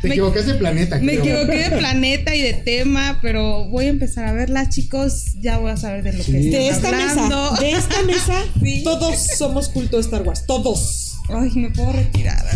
Te 0.00 0.08
Me- 0.08 0.14
equivocaste 0.14 0.52
de 0.52 0.58
planeta. 0.58 0.98
Me 0.98 1.18
creo. 1.18 1.38
equivoqué 1.42 1.68
de 1.70 1.76
planeta 1.78 2.34
y 2.34 2.42
de 2.42 2.52
tema, 2.54 3.18
pero 3.22 3.64
voy 3.66 3.86
a 3.86 3.88
empezar 3.88 4.24
a 4.26 4.32
verlas, 4.32 4.68
chicos. 4.70 5.34
Ya 5.40 5.58
voy 5.58 5.70
a 5.70 5.76
saber 5.76 6.02
de 6.02 6.12
lo 6.12 6.24
que 6.24 6.32
De 6.32 6.68
esta 6.68 6.88
hablando. 6.88 7.50
mesa, 7.52 7.60
de 7.60 7.70
esta 7.72 8.02
mesa, 8.02 8.34
Sí. 8.62 8.82
todos 8.84 9.16
somos 9.38 9.68
culto 9.68 9.96
de 9.96 10.02
Star 10.02 10.22
Wars. 10.22 10.44
Todos. 10.46 11.18
Ay, 11.28 11.50
me 11.54 11.70
puedo 11.70 11.92
retirar. 11.92 12.44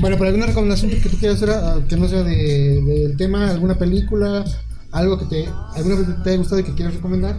Bueno, 0.00 0.16
pero 0.18 0.26
alguna 0.28 0.46
recomendación 0.46 0.90
que 0.90 1.08
tú 1.08 1.16
quieras 1.18 1.36
hacer, 1.42 1.50
ah, 1.50 1.80
que 1.88 1.96
no 1.96 2.06
sea 2.08 2.22
de, 2.22 2.82
del 2.82 3.16
tema, 3.16 3.50
alguna 3.50 3.78
película, 3.78 4.44
algo 4.92 5.18
que 5.18 5.24
te, 5.26 5.48
alguna 5.74 5.96
vez 5.96 6.06
te 6.22 6.30
haya 6.30 6.38
gustado 6.38 6.60
y 6.60 6.64
que 6.64 6.74
quieras 6.74 6.94
recomendar. 6.94 7.36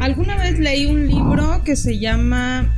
Alguna 0.00 0.36
vez 0.36 0.58
leí 0.58 0.86
un 0.86 1.06
libro 1.06 1.62
que 1.64 1.74
se 1.74 1.98
llama 1.98 2.74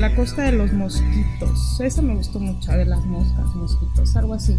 La 0.00 0.14
costa 0.16 0.42
de 0.42 0.52
los 0.52 0.72
mosquitos. 0.72 1.80
Esa 1.80 2.02
me 2.02 2.14
gustó 2.14 2.40
mucho, 2.40 2.72
de 2.72 2.84
las 2.84 3.04
moscas, 3.06 3.54
mosquitos, 3.54 4.16
algo 4.16 4.34
así. 4.34 4.56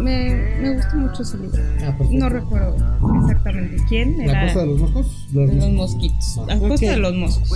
Me, 0.00 0.58
me 0.60 0.74
gustó 0.76 0.96
mucho 0.96 1.22
ese 1.22 1.38
libro. 1.38 1.58
Ah. 1.82 1.96
No 2.10 2.28
recuerdo 2.28 2.76
exactamente 3.22 3.76
quién 3.88 4.18
La 4.18 4.24
era. 4.32 4.42
costa 4.44 4.60
de 4.60 4.66
los 4.66 4.80
moscos. 4.80 5.26
Los 5.32 5.50
de 5.50 5.56
los 5.56 5.70
moscos. 5.70 5.94
mosquitos. 5.94 6.40
La 6.46 6.58
costa 6.58 6.90
de 6.90 6.96
los 6.98 7.14
moscos. 7.14 7.50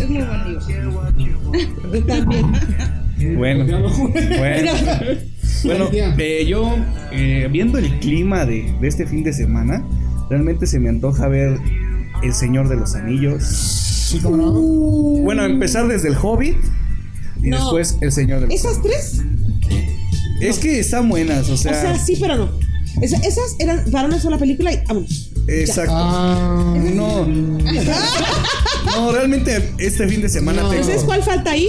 Es 0.00 0.08
muy 0.08 0.22
buen 0.22 1.18
libro. 1.18 1.52
Yo 1.92 2.04
también. 2.04 2.46
Bueno, 3.38 3.64
bueno. 3.64 3.88
Bueno, 5.64 5.88
eh, 5.90 6.44
yo 6.46 6.76
eh, 7.12 7.48
viendo 7.50 7.78
el 7.78 7.98
clima 7.98 8.44
de, 8.44 8.74
de 8.78 8.86
este 8.88 9.06
fin 9.06 9.24
de 9.24 9.32
semana, 9.32 9.82
realmente 10.28 10.66
se 10.66 10.78
me 10.78 10.90
antoja 10.90 11.26
ver 11.26 11.58
El 12.22 12.34
Señor 12.34 12.68
de 12.68 12.76
los 12.76 12.94
Anillos. 12.94 13.42
Sí, 13.44 14.18
cómo 14.20 14.36
no. 14.36 14.52
Bueno, 15.22 15.44
empezar 15.44 15.86
desde 15.88 16.08
el 16.08 16.16
Hobbit 16.16 16.56
y 17.42 17.48
No. 17.50 17.56
después 17.58 17.96
El 18.00 18.12
Señor 18.12 18.40
de 18.40 18.46
los 18.46 18.54
¿Esas 18.54 18.82
tres? 18.82 19.20
Es 20.40 20.58
que 20.58 20.78
están 20.80 21.08
buenas, 21.08 21.48
o 21.48 21.54
O 21.54 21.56
sea, 21.56 21.72
sea, 21.80 21.98
sí, 21.98 22.16
pero 22.20 22.36
no. 22.36 22.50
Esa- 23.02 23.18
esas 23.18 23.56
eran 23.58 23.84
para 23.90 24.06
una 24.08 24.18
sola 24.20 24.38
película 24.38 24.72
y 24.72 24.80
vámonos. 24.86 25.32
exacto. 25.48 25.92
Ah, 25.94 26.74
No. 26.94 27.26
No, 28.86 29.12
realmente 29.12 29.72
este 29.78 30.08
fin 30.08 30.22
de 30.22 30.28
semana 30.28 30.62
No. 30.62 30.70
tengo. 30.70 30.84
¿Sabes 30.84 31.02
cuál 31.02 31.22
falta 31.22 31.50
ahí? 31.50 31.68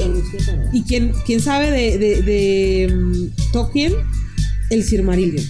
Y 0.72 0.84
quién, 0.84 1.12
quién 1.26 1.42
sabe 1.42 1.72
de, 1.72 1.98
de, 1.98 2.22
de 2.22 2.94
mm, 2.96 3.52
Tolkien, 3.52 3.94
el 4.70 4.84
Silmarillion. 4.84 5.44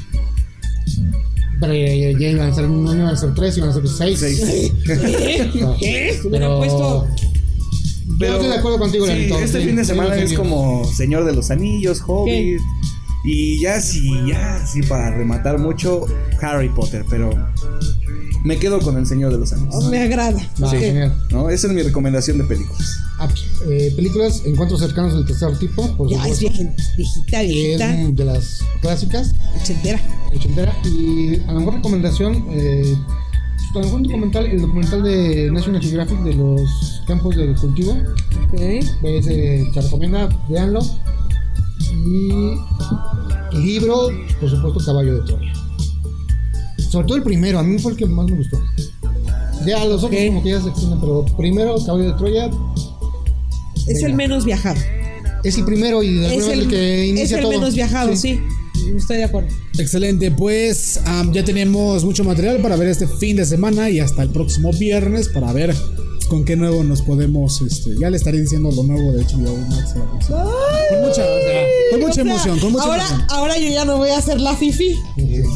Pero 1.60 1.74
ya, 1.74 1.88
ya- 1.94 2.18
ya 2.20 2.30
iban 2.30 2.50
a 2.52 2.54
ser, 2.56 2.70
no 2.70 2.94
iban 2.94 3.08
a 3.08 3.16
ser 3.18 3.34
tres, 3.34 3.58
iban 3.58 3.70
a 3.70 3.74
ser 3.74 3.88
seis. 3.88 4.20
Seis. 4.20 4.72
No, 5.56 5.76
¿Qué? 5.78 6.20
Me 6.26 6.30
pero- 6.32 6.58
puesto. 6.60 7.08
Yo 8.20 8.26
estoy 8.34 8.48
de 8.48 8.56
acuerdo 8.56 8.80
contigo, 8.80 9.06
sí. 9.06 9.30
Este 9.42 9.60
Sí, 9.60 9.66
fin 9.68 9.76
de 9.76 9.86
semana 9.86 10.16
es 10.16 10.34
como 10.34 10.86
Señor 10.86 11.26
de 11.26 11.34
los 11.34 11.52
Anillos, 11.52 12.02
Hobbit. 12.06 12.60
Y 13.24 13.62
ya 13.62 13.82
sí, 13.82 14.10
ya 14.28 14.66
sí, 14.66 14.82
para 14.84 15.12
rematar 15.12 15.60
mucho, 15.60 16.06
Harry 16.42 16.70
Potter, 16.70 17.04
pero 17.10 17.30
me 18.44 18.58
quedo 18.58 18.80
con 18.80 18.98
el 18.98 19.06
Señor 19.06 19.32
de 19.32 19.40
los 19.40 19.52
Anillos. 19.52 19.76
Oh, 19.76 19.90
me 19.90 20.02
agrada. 20.02 20.40
Ok. 20.62 20.72
genial. 20.72 21.14
¿No? 21.32 21.50
Esa 21.50 21.68
es 21.68 21.74
mi 21.74 21.82
recomendación 21.82 22.38
de 22.38 22.46
películas. 22.46 23.00
Ah, 23.20 23.28
pues, 23.28 23.46
eh, 23.70 23.92
películas, 23.96 24.44
encuentros 24.46 24.80
cercanos 24.80 25.14
del 25.14 25.26
tercer 25.26 25.58
tipo, 25.58 25.96
por 25.98 26.10
Ya 26.10 26.26
es 26.28 26.40
viejita, 26.40 26.72
es 26.98 27.48
viejita, 27.48 27.88
mm, 27.90 28.16
de 28.16 28.26
las 28.26 28.62
clásicas, 28.82 29.34
ochentera. 29.60 30.00
ochentera. 30.34 30.74
Y 30.86 31.42
a 31.48 31.52
lo 31.54 31.60
mejor 31.60 31.76
recomendación, 31.76 32.46
eh, 32.52 32.96
Trabajó 33.74 33.98
un 33.98 34.04
documental, 34.04 34.46
el 34.46 34.62
documental 34.62 35.04
de 35.04 35.52
National 35.52 35.82
Geographic 35.82 36.20
de 36.22 36.34
los 36.36 37.04
campos 37.06 37.36
de 37.36 37.54
cultivo. 37.56 37.92
Ok. 38.48 38.60
Ese 39.04 39.70
se 39.74 39.82
recomienda, 39.82 40.30
véanlo. 40.50 40.80
Y 41.80 42.32
el 43.56 43.64
libro, 43.66 44.10
por 44.40 44.50
supuesto, 44.50 44.80
Caballo 44.86 45.16
de 45.16 45.22
Troya. 45.26 45.54
Sobre 46.90 47.08
todo 47.08 47.18
el 47.18 47.24
primero, 47.24 47.60
a 47.60 47.64
mí 47.64 47.78
fue 47.80 47.92
el 47.94 47.98
que 47.98 48.06
más 48.06 48.26
me 48.30 48.38
gustó. 48.38 48.60
Ya 49.66 49.84
los 49.86 50.04
otros 50.04 50.20
como 50.28 50.44
que 50.44 50.50
ya 50.52 50.62
se 50.62 50.70
extienden, 50.70 51.00
pero 51.00 51.26
primero 51.38 51.76
Caballo 51.86 52.06
de 52.12 52.14
Troya 52.14 52.46
Es 53.88 53.96
Venga. 53.96 54.08
el 54.08 54.14
menos 54.14 54.46
viajado. 54.46 54.80
es 55.44 55.58
el 55.58 55.66
primero 55.66 56.04
y 56.04 56.14
de 56.16 56.36
Es 56.36 56.48
el, 56.48 56.62
el 56.62 56.68
que 56.68 57.04
es 57.04 57.10
inicia 57.10 57.38
el 57.38 57.44
todo. 57.44 57.52
menos 57.52 57.74
viajado, 57.74 58.16
sí. 58.16 58.40
Estoy 58.96 59.18
de 59.18 59.24
acuerdo. 59.26 59.50
Excelente, 59.78 60.32
pues 60.32 61.02
ya 61.34 61.44
tenemos 61.44 62.06
mucho 62.06 62.24
material 62.24 62.62
para 62.62 62.76
ver 62.78 62.88
este 62.90 63.08
fin 63.08 63.36
de 63.36 63.46
semana 63.46 63.90
y 63.90 64.00
hasta 64.00 64.24
el 64.24 64.30
próximo 64.30 64.72
viernes 64.72 65.28
para 65.30 65.52
ver 65.52 65.76
con 66.28 66.44
qué 66.46 66.56
nuevo 66.56 66.84
nos 66.84 67.02
podemos, 67.02 67.62
este, 67.62 67.92
ya 68.00 68.10
le 68.10 68.18
estaré 68.18 68.40
diciendo 68.42 68.70
lo 68.72 68.84
nuevo 68.84 69.12
de 69.14 69.24
HBO 69.24 69.58
Max. 69.70 69.94
Con 69.94 71.02
mucha, 71.02 71.26
con 71.92 72.00
mucha 72.02 72.12
O 72.12 72.14
sea, 72.14 72.22
emoción, 72.24 72.60
con 72.60 72.72
mucha 72.74 72.84
ahora, 72.86 73.08
emoción. 73.08 73.28
ahora 73.30 73.58
yo 73.58 73.70
ya 73.70 73.86
no 73.86 73.98
voy 73.98 74.10
a 74.10 74.18
hacer 74.18 74.40
la 74.40 74.56
fifi. 74.56 74.96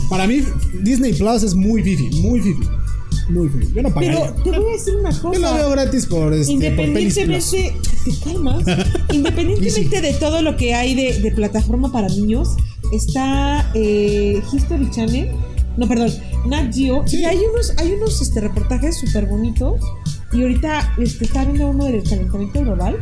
Para 0.10 0.28
mí 0.28 0.44
Disney 0.84 1.14
Plus 1.14 1.44
es 1.44 1.54
muy 1.56 1.84
fifi, 1.84 2.10
muy 2.22 2.42
fifi, 2.42 2.64
muy 3.30 3.50
fifi. 3.50 3.74
Yo 3.74 3.82
no 3.84 3.94
pagaría. 3.94 4.34
Pero 4.44 4.44
te 4.44 4.60
voy 4.60 4.70
a 4.70 4.74
decir 4.74 4.96
una 4.96 5.12
Yo 5.12 5.24
lo 5.24 5.54
veo 5.54 5.64
cosa. 5.64 5.70
gratis 5.70 6.06
por 6.06 6.34
este, 6.34 6.54
por. 6.54 6.64
Independientemente, 6.64 7.76
¿te 8.06 8.12
calmas? 8.24 8.64
Independientemente 9.14 10.02
de 10.02 10.14
todo 10.14 10.42
lo 10.42 10.56
que 10.58 10.74
hay 10.74 10.96
de, 10.96 11.20
de 11.22 11.32
plataforma 11.32 11.92
para 11.92 12.08
niños, 12.10 12.50
está 12.94 13.70
eh, 13.74 14.42
History 14.54 14.90
Channel, 14.92 15.32
no, 15.78 15.88
perdón, 15.88 16.12
Nat 16.48 16.74
Geo, 16.74 17.04
y 17.12 17.24
hay 17.26 17.38
unos, 17.38 17.74
hay 17.78 17.92
unos 17.94 18.22
este, 18.22 18.42
reportajes 18.42 18.98
súper 19.00 19.26
bonitos. 19.28 19.80
Y 20.34 20.42
ahorita 20.44 20.94
este, 20.98 21.26
está 21.26 21.46
viendo 21.46 21.70
uno 21.70 21.86
del 21.86 22.04
calentamiento 22.04 22.62
global. 22.62 23.00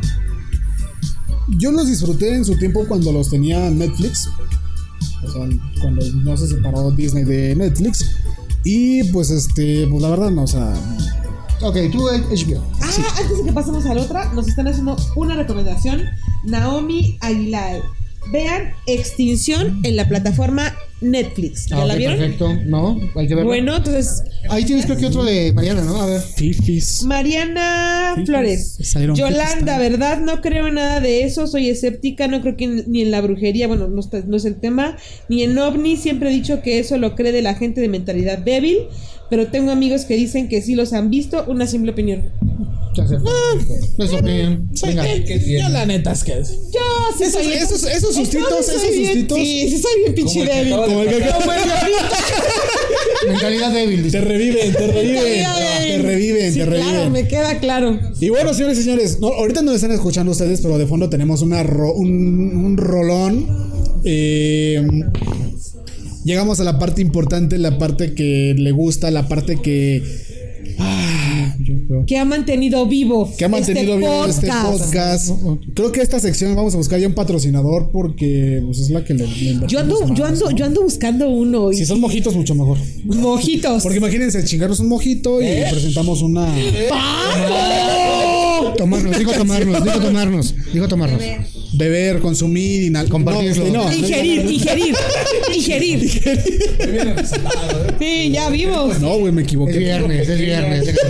Yo 1.58 1.72
los 1.72 1.88
disfruté 1.88 2.36
en 2.36 2.46
su 2.46 2.58
tiempo 2.58 2.86
cuando 2.88 3.12
los 3.12 3.30
tenía 3.30 3.70
Netflix. 3.70 4.30
O 5.24 5.32
sea, 5.32 5.48
cuando 5.82 6.06
no 6.24 6.38
se 6.38 6.48
separó 6.48 6.92
Disney 6.92 7.24
de 7.24 7.56
Netflix. 7.56 8.16
Y 8.64 9.04
pues 9.12 9.30
este, 9.30 9.88
pues 9.88 10.02
la 10.02 10.10
verdad 10.10 10.32
no, 10.32 10.44
o 10.44 10.48
sea, 10.48 10.74
Ok, 11.62 11.76
tú 11.92 12.08
HBO. 12.08 12.64
Ah, 12.82 12.90
antes 13.18 13.38
de 13.38 13.44
que 13.44 13.52
pasemos 13.52 13.86
a 13.86 13.94
la 13.94 14.02
otra, 14.02 14.32
nos 14.34 14.48
están 14.48 14.68
haciendo 14.68 14.96
una 15.16 15.36
recomendación. 15.36 16.04
Naomi 16.46 17.18
Aguilar. 17.20 17.82
Vean 18.32 18.74
Extinción 18.86 19.80
en 19.84 19.96
la 19.96 20.08
plataforma 20.08 20.74
Netflix. 21.02 21.68
¿Ya 21.68 21.82
Ah, 21.82 21.86
la 21.86 21.96
vieron? 21.96 22.18
Perfecto. 22.18 22.54
No, 22.66 23.00
hay 23.16 23.28
que 23.28 23.34
verlo. 23.36 23.50
Bueno, 23.50 23.78
entonces, 23.78 24.22
Ahí 24.50 24.66
tienes 24.66 24.86
creo 24.86 24.98
que 24.98 25.06
otro 25.06 25.24
de 25.24 25.54
Mariana, 25.54 25.82
¿no? 25.84 26.02
A 26.02 26.06
ver. 26.06 26.22
fifis. 26.22 27.04
Mariana 27.04 28.16
Flores. 28.26 28.78
salieron 28.84 29.16
Yolanda. 29.16 29.78
¿verdad? 29.80 30.20
No 30.20 30.42
creo 30.42 30.68
en 30.68 30.76
nada 30.76 31.00
de 31.00 31.24
eso. 31.24 31.48
Soy 31.48 31.70
escéptica. 31.70 32.28
No 32.28 32.42
creo 32.42 32.58
que 32.58 32.68
ni 32.68 33.02
en 33.02 33.12
la 33.12 33.22
brujería, 33.22 33.68
bueno, 33.68 33.88
no, 33.88 34.00
está- 34.02 34.24
no 34.28 34.36
es 34.38 34.46
el 34.46 34.60
tema, 34.60 34.98
ni 35.30 35.44
en 35.44 35.58
ovni. 35.58 35.96
Siempre 35.96 36.30
he 36.30 36.34
dicho 36.34 36.62
que 36.62 36.80
eso 36.80 36.98
lo 36.98 37.16
cree 37.16 37.32
de 37.32 37.42
la 37.42 37.56
gente 37.56 37.80
de 37.82 37.88
mentalidad 37.88 38.38
débil. 38.38 38.80
Pero 39.30 39.48
tengo 39.48 39.72
amigos 39.72 40.06
que 40.06 40.16
dicen 40.16 40.50
que 40.50 40.62
sí 40.62 40.76
los 40.76 40.92
han 40.94 41.10
visto. 41.10 41.46
Una 41.48 41.66
simple 41.68 41.92
opinión. 41.92 42.30
Ya 42.96 43.08
sé. 43.08 43.16
Es 44.00 44.14
opinión. 44.14 44.70
Venga. 44.82 45.06
Ya 45.46 45.70
la 45.70 45.86
neta 45.86 46.12
es 46.12 46.24
que. 46.24 46.32
Yo 46.34 46.42
sí 47.18 47.24
Esos- 47.24 47.34
soy 47.44 47.54
esos- 47.54 47.84
esos 47.84 48.16
sustitos, 48.16 48.48
Entonces 48.50 48.76
esos 48.76 48.82
soy 48.88 48.98
bien- 49.00 49.14
sustitos. 49.14 49.38
Sí, 49.38 49.70
sí 49.70 49.78
soy 49.78 50.02
bien 50.02 50.16
pinche 50.16 50.40
Como 50.40 50.44
el 50.44 50.50
que 50.50 50.56
débil. 50.58 50.74
acaba 50.74 50.88
de 50.88 50.90
Como 50.94 51.04
el 51.04 51.10
que 51.10 51.24
acaba- 51.24 51.56
Mentalidad 53.28 53.74
débil. 53.74 54.04
dice. 54.04 54.20
Te 54.20 54.26
reviven, 54.26 54.72
te 54.74 54.88
reviven. 54.88 55.14
Mentalidad 55.24 55.56
Te 55.78 55.84
débil. 55.88 56.06
reviven, 56.06 56.54
Sí, 56.54 56.60
te 56.60 56.66
reviven. 56.66 56.90
Claro, 56.92 57.10
me 57.10 57.28
queda 57.28 57.60
claro. 57.60 58.00
Y 58.20 58.30
bueno, 58.30 58.54
señores 58.54 58.80
y 58.80 58.84
señores, 58.84 59.20
no, 59.20 59.28
ahorita 59.28 59.62
no 59.62 59.74
están 59.74 59.92
escuchando 59.92 60.32
ustedes, 60.32 60.62
pero 60.62 60.78
de 60.78 60.88
fondo 60.88 61.10
tenemos 61.10 61.42
una 61.42 61.64
ro- 61.64 61.94
un, 61.94 62.10
un 62.56 62.78
rolón. 62.78 63.48
Eh, 64.06 64.82
llegamos 66.24 66.60
a 66.60 66.64
la 66.64 66.80
parte 66.80 67.02
importante, 67.02 67.58
la 67.58 67.78
parte 67.78 68.14
que 68.14 68.56
le 68.58 68.72
gusta, 68.72 69.12
la 69.12 69.28
parte 69.28 69.62
que. 69.62 70.02
ah, 70.80 71.29
Que 72.06 72.18
ha 72.18 72.26
mantenido 72.26 72.86
vivo. 72.86 73.30
que 73.38 73.46
ha 73.46 73.50
mantenido 73.50 73.94
este 73.96 73.98
vivo 74.06 74.26
este 74.26 74.48
podcast. 74.48 75.32
Creo 75.76 75.92
que 75.92 76.02
esta 76.02 76.20
sección 76.20 76.56
vamos 76.56 76.74
a 76.74 76.78
buscar 76.78 77.00
ya 77.00 77.08
un 77.08 77.14
patrocinador 77.14 77.90
porque 77.92 78.62
pues, 78.66 78.80
es 78.80 78.90
la 78.90 79.04
que 79.04 79.14
le, 79.14 79.26
Yo 79.68 79.80
ando, 79.80 80.00
más, 80.08 80.18
yo 80.18 80.26
ando, 80.26 80.50
¿no? 80.50 80.56
yo 80.56 80.66
ando 80.66 80.82
buscando 80.84 81.30
uno. 81.30 81.72
y- 81.72 81.76
Si 81.78 81.86
son 81.86 82.00
mojitos, 82.00 82.36
mucho 82.36 82.56
mejor. 82.56 82.78
Mojitos. 83.06 83.84
Porque 83.84 83.98
imagínense, 83.98 84.44
chingarnos 84.44 84.80
un 84.80 84.88
mojito 84.90 85.42
y 85.42 85.46
presentamos 85.70 86.22
una. 86.22 86.48
Tomarnos, 88.78 89.18
dijo 89.18 89.32
tomarnos, 89.34 89.84
dijo 89.84 90.00
tomarnos, 90.00 90.56
dijo 90.74 90.88
tomarnos. 90.88 91.22
Beber, 91.74 92.20
consumir, 92.20 92.84
inhalar. 92.84 93.10
Compartirlo. 93.10 93.66
No, 93.66 93.86
no, 93.86 93.94
Ingerir, 93.94 94.46
ingerir, 94.52 94.96
ingerir. 95.56 96.10
Sí, 98.00 98.32
ya 98.32 98.50
vimos. 98.50 99.00
No, 99.00 99.18
güey, 99.18 99.32
me 99.32 99.42
Es 99.42 99.48
equivoqué. 99.48 99.78
viernes, 99.78 100.28
es 100.30 100.40
viernes. 100.40 100.86
déjalo. 100.86 101.08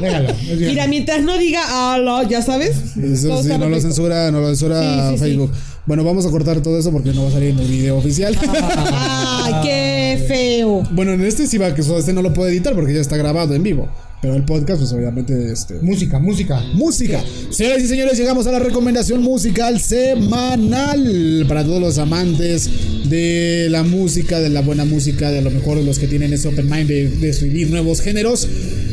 Déjalo, 0.00 0.28
es 0.30 0.38
viernes. 0.46 0.68
Mira, 0.68 0.86
mientras 0.86 1.22
no 1.22 1.38
diga 1.38 1.62
ah, 1.64 2.22
ya 2.28 2.42
sabes. 2.42 2.76
Eso 3.02 3.42
sí, 3.42 3.48
no 3.58 3.68
lo 3.68 3.80
censura, 3.80 4.30
no 4.30 4.40
lo 4.40 4.48
censura 4.48 5.12
Sí, 5.16 5.18
sí, 5.18 5.30
sí. 5.32 5.48
Bueno, 5.84 6.04
vamos 6.04 6.24
a 6.26 6.30
cortar 6.30 6.60
todo 6.62 6.78
eso 6.78 6.92
porque 6.92 7.12
no 7.12 7.24
va 7.24 7.28
a 7.28 7.32
salir 7.32 7.50
en 7.50 7.58
el 7.58 7.66
video 7.66 7.96
oficial. 7.98 8.38
Ay, 8.92 9.54
qué 9.64 10.24
feo. 10.28 10.84
bueno, 10.92 11.12
en 11.12 11.24
este 11.24 11.48
sí 11.48 11.58
va, 11.58 11.74
que 11.74 11.80
este 11.80 12.12
no 12.12 12.22
lo 12.22 12.32
puedo 12.32 12.48
editar 12.48 12.72
porque 12.74 12.94
ya 12.94 13.00
está 13.00 13.16
grabado 13.16 13.54
en 13.54 13.64
vivo. 13.64 13.88
Pero 14.20 14.36
el 14.36 14.44
podcast, 14.44 14.78
pues 14.78 14.92
obviamente, 14.92 15.50
este. 15.50 15.80
Música, 15.82 16.20
música. 16.20 16.62
Música. 16.74 17.20
Señoras 17.50 17.82
y 17.82 17.88
señores, 17.88 18.16
llegamos 18.16 18.46
a 18.46 18.52
la 18.52 18.60
recomendación 18.60 19.20
musical 19.20 19.80
semanal 19.80 21.44
para 21.48 21.64
todos 21.64 21.80
los 21.80 21.98
amantes 21.98 23.10
de 23.10 23.66
la 23.68 23.82
música, 23.82 24.38
de 24.38 24.50
la 24.50 24.60
buena 24.60 24.84
música, 24.84 25.32
de 25.32 25.42
lo 25.42 25.50
mejor 25.50 25.78
de 25.78 25.84
los 25.84 25.98
que 25.98 26.06
tienen 26.06 26.32
ese 26.32 26.46
open 26.46 26.70
mind 26.70 26.86
de, 26.86 27.08
de 27.08 27.32
vivir 27.42 27.70
nuevos 27.70 28.00
géneros. 28.00 28.46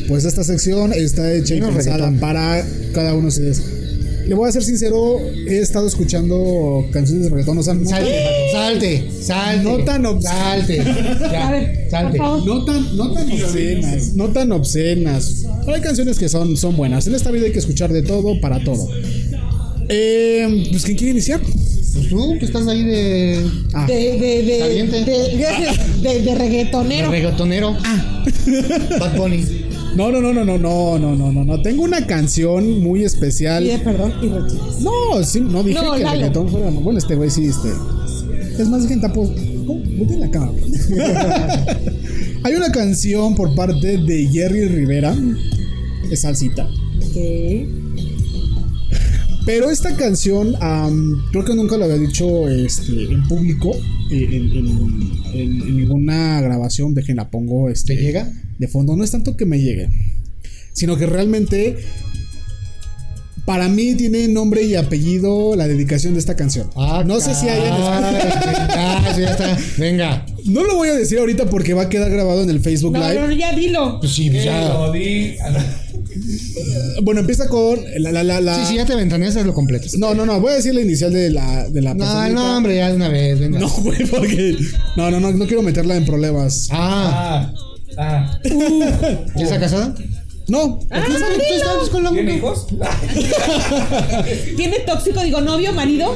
Pues 0.08 0.26
esta 0.26 0.44
sección 0.44 0.92
está 0.92 1.32
hecha 1.32 1.54
y 1.54 1.62
pensada 1.62 1.98
reggaetón. 1.98 2.20
para 2.20 2.66
cada 2.96 3.14
uno 3.14 3.24
de 3.24 3.28
ustedes. 3.28 3.79
Le 4.30 4.36
voy 4.36 4.48
a 4.48 4.52
ser 4.52 4.64
sincero, 4.64 5.20
he 5.48 5.58
estado 5.58 5.88
escuchando 5.88 6.86
canciones 6.92 7.24
de 7.24 7.30
reggaetón, 7.32 7.58
o 7.58 7.64
sea, 7.64 7.74
no, 7.74 7.90
Salte, 7.90 8.14
salte, 8.54 9.04
salte. 9.24 9.64
No 9.64 9.84
tan 9.84 10.04
obs- 10.04 10.22
Salte. 10.22 10.78
Ya, 11.32 11.48
A 11.48 11.52
ver, 11.52 11.88
salte. 11.90 12.18
no 12.20 12.64
tan, 12.64 12.96
no 12.96 13.12
tan 13.12 13.32
obscenas, 13.32 14.14
no 14.14 14.28
tan 14.30 14.52
obscenas. 14.52 15.46
Pero 15.66 15.76
hay 15.76 15.82
canciones 15.82 16.20
que 16.20 16.30
son, 16.30 16.56
son 16.58 16.78
buenas. 16.78 17.08
En 17.08 17.16
esta 17.16 17.32
vida 17.32 17.48
hay 17.48 17.52
que 17.52 17.58
escuchar 17.58 17.92
de 17.92 18.04
todo 18.04 18.40
para 18.40 18.64
todo. 18.64 18.88
Eh, 19.90 20.68
pues, 20.70 20.84
¿quién 20.86 20.96
quiere 20.98 21.12
iniciar? 21.14 21.42
Pues 21.42 22.08
tú, 22.10 22.38
que 22.38 22.46
estás 22.46 22.68
ahí 22.68 22.84
de. 22.84 23.50
Ah, 23.74 23.88
De, 23.88 23.96
de, 24.20 24.44
de, 24.44 24.60
Caliente. 24.60 25.06
de, 25.06 25.12
de, 25.12 25.38
de- 25.38 26.10
de 26.14 26.22
de 26.22 26.36
reggaetonero. 26.36 27.10
reggaetonero. 27.10 27.76
Ah. 27.84 28.24
Bad 29.00 29.18
Bunny. 29.18 29.44
No, 29.96 30.12
no, 30.12 30.22
no, 30.22 30.34
no, 30.34 30.46
no, 30.46 30.58
no, 30.58 31.00
no, 31.00 31.16
no, 31.16 31.32
no, 31.32 31.44
no. 31.46 31.62
Tengo 31.62 31.84
una 31.84 32.06
canción 32.08 32.82
muy 32.82 33.04
especial. 33.04 33.64
Pide 33.64 33.80
perdón 33.80 34.14
y 34.22 34.28
retires. 34.30 34.80
No, 34.82 35.24
sí, 35.24 35.42
no 35.42 35.64
dije 35.64 35.80
No, 35.82 35.92
que 35.92 35.98
el 35.98 36.04
Lalo. 36.04 36.18
reggaetón 36.20 36.50
fuera. 36.50 36.70
Bueno, 36.70 37.00
este 37.00 37.16
güey 37.16 37.30
sí, 37.30 37.46
este. 37.46 37.70
Es 38.60 38.68
más, 38.70 38.86
que 38.86 38.96
tapó. 38.98 39.32
¿Cómo? 39.66 39.82
Vete 39.84 40.14
en 40.16 40.20
la 40.22 40.32
cama. 40.32 40.52
Hay 42.44 42.54
una 42.56 42.72
canción 42.72 43.36
por 43.36 43.54
parte 43.56 43.98
de 43.98 44.28
Jerry 44.28 44.66
Rivera. 44.66 45.16
Es 46.10 46.22
salsita. 46.22 46.66
Ok. 46.66 47.18
Pero 49.46 49.70
esta 49.72 49.96
canción, 49.96 50.54
am, 50.62 51.24
creo 51.32 51.44
que 51.44 51.56
nunca 51.56 51.76
lo 51.78 51.86
había 51.86 51.98
dicho 51.98 52.48
este, 52.50 53.06
en 53.06 53.28
público, 53.28 53.72
eh, 54.12 54.28
en, 54.32 54.52
en- 54.52 55.12
en- 55.34 55.62
en 55.64 55.78
ninguna 55.78 56.40
grabación, 56.42 56.94
déjenla 56.94 57.32
pongo 57.32 57.70
este, 57.70 57.96
¿Te 57.96 58.02
llega? 58.02 58.32
De 58.60 58.68
fondo. 58.68 58.96
No 58.96 59.04
es 59.04 59.10
tanto 59.12 59.36
que 59.36 59.46
me 59.48 59.60
llegue, 59.60 59.90
sino 60.74 60.96
que 60.98 61.08
realmente 61.08 61.78
para 63.46 63.68
mí 63.68 63.96
tiene 63.96 64.28
nombre 64.28 64.62
y 64.62 64.76
apellido 64.76 65.56
la 65.56 65.68
dedicación 65.68 66.14
de 66.14 66.20
esta 66.20 66.36
canción. 66.36 66.70
Ah, 66.76 67.04
no 67.04 67.20
sé 67.20 67.34
si 67.34 67.50
hayan... 67.50 67.74
Ah, 67.82 69.12
sí, 69.16 69.22
ya 69.22 69.32
está. 69.32 69.58
Venga. 69.80 70.24
No 70.46 70.64
lo 70.64 70.76
voy 70.76 70.90
a 70.90 70.94
decir 70.94 71.18
ahorita 71.18 71.50
porque 71.50 71.74
va 71.74 71.84
a 71.84 71.90
quedar 71.90 72.12
grabado 72.12 72.44
en 72.44 72.50
el 72.52 72.60
Facebook 72.60 72.94
No, 72.94 73.00
Live. 73.00 73.20
no, 73.28 73.32
ya 73.32 73.52
dilo. 73.56 74.00
Pues 74.00 74.12
sí, 74.12 74.30
pues 74.30 74.44
ya. 74.44 74.70
Lo 74.70 74.92
di. 74.92 75.34
Bueno, 77.02 77.22
empieza 77.22 77.48
con 77.50 77.80
la... 77.98 78.12
la, 78.12 78.24
la, 78.24 78.40
la- 78.42 78.56
Sí, 78.60 78.72
sí, 78.72 78.76
ya 78.76 78.86
te 78.86 78.96
ventaneas, 78.96 79.34
lo 79.44 79.54
completas. 79.56 79.98
No, 79.98 80.14
no, 80.14 80.28
no, 80.28 80.40
voy 80.40 80.52
a 80.52 80.56
decir 80.58 80.76
la 80.76 80.82
inicial 80.82 81.12
de 81.12 81.32
la... 81.32 81.68
De 81.70 81.82
la 81.82 81.94
No, 81.96 82.06
personita. 82.06 82.30
no, 82.30 82.58
hombre, 82.58 82.76
ya 82.76 82.90
de 82.90 82.96
una 82.98 83.10
vez, 83.10 83.40
venga. 83.40 83.60
No, 83.60 83.70
güey, 83.70 84.06
porque... 84.06 84.58
No, 84.96 85.10
no, 85.10 85.20
no, 85.20 85.32
no 85.32 85.48
quiero 85.48 85.64
meterla 85.64 85.96
en 85.96 86.06
problemas. 86.06 86.68
Ah, 86.72 87.52
Ah. 87.52 87.54
Ah. 88.02 88.40
¿ya 89.36 89.44
está 89.44 89.60
casada? 89.60 89.94
No, 90.48 90.80
Ah, 90.90 91.04
¿Tú 91.06 91.12
estás 91.14 91.90
con 91.90 92.04
la 92.04 92.12
¿Tiene 92.12 92.36
hijos? 92.38 92.68
¿Tiene 94.56 94.80
tóxico, 94.80 95.22
digo, 95.22 95.42
novio, 95.42 95.74
marido? 95.74 96.16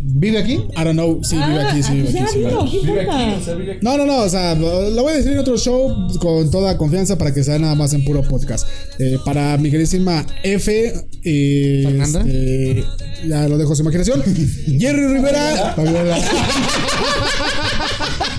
¿Vive 0.00 0.38
aquí? 0.38 0.52
I 0.52 0.84
don't 0.84 0.92
know. 0.92 1.20
Sí, 1.24 1.36
vive 1.36 1.62
aquí, 1.62 1.82
sí, 1.82 1.92
vive 1.94 2.20
aquí. 2.20 3.78
No, 3.82 3.96
no, 3.96 4.06
no, 4.06 4.18
o 4.18 4.28
sea, 4.28 4.54
lo 4.54 4.90
lo 4.90 5.02
voy 5.02 5.12
a 5.12 5.16
decir 5.16 5.32
en 5.32 5.38
otro 5.38 5.56
show 5.58 6.08
con 6.20 6.50
toda 6.50 6.76
confianza 6.76 7.18
para 7.18 7.32
que 7.34 7.42
sea 7.42 7.58
nada 7.58 7.74
más 7.74 7.92
en 7.92 8.04
puro 8.04 8.22
podcast. 8.22 8.66
Eh, 8.98 9.18
para 9.24 9.56
mi 9.58 9.70
queridísima 9.70 10.24
F, 10.42 10.94
eh, 11.24 11.82
¿Fernanda? 11.84 12.20
este, 12.20 12.84
ya 13.26 13.48
lo 13.48 13.58
dejo 13.58 13.72
a 13.72 13.76
su 13.76 13.82
imaginación. 13.82 14.22
Jerry 14.78 15.06
Rivera. 15.08 15.74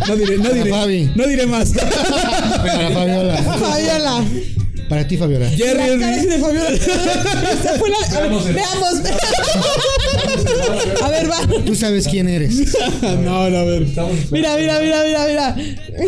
No 0.08 0.16
diré, 0.16 0.38
no 0.38 0.50
diré, 0.52 0.70
Fabi. 0.70 1.12
no 1.16 1.28
diré 1.28 1.46
más. 1.46 1.72
Para 1.72 2.90
Fabiola. 2.92 3.38
Fabiola. 3.44 4.26
Para 4.90 5.08
ti, 5.08 5.18
Fabiola. 5.18 5.50
Jerry 5.50 5.98
La 6.00 6.00
cara 6.00 6.18
de 6.24 6.40
Fabiola. 6.40 6.70
Esa 6.70 7.74
fue 7.78 7.90
la- 7.90 8.18
a 8.18 8.22
ver, 8.22 8.54
veamos. 8.54 8.96
A 11.04 11.10
ver, 11.10 11.30
va. 11.30 11.38
Tú 11.66 11.76
sabes 11.76 12.08
quién 12.08 12.28
eres. 12.28 12.56
No, 13.02 13.50
no, 13.50 13.58
a 13.58 13.64
ver. 13.66 13.86
Mira, 14.32 14.56
mira, 14.58 14.80
mira, 14.80 15.04
mira, 15.06 15.28
mira. 15.28 15.56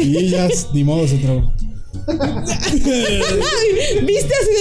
Y 0.02 0.30
ya, 0.30 0.48
ni 0.74 0.84
modo, 0.84 1.08
se 1.08 1.18
trabó. 1.18 1.54
¿Viste 4.04 4.34
así 4.42 4.54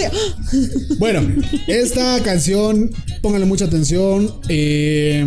de.? 0.58 0.96
Bueno, 0.98 1.22
esta 1.66 2.20
canción, 2.22 2.90
pónganle 3.22 3.46
mucha 3.46 3.64
atención. 3.66 4.30
eh, 4.48 5.24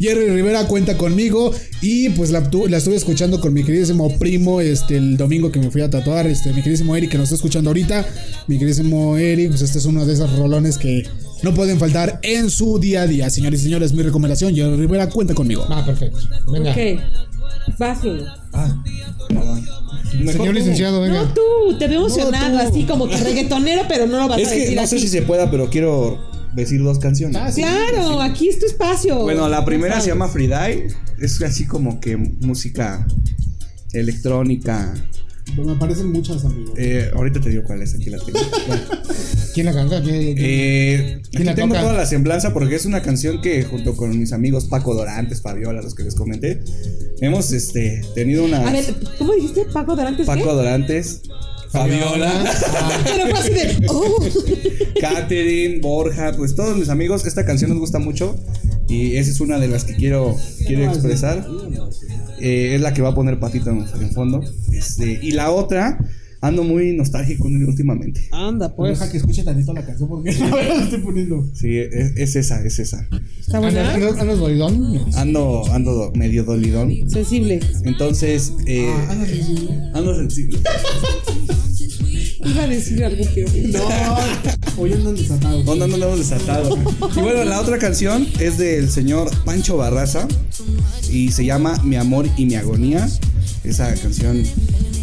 Jerry 0.00 0.28
Rivera 0.30 0.66
cuenta 0.66 0.96
conmigo 0.96 1.52
y 1.80 2.08
pues 2.10 2.30
la, 2.30 2.48
tu- 2.50 2.66
la 2.68 2.78
estuve 2.78 2.96
escuchando 2.96 3.40
con 3.40 3.52
mi 3.52 3.62
queridísimo 3.64 4.18
primo 4.18 4.60
este 4.60 4.96
el 4.96 5.16
domingo 5.16 5.50
que 5.52 5.58
me 5.60 5.70
fui 5.70 5.80
a 5.82 5.90
tatuar, 5.90 6.26
este 6.26 6.50
mi 6.52 6.56
queridísimo 6.62 6.94
Eric 6.96 7.10
que 7.10 7.18
nos 7.18 7.24
está 7.24 7.36
escuchando 7.36 7.70
ahorita, 7.70 8.06
mi 8.48 8.58
queridísimo 8.58 9.16
Eric, 9.16 9.50
pues 9.50 9.62
este 9.62 9.78
es 9.78 9.84
uno 9.86 10.04
de 10.06 10.12
esos 10.14 10.30
rolones 10.36 10.78
que 10.78 11.04
no 11.42 11.54
pueden 11.54 11.78
faltar 11.78 12.20
en 12.22 12.50
su 12.50 12.78
día 12.78 13.02
a 13.02 13.06
día, 13.06 13.28
señores 13.30 13.60
y 13.60 13.64
señores, 13.64 13.92
mi 13.92 14.02
recomendación, 14.02 14.54
Jerry 14.54 14.76
Rivera 14.76 15.08
cuenta 15.08 15.34
conmigo. 15.34 15.64
Ah, 15.68 15.82
perfecto. 15.84 16.18
Venga. 16.52 16.70
Ok. 16.70 17.78
Vas, 17.78 18.02
Lolo. 18.04 18.26
Ah. 18.52 18.82
Mejor 20.18 20.32
Señor 20.32 20.46
tú. 20.48 20.52
licenciado, 20.52 21.00
venga. 21.00 21.22
No, 21.24 21.32
tú, 21.34 21.78
te 21.78 21.88
veo 21.88 22.00
emocionado, 22.00 22.58
así 22.58 22.84
como 22.84 23.08
que 23.08 23.16
reggaetonero, 23.16 23.82
pero 23.88 24.06
no 24.06 24.18
lo 24.20 24.28
vas 24.28 24.40
Es 24.40 24.48
a 24.48 24.50
que 24.52 24.58
decir 24.60 24.76
no 24.76 24.86
sé 24.86 24.98
si 24.98 25.08
se 25.08 25.22
pueda, 25.22 25.50
pero 25.50 25.70
quiero 25.70 26.18
decir 26.54 26.82
dos 26.82 26.98
canciones. 26.98 27.36
Ah, 27.40 27.50
sí. 27.50 27.62
Claro, 27.62 28.20
aquí 28.20 28.48
es 28.48 28.58
tu 28.58 28.66
espacio. 28.66 29.20
Bueno, 29.20 29.48
la 29.48 29.64
primera 29.64 30.00
se 30.00 30.08
llama 30.08 30.28
Free 30.28 30.46
Die. 30.48 30.86
Es 31.20 31.40
así 31.42 31.66
como 31.66 32.00
que 32.00 32.16
música 32.16 33.06
electrónica. 33.92 34.94
Me 35.56 35.74
parecen 35.74 36.12
muchas, 36.12 36.44
amigos. 36.44 36.74
Eh, 36.78 37.10
ahorita 37.14 37.40
te 37.40 37.50
digo 37.50 37.64
cuál 37.64 37.82
es, 37.82 37.94
aquí 37.94 38.10
la 38.10 38.18
tengo. 38.18 38.38
Bueno, 38.66 38.82
¿Quién 39.54 39.66
la 39.66 39.74
canta? 39.74 40.00
¿Quién- 40.02 40.34
quién- 40.34 40.36
eh, 40.38 41.14
aquí 41.18 41.28
¿Quién 41.32 41.46
la 41.46 41.54
tengo 41.54 41.68
toca? 41.74 41.80
toda 41.82 41.92
la 41.94 42.06
semblanza 42.06 42.54
porque 42.54 42.74
es 42.76 42.86
una 42.86 43.02
canción 43.02 43.42
que 43.42 43.62
junto 43.64 43.94
con 43.96 44.18
mis 44.18 44.32
amigos 44.32 44.66
Paco 44.66 44.94
Dorantes, 44.94 45.42
Fabiola, 45.42 45.82
los 45.82 45.94
que 45.94 46.04
les 46.04 46.14
comenté, 46.14 46.62
hemos 47.20 47.52
este, 47.52 48.00
tenido 48.14 48.44
una... 48.44 48.66
A 48.66 48.72
ver, 48.72 48.84
¿cómo 49.18 49.34
dijiste? 49.34 49.66
Paco 49.72 49.94
Dorantes, 49.94 50.26
Paco 50.26 50.44
¿qué? 50.44 50.54
Dorantes, 50.54 51.22
Fabiola, 51.72 52.44
Pero 53.04 53.26
fue 53.30 53.38
así 53.40 53.50
de. 53.52 53.86
Oh. 53.88 54.22
Catherine, 55.00 55.80
Borja, 55.80 56.32
pues 56.36 56.54
todos 56.54 56.76
mis 56.76 56.88
amigos, 56.90 57.26
esta 57.26 57.44
canción 57.44 57.70
nos 57.70 57.78
gusta 57.80 57.98
mucho 57.98 58.36
y 58.88 59.16
esa 59.16 59.30
es 59.30 59.40
una 59.40 59.58
de 59.58 59.68
las 59.68 59.84
que 59.84 59.94
quiero, 59.94 60.36
quiero 60.66 60.84
expresar. 60.84 61.46
Eh, 62.40 62.74
es 62.74 62.80
la 62.80 62.92
que 62.92 63.02
va 63.02 63.10
a 63.10 63.14
poner 63.14 63.38
Patito 63.40 63.70
en, 63.70 63.86
en 64.00 64.10
fondo. 64.12 64.42
Este, 64.72 65.18
y 65.22 65.30
la 65.30 65.50
otra, 65.50 65.98
ando 66.40 66.62
muy 66.64 66.92
nostálgico 66.94 67.46
últimamente. 67.48 68.28
Anda, 68.32 68.74
pues. 68.74 68.98
Deja 68.98 69.10
que 69.10 69.16
escuche 69.18 69.42
tantito 69.44 69.72
la 69.72 69.86
canción 69.86 70.08
porque 70.08 70.32
no 70.38 70.56
me 70.56 70.64
la 70.64 70.82
estoy 70.84 70.98
poniendo. 71.00 71.46
Sí, 71.54 71.78
es, 71.78 72.12
es 72.16 72.36
esa, 72.36 72.62
es 72.64 72.78
esa. 72.80 73.08
Está 73.40 73.58
¿Andas, 73.58 73.72
buena. 73.72 73.94
andas, 73.94 74.18
andas 74.20 74.38
dolidón? 74.38 74.80
No. 74.92 75.06
Ando, 75.16 75.62
ando 75.72 75.92
do- 75.94 76.12
medio 76.14 76.44
dolidón. 76.44 76.92
Sensible. 77.08 77.60
Entonces, 77.84 78.52
eh, 78.66 78.92
ando 79.94 80.14
sensible. 80.16 80.58
Iba 82.44 82.62
a 82.64 82.66
decir 82.66 83.04
algo 83.04 83.24
peor. 83.34 83.50
No, 83.54 83.88
hoy 84.82 84.92
andan 84.92 85.14
desatados. 85.14 85.64
No 85.64 85.72
andamos 85.84 86.18
desatados. 86.18 86.78
Y 87.16 87.20
bueno, 87.20 87.44
la 87.44 87.60
otra 87.60 87.78
canción 87.78 88.26
es 88.40 88.58
del 88.58 88.90
señor 88.90 89.30
Pancho 89.44 89.76
Barraza 89.76 90.26
y 91.10 91.30
se 91.30 91.44
llama 91.44 91.80
Mi 91.84 91.96
amor 91.96 92.28
y 92.36 92.46
mi 92.46 92.54
agonía. 92.56 93.08
Esa 93.64 93.94
canción 93.94 94.42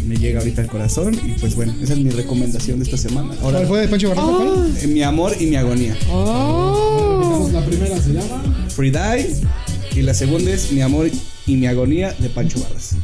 me 0.06 0.16
llega 0.16 0.40
ahorita 0.40 0.62
al 0.62 0.68
corazón 0.68 1.14
y 1.14 1.38
pues 1.40 1.54
bueno, 1.54 1.74
esa 1.82 1.94
es 1.94 1.98
mi 2.00 2.10
recomendación 2.10 2.78
de 2.78 2.84
esta 2.84 2.96
semana. 2.98 3.34
Ahora, 3.42 3.58
¿Cuál 3.58 3.68
fue 3.68 3.80
de 3.80 3.88
Pancho 3.88 4.08
Barraza? 4.10 4.28
¿Cuál? 4.28 4.76
eh, 4.82 4.86
Mi 4.88 5.02
amor 5.02 5.34
y 5.40 5.46
mi 5.46 5.56
agonía. 5.56 5.96
Oh. 6.10 7.48
La 7.52 7.64
primera 7.64 7.96
se 8.00 8.12
llama. 8.12 8.42
Free 8.68 8.90
Die 8.90 9.36
y 9.96 10.02
la 10.02 10.12
segunda 10.14 10.50
es 10.52 10.70
Mi 10.72 10.82
amor 10.82 11.08
y 11.46 11.56
mi 11.56 11.66
agonía 11.66 12.14
de 12.18 12.28
Pancho 12.28 12.60
Barraza. 12.60 12.96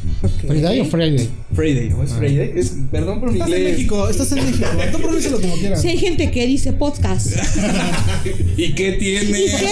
¿Friday 0.47 0.79
o 0.81 0.85
Friday? 0.85 1.29
Friday, 1.53 1.93
¿o 1.93 2.03
es 2.03 2.13
Friday? 2.13 2.53
Es, 2.55 2.73
perdón 2.91 3.19
por 3.19 3.31
mi 3.31 3.39
Estás 3.39 3.51
en 3.51 3.57
inglés. 3.57 3.77
México, 3.77 4.09
estás 4.09 4.31
en 4.31 4.45
México. 4.45 4.67
Tú 4.91 4.97
pronúncialo 4.97 5.41
como 5.41 5.55
quieras. 5.57 5.81
Si 5.81 5.87
hay 5.89 5.97
gente 5.97 6.31
que 6.31 6.47
dice 6.47 6.73
podcast. 6.73 7.27
¿Y 8.57 8.73
qué 8.73 8.93
tiene? 8.93 9.45
¿Qué? 9.45 9.69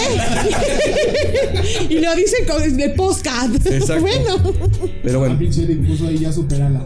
y 1.96 2.00
lo 2.00 2.16
dicen 2.16 2.46
con 2.48 2.78
de 2.78 2.90
podcast. 2.90 3.66
Exacto. 3.66 4.02
Bueno. 4.02 4.54
Pero 5.02 5.14
La 5.14 5.20
bueno, 5.20 5.40
pinche 5.40 5.64
Eric 5.64 5.86
puso 5.88 6.08
ahí 6.08 6.20
ya 6.20 6.32
superala. 6.32 6.86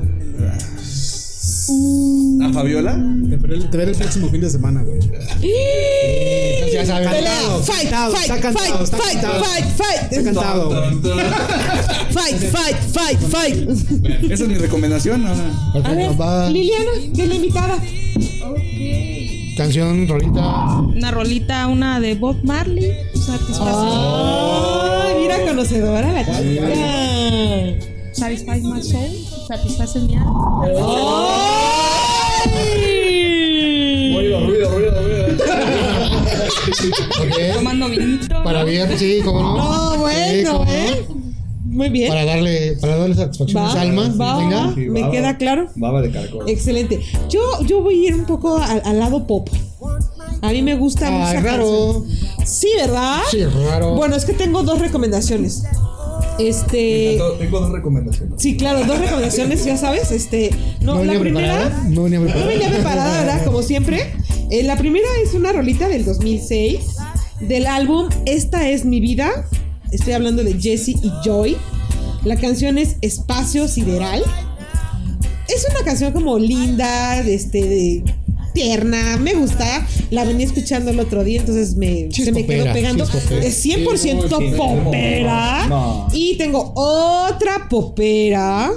¿A 2.42 2.54
Fabiola? 2.54 2.94
Te 3.30 3.36
veré, 3.38 3.60
te 3.66 3.78
veré 3.78 3.92
el 3.92 3.98
próximo 3.98 4.30
fin 4.30 4.42
de 4.42 4.50
semana, 4.50 4.84
güey. 4.84 5.00
Entonces 5.00 6.88
ya. 6.88 7.10
Pelea. 7.10 7.42
Fight, 7.64 7.90
cantado, 7.90 8.12
fight, 8.16 8.30
está 8.30 8.42
cantado, 8.42 8.86
fight, 8.86 9.02
fight, 9.02 9.22
cantado. 9.22 9.44
fight, 9.44 9.66
fight. 9.76 10.12
Está 10.12 10.24
cantado. 10.24 10.70
Fight, 12.12 12.38
fight, 12.38 12.78
fight, 12.94 13.20
fight. 13.20 13.70
Esa 14.32 14.44
es 14.44 14.50
mi 14.50 14.56
recomendación. 14.56 15.24
¿no? 15.24 15.30
A 15.74 15.94
ver, 15.94 16.20
va. 16.20 16.50
Liliana, 16.50 16.92
que 17.14 17.24
es 17.24 17.30
la 17.30 17.36
invitada. 17.36 17.78
Canción, 19.58 20.08
rolita. 20.08 20.80
Una 20.80 21.12
rolita, 21.12 21.68
una 21.68 22.00
de 22.00 22.16
Bob 22.16 22.38
Marley. 22.44 22.94
Satisfacción. 23.14 23.90
Ay, 25.06 25.16
mira 25.22 25.46
conocedora 25.46 26.12
la 26.12 26.26
chica. 26.26 26.68
Satisfies 28.14 28.64
my 28.64 28.82
soul. 28.82 29.10
Satisface 29.48 30.00
mi 30.00 30.16
alma. 30.16 30.62
Ay. 30.66 31.89
Ruido, 34.14 34.40
ruido, 34.46 34.70
ruido, 34.72 35.02
ruido. 35.04 35.44
Ok. 37.22 37.54
Tomando 37.56 37.90
vinito. 37.90 38.44
Para 38.44 38.64
bien, 38.64 38.98
sí, 38.98 39.22
cómo 39.24 39.42
no. 39.42 39.58
No, 39.58 39.92
Sí, 39.94 39.98
bueno, 40.00 40.54
no. 40.66 40.72
¿eh? 40.72 41.06
Muy 41.66 41.90
bien. 41.90 42.10
Para 42.10 42.26
darle, 42.26 42.78
para 42.82 42.98
darle 42.98 43.16
satisfacción 43.16 43.64
a 43.64 43.74
Va, 43.74 43.82
alma. 43.82 44.14
va, 44.20 44.38
Venga. 44.40 44.74
Sí, 44.76 44.82
me 44.90 45.02
baba. 45.02 45.12
queda 45.12 45.38
claro. 45.38 45.68
Baba 45.76 46.02
de 46.02 46.12
caracol. 46.12 46.50
Excelente. 46.50 47.00
Yo, 47.30 47.42
yo 47.66 47.82
voy 47.82 48.06
a 48.06 48.08
ir 48.10 48.16
un 48.16 48.26
poco 48.26 48.58
al, 48.58 48.82
al 48.84 49.00
lado 49.00 49.26
pop. 49.28 49.50
A 50.42 50.52
mí 50.52 50.62
me 50.62 50.76
gusta 50.76 51.12
mucha 51.12 51.40
raro. 51.42 52.04
canción. 52.06 52.48
Sí, 52.48 52.70
¿verdad? 52.78 53.20
Sí, 53.30 53.44
raro. 53.70 53.94
Bueno, 53.96 54.16
es 54.16 54.26
que 54.26 54.34
tengo 54.34 54.64
dos 54.64 54.80
recomendaciones. 54.80 55.64
Este. 56.40 57.20
Tengo 57.38 57.60
dos 57.60 57.72
recomendaciones. 57.72 58.42
Sí, 58.42 58.58
claro, 58.58 58.84
dos 58.86 59.00
recomendaciones, 59.00 59.64
ya 59.66 59.78
sabes. 59.78 60.12
Este. 60.12 60.50
No, 60.82 60.96
¿No 60.96 61.04
la 61.04 61.20
primera. 61.20 61.54
preparada? 61.54 61.84
No 61.90 62.04
venía 62.04 62.20
No 62.20 62.26
preparada. 62.26 62.48
venía 62.52 62.70
preparada, 62.70 63.18
¿verdad? 63.24 63.46
Como 63.46 63.62
siempre. 63.62 64.12
Eh, 64.52 64.64
la 64.64 64.78
primera 64.78 65.08
es 65.24 65.34
una 65.36 65.52
rolita 65.52 65.88
del 65.88 66.06
2006 66.06 66.80
del 67.42 67.68
álbum 67.68 68.10
Esta 68.26 68.68
es 68.70 68.84
mi 68.86 69.00
vida. 69.00 69.48
Estoy 69.92 70.14
hablando 70.14 70.44
de 70.44 70.54
Jesse 70.60 70.90
y 70.90 71.12
Joy. 71.24 71.58
La 72.24 72.36
canción 72.36 72.78
es 72.78 72.96
Espacio 73.02 73.68
Sideral. 73.68 74.24
Es 75.48 75.66
una 75.72 75.84
canción 75.84 76.14
como 76.14 76.38
linda, 76.38 77.24
de 77.24 77.34
este, 77.34 77.64
de 77.64 78.04
tierna, 78.64 79.18
me 79.18 79.34
gusta. 79.36 79.88
La 80.12 80.26
venía 80.26 80.46
escuchando 80.46 80.92
el 80.92 81.00
otro 81.00 81.24
día, 81.24 81.40
entonces 81.40 81.76
me, 81.76 82.12
se 82.12 82.32
me 82.32 82.46
quedó 82.46 82.72
pegando. 82.74 83.06
es 83.06 83.10
popera. 83.10 83.46
es 83.46 83.66
100% 83.66 83.98
Sí, 83.98 84.14
no, 84.14 84.58
popera. 84.58 85.68
no. 85.68 86.08
Y 86.12 86.36
tengo 86.38 86.74
otra 86.76 87.70
popera 87.70 88.72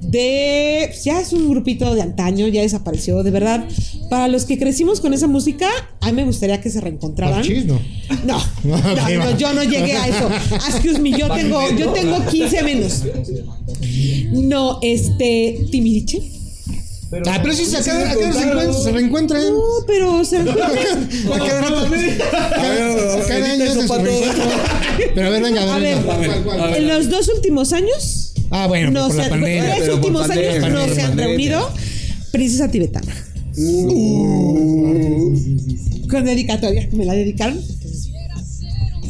de. 0.00 0.90
Ya 1.04 1.20
es 1.20 1.32
un 1.34 1.50
grupito 1.50 1.94
de 1.94 2.00
antaño, 2.02 2.48
ya 2.48 2.62
desapareció, 2.62 3.22
de 3.22 3.30
verdad. 3.30 3.66
Para 4.08 4.28
los 4.28 4.44
que 4.46 4.56
crecimos 4.56 5.00
con 5.00 5.12
esa 5.12 5.26
música, 5.26 5.68
a 6.00 6.06
mí 6.06 6.12
me 6.12 6.24
gustaría 6.24 6.60
que 6.60 6.70
se 6.70 6.80
reencontraran. 6.80 7.42
No. 8.24 8.40
No, 8.64 8.76
no, 8.78 8.94
no, 9.24 9.36
yo 9.36 9.52
no 9.52 9.64
llegué 9.64 9.92
a 9.96 10.06
eso. 10.06 10.30
Excuse 10.54 11.00
me, 11.00 11.10
yo 11.10 11.28
tengo, 11.28 11.60
yo 11.76 11.90
tengo 11.92 12.24
15 12.24 12.62
menos. 12.62 13.02
No, 14.32 14.78
este. 14.80 15.66
Timiriche. 15.70 16.35
Ah, 17.28 17.38
pero 17.40 17.54
si 17.54 17.64
se 17.66 17.76
acaban, 17.76 18.08
acá 18.08 18.32
se 18.32 18.42
encuentran. 18.42 18.74
Se 18.82 18.92
reencuentran. 18.92 19.42
No, 19.52 19.60
pero 19.86 20.24
se 20.24 20.36
encuentran. 20.38 20.70
A 21.32 21.38
cada 23.28 23.52
año 23.52 23.64
hacen 23.64 23.88
su. 23.88 23.94
Pero 25.14 25.26
a 25.26 25.30
ver, 25.30 25.42
venga, 25.42 25.62
a 25.62 25.76
A 25.76 25.78
ver. 25.78 25.96
venga. 25.98 26.76
en 26.76 26.88
los 26.88 27.08
dos 27.08 27.28
últimos 27.28 27.72
años. 27.72 28.32
Ah, 28.50 28.66
bueno, 28.66 28.90
no 28.90 29.06
pues 29.08 29.14
por 29.14 29.14
se 29.14 29.18
la 29.18 29.24
han- 29.24 29.30
pandemia. 29.40 29.62
en 29.62 29.68
los 29.70 29.78
pero 29.78 29.86
por 29.92 29.98
últimos 30.00 30.26
pandemia, 30.28 30.50
años 30.66 30.72
no 30.72 30.94
se 30.94 31.00
han 31.02 31.08
pandemia. 31.08 31.26
reunido. 31.26 31.70
Princesa 32.32 32.70
tibetana. 32.70 33.14
Con 36.10 36.24
dedicatoria. 36.24 36.88
Me 36.92 37.04
la 37.04 37.14
dedicaron. 37.14 37.60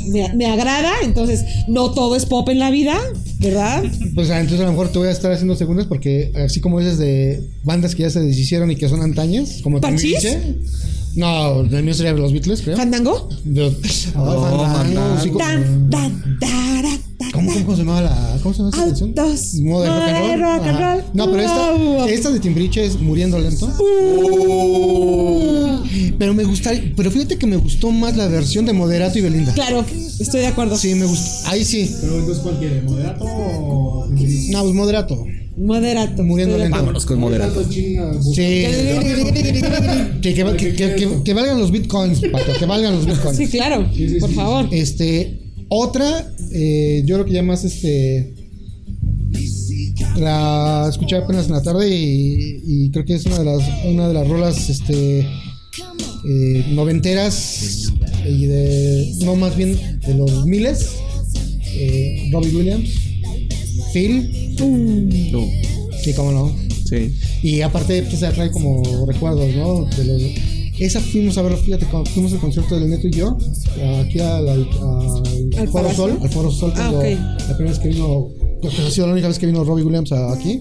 me, 0.08 0.32
me 0.34 0.46
agrada, 0.46 0.92
entonces 1.02 1.44
no 1.68 1.92
todo 1.92 2.14
es 2.16 2.26
pop 2.26 2.48
en 2.48 2.58
la 2.60 2.70
vida, 2.70 2.98
¿verdad? 3.38 3.84
Pues 4.14 4.30
ah, 4.30 4.40
entonces 4.40 4.60
a 4.60 4.64
lo 4.64 4.70
mejor 4.72 4.88
te 4.88 4.98
voy 4.98 5.08
a 5.08 5.12
estar 5.12 5.30
haciendo 5.32 5.56
segundas 5.56 5.86
porque 5.86 6.32
así 6.36 6.60
como 6.60 6.80
dices 6.80 6.98
de 6.98 7.42
bandas 7.64 7.94
que 7.94 8.02
ya 8.04 8.10
se 8.10 8.20
deshicieron 8.20 8.70
y 8.70 8.76
que 8.76 8.88
son 8.88 9.02
antañas, 9.02 9.60
como 9.62 9.80
¿Parchís? 9.80 10.22
No, 11.16 11.60
el 11.62 11.82
mío 11.82 11.94
sería 11.94 12.12
los 12.12 12.32
Beatles, 12.32 12.60
creo. 12.62 12.76
¿Fandango? 12.76 13.28
De- 13.44 13.72
Ah, 14.14 14.82
Fandango, 14.84 15.16
¿Cómo, 17.36 17.72
se 17.76 17.78
llamaba 17.82 18.02
la 18.02 18.38
¿Cómo 18.42 18.54
se 18.54 18.58
llama 18.58 18.70
esa 18.74 18.84
canción? 18.86 19.14
Autos. 19.18 19.54
Modo 19.62 19.82
de 19.82 19.88
rock 19.88 19.98
and 19.98 20.10
roll. 20.10 20.20
Modo 20.20 20.28
de 20.28 20.36
rock 20.36 20.66
and 20.66 20.76
Ajá. 20.76 20.94
roll. 20.94 21.04
No, 21.14 21.30
pero 21.30 21.42
esta, 21.42 22.06
esta 22.12 22.30
de 22.30 22.40
Timbiriche 22.40 22.84
es 22.84 23.00
Muriendo 23.00 23.38
Lento. 23.38 23.68
Pero 26.18 26.34
me 26.34 26.44
gusta, 26.44 26.72
pero 26.96 27.10
fíjate 27.10 27.36
que 27.38 27.46
me 27.46 27.56
gustó 27.56 27.90
más 27.90 28.16
la 28.16 28.26
versión 28.28 28.64
de 28.66 28.72
Moderato 28.72 29.18
y 29.18 29.22
Belinda. 29.22 29.52
Claro, 29.52 29.84
estoy 30.18 30.40
de 30.40 30.46
acuerdo. 30.46 30.76
Sí, 30.76 30.94
me 30.94 31.04
gustó. 31.06 31.48
Ahí 31.48 31.64
sí. 31.64 31.94
Pero 32.00 32.18
entonces, 32.18 32.42
¿cuál 32.42 32.58
quiere? 32.58 32.82
¿Moderato 32.82 33.24
o.? 33.24 34.06
No, 34.08 34.62
pues 34.62 34.74
Moderato. 34.74 35.24
Moderato. 35.58 36.22
Muriendo 36.22 36.58
lento. 36.58 36.76
Vámonos 36.76 37.06
con 37.06 37.18
moderato. 37.18 37.62
Sí. 37.64 37.96
Que, 38.34 40.20
que, 40.22 40.34
que, 40.34 40.74
que- 40.74 40.94
que- 40.94 41.22
que 41.24 41.34
valgan 41.34 41.58
los 41.58 41.70
bitcoins, 41.70 42.20
pato, 42.30 42.52
que 42.58 42.66
valgan 42.66 42.94
los 42.94 43.06
bitcoins. 43.10 43.36
Sí, 43.38 43.46
claro, 43.48 43.88
por 44.20 44.32
favor. 44.32 44.68
Este, 44.70 45.40
otra, 45.68 46.32
eh, 46.52 47.02
yo 47.04 47.16
creo 47.16 47.26
que 47.26 47.32
ya 47.32 47.42
más 47.42 47.64
este. 47.64 48.34
La 50.16 50.86
escuché 50.88 51.16
apenas 51.16 51.46
en 51.46 51.52
la 51.52 51.62
tarde 51.62 51.94
y, 51.94 52.62
y 52.66 52.90
creo 52.90 53.04
que 53.04 53.14
es 53.14 53.26
una 53.26 53.38
de 53.38 53.44
las, 53.44 53.62
una 53.84 54.08
de 54.08 54.14
las 54.14 54.26
rolas 54.26 54.70
este, 54.70 55.26
eh, 56.28 56.64
noventeras 56.70 57.92
y 58.26 58.46
de. 58.46 59.14
No, 59.24 59.36
más 59.36 59.56
bien 59.56 60.00
de 60.00 60.14
los 60.14 60.46
miles. 60.46 60.88
Eh, 61.78 62.30
Robbie 62.32 62.56
Williams, 62.56 62.88
Phil, 63.92 64.56
No. 65.30 65.46
sí, 66.02 66.14
cómo 66.14 66.32
no. 66.32 66.56
Sí. 66.88 67.12
Y 67.42 67.60
aparte, 67.60 68.02
pues 68.02 68.20
se 68.20 68.28
trae 68.30 68.50
como 68.50 68.82
recuerdos, 69.06 69.54
¿no? 69.54 69.84
De 69.84 70.04
los, 70.04 70.22
esa 70.84 71.00
fuimos 71.00 71.38
a 71.38 71.42
ver, 71.42 71.56
fíjate, 71.56 71.86
fuimos 72.12 72.32
al 72.32 72.38
concierto 72.40 72.78
del 72.78 72.90
Neto 72.90 73.08
y 73.08 73.12
yo, 73.12 73.36
aquí 74.00 74.18
al, 74.20 74.48
al, 74.48 74.68
al 74.68 75.58
¿Al 75.58 75.68
Foro? 75.68 75.92
Sol, 75.94 76.18
al 76.20 76.28
Foro 76.28 76.50
Sol, 76.50 76.72
Ah, 76.76 76.90
cuando 76.90 77.14
la 77.14 77.56
primera 77.56 77.70
vez 77.70 77.78
que 77.78 77.88
vino, 77.88 78.28
que 78.60 78.68
ha 78.68 78.90
sido 78.90 79.06
la 79.06 79.12
única 79.14 79.28
vez 79.28 79.38
que 79.38 79.46
vino 79.46 79.64
Robbie 79.64 79.84
Williams 79.84 80.12
aquí. 80.12 80.60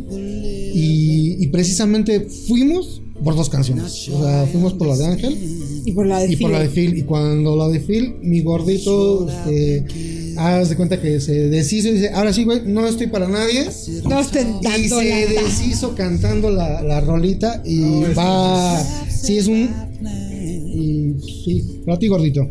Y, 0.77 1.43
y 1.43 1.47
precisamente 1.47 2.21
fuimos 2.47 3.01
por 3.23 3.35
dos 3.35 3.49
canciones. 3.49 4.09
O 4.09 4.21
sea, 4.21 4.45
fuimos 4.51 4.73
por 4.73 4.87
la 4.87 4.97
de 4.97 5.05
Ángel 5.05 5.37
Y 5.85 5.91
por 5.93 6.05
la 6.05 6.19
de 6.19 6.33
y 6.33 6.35
por 6.35 6.51
la 6.51 6.59
de 6.59 6.67
Phil. 6.69 6.89
Phil. 6.91 6.97
Y 6.99 7.03
cuando 7.03 7.55
la 7.55 7.69
de 7.69 7.79
Phil, 7.79 8.15
mi 8.21 8.41
gordito, 8.41 9.25
este, 9.29 9.85
haz 10.37 10.69
de 10.69 10.75
cuenta 10.75 11.01
que 11.01 11.19
se 11.19 11.49
deshizo 11.49 11.89
y 11.89 11.93
dice, 11.93 12.09
ahora 12.13 12.33
sí, 12.33 12.43
güey, 12.43 12.61
no 12.65 12.87
estoy 12.87 13.07
para 13.07 13.27
nadie. 13.27 13.65
No 14.07 14.19
estén 14.19 14.55
Y 14.61 14.87
se 14.89 15.25
lata. 15.29 15.43
deshizo 15.43 15.95
cantando 15.95 16.49
la, 16.49 16.81
la 16.81 17.01
rolita 17.01 17.61
y 17.65 18.01
va. 18.17 18.81
Sí, 19.09 19.37
es 19.37 19.47
un. 19.47 19.69
Y 20.73 21.15
sí, 21.43 21.81
para 21.85 21.97
ti, 21.99 22.07
gordito. 22.07 22.47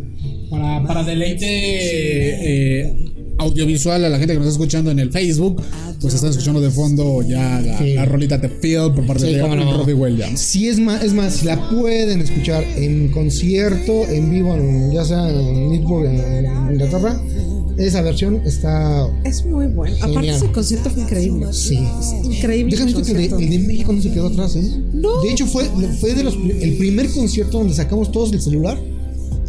Para, 0.50 0.82
para 0.86 1.02
deleite 1.04 1.46
eh, 1.46 2.96
audiovisual 3.38 4.04
a 4.04 4.08
la 4.08 4.18
gente 4.18 4.34
que 4.34 4.38
nos 4.38 4.48
está 4.48 4.58
escuchando 4.62 4.90
en 4.90 4.98
el 4.98 5.10
Facebook, 5.10 5.60
pues 6.00 6.14
están 6.14 6.30
escuchando 6.30 6.60
de 6.60 6.70
fondo 6.70 7.22
ya 7.22 7.60
la, 7.60 7.78
Sí. 7.78 7.94
la 7.94 8.04
rolita 8.04 8.38
de 8.38 8.48
Phil 8.48 8.92
por 8.94 9.06
parte 9.06 9.26
Sí, 9.26 9.32
de 9.34 9.38
no. 9.38 9.76
Robbie 9.78 9.94
Williams. 9.94 10.38
Sí, 10.40 10.68
es 10.68 10.78
más, 10.78 11.02
es 11.02 11.12
más, 11.12 11.34
si 11.34 11.46
la 11.46 11.68
pueden 11.70 12.20
escuchar 12.20 12.62
en 12.76 13.08
concierto, 13.10 14.06
en 14.08 14.30
vivo, 14.30 14.54
en- 14.54 14.92
ya 14.92 15.04
sea 15.04 15.28
en 15.30 15.70
Newport, 15.70 16.06
en 16.06 16.46
Inglaterra, 16.72 17.20
esa 17.76 18.02
versión 18.02 18.40
está. 18.44 19.08
Es 19.24 19.44
muy 19.44 19.66
bueno. 19.66 19.96
Aparte, 20.00 20.28
ese 20.30 20.46
concierto 20.52 20.90
fue 20.90 21.02
increíble. 21.02 21.46
Sí. 21.52 21.78
Increíble. 22.22 22.70
Déjame 22.70 22.92
decirte 22.92 23.12
que 23.14 23.28
concierto. 23.28 23.38
el 23.38 23.48
de, 23.50 23.56
el 23.56 23.62
de 23.62 23.66
México 23.68 23.92
no 23.92 24.00
se 24.02 24.12
quedó 24.12 24.26
atrás, 24.28 24.54
¿eh? 24.54 24.80
No. 24.92 25.20
De 25.22 25.30
hecho, 25.32 25.46
fue, 25.46 25.64
fue 26.00 26.14
de 26.14 26.22
los, 26.22 26.34
el 26.36 26.76
primer 26.76 27.10
concierto 27.10 27.58
donde 27.58 27.74
sacamos 27.74 28.12
todos 28.12 28.32
el 28.32 28.40
celular 28.40 28.78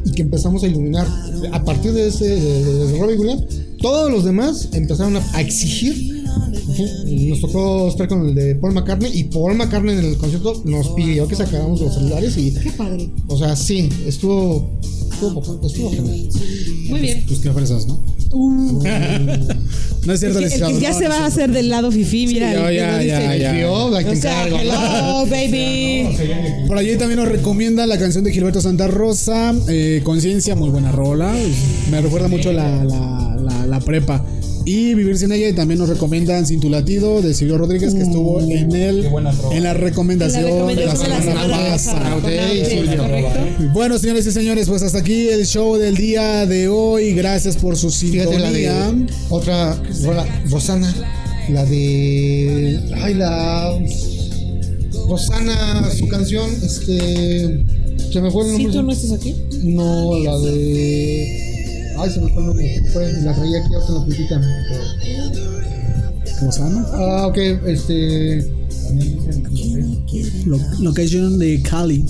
y 0.06 0.12
que 0.12 0.24
empezamos 0.24 0.64
a 0.64 0.68
iluminar. 0.68 1.08
A 1.52 1.64
partir 1.64 1.92
de 1.94 2.08
ese, 2.08 2.26
de, 2.26 2.64
de- 2.64 2.88
de 2.88 3.00
Robbie 3.00 3.16
Williams, 3.16 3.44
todos 3.86 4.10
los 4.12 4.26
demás 4.26 4.70
empezaron 4.74 5.16
a, 5.18 5.22
a 5.34 5.42
exigir. 5.42 6.24
Nos 7.30 7.40
tocó 7.40 7.88
estar 7.88 8.08
con 8.08 8.30
el 8.30 8.34
de 8.34 8.56
Paul 8.56 8.74
McCartney 8.74 9.12
y 9.16 9.26
Paul 9.26 9.54
McCartney 9.56 9.96
en 9.96 10.06
el 10.06 10.18
concierto 10.18 10.60
nos 10.66 10.90
pidió 10.90 11.28
que 11.28 11.36
sacáramos 11.36 11.80
los 11.80 11.94
celulares 11.94 12.36
y, 12.36 12.52
Qué 12.52 12.72
padre. 12.72 13.12
o 13.28 13.38
sea, 13.38 13.56
sí, 13.56 13.88
estuvo, 14.08 14.72
estuvo, 15.14 15.68
estuvo 15.68 15.92
genial. 15.92 16.28
Muy 16.90 17.00
bien. 17.00 17.24
Pues 17.28 17.40
qué 17.42 17.52
fresas, 17.52 17.86
¿no? 17.86 18.00
no 18.36 20.14
es 20.14 20.20
cierto, 20.20 20.40
El 20.40 20.50
que, 20.50 20.56
el 20.56 20.62
que 20.62 20.68
licenciado, 20.68 20.80
ya 20.80 20.90
no, 20.92 20.98
se 20.98 21.04
no 21.06 21.10
va 21.12 21.18
a 21.20 21.26
hacer 21.28 21.52
del 21.52 21.70
lado 21.70 21.92
fifi, 21.92 22.26
mira. 22.28 22.52
el 22.54 22.68
que 22.70 22.76
ya, 22.76 22.98
dice- 22.98 23.08
ya, 23.40 23.56
ya. 23.60 23.72
O 23.72 24.16
sea, 24.16 24.48
hello, 24.48 25.26
baby. 25.30 26.68
Por 26.68 26.78
allí 26.80 26.98
también 26.98 27.20
nos 27.20 27.30
recomienda 27.30 27.86
la 27.86 27.98
canción 28.00 28.24
de 28.24 28.32
Gilberto 28.34 28.62
Santa 28.62 28.88
Rosa, 28.88 29.54
eh, 29.70 30.02
Conciencia, 30.04 30.56
muy 30.56 30.70
buena 30.70 30.92
rola. 30.92 31.34
Me 31.92 32.02
recuerda 32.02 32.28
mucho 32.28 32.52
la, 32.52 32.84
la, 32.84 33.35
la, 33.46 33.66
la 33.66 33.80
prepa. 33.80 34.26
Y 34.68 34.96
Vivir 34.96 35.16
sin 35.18 35.32
ella 35.32 35.48
y 35.48 35.54
también 35.54 35.78
nos 35.80 35.88
recomiendan 35.90 36.48
Sin 36.48 36.60
tu 36.60 36.72
latido 36.72 37.22
de 37.22 37.36
Silvio 37.36 37.60
Rodríguez 37.60 37.94
que 37.94 38.02
estuvo 38.02 38.42
en 38.42 38.52
el 38.52 39.06
en 39.06 39.64
la 39.64 39.74
recomendación, 39.76 40.44
La 40.44 40.50
recomendación 40.50 40.76
de 40.76 40.86
la 40.86 41.22
semana 41.22 41.58
pasada. 41.70 42.18
Bueno, 43.74 44.00
señores 44.00 44.26
y 44.26 44.32
señores, 44.32 44.68
pues 44.68 44.82
hasta 44.82 44.98
aquí 45.00 45.28
el 45.30 45.46
show 45.46 45.76
del 45.78 45.96
día 45.96 46.48
de 46.48 46.68
hoy. 46.68 47.14
Gracias 47.14 47.58
por 47.58 47.78
su 47.78 47.92
sintonía. 47.92 48.50
de 48.52 49.06
otra 49.30 49.80
rola, 50.04 50.26
Rosana, 50.50 50.94
la 51.50 51.64
de 51.66 52.80
ay 53.04 53.14
la 53.14 53.78
Rosana, 55.08 55.92
su 55.96 56.08
canción, 56.08 56.50
este 56.64 57.64
se 58.12 58.22
me 58.22 58.32
fue 58.32 58.44
el 58.50 58.56
Si 58.56 58.64
nombre. 58.64 58.74
tú 58.80 58.84
no 58.84 58.92
estás 58.92 59.12
aquí. 59.12 59.36
No, 59.64 60.18
la 60.20 60.38
de 60.40 61.55
ay 61.98 62.10
se 62.10 62.20
me 62.22 62.30
fue 62.32 62.42
el 62.42 62.48
nombre, 62.48 62.82
fue, 62.94 63.14
la 63.24 63.34
traía 63.34 63.60
aquí 63.64 63.74
ahorita 63.74 63.92
en 63.92 63.98
la 63.98 64.06
puntita. 64.06 64.42
¿Cómo 66.40 66.52
se 66.52 66.60
llama? 66.60 66.86
Ah, 66.94 67.28
ok, 67.28 67.38
este 67.68 68.52
Lo- 70.46 70.60
Location 70.80 71.40
de 71.40 71.62
Cali. 71.62 72.06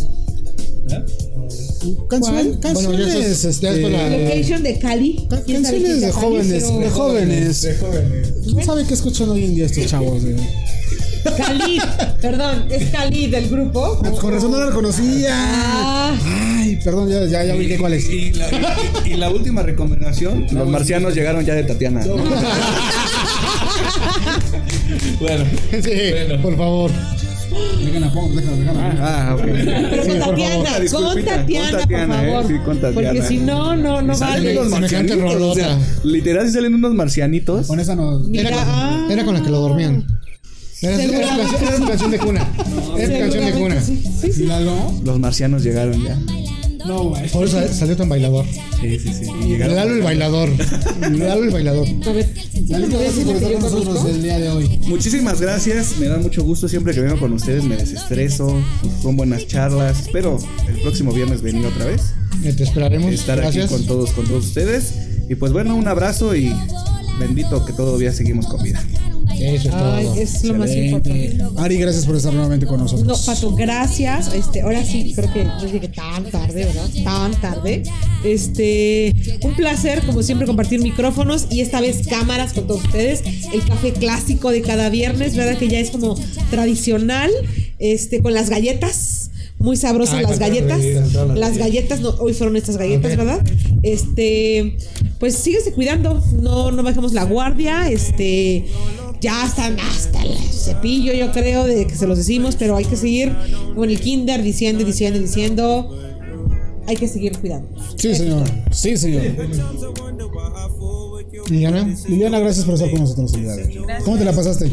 Canción- 2.10 2.60
Bueno, 2.74 2.92
ya 2.94 2.98
canciones, 2.98 3.46
es- 3.46 3.60
ya 3.62 3.70
este, 3.70 3.76
es 3.80 3.82
con 3.84 3.92
la- 3.92 4.10
Location 4.18 4.64
de 4.64 4.80
Cali. 4.80 5.28
ca- 5.30 5.42
¿Quién 5.44 5.64
sabe 5.64 5.78
canciones 5.78 5.82
quién 5.82 5.94
de 5.94 6.00
sea 6.00 6.10
Cali? 6.12 6.26
jóvenes, 6.26 6.64
de 6.80 6.90
jóvenes. 6.90 7.68
¿Quién 8.44 8.66
sabe 8.66 8.84
qué 8.86 8.94
escuchan 8.96 9.30
hoy 9.30 9.44
en 9.46 9.56
día 9.56 9.66
estos 9.66 9.86
chavos? 9.86 10.24
eh? 10.24 10.36
Cali, 11.38 11.80
perdón, 12.22 12.66
es 12.70 12.90
Cali 12.92 13.28
del 13.28 13.50
grupo. 13.50 14.00
Pues 14.00 14.20
con 14.20 14.34
razón 14.34 14.52
no 14.52 14.60
la 14.60 14.68
reconocía. 14.68 15.34
Ah. 15.34 16.14
Ay, 16.60 16.80
perdón, 16.84 17.10
ya, 17.10 17.26
ya, 17.26 17.44
ya 17.44 17.56
ubiqué 17.56 17.78
cuál 17.78 17.94
es. 17.94 18.10
Y 18.10 18.32
la, 18.34 18.48
y- 19.06 19.12
y 19.14 19.18
la 19.18 19.30
última 19.30 19.62
recomendación, 19.64 20.46
los 20.52 20.68
marcianos 20.68 21.14
llegaron 21.16 21.44
ya 21.46 21.56
de 21.56 21.64
Tatiana. 21.64 22.02
bueno. 25.20 25.46
sí, 25.72 25.92
por 26.42 26.56
favor. 26.58 26.92
Déjala, 27.86 28.10
déjala, 28.10 28.58
déjala. 28.58 28.96
Ah, 29.00 29.36
ok. 29.36 29.42
Pero 29.46 30.04
Sí, 30.04 30.10
con 30.10 30.20
Tatiana, 30.20 30.66
favor. 30.66 30.92
con 31.16 31.24
Tatiana, 31.26 31.70
con 31.72 31.80
Tatiana, 31.80 32.16
por 32.18 32.26
eh, 32.26 32.32
favor. 32.34 32.48
sí, 32.48 32.54
con 32.66 32.82
Tatiana. 32.82 33.10
Porque 33.14 33.22
si 33.28 33.38
no, 33.38 33.76
no, 33.78 34.02
no 34.02 34.16
Salen 34.16 34.44
vale. 34.44 34.60
unos 34.60 34.74
Semejante 34.74 35.16
marcianitos. 35.16 35.42
O 35.52 35.56
sea, 35.56 35.68
rolota. 35.70 35.88
literal, 36.04 36.48
si 36.48 36.54
salen 36.54 36.74
unos 36.74 36.94
marcianitos. 36.94 37.68
Con 37.68 37.80
esa. 37.80 37.96
Mira, 37.96 38.50
Era 38.50 38.58
con, 38.58 38.66
ah. 38.68 39.08
era 39.10 39.24
con 39.26 39.34
la 39.36 39.42
que 39.44 39.50
lo 39.50 39.60
dormían. 39.60 40.06
Era, 40.90 41.48
su 41.78 41.86
canción- 41.86 42.12
de 42.12 42.18
cuna. 42.20 42.48
Era 42.98 43.14
su 43.16 43.20
canción 43.20 43.46
de 43.46 43.52
cuna. 43.54 43.82
Sí, 43.82 44.04
sí, 44.22 44.32
sí. 44.34 44.44
¿Y 44.44 44.46
Lalo? 44.48 44.76
Los 45.04 45.20
marcianos 45.20 45.64
llegaron 45.64 46.04
ya. 46.04 46.18
No, 46.86 47.06
güey. 47.10 47.28
Por 47.30 47.46
eso 47.48 47.60
salió 47.74 47.98
tan 47.98 48.10
bailador. 48.10 48.46
Sí, 48.80 49.00
sí, 49.00 49.12
sí. 49.12 49.58
Lalo 49.58 49.96
el 49.96 50.04
bailador. 50.04 50.50
Lalo 51.12 51.44
el 51.44 51.50
bailador. 51.50 51.88
A 51.88 52.12
ver, 52.12 52.30
Lalito, 52.68 53.00
gracias 53.00 53.26
por 53.26 53.36
estar 53.36 53.52
con 53.54 53.62
nosotros 53.64 54.06
el 54.06 54.22
día 54.22 54.38
de 54.40 54.50
hoy. 54.50 54.80
Muchísimas 54.88 55.42
gracias, 55.42 55.98
me 56.00 56.08
da 56.08 56.18
mucho 56.20 56.44
gusto 56.44 56.68
siempre 56.70 56.94
que 56.94 57.02
vengo 57.02 57.18
con 57.20 57.34
ustedes, 57.34 57.64
me 57.64 57.76
desestreso, 57.76 58.56
son 59.02 59.16
buenas 59.18 59.48
charlas. 59.48 60.00
Espero 60.02 60.38
el 60.68 60.80
próximo 60.82 61.12
viernes 61.12 61.42
venir 61.42 61.66
otra 61.66 61.86
vez, 61.86 62.02
Eh, 62.44 62.54
Te 62.54 62.64
esperaremos. 62.64 63.12
estar 63.12 63.38
Gracias. 63.40 63.66
aquí 63.66 63.74
con 63.74 63.88
todos, 63.88 64.12
con 64.12 64.26
todos 64.28 64.46
ustedes. 64.46 64.94
Y 65.28 65.34
pues 65.36 65.52
bueno, 65.54 65.76
un 65.76 65.88
abrazo 65.88 66.36
y 66.36 66.54
bendito 67.20 67.66
que 67.66 67.74
todavía 67.74 68.12
seguimos 68.12 68.48
con 68.48 68.62
vida. 68.64 68.84
Eso 69.40 69.70
es 69.70 69.74
Ay, 69.76 70.06
todo. 70.06 70.16
es 70.16 70.44
lo 70.46 70.54
más 70.56 70.72
importante. 70.74 71.38
Ari, 71.58 71.78
gracias 71.78 72.06
por 72.06 72.16
estar 72.16 72.32
nuevamente 72.32 72.66
con 72.66 72.80
nosotros. 72.80 73.06
No, 73.06 73.34
Pato, 73.34 73.54
gracias. 73.56 74.34
Este, 74.34 74.62
ahora 74.62 74.84
sí, 74.86 75.12
creo 75.16 75.34
que 75.34 75.46
yo 75.62 75.68
llegué 75.68 75.90
tan 75.90 76.24
tarde, 76.30 76.66
¿verdad? 76.66 76.90
Tan 77.04 77.32
tarde. 77.42 77.84
Este, 78.24 79.14
un 79.42 79.56
placer, 79.56 80.04
como 80.06 80.24
siempre, 80.24 80.48
compartir 80.48 80.82
micrófonos 80.82 81.48
y 81.50 81.62
esta 81.62 81.82
vez 81.82 82.08
cámaras 82.08 82.54
con 82.54 82.68
todos 82.68 82.84
ustedes. 82.86 83.24
El 83.54 83.64
café 83.66 83.92
clásico 83.94 84.52
de 84.52 84.62
cada 84.62 84.90
viernes, 84.90 85.36
¿verdad? 85.36 85.58
Que 85.58 85.68
ya 85.68 85.80
es 85.80 85.92
como 85.92 86.16
tradicional. 86.50 87.32
Este, 87.78 88.22
con 88.22 88.34
las 88.34 88.50
galletas. 88.50 89.25
Muy 89.66 89.78
sabrosas 89.78 90.14
Ay, 90.20 90.26
las 90.26 90.38
galletas. 90.38 90.80
las 91.34 91.58
galletas, 91.58 92.00
no, 92.00 92.10
hoy 92.20 92.36
fueron 92.36 92.56
estas 92.56 92.78
galletas. 92.78 93.18
¿verdad? 93.18 93.44
Este, 93.82 94.78
pues 95.20 95.34
síguese 95.34 95.74
cuidando, 95.74 96.24
no, 96.40 96.72
no 96.72 96.84
bajemos 96.84 97.14
la 97.14 97.24
guardia, 97.24 97.90
este, 97.90 98.66
ya 99.22 99.44
están 99.44 99.80
hasta 99.80 100.22
el 100.22 100.38
cepillo, 100.38 101.14
yo 101.14 101.32
creo, 101.32 101.64
de 101.66 101.88
que 101.88 101.96
se 101.96 102.06
los 102.06 102.20
decimos, 102.20 102.56
pero 102.58 102.76
hay 102.76 102.86
que 102.86 102.96
seguir 102.96 103.36
con 103.74 103.90
el 103.90 104.00
kinder 104.00 104.44
diciendo, 104.44 104.84
diciendo, 104.84 105.20
diciendo, 105.20 106.00
hay 106.86 106.96
que 106.96 107.08
seguir 107.08 107.36
cuidando. 107.40 107.68
Sí, 107.98 108.14
señor. 108.14 108.44
Sí, 108.72 108.96
señor. 108.96 109.24
Liliana, 111.50 111.88
Liliana, 112.08 112.40
gracias 112.40 112.66
por 112.66 112.74
estar 112.76 112.90
con 112.90 113.02
nosotros 113.02 113.34
el 113.36 113.42
día 113.42 113.56
de 113.56 113.64
hoy. 113.64 113.80
¿Cómo 114.04 114.18
te 114.18 114.26
la 114.26 114.34
pasaste? 114.34 114.72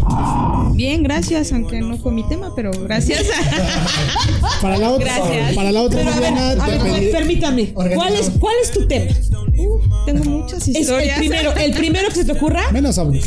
Bien, 0.75 1.03
gracias, 1.03 1.53
aunque 1.53 1.81
no 1.81 1.99
fue 1.99 2.13
mi 2.13 2.27
tema, 2.29 2.53
pero 2.55 2.71
gracias. 2.85 3.25
Para 4.63 4.79
la 4.79 4.91
otra, 4.91 5.05
Gracias. 5.19 5.55
para 5.55 5.73
la 5.73 5.83
otra 5.83 5.99
Pero 5.99 6.11
a 6.11 6.21
ver, 6.21 6.31
Liliana, 6.33 6.65
a 6.65 6.69
ver, 6.69 7.11
permítame, 7.11 7.73
¿cuál 7.73 8.15
es, 8.15 8.31
¿cuál 8.39 8.55
es 8.63 8.71
tu 8.71 8.87
tema? 8.87 9.11
Tengo 10.07 10.25
muchas 10.25 10.63
Es 10.69 10.75
el 10.77 10.81
historias. 10.83 11.19
primero, 11.19 11.53
el 11.57 11.73
primero 11.75 12.09
que 12.09 12.15
se 12.15 12.25
te 12.25 12.33
ocurra. 12.33 12.71
Menos 12.73 12.99
audios. 12.99 13.25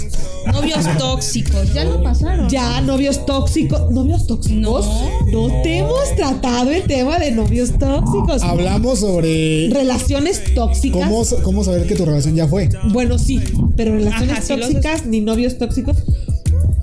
Novios 0.52 0.86
tóxicos. 0.98 1.74
Ya 1.74 1.84
lo 1.86 2.04
pasaron. 2.04 2.50
Ya, 2.50 2.82
novios 2.82 3.26
tóxicos. 3.26 3.90
¿Novios 3.92 4.28
tóxicos? 4.28 4.86
No. 5.32 5.48
No 5.48 5.62
te 5.62 5.78
hemos 5.80 6.16
tratado 6.16 6.72
el 6.72 6.84
tema 6.84 7.20
de 7.20 7.32
novios 7.32 7.72
tóxicos. 7.78 8.42
Hablamos 8.44 9.00
sobre 9.00 9.70
Relaciones 9.72 10.54
tóxicas. 10.54 11.08
cómo, 11.10 11.24
cómo 11.44 11.64
saber 11.64 11.88
que 11.88 11.96
tu 11.96 12.06
relación 12.06 12.36
ya 12.36 12.48
fue. 12.48 12.70
Bueno, 12.92 13.18
sí, 13.18 13.35
pero 13.76 13.94
relaciones 13.94 14.32
Ajá, 14.32 14.42
sí 14.42 14.56
los 14.58 14.68
tóxicas 14.70 15.06
ni 15.06 15.22
novios 15.22 15.58
tóxicos. 15.58 15.98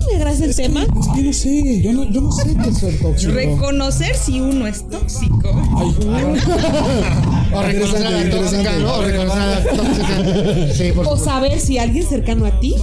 ¿Me 0.09 0.15
agrada 0.17 0.45
el 0.45 0.53
tema? 0.55 0.81
Es 0.83 1.07
que 1.15 1.21
yo 1.21 1.23
no 1.23 1.33
sé, 1.33 1.81
yo 1.81 1.93
no, 1.93 2.11
yo 2.11 2.21
no 2.21 2.31
sé 2.31 2.55
qué 2.61 2.69
es 2.69 2.77
ser 2.77 2.99
tóxico. 2.99 3.31
Reconocer 3.31 4.13
si 4.15 4.41
uno 4.41 4.67
es 4.67 4.87
tóxico. 4.89 5.49
o 7.53 7.61
reconocer 7.61 8.07
a 8.07 8.09
la 8.09 8.21
Interesante, 8.23 8.37
tóxica, 8.69 8.79
¿no? 8.79 8.95
O 8.97 9.01
reconocer 9.01 9.41
a 9.41 9.45
la 9.47 9.63
tóxica. 9.63 10.73
Sí, 10.73 10.91
por 10.93 11.07
O 11.07 11.17
saber 11.17 11.59
si 11.59 11.77
alguien 11.77 12.05
cercano 12.05 12.45
a 12.45 12.59
ti 12.59 12.75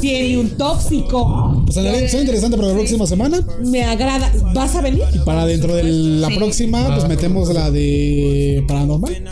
tiene 0.00 0.38
un 0.38 0.50
tóxico. 0.50 1.62
Pues 1.64 1.74
son 2.10 2.20
interesante 2.20 2.56
para 2.56 2.68
la 2.70 2.74
próxima 2.74 3.06
semana. 3.06 3.40
Me 3.64 3.84
agrada. 3.84 4.30
¿Vas 4.54 4.74
a 4.74 4.80
venir? 4.80 5.04
Para 5.24 5.46
dentro 5.46 5.74
de 5.76 5.84
la 5.84 6.28
Sí. 6.28 6.36
próxima, 6.36 6.86
pues 6.94 7.08
metemos 7.08 7.52
la 7.54 7.70
de 7.70 8.64
paranormal. 8.66 9.22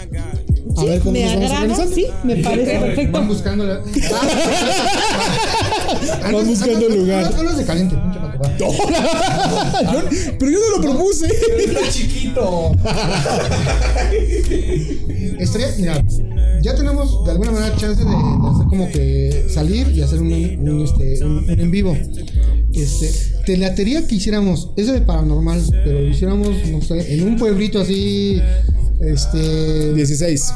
A 0.76 0.84
ver 0.84 1.00
cómo 1.00 1.12
me 1.12 1.24
agrada, 1.24 1.60
organizando. 1.62 1.94
sí, 1.94 2.06
me 2.24 2.36
parece 2.36 2.78
perfecto. 2.78 3.18
Van 3.18 3.28
buscando 3.28 3.64
la... 3.66 3.78
Van 6.32 6.46
buscando 6.46 6.86
el 6.86 6.96
lugar. 6.98 7.32
Hablas 7.36 7.56
de 7.56 7.64
caliente, 7.64 7.96
pinche. 7.96 8.18
Yo- 8.58 8.68
pero 10.38 10.50
yo 10.50 10.58
no 10.58 10.76
lo 10.76 10.82
propuse. 10.82 11.26
Está 11.26 11.88
chiquito. 11.90 12.72
Estaría, 15.38 15.68
mira, 15.78 16.02
ya 16.62 16.74
tenemos 16.74 17.24
de 17.24 17.30
alguna 17.32 17.52
manera 17.52 17.74
chance 17.76 18.02
de, 18.02 18.08
de 18.10 18.16
hacer 18.16 18.66
como 18.68 18.88
que 18.90 19.46
salir 19.52 19.88
y 19.88 20.02
hacer 20.02 20.20
un, 20.20 20.32
un, 20.32 20.84
este, 20.84 21.24
un- 21.24 21.48
un 21.50 21.60
en 21.60 21.70
vivo. 21.70 21.96
Este, 22.72 23.10
te 23.46 23.56
latería 23.56 24.06
que 24.06 24.16
hiciéramos 24.16 24.70
ese 24.76 24.92
de 24.92 25.00
paranormal, 25.00 25.62
pero 25.84 26.00
lo 26.02 26.08
hiciéramos, 26.08 26.48
no 26.70 26.82
sé, 26.82 27.14
en 27.14 27.26
un 27.26 27.36
pueblito 27.36 27.80
así, 27.80 28.40
este... 29.00 29.94
16. 29.94 30.52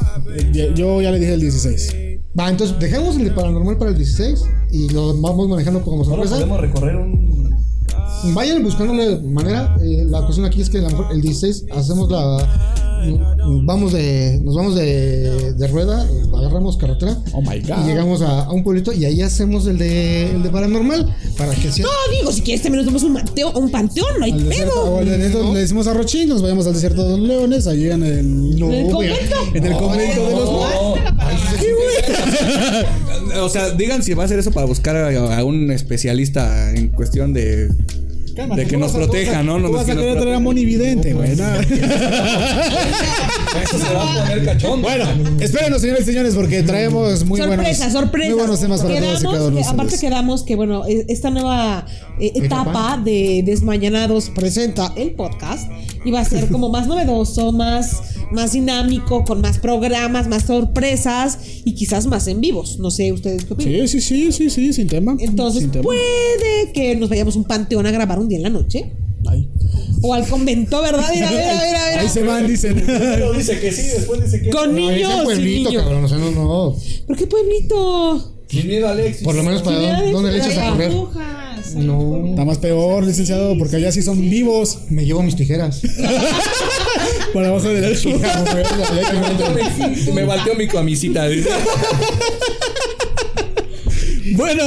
Ya- 0.53 0.73
Yo 0.73 1.01
ya 1.01 1.11
le 1.11 1.19
dije 1.19 1.33
el 1.33 1.41
16. 1.41 1.95
Va, 2.39 2.49
entonces 2.49 2.79
dejemos 2.79 3.15
el 3.17 3.25
de 3.25 3.31
paranormal 3.31 3.77
para 3.77 3.91
el 3.91 3.97
16 3.97 4.41
y 4.71 4.89
lo 4.89 5.19
vamos 5.19 5.49
manejando 5.49 5.81
como 5.81 6.05
sorpresa. 6.05 6.35
podemos 6.35 6.61
recorrer 6.61 6.95
un. 6.95 7.51
Vayan 8.33 8.63
buscándole 8.63 9.17
manera. 9.19 9.75
eh, 9.81 10.05
la 10.07 10.21
cuestión 10.21 10.45
aquí 10.45 10.61
es 10.61 10.69
que 10.69 10.77
a 10.77 10.81
lo 10.83 10.89
mejor 10.89 11.07
el 11.11 11.21
16 11.21 11.65
hacemos 11.75 12.09
la. 12.09 12.37
Vamos 13.63 13.93
de. 13.93 14.39
Nos 14.43 14.55
vamos 14.55 14.75
de, 14.75 15.53
de 15.53 15.67
rueda, 15.67 16.07
agarramos 16.37 16.77
carretera. 16.77 17.17
Oh 17.33 17.41
my 17.41 17.55
Y 17.57 17.61
god. 17.61 17.85
llegamos 17.85 18.21
a, 18.21 18.45
a 18.45 18.51
un 18.51 18.63
pueblito 18.63 18.93
y 18.93 19.05
ahí 19.05 19.21
hacemos 19.21 19.65
el 19.67 19.77
de, 19.77 20.31
el 20.31 20.43
de 20.43 20.49
paranormal. 20.49 21.15
Para 21.37 21.53
que 21.55 21.71
sea. 21.71 21.85
No, 21.85 21.91
digo, 22.17 22.31
si 22.31 22.41
quieres 22.41 22.61
también 22.61 22.85
nos 22.85 22.93
vamos 22.93 23.03
a 23.03 23.07
un, 23.07 23.53
a 23.55 23.57
un 23.59 23.71
panteón, 23.71 24.07
no 24.19 24.25
hay 24.25 24.31
Al 24.31 24.49
desierto, 24.49 24.73
pedo. 24.73 24.83
o 24.91 24.99
al 24.99 25.05
desierto, 25.05 25.53
le 25.53 25.59
decimos 25.59 25.87
a 25.87 25.93
Rochín, 25.93 26.29
nos 26.29 26.41
vayamos 26.41 26.67
al 26.67 26.73
desierto 26.73 27.03
de 27.03 27.17
los 27.17 27.27
leones, 27.27 27.67
allí 27.67 27.89
en 27.89 28.03
el. 28.03 28.59
No, 28.59 28.71
¿En 28.71 28.85
el 28.85 28.91
convento? 28.91 29.35
En 29.55 29.65
el 29.65 29.73
convento 29.77 30.27
de 30.27 30.31
los. 30.35 30.49
O 33.41 33.49
sea, 33.49 33.71
digan 33.71 34.03
si 34.03 34.13
va 34.13 34.23
a 34.23 34.25
hacer 34.25 34.39
eso 34.39 34.51
para 34.51 34.65
buscar 34.65 34.95
a, 34.95 35.37
a 35.37 35.43
un 35.43 35.71
especialista 35.71 36.71
en 36.73 36.89
cuestión 36.89 37.33
de. 37.33 37.69
Cálmate, 38.35 38.61
de 38.61 38.67
que 38.67 38.77
nos 38.77 38.91
a- 38.93 38.97
proteja, 38.97 39.39
tú 39.39 39.45
¿no? 39.45 39.59
Nos- 39.59 39.71
vas 39.71 39.85
que 39.85 39.91
a 39.91 39.95
querer 39.95 40.17
traer 40.19 40.35
a. 40.35 40.39
Moni 40.39 40.65
Vidente, 40.65 41.13
güey. 41.13 41.35
nada. 41.35 41.61
Eso 43.63 43.77
se 43.77 43.93
va 43.93 44.03
a 44.13 44.19
poner 44.25 44.45
cachón. 44.45 44.81
Bueno, 44.81 45.05
espérenos, 45.39 45.81
señores 45.81 46.03
y 46.03 46.05
señores, 46.11 46.35
porque 46.35 46.63
traemos 46.63 47.25
muy 47.25 47.39
sorpresa, 47.39 47.85
buenos, 47.85 47.91
sorpresa. 47.93 48.29
muy 48.29 48.37
buenos 48.39 48.59
temas 48.59 48.81
para 48.81 48.93
todos 48.95 49.19
y 49.19 49.23
cada 49.23 49.45
uno 49.47 49.55
de 49.57 49.61
que- 49.61 49.67
aparte 49.67 49.83
ustedes. 49.95 50.01
quedamos 50.01 50.43
que, 50.43 50.55
bueno, 50.55 50.85
e- 50.87 51.05
esta 51.09 51.29
nueva 51.29 51.85
eh, 52.19 52.31
etapa 52.35 52.97
de 53.03 53.43
Desmañanados 53.45 54.29
presenta 54.29 54.93
el 54.95 55.11
podcast 55.11 55.69
y 56.05 56.11
va 56.11 56.21
a 56.21 56.25
ser 56.25 56.47
como 56.49 56.69
más 56.69 56.87
novedoso, 56.87 57.51
más, 57.51 58.10
más 58.31 58.53
dinámico, 58.53 59.23
con 59.23 59.41
más 59.41 59.57
programas, 59.59 60.27
más 60.27 60.43
sorpresas 60.43 61.37
y 61.65 61.73
quizás 61.73 62.05
más 62.05 62.27
en 62.27 62.41
vivos. 62.41 62.79
No 62.79 62.91
sé 62.91 63.11
ustedes 63.11 63.45
qué 63.45 63.53
opinan. 63.53 63.87
Sí, 63.87 64.01
sí, 64.01 64.01
sí, 64.01 64.31
sí, 64.31 64.49
sí, 64.49 64.73
sin 64.73 64.87
tema. 64.87 65.15
Entonces, 65.19 65.63
sin 65.63 65.71
tema. 65.71 65.83
puede 65.83 66.71
que 66.73 66.95
nos 66.95 67.09
vayamos 67.09 67.35
a 67.35 67.39
un 67.39 67.45
panteón 67.45 67.85
a 67.85 67.91
grabar 67.91 68.19
un 68.19 68.27
día 68.27 68.37
en 68.37 68.43
la 68.43 68.49
noche. 68.49 68.91
Ay. 69.27 69.47
O 70.01 70.13
al 70.13 70.27
convento, 70.27 70.81
¿verdad? 70.81 71.07
Mira, 71.13 71.29
mira, 71.29 71.43
mira, 71.43 71.63
mira. 71.89 72.01
Ahí 72.01 72.09
se 72.09 72.23
van, 72.23 72.47
dicen. 72.47 72.83
Pero 72.85 73.33
dice 73.33 73.59
que 73.59 73.71
sí, 73.71 73.83
después 73.83 74.23
dice 74.23 74.41
que 74.41 74.49
Con 74.49 74.73
No, 74.73 74.91
niños. 74.91 75.11
y 75.21 75.25
pueblito, 75.25 75.73
cabrón. 75.73 76.05
O 76.05 76.07
sea, 76.07 76.17
no, 76.17 76.31
no. 76.31 76.75
¿Por 77.05 77.15
qué 77.17 77.27
pueblito? 77.27 78.33
Sin 78.47 78.67
miedo, 78.67 78.87
Alexis. 78.87 79.23
Por 79.23 79.35
lo 79.35 79.43
menos 79.43 79.61
para 79.61 79.77
dónde, 79.77 80.11
dónde 80.11 80.31
le 80.31 80.37
echas 80.39 80.57
a 80.57 80.71
correr. 80.71 80.91
No. 81.75 82.25
Está 82.27 82.43
más 82.45 82.57
peor, 82.57 83.05
licenciado, 83.05 83.57
porque 83.57 83.75
allá 83.77 83.91
sí 83.91 84.01
son 84.01 84.19
vivos. 84.19 84.79
Me 84.89 85.05
llevo 85.05 85.21
mis 85.23 85.35
tijeras. 85.35 85.81
Por 87.33 87.45
abajo 87.45 87.67
de 87.69 87.81
la 87.81 87.89
Me 90.13 90.23
balteó 90.25 90.55
mi 90.55 90.67
camisita. 90.67 91.27
Bueno, 94.33 94.63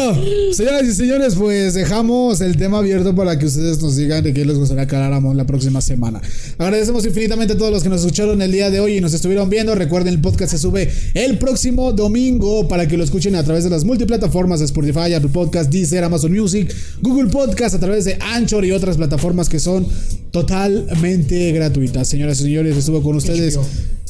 señoras 0.53 0.85
y 0.85 0.93
señores, 0.93 1.37
pues 1.37 1.75
dejamos 1.75 2.41
el 2.41 2.57
tema 2.57 2.79
abierto 2.79 3.15
para 3.15 3.39
que 3.39 3.47
ustedes 3.47 3.81
nos 3.81 3.97
digan 3.97 4.23
de 4.23 4.35
qué 4.35 4.45
les 4.45 4.59
gustaría 4.59 4.87
que 4.87 4.95
habláramos 4.95 5.35
la 5.37 5.47
próxima 5.47 5.81
semana. 5.81 6.21
Agradecemos 6.59 7.05
infinitamente 7.05 7.55
a 7.55 7.59
todos 7.59 7.73
los 7.73 7.83
que 7.83 7.89
nos 7.89 8.01
escucharon 8.01 8.41
el 8.43 8.53
día 8.53 8.71
de 8.71 8.81
hoy 8.81 8.97
y 8.97 9.01
nos 9.01 9.15
estuvieron 9.15 9.51
viendo. 9.51 9.75
Recuerden, 9.75 10.15
el 10.15 10.21
podcast 10.21 10.53
se 10.53 10.59
sube 10.59 10.91
el 11.15 11.39
próximo 11.39 11.93
domingo 11.93 12.69
para 12.69 12.87
que 12.87 12.97
lo 12.97 13.05
escuchen 13.05 13.35
a 13.37 13.43
través 13.43 13.65
de 13.65 13.71
las 13.71 13.85
multiplataformas 13.85 14.61
de 14.61 14.67
Spotify, 14.67 15.15
Apple 15.15 15.31
Podcast, 15.33 15.71
Deezer, 15.71 16.05
Amazon 16.05 16.33
Music, 16.33 16.75
Google 17.03 17.31
Podcast, 17.31 17.75
a 17.75 17.81
través 17.81 18.05
de 18.05 18.19
Anchor 18.21 18.65
y 18.65 18.73
otras 18.73 18.97
plataformas 18.97 19.49
que 19.49 19.59
son 19.59 19.87
totalmente 20.31 21.53
gratuitas. 21.53 22.09
Señoras 22.09 22.41
y 22.41 22.45
señores, 22.45 22.77
estuvo 22.77 23.03
con 23.03 23.17
ustedes. 23.17 23.59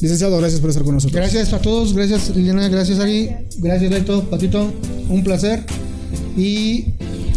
Licenciado, 0.01 0.37
gracias 0.37 0.59
por 0.59 0.69
estar 0.69 0.83
con 0.83 0.95
nosotros. 0.95 1.15
Gracias 1.15 1.53
a 1.53 1.59
todos. 1.59 1.93
Gracias, 1.93 2.35
Liliana. 2.35 2.67
Gracias, 2.67 2.99
Ari. 2.99 3.29
Gracias, 3.57 3.89
Beto. 3.89 4.29
Patito. 4.29 4.73
Un 5.09 5.23
placer. 5.23 5.63
Y 6.37 6.85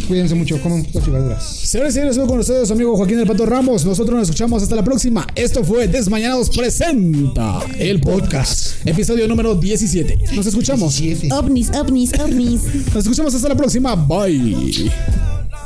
cuídense 0.08 0.34
mucho. 0.34 0.60
Coman 0.60 0.82
frutas 0.82 1.06
y 1.06 1.10
verduras. 1.10 1.44
Señores 1.44 1.92
y 1.92 1.94
señores, 1.94 2.16
estuvo 2.16 2.28
con 2.28 2.40
ustedes 2.40 2.66
su 2.66 2.74
amigo 2.74 2.96
Joaquín 2.96 3.18
del 3.18 3.26
Pato 3.26 3.46
Ramos. 3.46 3.84
Nosotros 3.84 4.18
nos 4.18 4.28
escuchamos 4.28 4.62
hasta 4.62 4.74
la 4.74 4.82
próxima. 4.82 5.26
Esto 5.34 5.62
fue 5.62 5.86
Desmañanados 5.86 6.50
Presenta 6.50 7.60
el 7.78 8.00
podcast, 8.00 8.86
episodio 8.86 9.28
número 9.28 9.54
17. 9.54 10.34
Nos 10.34 10.46
escuchamos. 10.46 11.00
Ovnis, 11.30 11.70
ovnis, 11.70 12.18
ovnis. 12.18 12.62
Nos 12.94 13.04
escuchamos 13.04 13.34
hasta 13.34 13.48
la 13.48 13.56
próxima. 13.56 13.94
Bye. 13.94 14.90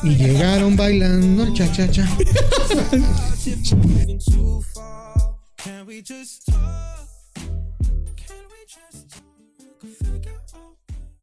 Y 0.02 0.16
llegaron 0.16 0.77
bailando 0.77 1.44
el 1.44 1.55
cha 1.55 1.70